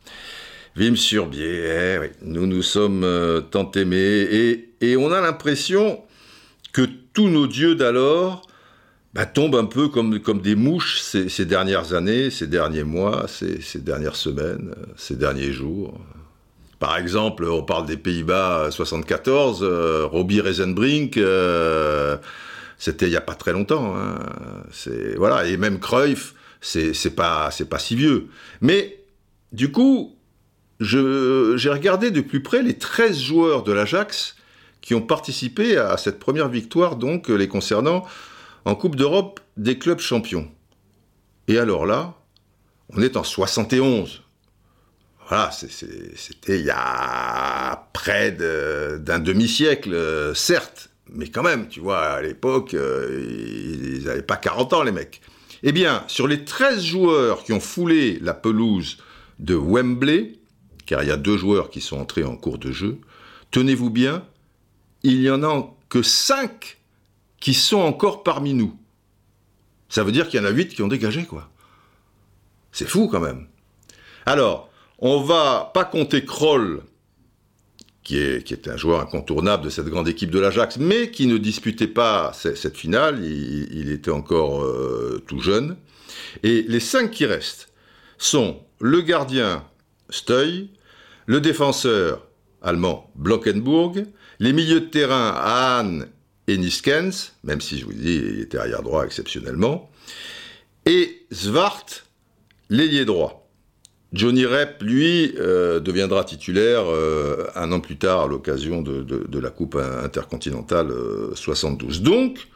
Wim 0.76 0.94
Surbier, 0.94 1.64
eh, 1.64 2.10
nous 2.22 2.46
nous 2.46 2.62
sommes 2.62 3.02
euh, 3.02 3.40
tant 3.40 3.68
aimés, 3.72 4.28
et, 4.80 4.96
on 4.96 5.10
a 5.10 5.20
l'impression 5.20 6.00
que 6.72 6.82
tous 7.12 7.28
nos 7.28 7.48
dieux 7.48 7.74
d'alors 7.74 8.46
bah, 9.14 9.26
tombent 9.26 9.56
un 9.56 9.64
peu 9.64 9.88
comme, 9.88 10.20
comme 10.20 10.40
des 10.40 10.54
mouches 10.54 11.00
ces, 11.00 11.44
dernières 11.44 11.94
années, 11.94 12.30
ces 12.30 12.46
derniers 12.46 12.84
mois, 12.84 13.26
ces 13.28 13.80
dernières 13.80 14.16
semaines, 14.16 14.74
ces 14.96 15.16
derniers 15.16 15.52
jours. 15.52 15.98
Par 16.78 16.96
exemple, 16.96 17.44
on 17.44 17.62
parle 17.62 17.84
des 17.86 17.98
Pays-Bas 17.98 18.70
74, 18.70 19.60
euh, 19.62 20.06
Robbie 20.06 20.40
Reisenbrink, 20.40 21.18
euh, 21.18 22.16
c'était 22.78 23.06
il 23.06 23.10
n'y 23.10 23.16
a 23.16 23.20
pas 23.20 23.34
très 23.34 23.52
longtemps. 23.52 23.94
Hein. 23.96 24.18
C'est 24.72 25.14
voilà, 25.16 25.44
et 25.46 25.58
même 25.58 25.78
Cruyff, 25.78 26.34
c'est 26.62 26.94
c'est 26.94 27.10
pas 27.10 27.50
c'est 27.50 27.68
pas 27.68 27.78
si 27.78 27.96
vieux. 27.96 28.28
Mais 28.62 29.04
du 29.52 29.70
coup, 29.70 30.16
j'ai 30.80 31.68
regardé 31.68 32.10
de 32.10 32.22
plus 32.22 32.42
près 32.42 32.62
les 32.62 32.78
13 32.78 33.18
joueurs 33.18 33.62
de 33.62 33.72
l'Ajax 33.72 34.36
qui 34.80 34.94
ont 34.94 35.02
participé 35.02 35.76
à 35.76 35.98
cette 35.98 36.18
première 36.18 36.48
victoire, 36.48 36.96
donc 36.96 37.28
les 37.28 37.48
concernant 37.48 38.06
en 38.64 38.74
Coupe 38.74 38.96
d'Europe 38.96 39.40
des 39.56 39.78
clubs 39.78 40.00
champions. 40.00 40.50
Et 41.48 41.58
alors 41.58 41.86
là, 41.86 42.14
on 42.90 43.02
est 43.02 43.16
en 43.16 43.24
71. 43.24 44.22
voilà, 45.28 45.50
c'était 45.52 46.58
il 46.58 46.64
y 46.64 46.70
a 46.70 47.88
près 47.92 48.32
d'un 48.32 49.18
demi-siècle, 49.18 49.94
euh, 49.94 50.34
certes, 50.34 50.90
mais 51.12 51.28
quand 51.28 51.42
même, 51.42 51.68
tu 51.68 51.80
vois, 51.80 52.00
à 52.00 52.22
l'époque, 52.22 52.74
euh, 52.74 53.94
ils 53.98 54.04
n'avaient 54.04 54.22
pas 54.22 54.36
40 54.36 54.72
ans, 54.72 54.82
les 54.82 54.92
mecs. 54.92 55.20
Eh 55.62 55.72
bien, 55.72 56.04
sur 56.08 56.26
les 56.26 56.44
13 56.44 56.82
joueurs 56.82 57.44
qui 57.44 57.52
ont 57.52 57.60
foulé 57.60 58.18
la 58.20 58.34
pelouse 58.34 58.98
de 59.38 59.54
Wembley, 59.54 60.38
car 60.86 61.02
il 61.02 61.08
y 61.08 61.12
a 61.12 61.16
deux 61.16 61.36
joueurs 61.36 61.70
qui 61.70 61.80
sont 61.80 61.98
entrés 61.98 62.24
en 62.24 62.36
cours 62.36 62.58
de 62.58 62.72
jeu, 62.72 62.98
tenez-vous 63.50 63.90
bien, 63.90 64.24
il 65.02 65.20
n'y 65.20 65.30
en 65.30 65.42
a 65.42 65.74
que 65.88 66.02
5 66.02 66.79
qui 67.40 67.54
sont 67.54 67.80
encore 67.80 68.22
parmi 68.22 68.54
nous. 68.54 68.78
Ça 69.88 70.04
veut 70.04 70.12
dire 70.12 70.28
qu'il 70.28 70.40
y 70.40 70.42
en 70.42 70.46
a 70.46 70.50
8 70.50 70.68
qui 70.68 70.82
ont 70.82 70.88
dégagé, 70.88 71.24
quoi. 71.24 71.50
C'est 72.70 72.88
fou 72.88 73.08
quand 73.08 73.20
même. 73.20 73.48
Alors, 74.26 74.70
on 74.98 75.22
va 75.22 75.70
pas 75.74 75.84
compter 75.84 76.24
Kroll, 76.24 76.82
qui, 78.04 78.18
est, 78.18 78.44
qui 78.44 78.54
était 78.54 78.70
un 78.70 78.76
joueur 78.76 79.00
incontournable 79.00 79.64
de 79.64 79.70
cette 79.70 79.86
grande 79.86 80.08
équipe 80.08 80.30
de 80.30 80.38
l'Ajax, 80.38 80.76
mais 80.78 81.10
qui 81.10 81.26
ne 81.26 81.38
disputait 81.38 81.88
pas 81.88 82.32
cette 82.34 82.76
finale, 82.76 83.24
il, 83.24 83.90
était 83.90 84.10
encore 84.10 84.62
euh, 84.62 85.22
tout 85.26 85.40
jeune. 85.40 85.76
Et 86.42 86.62
les 86.62 86.80
cinq 86.80 87.10
qui 87.10 87.26
restent 87.26 87.72
sont 88.18 88.60
le 88.78 89.00
gardien 89.00 89.64
Steuy, 90.10 90.70
le 91.26 91.40
défenseur 91.40 92.26
allemand 92.62 93.10
Blockenburg, 93.14 94.04
les 94.38 94.52
milieux 94.52 94.80
de 94.80 94.86
terrain 94.86 95.34
Hahn 95.36 96.06
et 96.50 96.58
Niskens, 96.58 97.32
même 97.44 97.60
si 97.60 97.78
je 97.78 97.84
vous 97.84 97.92
dis 97.92 98.16
il 98.16 98.40
était 98.40 98.58
arrière 98.58 98.82
droit 98.82 99.04
exceptionnellement, 99.04 99.90
et 100.86 101.22
Zwart, 101.32 102.06
l'ailier 102.68 103.04
droit. 103.04 103.48
Johnny 104.12 104.44
Rep, 104.44 104.82
lui, 104.82 105.34
euh, 105.38 105.78
deviendra 105.78 106.24
titulaire 106.24 106.82
euh, 106.86 107.46
un 107.54 107.70
an 107.70 107.78
plus 107.78 107.96
tard 107.96 108.22
à 108.22 108.26
l'occasion 108.26 108.82
de, 108.82 109.38
la 109.38 109.50
Coupe 109.50 109.76
intercontinentale 109.76 110.92
72. 111.34 112.00
Euh, 112.00 112.02
donc, 112.02 112.48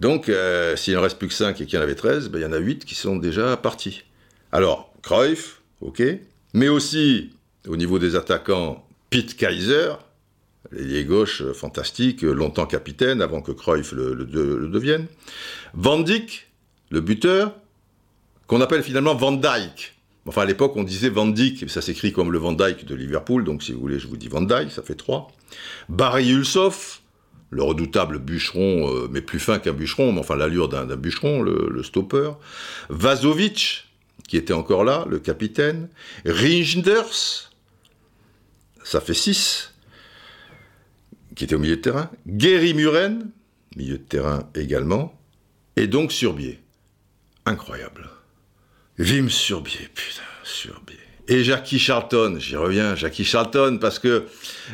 donc 0.00 0.32
s'il 0.76 0.94
ne 0.94 0.98
reste 0.98 1.18
plus 1.18 1.28
que 1.28 1.34
5 1.34 1.60
et 1.60 1.66
qu'il 1.66 1.78
en 1.78 1.82
avait 1.82 1.94
13, 1.94 2.30
ben, 2.30 2.40
il 2.40 2.42
y 2.42 2.46
en 2.46 2.52
a 2.52 2.58
8 2.58 2.84
qui 2.84 2.96
sont 2.96 3.16
déjà 3.16 3.56
partis. 3.56 4.02
Alors, 4.50 4.92
Cruyff, 5.02 5.60
ok, 5.80 6.02
mais 6.52 6.68
aussi 6.68 7.30
au 7.68 7.76
niveau 7.76 8.00
des 8.00 8.16
attaquants, 8.16 8.84
Pete 9.10 9.36
Kaiser, 9.36 9.92
l'ailier 10.72 11.04
gauche 11.04 11.42
fantastique, 11.52 12.22
longtemps 12.22 12.66
capitaine 12.66 13.22
avant 13.22 13.40
que 13.40 13.52
Cruyff 13.52 13.92
le, 13.92 14.14
devienne. 14.14 15.06
Van 15.74 15.98
Dijk, 15.98 16.48
le 16.90 17.00
buteur, 17.00 17.54
qu'on 18.46 18.60
appelle 18.60 18.82
finalement 18.82 19.14
Van 19.14 19.32
Dyke. 19.32 19.94
Enfin, 20.26 20.42
à 20.42 20.44
l'époque, 20.44 20.76
on 20.76 20.84
disait 20.84 21.08
Van 21.08 21.26
Dyke, 21.26 21.70
ça 21.70 21.80
s'écrit 21.80 22.12
comme 22.12 22.32
le 22.32 22.38
Van 22.38 22.52
Dyke 22.52 22.84
de 22.84 22.94
Liverpool, 22.94 23.44
donc 23.44 23.62
si 23.62 23.72
vous 23.72 23.80
voulez, 23.80 23.98
je 23.98 24.08
vous 24.08 24.16
dis 24.16 24.28
Van 24.28 24.42
Dyke, 24.42 24.70
ça 24.70 24.82
fait 24.82 24.94
trois. 24.94 25.28
Barry 25.88 26.30
Ulsoff, 26.30 27.02
le 27.50 27.62
redoutable 27.62 28.18
bûcheron, 28.18 28.94
euh, 28.94 29.08
mais 29.10 29.22
plus 29.22 29.38
fin 29.38 29.58
qu'un 29.58 29.72
bûcheron, 29.72 30.12
mais 30.12 30.20
enfin 30.20 30.36
l'allure 30.36 30.68
d'un 30.68 30.84
bûcheron, 30.96 31.42
le, 31.42 31.82
stopper. 31.82 32.32
Vazovic, 32.90 33.88
qui 34.28 34.36
était 34.36 34.52
encore 34.52 34.84
là, 34.84 35.06
le 35.08 35.18
capitaine. 35.18 35.88
Ringders, 36.26 37.50
ça 38.84 39.00
fait 39.00 39.14
six, 39.14 39.72
qui 41.38 41.44
était 41.44 41.54
au 41.54 41.60
milieu 41.60 41.76
de 41.76 41.80
terrain. 41.80 42.10
Gary 42.26 42.74
Muren, 42.74 43.30
milieu 43.76 43.96
de 43.96 44.02
terrain 44.02 44.50
également. 44.56 45.14
Et 45.76 45.86
donc 45.86 46.10
Surbier. 46.10 46.58
Incroyable. 47.46 48.10
Vim 48.98 49.28
Surbier, 49.28 49.88
putain, 49.94 50.22
Surbier. 50.42 50.96
Et 51.28 51.44
Jackie 51.44 51.78
Charlton, 51.78 52.38
j'y 52.40 52.56
reviens, 52.56 52.96
Jackie 52.96 53.22
Charlton, 53.22 53.78
parce 53.80 54.00
que 54.00 54.24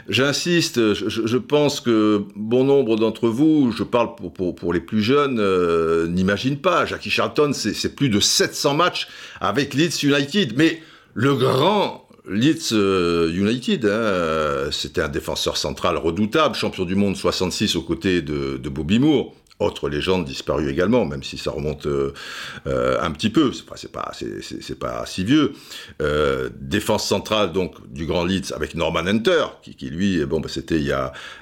j'insiste, 0.09 0.95
je, 0.95 1.36
pense 1.36 1.81
que 1.81 2.24
bon 2.35 2.65
nombre 2.65 2.97
d'entre 2.97 3.28
vous, 3.28 3.70
je 3.77 3.82
parle 3.82 4.15
pour, 4.15 4.73
les 4.73 4.81
plus 4.81 5.03
jeunes, 5.03 5.41
euh, 5.41 6.07
n'imaginent 6.07 6.61
pas. 6.61 6.86
Jackie 6.86 7.11
Charlton, 7.11 7.51
c'est 7.53 7.95
plus 7.95 8.09
de 8.09 8.20
700 8.20 8.74
matchs 8.74 9.09
avec 9.41 9.74
Leeds 9.74 10.05
United. 10.05 10.57
Mais 10.57 10.81
le 11.12 11.35
grand 11.35 12.03
Leeds 12.29 12.73
euh, 12.73 13.31
United, 13.35 13.85
hein, 13.85 14.71
c'était 14.71 15.03
un 15.03 15.09
défenseur 15.09 15.57
central 15.57 15.97
redoutable, 15.97 16.55
champion 16.55 16.85
du 16.85 16.95
monde 16.95 17.17
66 17.17 17.77
aux 17.77 17.83
côtés 17.83 18.23
de, 18.23 18.57
de 18.57 18.69
Bobby 18.69 18.99
Moore 18.99 19.35
autre 19.61 19.89
légende 19.89 20.25
disparue 20.25 20.69
également, 20.69 21.05
même 21.05 21.23
si 21.23 21.39
ça 21.39 21.51
remonte 21.51 21.87
euh, 21.87 22.13
euh, 22.67 22.99
un 23.01 23.11
petit 23.13 23.31
peu, 23.31 23.53
c'est 23.53 23.93
pas, 23.93 24.13
pas, 24.81 25.07
si 25.07 25.25
vieux. 25.25 25.53
Euh, 26.03 26.51
défense 26.61 27.07
centrale 27.07 27.53
donc 27.53 27.75
du 27.93 28.07
Grand 28.07 28.25
Leeds 28.25 28.53
avec 28.55 28.75
Norman 28.75 29.07
Hunter, 29.07 29.47
qui, 29.63 29.91
lui, 29.91 30.25
bon, 30.25 30.41
bah, 30.41 30.49
c'était 30.51 30.81
il, 30.81 30.95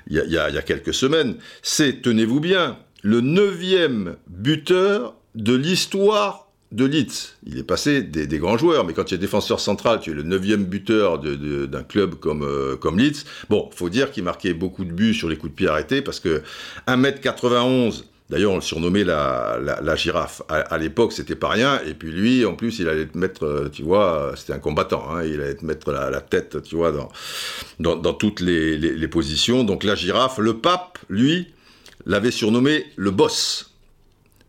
il, 0.09 0.23
il 0.27 0.33
y 0.33 0.39
a 0.39 0.63
quelques 0.63 0.95
semaines. 0.95 1.37
C'est, 1.63 2.03
tenez-vous 2.03 2.41
bien, 2.41 2.77
le 3.03 3.21
neuvième 3.21 4.17
buteur 4.29 5.15
de 5.35 5.55
l'histoire 5.55 6.42
de 6.73 6.85
Leeds. 6.85 7.35
Il 7.47 7.59
est 7.59 7.65
passé 7.65 8.03
des, 8.03 8.39
grands 8.39 8.57
joueurs, 8.57 8.85
mais 8.85 8.95
quand 8.95 9.05
tu 9.05 9.15
es 9.15 9.19
défenseur 9.19 9.61
central, 9.61 10.01
tu 10.01 10.11
es 10.11 10.15
le 10.15 10.23
neuvième 10.23 10.65
buteur 10.65 11.19
d'un 11.19 11.83
club 11.83 12.15
comme, 12.17 12.43
euh, 12.43 12.77
comme 12.77 12.99
Leeds. 12.99 13.25
Bon, 13.49 13.71
faut 13.73 13.89
dire 13.89 14.11
qu'il 14.11 14.25
marquait 14.25 14.55
beaucoup 14.55 14.85
de 14.85 14.93
buts 14.93 15.15
sur 15.15 15.29
les 15.29 15.37
coups 15.37 15.53
de 15.53 15.57
pied 15.57 15.69
arrêtés, 15.69 16.03
parce 16.03 16.21
que 16.21 16.43
1m91, 16.87 18.05
D'ailleurs, 18.31 18.53
on 18.53 18.57
le 18.57 18.63
surnommait 18.63 19.05
la, 19.05 19.59
la, 19.61 19.95
girafe. 19.95 20.41
À, 20.49 20.79
l'époque, 20.79 21.13
c'était 21.13 21.35
pas 21.35 21.51
rien. 21.51 21.83
Et 21.87 21.93
puis 21.93 22.11
lui, 22.11 22.47
en 22.47 22.55
plus, 22.55 22.79
il 22.79 22.89
allait 22.89 23.05
te 23.05 23.19
mettre, 23.19 23.45
euh, 23.45 23.69
tu 23.71 23.83
vois, 23.83 24.33
c'était 24.37 24.55
un 24.55 24.59
combattant. 24.59 25.05
Hein, 25.11 25.25
il 25.25 25.39
allait 25.39 25.57
te 25.57 25.67
mettre 25.67 25.93
la, 25.93 26.21
tête, 26.23 26.63
tu 26.63 26.77
vois, 26.77 26.93
dans, 26.93 27.11
dans, 27.79 28.15
toutes 28.15 28.41
les, 28.41 28.79
les, 28.79 29.09
positions. 29.09 29.65
Donc 29.65 29.85
la 29.85 29.95
girafe, 29.95 30.39
le 30.39 30.57
pape, 30.57 30.99
lui, 31.11 31.49
l'avait 32.07 32.31
surnommé 32.31 32.87
le 32.97 33.11
boss. 33.11 33.72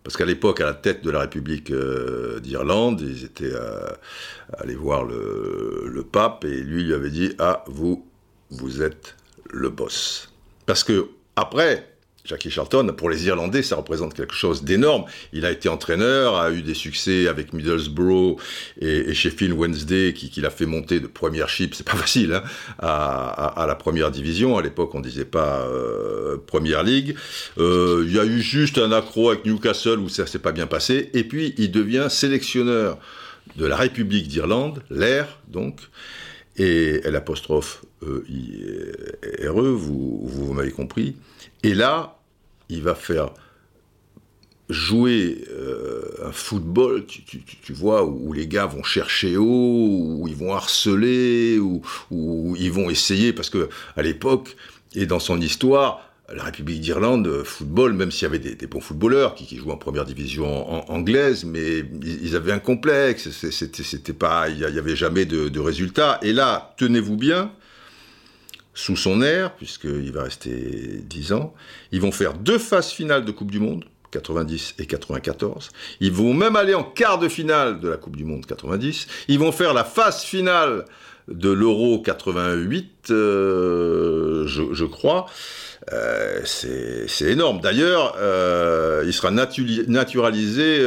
Parce 0.03 0.17
qu'à 0.17 0.25
l'époque, 0.25 0.59
à 0.59 0.65
la 0.65 0.73
tête 0.73 1.03
de 1.03 1.11
la 1.11 1.21
République 1.21 1.71
euh, 1.71 2.39
d'Irlande, 2.39 3.01
ils 3.01 3.23
étaient 3.23 3.53
euh, 3.53 3.87
allés 4.57 4.75
voir 4.75 5.03
le, 5.05 6.05
pape 6.11 6.43
et 6.43 6.61
lui 6.61 6.83
lui 6.83 6.93
avait 6.93 7.09
dit 7.09 7.33
Ah, 7.39 7.63
vous, 7.67 8.05
vous 8.49 8.83
êtes 8.83 9.15
le 9.49 9.69
boss. 9.69 10.33
Parce 10.65 10.83
que, 10.83 11.07
après, 11.37 11.92
Jackie 12.25 12.49
Charlton, 12.49 12.93
pour 12.95 13.09
les 13.09 13.25
Irlandais, 13.25 13.63
ça 13.63 13.75
représente 13.75 14.13
quelque 14.13 14.33
chose 14.33 14.63
d'énorme. 14.63 15.03
Il 15.33 15.45
a 15.45 15.51
été 15.51 15.67
entraîneur, 15.67 16.37
a 16.37 16.51
eu 16.51 16.61
des 16.61 16.73
succès 16.73 17.27
avec 17.27 17.51
Middlesbrough 17.51 18.37
et, 18.79 19.13
Sheffield 19.13 19.51
Wednesday, 19.51 20.13
qui, 20.13 20.29
qui 20.29 20.39
l'a 20.39 20.49
fait 20.49 20.65
monter 20.65 21.01
de 21.01 21.07
première 21.07 21.49
chip, 21.49 21.75
c'est 21.75 21.85
pas 21.85 21.95
facile, 21.97 22.33
hein, 22.33 22.43
à, 22.79 23.65
la 23.67 23.75
première 23.75 24.09
division. 24.09 24.57
À 24.57 24.61
l'époque, 24.61 24.95
on 24.95 25.01
disait 25.01 25.25
pas 25.25 25.67
euh, 25.67 26.37
première 26.37 26.83
ligue. 26.83 27.15
Euh, 27.57 28.05
il 28.07 28.13
y 28.13 28.19
a 28.19 28.25
eu 28.25 28.41
juste 28.41 28.77
un 28.77 28.93
accro 28.93 29.29
avec 29.29 29.43
Newcastle 29.43 29.99
où 29.99 30.07
ça 30.07 30.25
s'est 30.25 30.39
pas 30.39 30.53
bien 30.53 30.67
passé. 30.67 31.09
Et 31.13 31.25
puis, 31.25 31.53
il 31.57 31.71
devient 31.71 32.07
sélectionneur 32.09 32.99
de 33.57 33.65
la 33.65 33.75
République 33.75 34.29
d'Irlande, 34.29 34.81
l'air 34.89 35.39
donc, 35.49 35.81
et 36.55 37.01
l'apostrophe 37.03 37.83
e, 38.01 38.23
RE, 39.49 39.61
vous, 39.61 40.21
vous 40.23 40.53
m'avez 40.53 40.71
compris. 40.71 41.15
Et 41.63 41.73
là, 41.73 42.19
il 42.69 42.83
va 42.83 42.95
faire 42.95 43.31
jouer 44.69 45.45
euh, 45.51 46.01
un 46.25 46.31
football, 46.31 47.05
tu, 47.05 47.73
vois, 47.73 48.05
où, 48.05 48.33
les 48.33 48.47
gars 48.47 48.65
vont 48.65 48.83
chercher 48.83 49.37
haut, 49.37 49.45
où 49.45 50.25
ils 50.27 50.35
vont 50.35 50.53
harceler, 50.53 51.59
où, 51.59 51.81
ils 52.57 52.71
vont 52.71 52.89
essayer, 52.89 53.33
parce 53.33 53.49
que 53.49 53.69
à 53.95 54.01
l'époque 54.01 54.55
et 54.95 55.05
dans 55.05 55.19
son 55.19 55.39
histoire, 55.39 56.09
la 56.33 56.43
République 56.43 56.81
d'Irlande, 56.81 57.43
football, 57.43 57.93
même 57.93 58.09
s'il 58.11 58.23
y 58.23 58.25
avait 58.25 58.39
des, 58.39 58.67
bons 58.67 58.79
footballeurs 58.79 59.35
qui, 59.35 59.57
jouaient 59.57 59.73
en 59.73 59.77
première 59.77 60.05
division 60.05 60.89
anglaise, 60.89 61.43
mais 61.43 61.83
ils, 62.01 62.35
avaient 62.35 62.53
un 62.53 62.59
complexe, 62.59 63.29
c'était 63.29 64.13
pas, 64.13 64.49
il 64.49 64.57
n'y 64.57 64.79
avait 64.79 64.95
jamais 64.95 65.25
de, 65.25 65.49
de 65.49 65.59
résultats. 65.59 66.19
Et 66.23 66.31
là, 66.31 66.73
tenez-vous 66.77 67.17
bien, 67.17 67.51
sous 68.73 68.95
son 68.95 69.21
air, 69.21 69.53
puisqu'il 69.55 70.11
va 70.11 70.23
rester 70.23 71.01
10 71.03 71.33
ans. 71.33 71.53
Ils 71.91 72.01
vont 72.01 72.11
faire 72.11 72.33
deux 72.33 72.57
phases 72.57 72.89
finales 72.89 73.25
de 73.25 73.31
Coupe 73.31 73.51
du 73.51 73.59
Monde, 73.59 73.85
90 74.11 74.75
et 74.79 74.85
94. 74.85 75.69
Ils 75.99 76.11
vont 76.11 76.33
même 76.33 76.55
aller 76.55 76.73
en 76.73 76.83
quart 76.83 77.19
de 77.19 77.27
finale 77.27 77.79
de 77.79 77.89
la 77.89 77.97
Coupe 77.97 78.15
du 78.15 78.25
Monde 78.25 78.45
90. 78.45 79.07
Ils 79.27 79.39
vont 79.39 79.51
faire 79.51 79.73
la 79.73 79.83
phase 79.83 80.23
finale 80.23 80.85
de 81.27 81.49
l'Euro 81.49 82.01
88, 82.01 83.07
euh, 83.11 84.45
je, 84.47 84.85
crois. 84.85 85.27
Euh, 85.91 86.41
c'est 86.45 87.31
énorme. 87.31 87.61
D'ailleurs, 87.61 88.15
euh, 88.17 89.03
il 89.05 89.13
sera 89.13 89.31
naturalisé 89.31 90.81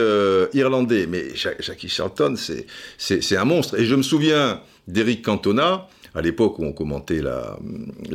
irlandais. 0.52 1.06
Mais 1.06 1.28
Jackie 1.34 1.88
Charlton, 1.88 2.34
c'est 2.36 3.36
un 3.36 3.44
monstre. 3.44 3.78
Et 3.78 3.86
je 3.86 3.94
me 3.94 4.02
souviens 4.02 4.60
d'Eric 4.88 5.24
Cantona, 5.24 5.88
à 6.16 6.22
l'époque 6.22 6.58
où 6.58 6.64
on 6.64 6.72
commentait 6.72 7.20
la, 7.20 7.58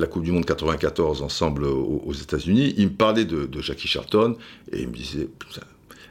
Coupe 0.07 0.23
du 0.23 0.31
Monde 0.31 0.45
94 0.45 1.21
ensemble 1.21 1.65
aux, 1.65 2.13
États-Unis, 2.13 2.73
il 2.77 2.87
me 2.87 2.93
parlait 2.93 3.25
de, 3.25 3.61
Jackie 3.61 3.87
Charlton 3.87 4.35
et 4.71 4.81
il 4.81 4.87
me 4.87 4.93
disait 4.93 5.29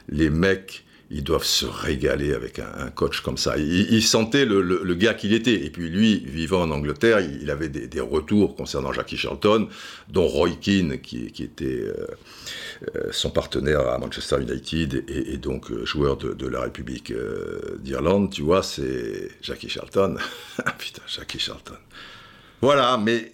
les 0.07 0.29
mecs 0.29 0.85
ils 1.13 1.23
doivent 1.23 1.43
se 1.43 1.65
régaler 1.65 2.33
avec 2.33 2.59
un, 2.59 2.89
coach 2.89 3.19
comme 3.19 3.37
ça. 3.37 3.57
Il, 3.57 4.01
sentait 4.01 4.45
le, 4.45 4.95
gars 4.95 5.13
qu'il 5.13 5.33
était. 5.33 5.65
Et 5.65 5.69
puis 5.69 5.89
lui, 5.89 6.19
vivant 6.25 6.61
en 6.61 6.71
Angleterre, 6.71 7.19
il, 7.19 7.51
avait 7.51 7.67
des, 7.67 7.99
retours 7.99 8.55
concernant 8.55 8.93
Jackie 8.93 9.17
Charlton, 9.17 9.67
dont 10.07 10.25
Roy 10.25 10.51
Keane, 10.61 10.99
qui, 10.99 11.25
était 11.25 11.65
euh, 11.65 12.07
euh, 12.95 13.09
son 13.11 13.29
partenaire 13.29 13.81
à 13.89 13.97
Manchester 13.97 14.37
United 14.41 15.03
et, 15.09 15.37
donc 15.37 15.69
euh, 15.71 15.85
joueur 15.85 16.15
de, 16.15 16.47
la 16.47 16.61
République 16.61 17.13
d'Irlande. 17.79 18.31
Tu 18.31 18.41
vois, 18.41 18.63
c'est 18.63 19.31
Jackie 19.41 19.69
Charlton. 19.69 20.15
Putain, 20.77 21.01
Jackie 21.07 21.39
Charlton. 21.39 21.75
Voilà, 22.61 22.97
mais 22.97 23.33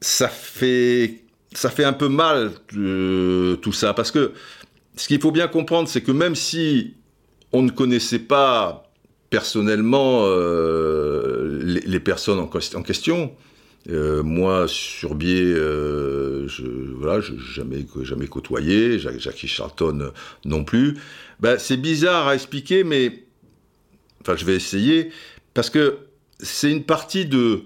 ça 0.00 0.28
fait, 0.28 1.22
ça 1.52 1.68
fait 1.70 1.84
un 1.84 1.94
peu 1.94 2.08
mal 2.08 2.52
tout 2.68 3.72
ça, 3.72 3.92
parce 3.92 4.12
que 4.12 4.32
ce 4.96 5.08
qu'il 5.08 5.20
faut 5.20 5.32
bien 5.32 5.48
comprendre, 5.48 5.88
c'est 5.88 6.02
que 6.02 6.12
même 6.12 6.34
si 6.34 6.94
on 7.52 7.62
ne 7.62 7.70
connaissait 7.70 8.18
pas 8.18 8.90
personnellement 9.30 10.24
euh, 10.24 11.60
les, 11.62 12.00
personnes 12.00 12.38
en, 12.38 12.46
question, 12.82 13.32
euh, 13.88 14.22
moi, 14.22 14.66
sur 14.68 15.14
biais, 15.14 15.42
euh, 15.42 16.46
je 16.48 16.64
voilà, 16.64 17.22
jamais, 17.54 17.86
jamais 18.02 18.26
côtoyé, 18.26 18.98
Jackie 18.98 19.48
Charlton 19.48 20.12
non 20.44 20.64
plus. 20.64 20.98
Ben, 21.40 21.58
c'est 21.58 21.78
bizarre 21.78 22.28
à 22.28 22.34
expliquer, 22.34 22.84
mais 22.84 23.24
enfin, 24.20 24.36
je 24.36 24.44
vais 24.44 24.54
essayer 24.54 25.10
parce 25.54 25.70
que 25.70 25.98
c'est 26.38 26.70
une 26.70 26.84
partie 26.84 27.24
de 27.24 27.62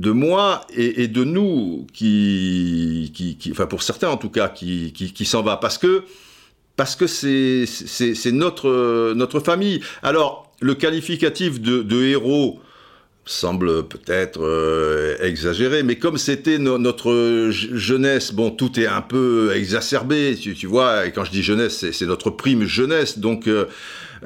de 0.00 0.12
moi 0.12 0.62
et, 0.74 1.08
de 1.08 1.24
nous 1.24 1.86
qui, 1.92 3.12
enfin 3.50 3.66
pour 3.66 3.82
certains 3.82 4.08
en 4.08 4.16
tout 4.16 4.30
cas, 4.30 4.48
qui, 4.48 4.92
qui, 4.92 5.24
s'en 5.26 5.42
va 5.42 5.58
parce 5.58 5.76
que 5.76 6.04
parce 6.74 6.96
que 6.96 7.06
c'est 7.06 8.32
notre 8.32 9.12
notre 9.12 9.40
famille. 9.40 9.80
Alors 10.02 10.50
le 10.60 10.74
qualificatif 10.74 11.60
de, 11.60 12.02
héros 12.02 12.60
semble 13.26 13.86
peut-être 13.86 14.40
euh, 14.42 15.18
exagéré, 15.20 15.82
mais 15.82 15.96
comme 15.96 16.16
c'était 16.16 16.58
notre 16.58 17.50
jeunesse, 17.50 18.32
bon, 18.32 18.50
tout 18.50 18.80
est 18.80 18.86
un 18.86 19.02
peu 19.02 19.52
exacerbé, 19.54 20.34
tu, 20.40 20.54
tu 20.54 20.66
vois, 20.66 21.06
et 21.06 21.12
quand 21.12 21.24
je 21.24 21.30
dis 21.30 21.42
jeunesse, 21.42 21.90
c'est 21.92 22.06
notre 22.06 22.30
prime 22.30 22.64
jeunesse, 22.64 23.18
donc 23.18 23.46
euh, 23.46 23.66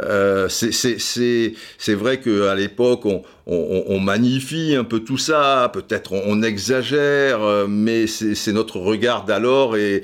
euh, 0.02 0.48
c'est 0.48 1.94
vrai 1.94 2.20
qu'à 2.20 2.54
l'époque, 2.54 3.04
on, 3.46 4.00
magnifie 4.00 4.74
un 4.74 4.84
peu 4.84 5.00
tout 5.00 5.18
ça, 5.18 5.70
peut-être 5.72 6.12
on, 6.12 6.42
exagère, 6.42 7.42
euh, 7.42 7.66
mais 7.68 8.06
c'est 8.06 8.52
notre 8.52 8.78
regard 8.78 9.24
d'alors 9.24 9.76
et, 9.76 10.02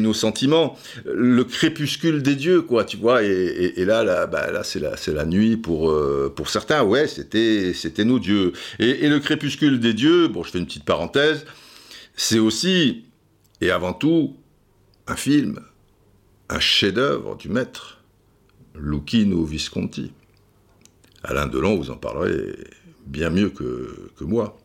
nos 0.00 0.12
sentiments. 0.12 0.76
Le 1.04 1.44
crépuscule 1.44 2.22
des 2.22 2.34
dieux, 2.34 2.62
quoi, 2.62 2.84
tu 2.84 2.96
vois, 2.96 3.22
et, 3.22 3.72
et 3.76 3.84
là, 3.84 4.04
là, 4.04 4.26
bah, 4.26 4.50
là 4.50 4.62
c'est 4.64 4.80
la, 4.80 4.92
la 5.06 5.24
nuit 5.24 5.56
pour, 5.56 5.90
euh, 5.90 6.32
pour 6.34 6.50
certains, 6.50 6.82
ouais, 6.82 7.06
c'était 7.08 8.04
nos 8.04 8.18
dieux. 8.18 8.52
Et, 8.78 9.08
le 9.08 9.18
crépuscule 9.18 9.80
des 9.80 9.94
dieux, 9.94 10.28
bon, 10.28 10.42
je 10.42 10.50
fais 10.50 10.58
une 10.58 10.66
petite 10.66 10.84
parenthèse, 10.84 11.46
c'est 12.16 12.38
aussi, 12.38 13.04
et 13.60 13.70
avant 13.70 13.94
tout, 13.94 14.36
un 15.06 15.16
film, 15.16 15.60
un 16.50 16.60
chef-d'œuvre 16.60 17.36
du 17.36 17.48
maître. 17.48 17.99
Lucchino 18.74 19.44
Visconti. 19.44 20.12
Alain 21.22 21.46
Delon, 21.46 21.76
vous 21.76 21.90
en 21.90 21.96
parlerez 21.96 22.56
bien 23.06 23.30
mieux 23.30 23.50
que, 23.50 24.10
moi. 24.20 24.56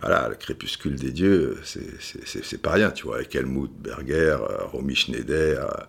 Voilà, 0.00 0.30
le 0.30 0.34
crépuscule 0.34 0.94
des 0.94 1.10
dieux, 1.10 1.58
c'est 1.62 2.62
pas 2.62 2.70
rien, 2.70 2.90
tu 2.90 3.04
vois, 3.04 3.16
avec 3.16 3.34
Helmut 3.34 3.70
Berger, 3.82 4.38
euh, 4.40 4.64
Romy 4.72 4.94
Schneider. 4.94 5.62
Euh, 5.62 5.84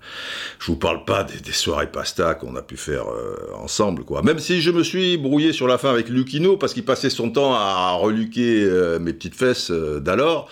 je 0.60 0.66
vous 0.66 0.76
parle 0.76 1.06
pas 1.06 1.24
des, 1.24 1.52
soirées 1.54 1.90
pasta 1.90 2.36
qu'on 2.36 2.58
a 2.58 2.62
pu 2.62 2.76
faire 2.76 3.06
euh, 3.10 3.38
ensemble, 3.56 4.04
quoi. 4.04 4.22
Même 4.22 4.40
si 4.40 4.62
je 4.62 4.70
me 4.70 4.84
suis 4.84 5.18
brouillé 5.18 5.54
sur 5.54 5.66
la 5.66 5.78
fin 5.78 5.92
avec 5.92 6.10
Lucchino, 6.10 6.58
parce 6.58 6.74
qu'il 6.74 6.84
passait 6.84 7.10
son 7.10 7.30
temps 7.30 7.54
à 7.54 7.92
reluquer 7.92 8.70
mes 9.00 9.14
petites 9.14 9.36
fesses 9.36 9.72
d'alors, 9.72 10.50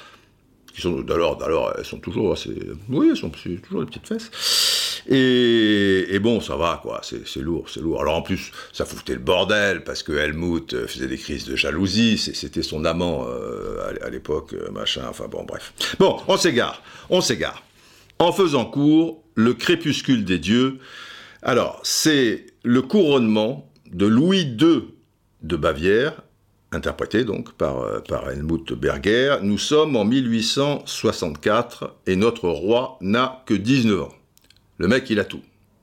d'alors, 0.86 1.74
elles 1.78 1.86
sont 1.86 2.00
toujours 2.00 2.34
assez. 2.34 2.56
Oui, 2.90 3.08
elles 3.12 3.18
sont 3.18 3.30
toujours 3.30 3.82
des 3.82 3.86
petites 3.88 4.08
fesses. 4.08 5.02
Et, 5.08 6.20
bon, 6.20 6.42
ça 6.42 6.56
va, 6.56 6.80
quoi, 6.82 7.02
c'est 7.04 7.42
lourd, 7.42 7.66
c'est 7.70 7.80
lourd. 7.82 8.02
Alors 8.02 8.16
en 8.16 8.22
plus, 8.22 8.52
ça 8.72 8.86
foutait 8.86 9.14
le 9.14 9.20
bordel, 9.20 9.84
parce 9.84 10.04
que 10.04 10.12
Helmut 10.12 10.74
euh, 10.74 10.88
faisait 10.88 11.08
des 11.08 11.18
crises 11.18 11.46
de 11.46 11.56
jalousie, 11.56 12.18
c'était 12.18 12.62
son 12.62 12.86
amant 12.86 13.26
euh, 13.28 13.98
à 14.02 14.10
l'époque, 14.10 14.54
euh, 14.54 14.70
machin, 14.72 15.04
enfin 15.10 15.28
bon, 15.28 15.44
bref. 15.44 15.74
Bon, 16.00 16.18
on 16.28 16.38
s'égare, 16.38 16.84
on 17.10 17.22
s'égare. 17.22 17.64
En 18.20 18.32
faisant 18.32 18.66
court, 18.66 19.24
le 19.36 19.54
crépuscule 19.54 20.26
des 20.26 20.38
dieux, 20.38 20.80
alors, 21.42 21.80
c'est 21.84 22.48
le 22.64 22.82
couronnement 22.82 23.72
de 23.92 24.06
Louis 24.06 24.42
II 24.60 24.84
de 25.42 25.56
Bavière, 25.56 26.22
interprété 26.72 27.24
donc 27.24 27.54
par, 27.54 28.04
par 28.04 28.30
Helmut 28.30 28.74
Berger. 28.74 29.38
Nous 29.42 29.58
sommes 29.58 29.96
en 29.96 30.06
1864 30.06 31.96
et 32.08 32.16
notre 32.16 32.48
roi 32.50 32.98
n'a 33.02 33.44
que 33.46 33.54
19 33.54 34.02
ans. 34.02 34.14
Le 34.78 34.88
mec, 34.88 35.10
il 35.10 35.20
a 35.20 35.26
tout. 35.26 35.42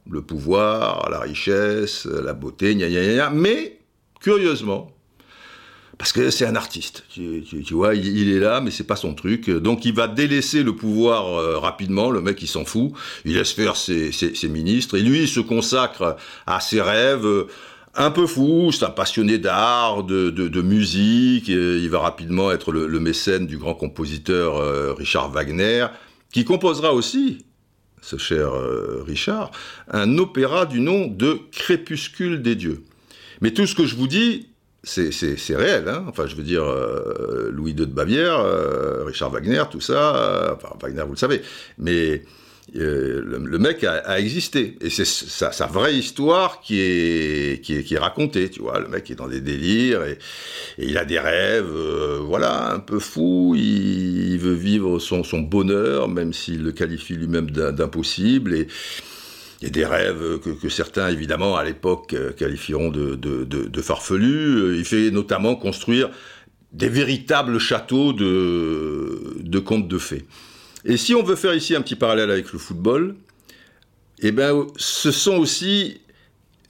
Le 0.09 0.23
pouvoir, 0.23 1.11
la 1.11 1.21
richesse, 1.21 2.07
la 2.07 2.33
beauté, 2.33 2.75
gna 2.75 2.89
gna 2.89 3.03
gna. 3.03 3.31
Mais, 3.31 3.79
curieusement, 4.21 4.97
parce 5.99 6.13
que 6.13 6.31
c'est 6.31 6.45
un 6.45 6.57
artiste, 6.57 7.05
tu, 7.09 7.43
vois, 7.71 7.95
il, 7.95 8.31
est 8.31 8.39
là, 8.39 8.61
mais 8.61 8.71
c'est 8.71 8.85
pas 8.85 8.97
son 8.97 9.15
truc. 9.15 9.49
Donc 9.49 9.87
il 9.87 9.95
va 9.95 10.09
délaisser 10.09 10.63
le 10.63 10.77
pouvoir 10.77 11.39
euh, 11.39 11.59
rapidement, 11.59 12.11
le 12.11 12.21
mec 12.21 12.43
il 12.43 12.49
s'en 12.49 12.67
fout, 12.67 12.93
il 13.25 13.35
laisse 13.35 13.53
faire 13.53 13.77
ses, 13.77 14.11
ministres, 14.49 14.99
et 14.99 15.01
lui 15.01 15.23
il 15.23 15.29
se 15.29 15.41
consacre 15.41 16.17
à 16.47 16.61
ses 16.61 16.83
rêves, 16.83 17.25
euh, 17.25 17.47
un 17.97 18.11
peu 18.11 18.27
fou, 18.27 18.71
c'est 18.73 18.85
un 18.85 18.91
passionné 18.91 19.39
d'art, 19.39 20.05
de, 20.05 20.63
musique, 20.63 21.49
il 21.49 21.89
va 21.89 22.01
rapidement 22.01 22.53
être 22.53 22.73
le, 22.73 23.01
mécène 23.01 23.47
du 23.47 23.59
grand 23.59 23.75
compositeur 23.75 24.57
euh, 24.57 24.93
Richard 24.93 25.31
Wagner, 25.31 25.87
qui 26.33 26.45
composera 26.45 26.93
aussi 26.93 27.45
ce 28.03 28.19
cher 28.19 28.55
euh, 28.55 29.03
Richard, 29.07 29.51
un 29.91 30.19
opéra 30.19 30.67
du 30.67 30.81
nom 30.81 31.07
de 31.07 31.41
Crépuscule 31.51 32.43
des 32.43 32.55
dieux. 32.55 32.85
Mais 33.41 33.51
tout 33.51 33.67
ce 33.67 33.75
que 33.75 33.85
je 33.85 33.97
vous 33.97 34.07
dis, 34.07 34.49
c'est 34.85 35.11
réel. 35.57 35.89
Hein. 35.89 36.05
enfin, 36.09 36.27
je 36.27 36.37
veux 36.37 36.45
dire, 36.45 36.65
euh, 36.65 37.51
Louis 37.51 37.73
II 37.73 37.79
de 37.79 37.85
Bavière, 37.87 38.45
Richard 39.05 39.31
Wagner, 39.31 39.65
tout 39.71 39.81
ça. 39.81 40.57
enfin, 40.57 40.77
Wagner, 40.81 41.03
vous 41.03 41.13
le 41.13 41.19
savez. 41.19 41.43
Mais 41.79 42.23
euh, 42.75 43.23
le, 43.25 43.59
mec 43.59 43.85
a, 43.85 44.19
existé. 44.19 44.77
Et 44.81 44.91
c'est 44.91 45.07
sa, 45.07 45.67
vraie 45.67 45.95
histoire 45.95 46.61
qui 46.61 46.81
est, 46.81 47.65
qui, 47.65 47.75
est, 47.75 47.99
racontée, 47.99 48.51
tu 48.51 48.61
vois. 48.61 48.81
Le 48.81 48.89
mec 48.89 49.11
est 49.11 49.15
dans 49.15 49.29
des 49.29 49.41
délires 49.41 50.03
et, 50.03 50.19
il 50.79 50.99
a 50.99 51.05
des 51.05 51.19
rêves, 51.19 51.71
euh, 51.73 52.19
voilà, 52.23 52.73
un 52.73 52.81
peu 52.81 52.99
fous. 52.99 53.55
Il, 53.57 54.39
veut 54.39 54.55
vivre 54.55 54.99
son, 54.99 55.23
son 55.23 55.41
bonheur, 55.41 56.09
même 56.09 56.33
s'il 56.33 56.63
le 56.63 56.73
qualifie 56.73 57.15
lui-même 57.15 57.51
d'impossible. 57.51 58.55
Et 59.63 59.71
des 59.71 59.87
rêves 59.87 60.39
que, 60.41 60.69
certains, 60.69 61.09
évidemment, 61.09 61.57
à 61.57 61.65
l'époque, 61.65 62.13
euh, 62.13 62.33
qualifieront 62.33 62.91
de, 62.91 63.15
de, 63.15 63.45
de 63.45 63.83
farfelus. 63.83 64.77
Il 64.77 64.85
fait 64.85 65.11
notamment 65.11 65.55
construire 65.55 66.11
des 66.73 66.89
véritables 66.89 67.59
châteaux 67.59 68.13
de, 68.13 69.37
de 69.41 69.59
contes 69.61 69.89
de 69.89 69.99
fées. 69.99 70.25
Et 70.89 70.97
si 70.97 71.17
on 71.17 71.23
veut 71.25 71.35
faire 71.35 71.55
ici 71.55 71.75
un 71.75 71.83
petit 71.83 71.97
parallèle 71.97 72.31
avec 72.31 72.53
le 72.53 72.61
football, 72.61 73.17
eh 74.21 74.31
ben, 74.31 74.69
ce 74.77 75.11
sont 75.11 75.37
aussi 75.37 76.01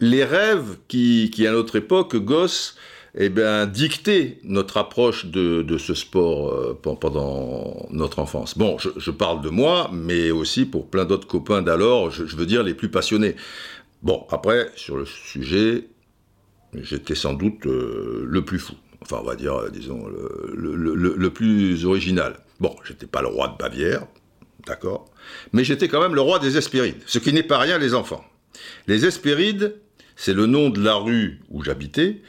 les 0.01 0.25
rêves 0.25 0.79
qui, 0.89 1.31
à 1.47 1.53
notre 1.53 1.77
époque, 1.77 2.17
gosses, 2.17 2.77
eh 3.15 3.29
ben, 3.29 3.67
dictaient 3.67 4.39
notre 4.43 4.79
approche 4.79 5.27
de, 5.27 5.79
ce 5.79 5.93
sport 5.93 6.49
euh, 6.49 6.75
pendant 6.83 7.87
notre 7.91 8.19
enfance. 8.19 8.57
Bon, 8.57 8.79
je, 8.79 9.11
parle 9.11 9.43
de 9.43 9.51
moi, 9.51 9.91
mais 9.93 10.31
aussi 10.31 10.65
pour 10.65 10.89
plein 10.89 11.05
d'autres 11.05 11.29
copains 11.29 11.61
d'alors, 11.61 12.11
je, 12.11 12.25
veux 12.37 12.47
dire 12.47 12.63
les 12.63 12.75
plus 12.75 12.91
passionnés. 12.91 13.37
Bon, 14.03 14.27
après, 14.31 14.71
sur 14.77 14.97
le 14.97 15.05
sujet, 15.05 15.89
j'étais 16.75 17.15
sans 17.15 17.35
doute 17.35 17.67
euh, 17.67 18.25
le 18.27 18.45
plus 18.45 18.59
fou. 18.59 18.75
Enfin, 19.03 19.19
on 19.21 19.27
va 19.27 19.37
dire, 19.37 19.55
euh, 19.57 19.69
disons, 19.71 20.07
le 20.55 21.29
plus 21.29 21.85
original. 21.85 22.37
Bon, 22.61 22.75
j'étais 22.85 23.07
pas 23.07 23.23
le 23.23 23.29
roi 23.29 23.49
de 23.49 23.57
Bavière, 23.57 24.07
d'accord, 24.67 25.11
mais 25.53 25.65
j'étais 25.65 25.89
quand 25.89 26.01
même 26.01 26.15
le 26.15 26.21
roi 26.21 26.39
des 26.39 26.57
Hespérides, 26.57 27.03
ce 27.07 27.19
qui 27.19 27.33
n'est 27.33 27.43
pas 27.43 27.59
rien 27.59 27.79
les 27.79 27.95
enfants. 27.95 28.25
Les 28.87 29.05
Hespérides, 29.05 29.77
c'est 30.17 30.33
le 30.33 30.47
nom 30.47 30.71
de 30.71 30.83
la 30.83 30.95
rue 30.95 31.41
où 31.51 31.63
j'habitais, 31.63 32.23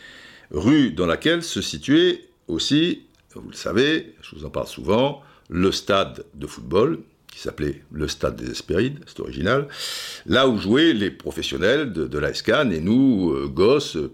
rue 0.51 0.91
dans 0.91 1.05
laquelle 1.05 1.43
se 1.43 1.61
situait 1.61 2.25
aussi, 2.47 3.03
vous 3.35 3.49
le 3.49 3.55
savez, 3.55 4.15
je 4.21 4.35
vous 4.35 4.45
en 4.45 4.49
parle 4.49 4.67
souvent, 4.67 5.21
le 5.49 5.71
stade 5.71 6.25
de 6.33 6.47
football, 6.47 6.99
qui 7.37 7.43
s'appelait 7.43 7.83
le 7.91 8.07
Stade 8.07 8.35
des 8.35 8.49
Hespérides, 8.49 8.99
c'est 9.05 9.19
original, 9.19 9.67
là 10.25 10.47
où 10.47 10.57
jouaient 10.57 10.93
les 10.93 11.11
professionnels 11.11 11.93
de, 11.93 12.07
de 12.07 12.17
la 12.17 12.31
et 12.31 12.79
nous, 12.79 13.31
euh, 13.31 13.47
gosses, 13.47 13.95
euh, 13.95 14.11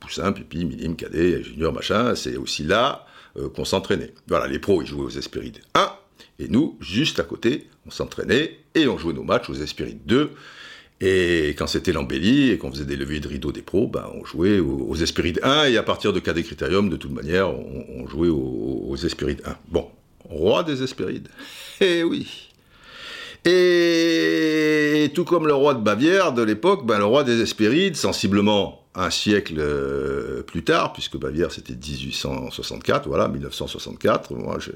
poussins, 0.00 0.32
pupilles, 0.32 0.64
minimes, 0.64 0.96
cadets, 0.96 1.42
juniors, 1.42 1.74
machin, 1.74 2.14
c'est 2.14 2.38
aussi 2.38 2.62
là 2.62 3.06
euh, 3.36 3.48
qu'on 3.48 3.64
s'entraînait. 3.64 4.12
Voilà, 4.28 4.46
les 4.46 4.58
pros, 4.58 4.82
ils 4.82 4.86
jouaient 4.86 5.04
aux 5.04 5.10
Hespérides 5.10 5.60
1, 5.74 5.92
et 6.38 6.48
nous, 6.48 6.76
juste 6.80 7.20
à 7.20 7.22
côté, 7.22 7.68
on 7.86 7.90
s'entraînait 7.90 8.58
et 8.74 8.88
on 8.88 8.98
jouait 8.98 9.12
nos 9.12 9.22
matchs 9.22 9.50
aux 9.50 9.54
Hespérides 9.54 10.04
2. 10.06 10.30
Et 11.00 11.48
quand 11.58 11.66
c'était 11.66 11.92
l'embellie 11.92 12.50
et 12.50 12.58
qu'on 12.58 12.70
faisait 12.70 12.84
des 12.84 12.96
levées 12.96 13.20
de 13.20 13.28
rideau 13.28 13.52
des 13.52 13.62
pros, 13.62 13.86
ben, 13.88 14.08
on 14.14 14.24
jouait 14.24 14.58
aux, 14.58 14.86
aux 14.88 14.94
Espérides 14.96 15.40
1 15.42 15.66
et 15.66 15.76
à 15.76 15.82
partir 15.82 16.12
de 16.12 16.20
Cadet 16.20 16.42
Critérium, 16.42 16.88
de 16.88 16.96
toute 16.96 17.12
manière, 17.12 17.50
on, 17.50 17.84
on 17.96 18.06
jouait 18.06 18.28
aux, 18.28 18.86
aux 18.88 18.96
Espérides 18.96 19.42
1. 19.44 19.56
Bon, 19.68 19.88
roi 20.24 20.62
des 20.62 20.82
Hespérides. 20.82 21.28
Eh 21.80 22.04
oui. 22.04 22.50
Et 23.44 25.10
tout 25.12 25.24
comme 25.24 25.48
le 25.48 25.54
roi 25.54 25.74
de 25.74 25.80
Bavière 25.80 26.32
de 26.32 26.42
l'époque, 26.42 26.86
ben, 26.86 26.98
le 26.98 27.04
roi 27.04 27.24
des 27.24 27.40
Hespérides, 27.40 27.96
sensiblement 27.96 28.83
un 28.94 29.10
siècle 29.10 29.56
euh, 29.58 30.42
plus 30.42 30.62
tard, 30.62 30.92
puisque 30.92 31.16
Bavière 31.16 31.50
c'était 31.50 31.74
1864, 31.74 33.08
voilà, 33.08 33.28
1964, 33.28 34.34
moi 34.34 34.58
j'ai 34.60 34.72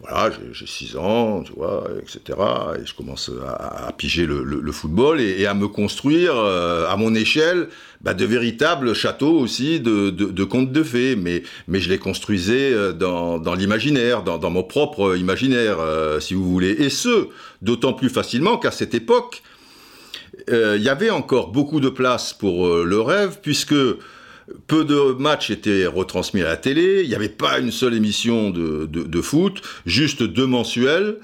voilà, 0.00 0.34
6 0.52 0.96
ans, 0.96 1.42
tu 1.42 1.52
vois, 1.52 1.84
etc. 2.02 2.38
Et 2.80 2.86
je 2.86 2.94
commence 2.94 3.30
à, 3.46 3.86
à 3.86 3.92
piger 3.92 4.26
le, 4.26 4.42
le, 4.42 4.60
le 4.60 4.72
football 4.72 5.20
et, 5.20 5.40
et, 5.40 5.46
à 5.46 5.54
me 5.54 5.68
construire 5.68 6.36
euh, 6.36 6.88
à 6.88 6.96
mon 6.96 7.14
échelle 7.14 7.68
bah, 8.00 8.12
de 8.12 8.24
véritables 8.24 8.94
châteaux 8.94 9.38
aussi 9.38 9.80
de, 9.80 10.10
de, 10.10 10.26
de, 10.26 10.44
contes 10.44 10.72
de 10.72 10.82
fées, 10.82 11.16
mais, 11.16 11.42
mais 11.68 11.80
je 11.80 11.88
les 11.88 11.98
construisais 11.98 12.72
euh, 12.72 12.92
dans, 12.92 13.38
dans 13.38 13.54
l'imaginaire, 13.54 14.22
dans, 14.22 14.36
dans, 14.38 14.50
mon 14.50 14.62
propre 14.62 15.16
imaginaire, 15.16 15.78
euh, 15.80 16.20
si 16.20 16.34
vous 16.34 16.44
voulez. 16.44 16.70
Et 16.70 16.90
ce, 16.90 17.28
d'autant 17.62 17.92
plus 17.92 18.10
facilement 18.10 18.58
qu'à 18.58 18.72
cette 18.72 18.94
époque, 18.94 19.42
il 20.48 20.54
euh, 20.54 20.76
y 20.78 20.88
avait 20.88 21.10
encore 21.10 21.48
beaucoup 21.48 21.80
de 21.80 21.88
place 21.88 22.32
pour 22.32 22.66
euh, 22.66 22.84
le 22.84 23.00
rêve, 23.00 23.38
puisque 23.42 23.74
peu 24.66 24.84
de 24.84 25.14
matchs 25.18 25.50
étaient 25.50 25.86
retransmis 25.86 26.42
à 26.42 26.44
la 26.44 26.56
télé, 26.56 27.02
il 27.02 27.08
n'y 27.08 27.14
avait 27.14 27.28
pas 27.28 27.58
une 27.58 27.72
seule 27.72 27.94
émission 27.94 28.50
de, 28.50 28.86
de, 28.86 29.20
foot, 29.22 29.62
juste 29.86 30.22
deux 30.22 30.46
mensuels. 30.46 31.16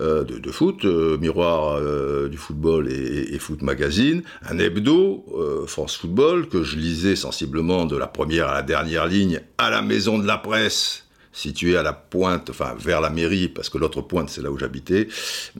Euh, 0.00 0.22
de, 0.22 0.38
de, 0.38 0.50
foot, 0.50 0.84
Miroir 0.84 1.80
du 2.28 2.36
football 2.36 2.92
et, 2.92 3.34
et, 3.34 3.38
Foot 3.38 3.62
Magazine, 3.62 4.22
un 4.48 4.58
hebdo, 4.58 5.24
France 5.66 5.96
Football, 5.96 6.48
que 6.48 6.62
je 6.62 6.76
lisais 6.76 7.16
sensiblement 7.16 7.84
de 7.84 7.96
la 7.96 8.06
première 8.06 8.48
à 8.48 8.54
la 8.54 8.62
dernière 8.62 9.06
ligne 9.06 9.40
à 9.56 9.70
la 9.70 9.82
maison 9.82 10.18
de 10.18 10.26
la 10.26 10.36
presse, 10.36 11.07
située 11.38 11.76
à 11.76 11.84
la 11.84 11.92
pointe, 11.92 12.50
enfin 12.50 12.74
vers 12.78 13.00
la 13.00 13.10
mairie, 13.10 13.46
parce 13.48 13.70
que 13.70 13.78
l'autre 13.78 14.02
pointe 14.02 14.28
c'est 14.28 14.42
là 14.42 14.50
où 14.50 14.58
j'habitais, 14.58 15.06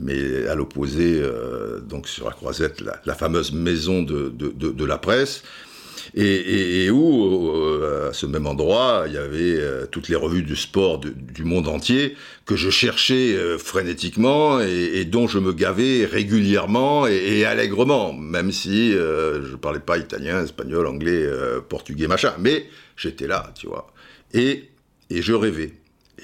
mais 0.00 0.46
à 0.48 0.56
l'opposé, 0.56 1.20
euh, 1.22 1.78
donc 1.80 2.08
sur 2.08 2.26
la 2.26 2.32
croisette, 2.32 2.80
la, 2.80 3.00
la 3.04 3.14
fameuse 3.14 3.52
maison 3.52 4.02
de, 4.02 4.28
de, 4.28 4.84
la 4.84 4.98
presse 4.98 5.44
et, 6.14 6.90
où, 6.90 7.52
euh, 7.54 8.10
à 8.10 8.12
ce 8.12 8.26
même 8.26 8.46
endroit, 8.46 9.04
il 9.06 9.12
y 9.12 9.18
avait 9.18 9.60
euh, 9.60 9.86
toutes 9.86 10.08
les 10.08 10.16
revues 10.16 10.42
du 10.42 10.56
sport 10.56 10.98
du 10.98 11.44
monde 11.44 11.68
entier 11.68 12.16
que 12.44 12.56
je 12.56 12.70
cherchais 12.70 13.36
frénétiquement 13.58 14.60
et, 14.60 14.90
et, 14.94 15.04
dont 15.04 15.28
je 15.28 15.38
me 15.38 15.52
gavais 15.52 16.06
régulièrement 16.06 17.06
et, 17.06 17.44
allègrement, 17.44 18.12
même 18.12 18.50
si 18.50 18.92
je 18.92 19.54
parlais 19.54 19.80
pas 19.80 19.98
italien, 19.98 20.42
espagnol, 20.42 20.86
anglais, 20.88 21.24
portugais, 21.68 22.08
machin. 22.08 22.32
Mais 22.40 22.66
j'étais 22.96 23.28
là, 23.28 23.52
tu 23.54 23.68
vois. 23.68 23.92
Et, 24.34 24.70
et 25.10 25.22
je 25.22 25.32
rêvais. 25.32 25.72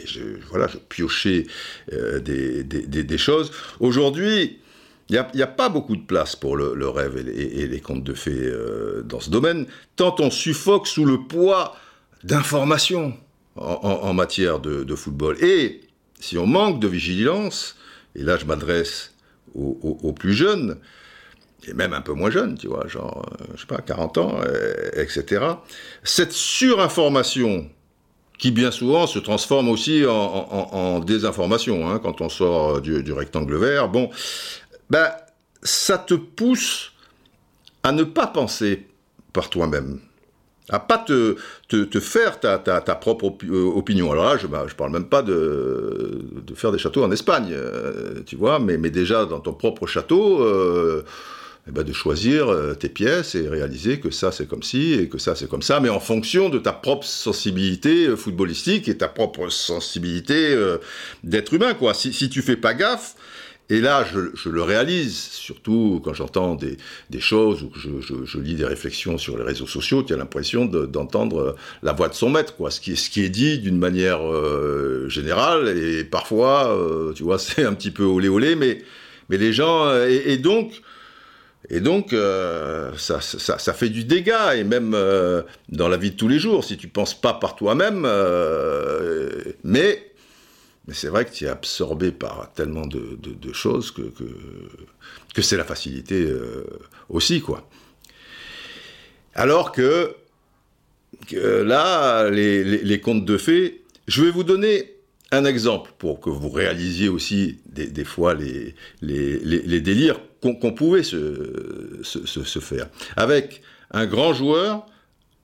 Et 0.03 0.07
je, 0.07 0.21
voilà, 0.49 0.67
je 0.67 0.79
piochais 0.79 1.47
euh, 1.93 2.21
des, 2.21 3.19
choses. 3.19 3.53
Aujourd'hui, 3.81 4.59
il 5.09 5.25
n'y 5.35 5.43
a, 5.43 5.47
pas 5.47 5.69
beaucoup 5.69 5.97
de 5.97 6.03
place 6.03 6.35
pour 6.35 6.57
le, 6.57 6.89
rêve 6.89 7.17
et 7.17 7.67
les, 7.67 7.81
contes 7.81 8.03
de 8.03 8.15
fées 8.15 8.33
euh, 8.33 9.03
dans 9.03 9.21
ce 9.21 9.31
domaine, 9.31 9.67
tant 9.97 10.17
on 10.19 10.31
suffoque 10.31 10.87
sous 10.87 11.05
le 11.05 11.19
poids 11.19 11.77
d'informations 12.25 13.17
en, 13.57 14.13
matière 14.15 14.59
de, 14.59 14.95
football. 14.95 15.43
Et 15.45 15.83
si 16.19 16.39
on 16.39 16.47
manque 16.47 16.81
de 16.81 16.89
vigilance, 16.89 17.77
et 18.17 18.23
là 18.23 18.37
je 18.37 18.47
m'adresse 18.47 19.13
aux, 19.55 19.79
aux, 20.03 20.13
plus 20.13 20.33
jeunes, 20.33 20.79
et 21.69 21.73
même 21.73 21.93
un 21.93 22.01
peu 22.01 22.13
moins 22.13 22.31
jeunes, 22.31 22.59
tu 22.59 22.67
vois, 22.67 22.89
genre, 22.89 23.27
euh, 23.41 23.45
je 23.55 23.61
sais 23.61 23.67
pas, 23.67 23.79
40 23.79 24.19
ans, 24.19 24.41
etc., 24.97 25.45
cette 26.03 26.33
surinformation 26.33 27.71
qui 28.39 28.51
bien 28.51 28.71
souvent 28.71 29.07
se 29.07 29.19
transforme 29.19 29.69
aussi 29.69 30.05
en, 30.07 31.01
désinformation, 31.01 31.89
hein, 31.89 32.01
quand 32.03 32.21
on 32.21 32.29
sort 32.29 32.81
du, 32.81 33.03
du 33.03 33.13
rectangle 33.13 33.57
vert, 33.57 33.89
bon, 33.89 34.11
ben, 34.91 35.11
ça 35.63 35.99
te 35.99 36.15
pousse 36.15 36.93
à 37.83 37.93
ne 37.93 38.03
pas 38.03 38.27
penser 38.27 38.87
par 39.33 39.51
toi-même, 39.51 40.01
à 40.71 40.79
pas 40.79 40.99
te, 40.99 41.37
faire 42.01 42.41
ta, 42.41 42.81
propre 42.95 43.25
op 43.25 43.45
euh, 43.45 43.65
opinion. 43.65 44.11
Alors 44.13 44.25
là, 44.25 44.37
je 44.39 44.47
ne 44.47 44.69
je 44.69 44.75
parle 44.75 44.93
même 44.93 45.09
pas 45.09 45.23
de, 45.23 46.25
faire 46.55 46.73
des 46.73 46.79
châteaux 46.79 47.05
en 47.05 47.13
Espagne, 47.13 47.51
euh, 47.53 48.23
tu 48.25 48.37
vois, 48.37 48.59
mais, 48.59 48.79
déjà 48.91 49.27
dans 49.27 49.41
ton 49.41 49.53
propre 49.53 49.87
château, 49.87 50.43
euh, 50.43 51.05
eh 51.67 51.71
ben 51.71 51.83
de 51.83 51.93
choisir 51.93 52.49
euh, 52.49 52.75
tes 52.75 52.89
pièces 52.89 53.35
et 53.35 53.49
réaliser 53.49 53.99
que 53.99 54.11
ça 54.11 54.33
c'est 54.33 54.47
comme 54.47 54.63
ci 54.63 54.93
et 54.95 55.09
que 55.09 55.19
ça 55.19 55.35
c'est 55.35 55.49
comme 55.49 55.63
ça, 55.63 55.81
mais 55.81 55.89
en 55.89 56.01
fonction 56.01 56.49
de 56.49 56.59
ta 56.59 56.73
propre 56.73 57.07
sensibilité 57.07 58.07
euh, 58.07 58.17
footballistique 58.17 58.89
et 58.89 58.99
ta 58.99 59.09
propre 59.09 59.49
sensibilité 59.49 60.53
euh, 60.55 60.79
d'être 61.23 61.55
humain. 61.55 61.75
Quoi. 61.75 61.95
Si, 61.95 62.13
si 62.13 62.29
tu 62.29 62.43
fais 62.43 62.57
pas 62.57 62.75
gaffe, 62.75 63.17
et 63.71 63.81
là, 63.81 64.05
je, 64.05 64.21
je, 64.35 64.51
le 64.51 64.63
réalise, 64.63 65.17
surtout 65.17 66.01
quand 66.05 66.13
j'entends 66.13 66.55
des, 66.55 66.77
des, 67.09 67.21
choses 67.21 67.63
ou 67.63 67.69
que 67.69 67.79
je, 67.79 67.89
je, 68.01 68.15
je, 68.27 68.39
lis 68.39 68.57
des 68.57 68.67
réflexions 68.67 69.17
sur 69.17 69.39
les 69.39 69.43
réseaux 69.43 69.67
sociaux, 69.67 70.03
tu 70.03 70.13
as 70.13 70.19
l'impression 70.19 70.67
d'entendre 70.67 71.57
la 71.83 71.95
voix 71.95 72.11
de 72.11 72.15
son 72.15 72.29
maître, 72.29 72.55
quoi. 72.57 72.71
Ce 72.71 72.79
qui 72.79 72.95
ce 72.97 73.09
qui 73.09 73.23
est 73.25 73.31
dit 73.31 73.59
d'une 73.59 73.79
manière 73.79 74.21
euh, 74.21 75.09
générale, 75.09 75.79
et 75.79 76.05
parfois, 76.05 76.77
euh, 76.77 77.15
tu 77.15 77.23
vois, 77.23 77.39
c'est 77.41 77.65
un 77.65 77.73
petit 77.73 77.91
peu 77.91 78.05
olé 78.05 78.29
olé, 78.29 78.55
mais, 78.55 78.83
mais 79.31 79.39
les 79.39 79.53
gens. 79.55 79.87
Euh, 79.87 80.09
et, 80.09 80.35
et 80.35 80.37
donc. 80.39 80.83
Et 81.71 81.81
donc, 81.81 82.13
euh, 82.13 82.93
ça, 82.97 83.21
ça, 83.21 83.59
ça, 83.59 83.73
fait 83.73 83.89
du 83.89 84.05
dégât, 84.05 84.57
et 84.57 84.65
même 84.65 84.93
euh, 84.95 85.43
dans 85.71 85.89
la 85.89 85.97
vie 85.97 86.11
de 86.11 86.17
tous 86.17 86.29
les 86.29 86.39
jours, 86.39 86.63
si 86.65 86.77
tu 86.77 86.89
penses 86.89 87.19
pas 87.19 87.35
par 87.35 87.57
toi-même, 87.57 88.05
euh, 88.05 89.31
mais 89.63 90.11
mais 90.87 90.93
c'est 90.93 91.09
vrai 91.09 91.25
que 91.25 91.31
tu 91.31 91.47
es 91.47 91.49
absorbé 91.49 92.13
par 92.13 92.53
tellement 92.55 92.87
de, 92.87 93.19
choses 93.55 93.91
que, 93.91 94.03
que, 95.35 95.41
c'est 95.41 95.57
la 95.57 95.65
facilité 95.65 96.31
aussi, 97.09 97.41
quoi. 97.41 97.67
Alors 99.35 99.73
que, 99.73 100.15
que 101.27 101.63
là, 101.63 102.29
les, 102.29 102.63
les, 102.63 102.85
les, 102.85 103.01
contes 103.01 103.25
de 103.25 103.39
fées, 103.39 103.83
je 104.09 104.25
vais 104.25 104.31
vous 104.31 104.45
donner 104.45 104.94
un 105.35 105.45
exemple 105.45 105.93
pour 105.99 106.21
que 106.21 106.31
vous 106.31 106.49
réalisiez 106.49 107.09
aussi 107.09 107.61
des, 107.67 108.05
fois 108.05 108.35
les, 108.35 108.75
les, 109.03 109.39
les 109.39 109.81
délires 109.81 110.21
qu'on 110.41 110.55
qu 110.55 110.75
pouvait 110.75 111.03
se, 111.03 112.61
faire. 112.61 112.89
Avec 113.17 113.63
un 113.91 114.07
grand 114.07 114.35
joueur 114.35 114.87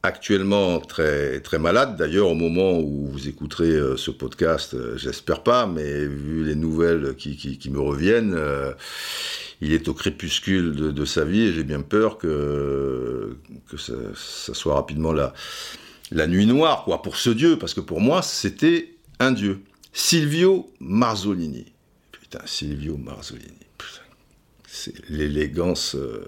actuellement 0.02 0.80
très, 0.80 1.40
très 1.40 1.58
malade. 1.58 1.96
D'ailleurs, 1.96 2.28
au 2.28 2.34
moment 2.34 2.78
où 2.78 3.06
vous 3.06 3.28
écouterez 3.28 3.70
euh, 3.70 3.96
ce 3.96 4.10
podcast, 4.10 4.74
euh, 4.74 4.96
j'espère 4.96 5.42
pas, 5.42 5.66
mais 5.66 6.06
vu 6.06 6.42
les 6.44 6.54
nouvelles 6.54 7.14
qui, 7.16 7.70
me 7.70 7.80
reviennent, 7.80 8.34
euh, 8.34 8.72
il 9.60 9.74
est 9.74 9.88
au 9.88 9.94
crépuscule 9.94 10.74
de, 10.74 11.04
sa 11.04 11.24
vie 11.24 11.42
et 11.42 11.52
j'ai 11.52 11.64
bien 11.64 11.82
peur 11.82 12.16
que, 12.16 13.36
que 13.70 13.76
ça, 13.76 13.92
ça, 14.14 14.54
soit 14.54 14.74
rapidement 14.74 15.12
la, 15.12 15.34
la 16.10 16.26
nuit 16.26 16.46
noire, 16.46 16.84
quoi, 16.84 17.02
pour 17.02 17.16
ce 17.16 17.30
dieu, 17.30 17.58
parce 17.58 17.74
que 17.74 17.80
pour 17.80 18.00
moi, 18.00 18.22
c'était 18.22 18.94
un 19.18 19.32
dieu. 19.32 19.60
Silvio 19.92 20.72
Marzolini. 20.80 21.72
Putain, 22.12 22.40
Silvio 22.46 22.96
Marzolini. 22.96 23.48
C'est 24.66 24.94
l'élégance. 25.08 25.96
Euh, 25.96 26.24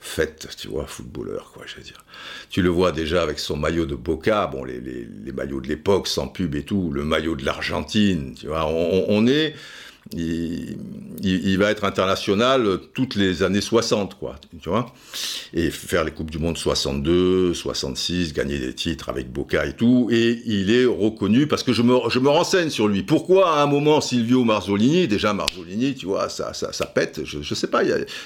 faite, 0.00 0.48
tu 0.56 0.68
vois, 0.68 0.86
footballeur, 0.86 1.50
quoi, 1.52 1.64
je 1.66 1.76
veux 1.76 1.82
dire. 1.82 2.04
Tu 2.50 2.62
le 2.62 2.68
vois 2.68 2.92
déjà 2.92 3.22
avec 3.22 3.38
son 3.38 3.56
maillot 3.56 3.84
de 3.84 3.94
Boca, 3.94 4.46
bon, 4.46 4.64
les, 4.64 4.80
maillots 5.32 5.60
de 5.60 5.68
l'époque, 5.68 6.06
sans 6.06 6.28
pub 6.28 6.54
et 6.54 6.62
tout, 6.62 6.90
le 6.92 7.04
maillot 7.04 7.34
de 7.34 7.44
l'Argentine, 7.44 8.34
tu 8.34 8.46
vois, 8.46 8.66
on 8.66 9.26
est 9.26 9.54
il, 10.12 10.78
il, 11.22 11.48
il, 11.48 11.58
va 11.58 11.70
être 11.70 11.84
international 11.84 12.78
toutes 12.94 13.14
les 13.14 13.42
années 13.42 13.60
60, 13.60 14.14
quoi, 14.18 14.36
tu 14.62 14.68
vois, 14.68 14.94
et 15.52 15.70
faire 15.70 16.04
les 16.04 16.10
Coupes 16.10 16.30
du 16.30 16.38
Monde 16.38 16.56
62, 16.56 17.52
66, 17.52 18.32
gagner 18.32 18.58
des 18.58 18.74
titres 18.74 19.08
avec 19.08 19.30
Boca 19.30 19.66
et 19.66 19.74
tout, 19.74 20.08
et 20.10 20.40
il 20.46 20.70
est 20.70 20.86
reconnu 20.86 21.46
parce 21.46 21.62
que 21.62 21.72
je 21.72 21.82
me, 21.82 21.94
je 22.08 22.18
me 22.18 22.28
renseigne 22.28 22.70
sur 22.70 22.88
lui. 22.88 23.02
Pourquoi 23.02 23.58
à 23.58 23.62
un 23.62 23.66
moment 23.66 24.00
Silvio 24.00 24.44
Marzolini, 24.44 25.08
déjà 25.08 25.32
Marzolini, 25.34 25.94
tu 25.94 26.06
vois, 26.06 26.28
ça, 26.28 26.54
ça, 26.54 26.72
ça 26.72 26.86
pète, 26.86 27.24
je, 27.24 27.42
je 27.42 27.54
sais 27.54 27.68
pas, 27.68 27.82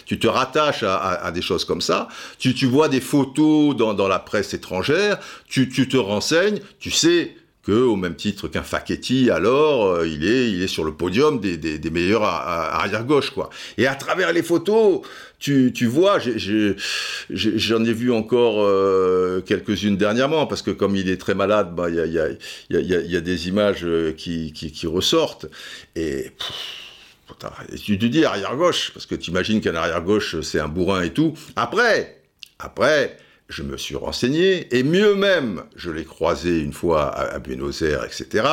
tu 0.07 0.19
te 0.19 0.27
rattaches 0.27 0.85
à, 0.85 0.97
à, 0.97 1.27
à, 1.27 1.31
des 1.33 1.43
choses 1.43 1.65
comme 1.65 1.81
ça, 1.81 2.09
tu, 2.39 2.55
tu 2.55 2.67
vois 2.67 2.89
des 2.89 3.01
photos 3.01 3.75
dans, 3.77 3.95
dans 3.95 4.09
la 4.09 4.19
presse 4.19 4.55
étrangère, 4.55 5.19
tu, 5.49 5.69
tu 5.69 5.89
te 5.89 5.97
renseignes, 5.97 6.61
tu 6.79 6.91
sais 6.91 7.35
que 7.63 7.73
au 7.73 7.97
même 7.97 8.17
titre 8.17 8.49
qu'un 8.49 8.63
Facchetti, 8.63 9.31
alors 9.31 9.87
euh, 9.87 10.07
il 10.07 10.25
est 10.25 10.51
il 10.51 10.63
est 10.63 10.69
sur 10.69 10.85
le 10.85 10.93
podium 10.93 11.39
des, 11.39 11.57
des, 11.57 11.79
des 11.79 11.91
meilleurs 11.91 12.25
arrière 12.25 13.05
gauche 13.05 13.31
quoi. 13.31 13.51
Et 13.79 13.87
à 13.87 13.95
travers 13.95 14.33
les 14.33 14.43
photos, 14.43 15.03
tu, 15.43 15.73
tu 15.75 15.87
vois, 15.87 16.19
j'en 16.21 17.85
ai, 17.85 17.89
ai, 17.89 17.93
vu 17.93 18.13
encore 18.13 18.63
euh, 18.63 19.41
quelques-unes 19.41 19.97
dernièrement 19.97 20.47
parce 20.47 20.63
que 20.63 20.71
comme 20.71 20.95
il 20.95 21.11
est 21.11 21.17
très 21.17 21.35
malade, 21.35 21.69
il 21.73 21.75
bah, 21.75 21.91
y, 21.91 21.99
a, 21.99 22.07
y, 22.07 22.19
a, 22.19 22.29
y, 22.71 22.77
a, 22.77 23.01
y, 23.01 23.17
a, 23.17 23.21
des 23.21 23.49
images 23.49 23.85
euh, 23.85 24.13
qui, 24.13 24.53
qui, 24.53 24.71
qui 24.71 24.87
ressortent 24.87 25.47
et 25.97 26.31
pff, 26.39 27.73
Et 27.73 27.77
tu 27.77 27.99
te 27.99 28.07
dis 28.07 28.25
arrière-gauche, 28.25 28.93
parce 28.93 29.07
que 29.07 29.17
tu 29.17 29.31
imagines 29.31 29.61
qu'un 29.61 29.75
arrière-gauche, 29.75 30.41
c'est 30.43 30.61
un 30.61 30.69
bourrin 30.69 31.03
et 31.03 31.11
tout. 31.11 31.35
Après, 31.57 32.23
après, 32.61 33.17
je 33.53 33.63
me 33.63 33.77
suis 33.77 33.97
renseigné, 33.97 34.75
et 34.75 34.83
mieux 34.83 35.15
même, 35.15 35.65
je 35.77 35.91
l'ai 35.91 36.05
croisé 36.05 36.61
une 36.61 36.73
fois 36.73 37.15
à, 37.15 37.39
Buenos 37.39 37.83
Aires, 37.83 38.03
etc. 38.05 38.49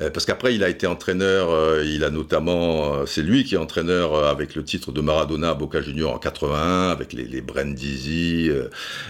Euh, 0.00 0.10
parce 0.10 0.26
qu'après, 0.26 0.54
il 0.54 0.64
a 0.64 0.68
été 0.68 0.88
entraîneur, 0.88 1.50
euh, 1.50 1.84
il 1.86 2.02
a 2.02 2.10
notamment, 2.10 2.94
euh, 2.94 3.06
c'est 3.06 3.22
lui 3.22 3.44
qui 3.44 3.54
est 3.54 3.58
entraîneur 3.58 4.24
avec 4.26 4.56
le 4.56 4.64
titre 4.64 4.90
de 4.90 5.00
Maradona 5.00 5.50
à 5.50 5.54
Boca 5.54 5.80
Junior 5.80 6.12
en 6.12 6.18
81, 6.18 6.88
avec 6.88 7.12
les, 7.12 7.24
les 7.24 7.42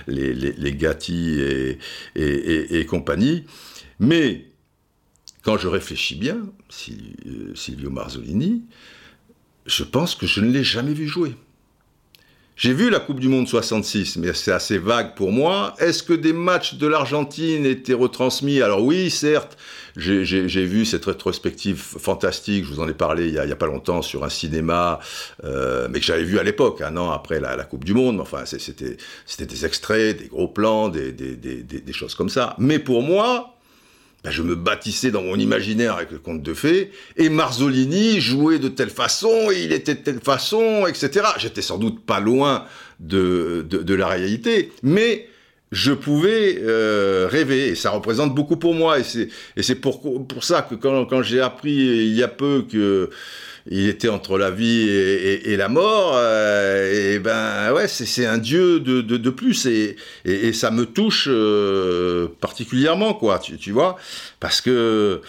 les, 0.07 0.75
Gatti 0.75 1.41
et, 1.41 1.79
et, 2.17 2.79
et, 2.79 2.87
compagnie. 2.87 3.45
Mais, 3.99 4.47
quand 5.43 5.57
je 5.57 5.69
réfléchis 5.69 6.17
bien, 6.17 6.39
Silvio 6.69 7.89
Marzolini, 7.89 8.63
je 9.65 9.85
pense 9.85 10.15
que 10.15 10.27
je 10.27 10.41
ne 10.41 10.53
l'ai 10.53 10.65
jamais 10.65 10.93
vu 10.93 11.07
jouer. 11.07 11.35
J'ai 12.61 12.75
vu 12.75 12.91
la 12.91 13.01
Coupe 13.01 13.21
du 13.21 13.29
Monde 13.29 13.49
66, 13.49 14.19
mais 14.19 14.35
c'est 14.35 14.53
assez 14.53 14.77
vague 14.77 15.15
pour 15.15 15.33
moi. 15.33 15.75
Est-ce 15.79 16.03
que 16.03 16.13
des 16.13 16.35
matchs 16.35 16.75
de 16.75 16.87
l'Argentine 16.87 17.65
étaient 17.65 17.95
retransmis? 17.95 18.61
Alors 18.61 18.85
oui, 18.85 19.09
certes, 19.09 19.57
j'ai 19.97 20.67
vu 20.67 20.85
cette 20.85 21.07
rétrospective 21.07 21.79
fantastique, 21.79 22.67
je 22.67 22.71
vous 22.71 22.81
en 22.81 22.87
ai 22.87 22.93
parlé 22.93 23.29
il 23.29 23.33
y 23.33 23.39
a, 23.39 23.57
pas 23.57 23.65
longtemps 23.65 24.03
sur 24.03 24.25
un 24.25 24.29
cinéma, 24.29 25.01
euh, 25.43 25.89
mais 25.91 26.01
que 26.01 26.05
j'avais 26.05 26.23
vu 26.23 26.39
à 26.39 26.43
l'époque, 26.43 26.83
un 26.83 26.99
an 26.99 27.11
après 27.13 27.41
la, 27.41 27.57
Coupe 27.65 27.83
du 27.83 27.95
Monde. 27.95 28.21
Enfin, 28.21 28.45
c'était 28.45 29.47
des 29.47 29.65
extraits, 29.65 30.19
des 30.19 30.29
gros 30.29 30.49
plans, 30.49 30.91
des, 30.91 31.13
des 31.13 31.93
choses 31.95 32.15
comme 32.15 32.29
ça. 32.29 32.57
Mais 32.59 32.79
pour 32.79 33.01
moi, 33.01 33.57
ben, 34.23 34.31
je 34.31 34.43
me 34.43 34.55
bâtissais 34.55 35.11
dans 35.11 35.23
mon 35.23 35.37
imaginaire 35.37 35.95
avec 35.97 36.11
le 36.11 36.19
conte 36.19 36.43
de 36.43 36.55
fées, 36.55 36.91
et 37.17 37.29
Marzolini 37.29 38.21
jouait 38.21 38.59
de 38.59 38.69
telle 38.69 38.91
façon, 38.91 39.51
et 39.51 39.63
il 39.63 39.73
était 39.73 39.95
de 39.95 40.01
telle 40.01 40.21
façon, 40.21 40.87
etc. 40.87 41.27
J'étais 41.39 41.63
sans 41.63 41.79
doute 41.79 42.05
pas 42.05 42.21
loin 42.21 42.67
de, 42.99 43.67
de, 43.69 43.95
la 43.95 44.09
réalité, 44.09 44.73
mais 44.83 45.27
je 45.73 45.93
pouvais 45.93 46.59
euh, 46.61 47.29
rêver, 47.31 47.69
et 47.69 47.75
ça 47.75 47.91
représente 47.91 48.35
beaucoup 48.35 48.57
pour 48.57 48.75
moi, 48.75 48.99
et 48.99 49.63
c'est 49.63 49.75
pour, 49.77 50.27
pour 50.27 50.45
ça 50.45 50.63
que 50.63 50.75
quand, 50.75 51.07
quand 51.07 51.23
j'ai 51.23 51.41
appris 51.41 51.73
il 51.73 52.15
y 52.15 52.23
a 52.23 52.29
peu 52.29 52.67
que 52.71 53.09
il 53.67 53.89
était 53.89 54.09
entre 54.09 54.39
la 54.39 54.51
vie 54.51 54.89
et, 54.89 55.57
la 55.57 55.69
mort, 55.69 56.13
euh, 56.15 57.15
et 57.15 57.19
ben 57.19 57.73
ouais, 57.73 57.89
c'est 57.89 58.27
un 58.27 58.39
dieu 58.39 58.81
de, 58.81 59.01
de, 59.01 59.31
plus, 59.31 59.67
et, 59.67 59.97
et, 60.25 60.53
ça 60.53 60.71
me 60.71 60.87
touche 60.87 61.29
euh, 61.31 62.29
particulièrement, 62.41 63.15
quoi, 63.15 63.39
tu, 63.39 63.57
tu, 63.59 63.73
vois, 63.73 63.97
parce 64.41 64.61
que 64.61 65.21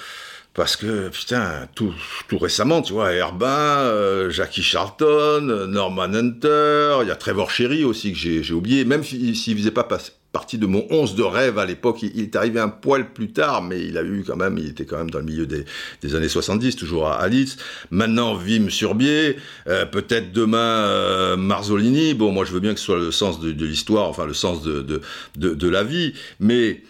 parce 0.53 0.75
que 0.75 1.07
putain, 1.07 1.67
tout, 1.75 1.93
tout 2.27 2.37
récemment, 2.37 2.81
tu 2.81 2.91
vois, 2.91 3.13
Herbin, 3.13 3.47
euh, 3.47 4.29
Jackie 4.29 4.63
Charlton, 4.63 5.67
Norman 5.67 6.13
Hunter, 6.13 6.99
il 7.03 7.07
y 7.07 7.11
a 7.11 7.15
Trevor 7.15 7.49
Sherry 7.49 7.85
aussi 7.85 8.11
que 8.11 8.17
j'ai 8.17 8.53
oublié, 8.53 8.83
même 8.83 9.03
s'il 9.03 9.29
ne 9.29 9.57
faisait 9.57 9.71
pas 9.71 9.83
partie 10.31 10.57
de 10.57 10.65
mon 10.65 10.85
11 10.89 11.15
de 11.15 11.23
rêve 11.23 11.57
à 11.57 11.65
l'époque. 11.65 12.01
Il, 12.03 12.19
est 12.21 12.35
arrivé 12.35 12.59
un 12.59 12.69
poil 12.69 13.11
plus 13.11 13.31
tard, 13.31 13.61
mais 13.61 13.83
il 13.83 13.97
a 13.97 14.03
eu 14.03 14.23
quand 14.25 14.37
même, 14.37 14.57
il 14.57 14.67
était 14.67 14.85
quand 14.85 14.97
même 14.97 15.09
dans 15.09 15.19
le 15.19 15.25
milieu 15.25 15.45
des, 15.45 15.65
des 16.01 16.15
années 16.15 16.29
70, 16.29 16.75
toujours 16.75 17.07
à, 17.07 17.21
Alice. 17.21 17.57
Maintenant, 17.89 18.35
Vim 18.35 18.69
Surbier, 18.69 19.37
euh, 19.67 19.85
peut-être 19.85 20.31
demain 20.31 20.57
euh, 20.57 21.37
Marzolini. 21.37 22.13
Bon, 22.13 22.31
moi 22.31 22.45
je 22.45 22.51
veux 22.51 22.59
bien 22.59 22.73
que 22.73 22.79
ce 22.79 22.85
soit 22.85 22.99
le 22.99 23.11
sens 23.11 23.39
de, 23.39 23.51
l'histoire, 23.51 24.07
enfin 24.07 24.25
le 24.25 24.33
sens 24.33 24.61
de, 24.63 24.81
de, 24.81 25.01
de, 25.37 25.53
de 25.53 25.69
la 25.69 25.83
vie, 25.83 26.13
mais 26.39 26.81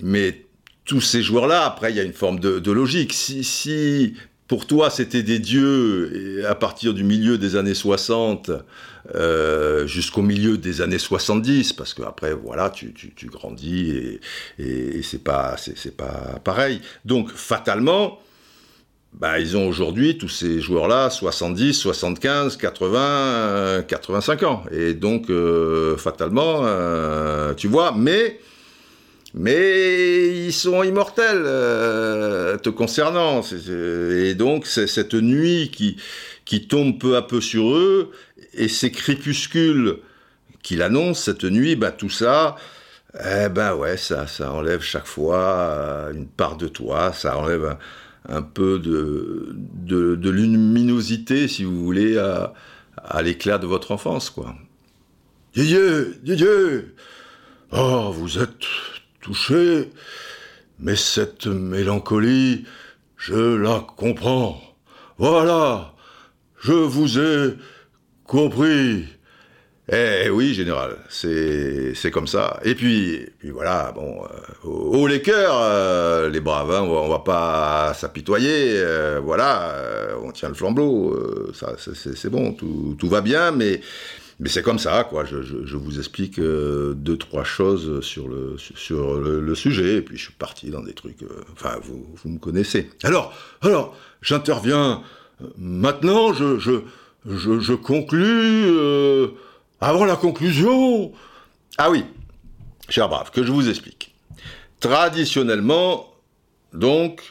mais 0.00 0.46
tous 0.84 1.00
ces 1.00 1.22
joueurs-là, 1.22 1.64
après, 1.64 1.90
il 1.90 1.96
y 1.96 2.00
a 2.00 2.02
une 2.02 2.12
forme 2.12 2.40
de, 2.40 2.70
logique. 2.72 3.12
Si, 3.12 3.44
si, 3.44 4.14
pour 4.48 4.66
toi, 4.66 4.90
c'était 4.90 5.22
des 5.22 5.38
dieux 5.38 6.44
à 6.48 6.54
partir 6.54 6.94
du 6.94 7.04
milieu 7.04 7.38
des 7.38 7.56
années 7.56 7.74
60 7.74 8.50
euh, 9.14 9.86
jusqu'au 9.86 10.22
milieu 10.22 10.56
des 10.56 10.80
années 10.80 10.98
70, 10.98 11.74
parce 11.74 11.92
qu'après, 11.92 12.32
voilà, 12.32 12.70
tu, 12.70 12.94
tu, 12.94 13.26
grandis 13.26 14.18
et, 14.58 15.02
c'est 15.02 15.22
pas, 15.22 15.56
c'est, 15.58 15.96
pas 15.96 16.40
pareil. 16.42 16.80
Donc, 17.04 17.30
fatalement, 17.30 18.20
bah, 19.12 19.38
ils 19.38 19.56
ont 19.56 19.68
aujourd'hui, 19.68 20.16
tous 20.16 20.30
ces 20.30 20.60
joueurs-là, 20.60 21.10
70, 21.10 21.74
75, 21.74 22.56
80, 22.56 23.82
85 23.86 24.42
ans. 24.44 24.64
Et 24.70 24.94
donc, 24.94 25.28
euh, 25.28 25.98
fatalement, 25.98 26.62
euh, 26.62 27.52
tu 27.54 27.68
vois, 27.68 27.94
mais 27.96 28.40
mais 29.34 30.46
ils 30.46 30.52
sont 30.52 30.82
immortels 30.82 31.42
te 32.62 32.68
concernant. 32.68 33.40
Et 33.40 34.34
donc, 34.34 34.66
c'est 34.66 34.86
cette 34.86 35.14
nuit 35.14 35.70
qui, 35.74 35.96
qui 36.44 36.66
tombe 36.66 36.98
peu 36.98 37.16
à 37.16 37.22
peu 37.22 37.40
sur 37.40 37.74
eux, 37.74 38.10
et 38.54 38.68
ces 38.68 38.90
crépuscules 38.90 39.98
qu'il 40.62 40.82
annonce, 40.82 41.24
cette 41.24 41.44
nuit, 41.44 41.76
bah, 41.76 41.90
tout 41.90 42.10
ça, 42.10 42.56
eh 43.14 43.48
ben 43.48 43.74
ouais, 43.74 43.96
ça, 43.96 44.26
enlève 44.52 44.80
chaque 44.80 45.06
fois 45.06 45.38
euh, 45.38 46.12
une 46.12 46.26
part 46.26 46.56
de 46.56 46.68
toi, 46.68 47.12
ça 47.12 47.36
enlève 47.36 47.76
un, 48.28 48.42
peu 48.42 48.78
de, 48.78 49.50
de, 49.54 50.30
luminosité, 50.30 51.48
si 51.48 51.64
vous 51.64 51.84
voulez, 51.84 52.16
à, 52.16 52.54
à 52.96 53.22
l'éclat 53.22 53.58
de 53.58 53.66
votre 53.66 53.90
enfance, 53.90 54.30
quoi. 54.30 54.54
Dieu, 55.54 56.16
Dieu, 56.22 56.94
oh, 57.72 58.10
vous 58.12 58.38
êtes 58.38 58.64
touché, 59.20 59.90
mais 60.78 60.96
cette 60.96 61.46
mélancolie, 61.46 62.64
je 63.18 63.56
la 63.56 63.84
comprends. 63.96 64.62
Voilà, 65.18 65.94
je 66.58 66.72
vous 66.72 67.18
ai 67.18 67.54
compris. 68.32 69.04
Eh 69.92 70.30
oui, 70.30 70.54
général, 70.54 70.96
c'est 71.10 72.10
comme 72.10 72.26
ça. 72.26 72.58
Et 72.64 72.74
puis, 72.74 73.26
puis 73.38 73.50
voilà, 73.50 73.92
bon, 73.92 74.22
euh, 74.64 75.08
les 75.08 75.20
cœurs, 75.20 75.58
euh, 75.60 76.30
les 76.30 76.40
braves, 76.40 76.70
hein, 76.70 76.80
on, 76.82 77.08
va, 77.08 77.08
va 77.08 77.18
pas 77.18 77.92
s'apitoyer, 77.92 78.76
euh, 78.76 79.20
voilà, 79.22 79.72
euh, 79.72 80.14
on 80.24 80.32
tient 80.32 80.48
le 80.48 80.54
flambeau, 80.54 81.14
ça, 81.52 81.74
c'est 81.76 82.30
bon, 82.30 82.54
tout, 82.54 82.96
va 83.08 83.20
bien, 83.20 83.50
mais 83.50 83.82
mais 84.40 84.48
c'est 84.48 84.62
comme 84.62 84.78
ça, 84.78 85.04
quoi. 85.04 85.24
Je, 85.24 85.76
vous 85.76 85.98
explique 85.98 86.40
deux, 86.40 87.16
trois 87.18 87.44
choses 87.44 88.00
sur 88.00 88.28
le, 88.28 89.54
sujet, 89.54 89.96
et 89.96 90.02
puis 90.02 90.16
je 90.16 90.22
suis 90.22 90.32
parti 90.32 90.70
dans 90.70 90.82
des 90.82 90.94
trucs. 90.94 91.18
Enfin, 91.52 91.76
vous, 91.82 92.06
vous 92.16 92.30
me 92.30 92.38
connaissez. 92.38 92.88
Alors, 93.02 93.34
alors, 93.60 93.94
j'interviens. 94.22 95.02
Maintenant, 95.58 96.32
je, 96.32 96.82
je, 97.26 97.74
conclus. 97.74 98.64
Euh, 98.66 99.28
avant 99.80 100.04
la 100.04 100.16
conclusion. 100.16 101.12
Ah 101.78 101.90
oui, 101.90 102.04
cher 102.88 103.08
brave, 103.08 103.30
que 103.30 103.42
je 103.42 103.52
vous 103.52 103.68
explique. 103.68 104.14
Traditionnellement, 104.80 106.12
donc, 106.72 107.22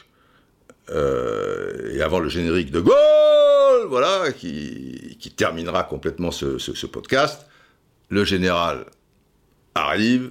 et 0.90 2.02
avant 2.02 2.18
le 2.18 2.28
générique 2.28 2.70
de 2.70 2.80
Gaulle, 2.80 3.86
voilà, 3.88 4.32
qui, 4.32 5.18
terminera 5.36 5.84
complètement 5.84 6.30
ce, 6.30 6.86
podcast. 6.86 7.46
Le 8.08 8.24
général 8.24 8.86
arrive, 9.74 10.30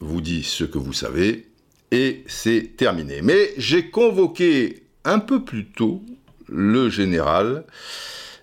vous 0.00 0.20
dit 0.20 0.42
ce 0.42 0.64
que 0.64 0.78
vous 0.78 0.92
savez, 0.92 1.48
et 1.90 2.24
c'est 2.26 2.76
terminé. 2.76 3.22
Mais 3.22 3.52
j'ai 3.56 3.90
convoqué 3.90 4.82
un 5.04 5.18
peu 5.18 5.44
plus 5.44 5.66
tôt 5.66 6.02
le 6.48 6.88
général. 6.88 7.64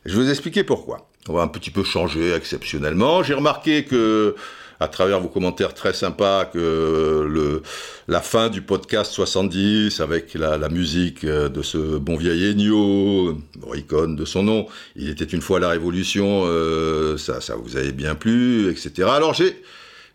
Je 0.05 0.15
vais 0.15 0.23
vous 0.23 0.29
expliquer 0.29 0.63
pourquoi. 0.63 1.09
On 1.27 1.33
va 1.33 1.41
un 1.41 1.47
petit 1.47 1.71
peu 1.71 1.83
changer 1.83 2.31
exceptionnellement. 2.33 3.23
J'ai 3.23 3.33
remarqué 3.33 3.85
que 3.85 4.35
à 4.79 4.87
travers 4.87 5.19
vos 5.19 5.29
commentaires 5.29 5.73
très 5.73 5.93
sympas 5.93 6.45
que 6.45 7.61
la 8.07 8.21
fin 8.21 8.49
du 8.49 8.61
podcast 8.61 9.11
70 9.13 10.01
avec 10.01 10.33
la, 10.33 10.69
musique 10.69 11.23
euh, 11.23 11.49
de 11.49 11.61
ce 11.61 11.97
bon 11.97 12.17
vieil 12.17 12.51
Ennio, 12.51 13.37
Morricone 13.61 14.15
de 14.15 14.25
son 14.25 14.43
nom, 14.43 14.67
il 14.95 15.09
était 15.09 15.25
une 15.25 15.41
fois 15.41 15.59
la 15.59 15.69
Révolution, 15.69 16.43
euh, 16.45 17.17
ça, 17.17 17.41
ça 17.41 17.55
vous 17.55 17.77
avait 17.77 17.93
bien 17.93 18.15
plu, 18.15 18.69
etc. 18.69 19.07
Alors 19.09 19.33
j'ai, 19.33 19.63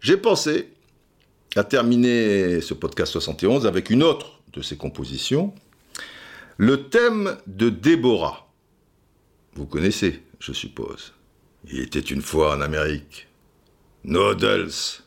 j'ai 0.03 0.19
pensé 0.19 0.69
à 1.57 1.65
terminer 1.65 2.61
ce 2.61 2.75
podcast 2.75 3.13
71 3.13 3.67
avec 3.67 3.91
une 3.91 4.03
autre 4.03 4.41
de 4.53 4.63
ses 4.63 4.77
compositions, 4.77 5.55
le 6.59 6.83
thème 6.85 7.37
de 7.47 7.71
Déborah. 7.71 8.50
Vous 9.61 9.67
connaissez, 9.67 10.23
je 10.39 10.55
suppose. 10.55 11.13
Il 11.71 11.81
était 11.81 12.01
une 12.01 12.23
fois 12.23 12.57
en 12.57 12.63
Amérique. 12.63 13.29
Noodles, 14.05 15.03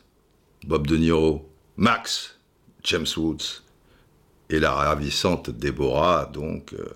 Bob 0.64 0.86
De 0.86 0.96
Niro, 0.96 1.50
Max, 1.76 2.38
James 2.84 3.08
Woods, 3.16 3.64
et 4.50 4.60
la 4.60 4.70
ravissante 4.70 5.50
Déborah, 5.50 6.30
donc, 6.32 6.72
euh, 6.74 6.86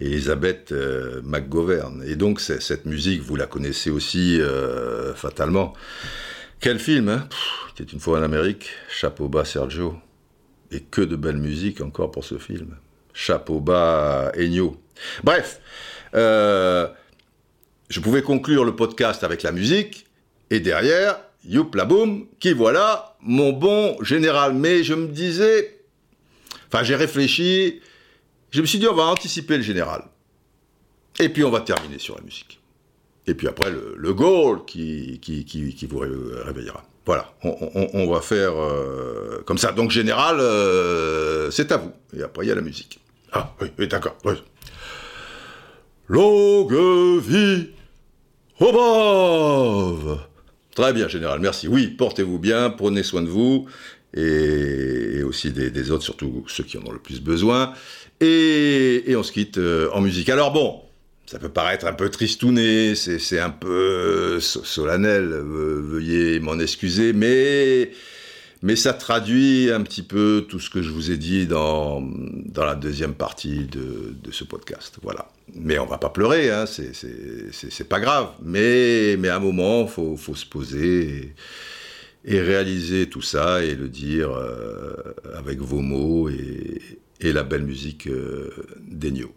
Elisabeth 0.00 0.72
euh, 0.72 1.22
McGovern. 1.24 2.04
Et 2.06 2.14
donc, 2.14 2.42
cette 2.42 2.84
musique, 2.84 3.22
vous 3.22 3.36
la 3.36 3.46
connaissez 3.46 3.88
aussi 3.88 4.38
euh, 4.38 5.14
fatalement. 5.14 5.72
Quel 6.60 6.78
film, 6.78 7.08
hein? 7.08 7.26
C'était 7.74 7.90
une 7.90 8.00
fois 8.00 8.18
en 8.18 8.22
Amérique, 8.22 8.68
chapeau 8.90 9.30
bas 9.30 9.46
Sergio. 9.46 9.96
Et 10.70 10.80
que 10.80 11.00
de 11.00 11.16
belle 11.16 11.38
musique 11.38 11.80
encore 11.80 12.10
pour 12.10 12.26
ce 12.26 12.36
film. 12.36 12.76
Chapeau 13.14 13.60
bas, 13.60 14.30
Ennio. 14.36 14.78
Bref, 15.24 15.58
euh, 16.14 16.88
je 17.88 18.00
pouvais 18.00 18.22
conclure 18.22 18.64
le 18.64 18.74
podcast 18.74 19.24
avec 19.24 19.42
la 19.42 19.52
musique, 19.52 20.06
et 20.50 20.60
derrière, 20.60 21.18
youp 21.44 21.74
la 21.74 21.84
boum, 21.84 22.26
qui 22.38 22.52
voilà, 22.52 23.16
mon 23.20 23.52
bon 23.52 23.96
général. 24.02 24.54
Mais 24.54 24.84
je 24.84 24.94
me 24.94 25.08
disais, 25.08 25.80
enfin 26.68 26.84
j'ai 26.84 26.96
réfléchi, 26.96 27.80
je 28.50 28.60
me 28.60 28.66
suis 28.66 28.78
dit 28.78 28.86
on 28.86 28.94
va 28.94 29.04
anticiper 29.04 29.56
le 29.56 29.62
général. 29.62 30.04
Et 31.20 31.28
puis 31.28 31.44
on 31.44 31.50
va 31.50 31.60
terminer 31.60 31.98
sur 31.98 32.16
la 32.16 32.22
musique. 32.22 32.60
Et 33.26 33.34
puis 33.34 33.46
après 33.46 33.70
le, 33.70 34.14
goal 34.14 34.64
qui, 34.64 35.20
qui, 35.20 35.44
qui, 35.44 35.86
vous 35.86 35.98
réveillera. 35.98 36.82
Voilà, 37.04 37.32
on, 37.42 38.10
va 38.10 38.20
faire 38.20 38.52
euh, 38.54 39.42
comme 39.44 39.58
ça. 39.58 39.72
Donc 39.72 39.90
général, 39.90 40.38
euh, 40.40 41.50
c'est 41.50 41.72
à 41.72 41.76
vous. 41.76 41.92
Et 42.16 42.22
après 42.22 42.44
il 42.44 42.48
y 42.48 42.52
a 42.52 42.54
la 42.54 42.62
musique. 42.62 43.00
Ah 43.32 43.54
oui, 43.60 43.88
d'accord. 43.88 44.16
Longue 46.12 47.22
vie 47.22 47.68
au 48.60 50.18
Très 50.74 50.92
bien, 50.92 51.08
général, 51.08 51.40
merci. 51.40 51.68
Oui, 51.68 51.86
portez-vous 51.86 52.38
bien, 52.38 52.68
prenez 52.68 53.02
soin 53.02 53.22
de 53.22 53.28
vous, 53.28 53.66
et, 54.14 55.22
aussi 55.22 55.52
des, 55.52 55.90
autres, 55.90 56.04
surtout 56.04 56.44
ceux 56.48 56.64
qui 56.64 56.76
en 56.76 56.82
ont 56.82 56.92
le 56.92 56.98
plus 56.98 57.22
besoin. 57.22 57.72
Et, 58.20 59.14
on 59.16 59.22
se 59.22 59.32
quitte 59.32 59.56
euh, 59.56 59.88
en 59.94 60.02
musique. 60.02 60.28
Alors 60.28 60.52
bon, 60.52 60.82
ça 61.24 61.38
peut 61.38 61.48
paraître 61.48 61.86
un 61.86 61.94
peu 61.94 62.10
tristouné, 62.10 62.94
c'est 62.94 63.40
un 63.40 63.48
peu 63.48 64.38
solennel, 64.38 65.28
veuillez 65.32 66.40
m'en 66.40 66.58
excuser, 66.58 67.14
mais 67.14 67.90
mais 68.62 68.76
ça 68.76 68.92
traduit 68.92 69.70
un 69.70 69.82
petit 69.82 70.02
peu 70.02 70.46
tout 70.48 70.60
ce 70.60 70.70
que 70.70 70.82
je 70.82 70.90
vous 70.90 71.10
ai 71.10 71.16
dit 71.16 71.46
dans, 71.46 72.00
dans 72.00 72.64
la 72.64 72.76
deuxième 72.76 73.14
partie 73.14 73.64
de, 73.64 74.14
de 74.22 74.30
ce 74.30 74.44
podcast. 74.44 74.98
Voilà. 75.02 75.28
Mais 75.54 75.80
on 75.80 75.86
va 75.86 75.98
pas 75.98 76.10
pleurer, 76.10 76.50
hein, 76.50 76.64
c'est 76.66 77.88
pas 77.88 77.98
grave. 77.98 78.30
Mais, 78.40 79.16
mais 79.18 79.28
à 79.28 79.36
un 79.36 79.40
moment, 79.40 79.86
faut, 79.88 80.16
faut, 80.16 80.36
se 80.36 80.46
poser 80.46 81.34
et, 82.24 82.40
réaliser 82.40 83.08
tout 83.08 83.20
ça 83.20 83.64
et 83.64 83.74
le 83.74 83.88
dire 83.88 84.30
euh, 84.30 84.94
avec 85.34 85.58
vos 85.58 85.80
mots 85.80 86.28
et, 86.28 86.80
et 87.20 87.32
la 87.32 87.42
belle 87.42 87.64
musique 87.64 88.06
euh, 88.06 88.50
d'Ennio. 88.80 89.34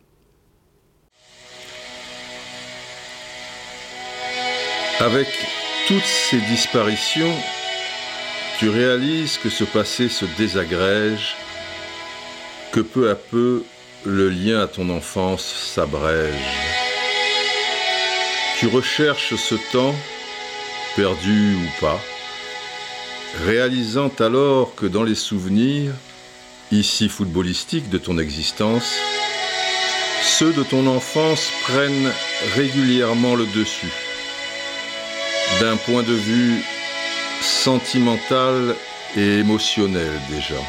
Avec 5.00 5.28
toutes 5.88 6.04
ces 6.04 6.40
disparitions, 6.42 7.34
tu 8.58 8.70
réalises 8.70 9.38
que 9.38 9.50
ce 9.50 9.66
passé 9.66 10.08
se 10.08 10.26
désagrège, 10.38 11.36
que 12.72 12.80
peu 12.80 13.10
à 13.10 13.16
peu 13.16 13.64
le 14.06 14.30
lien 14.30 14.62
à 14.62 14.68
ton 14.68 14.90
enfance 14.90 15.44
s'abrège. 15.44 16.34
Tu 18.58 18.68
recherches 18.68 19.36
ce 19.36 19.56
temps, 19.74 19.94
perdu 20.96 21.56
ou 21.56 21.82
pas, 21.82 22.00
réalisant 23.46 24.12
alors 24.20 24.74
que 24.76 24.86
dans 24.86 25.04
les 25.04 25.16
souvenirs, 25.16 25.92
ici 26.72 27.10
footballistiques 27.10 27.90
de 27.90 27.98
ton 27.98 28.18
existence, 28.18 28.96
ceux 30.24 30.54
de 30.54 30.64
ton 30.64 30.88
enfance 30.88 31.52
prennent 31.64 32.12
régulièrement 32.56 33.36
le 33.36 33.46
dessus. 33.48 33.92
D'un 35.60 35.76
point 35.76 36.04
de 36.04 36.14
vue 36.14 36.64
sentimental 37.46 38.76
et 39.16 39.40
émotionnel 39.40 40.12
déjà. 40.30 40.62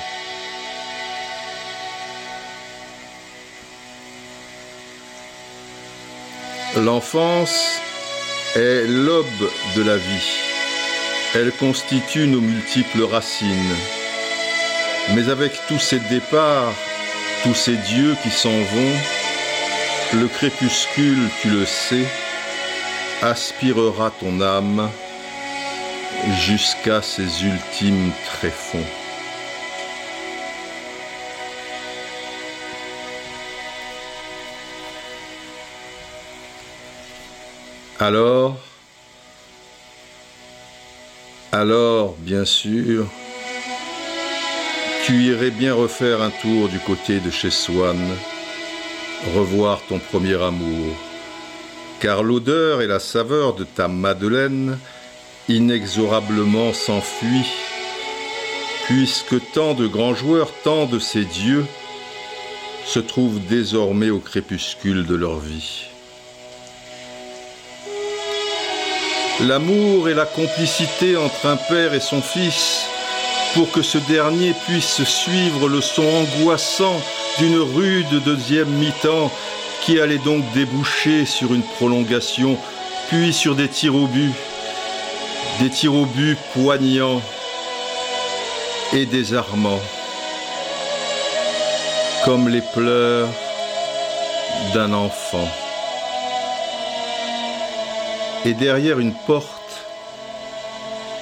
L'enfance 6.76 7.80
est 8.54 8.86
l'aube 8.86 9.50
de 9.76 9.82
la 9.82 9.96
vie. 9.96 10.30
Elle 11.34 11.52
constitue 11.52 12.26
nos 12.26 12.40
multiples 12.40 13.04
racines. 13.04 13.76
Mais 15.14 15.30
avec 15.30 15.52
tous 15.68 15.78
ces 15.78 16.00
départs, 16.00 16.74
tous 17.42 17.54
ces 17.54 17.76
dieux 17.76 18.14
qui 18.22 18.30
s'en 18.30 18.50
vont, 18.50 18.96
le 20.14 20.28
crépuscule, 20.28 21.28
tu 21.40 21.48
le 21.48 21.64
sais, 21.64 22.04
aspirera 23.22 24.10
ton 24.10 24.40
âme 24.40 24.90
jusqu'à 26.46 27.02
ses 27.02 27.44
ultimes 27.44 28.12
tréfonds. 28.26 28.84
Alors, 37.98 38.56
alors, 41.50 42.14
bien 42.18 42.44
sûr, 42.44 43.06
tu 45.04 45.22
irais 45.22 45.50
bien 45.50 45.72
refaire 45.72 46.20
un 46.20 46.30
tour 46.30 46.68
du 46.68 46.78
côté 46.80 47.20
de 47.20 47.30
chez 47.30 47.50
Swann, 47.50 47.98
revoir 49.34 49.80
ton 49.88 49.98
premier 49.98 50.34
amour, 50.34 50.94
car 52.00 52.22
l'odeur 52.22 52.82
et 52.82 52.86
la 52.86 52.98
saveur 52.98 53.54
de 53.54 53.64
ta 53.64 53.88
Madeleine 53.88 54.78
inexorablement 55.48 56.72
s'enfuit, 56.72 57.46
puisque 58.86 59.36
tant 59.52 59.74
de 59.74 59.86
grands 59.86 60.14
joueurs, 60.14 60.50
tant 60.64 60.86
de 60.86 60.98
ces 60.98 61.24
dieux 61.24 61.64
se 62.84 62.98
trouvent 62.98 63.40
désormais 63.48 64.10
au 64.10 64.18
crépuscule 64.18 65.06
de 65.06 65.14
leur 65.14 65.38
vie. 65.38 65.86
L'amour 69.40 70.08
et 70.08 70.14
la 70.14 70.24
complicité 70.24 71.16
entre 71.16 71.46
un 71.46 71.56
père 71.56 71.94
et 71.94 72.00
son 72.00 72.22
fils, 72.22 72.86
pour 73.54 73.70
que 73.70 73.82
ce 73.82 73.98
dernier 73.98 74.52
puisse 74.66 75.02
suivre 75.04 75.68
le 75.68 75.80
son 75.80 76.02
angoissant 76.02 77.00
d'une 77.38 77.58
rude 77.58 78.22
deuxième 78.24 78.68
mi-temps 78.68 79.30
qui 79.82 80.00
allait 80.00 80.18
donc 80.18 80.42
déboucher 80.52 81.26
sur 81.26 81.54
une 81.54 81.62
prolongation, 81.62 82.58
puis 83.08 83.32
sur 83.32 83.54
des 83.54 83.68
tirs 83.68 83.94
au 83.94 84.06
but 84.06 84.32
des 85.60 85.70
tirs 85.70 85.94
au 85.94 86.06
but 86.06 86.36
poignants 86.54 87.22
et 88.92 89.06
désarmants, 89.06 89.80
comme 92.24 92.48
les 92.48 92.60
pleurs 92.60 93.28
d'un 94.74 94.92
enfant. 94.92 95.48
Et 98.44 98.54
derrière 98.54 99.00
une 99.00 99.14
porte, 99.26 99.86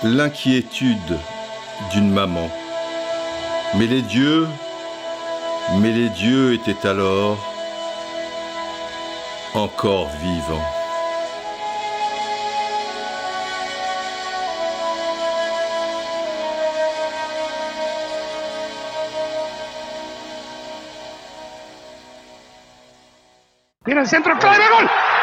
l'inquiétude 0.03 1.19
d'une 1.93 2.11
maman. 2.11 2.51
Mais 3.77 3.87
les 3.87 4.03
dieux, 4.03 4.47
mais 5.81 5.91
les 5.91 6.11
dieux 6.11 6.55
étaient 6.55 6.87
alors 6.87 7.39
encore 9.55 10.11
vivants. 10.23 10.84
El 24.05 24.11
centro, 24.11 24.39
clave, 24.39 24.65
gol. 24.69 25.14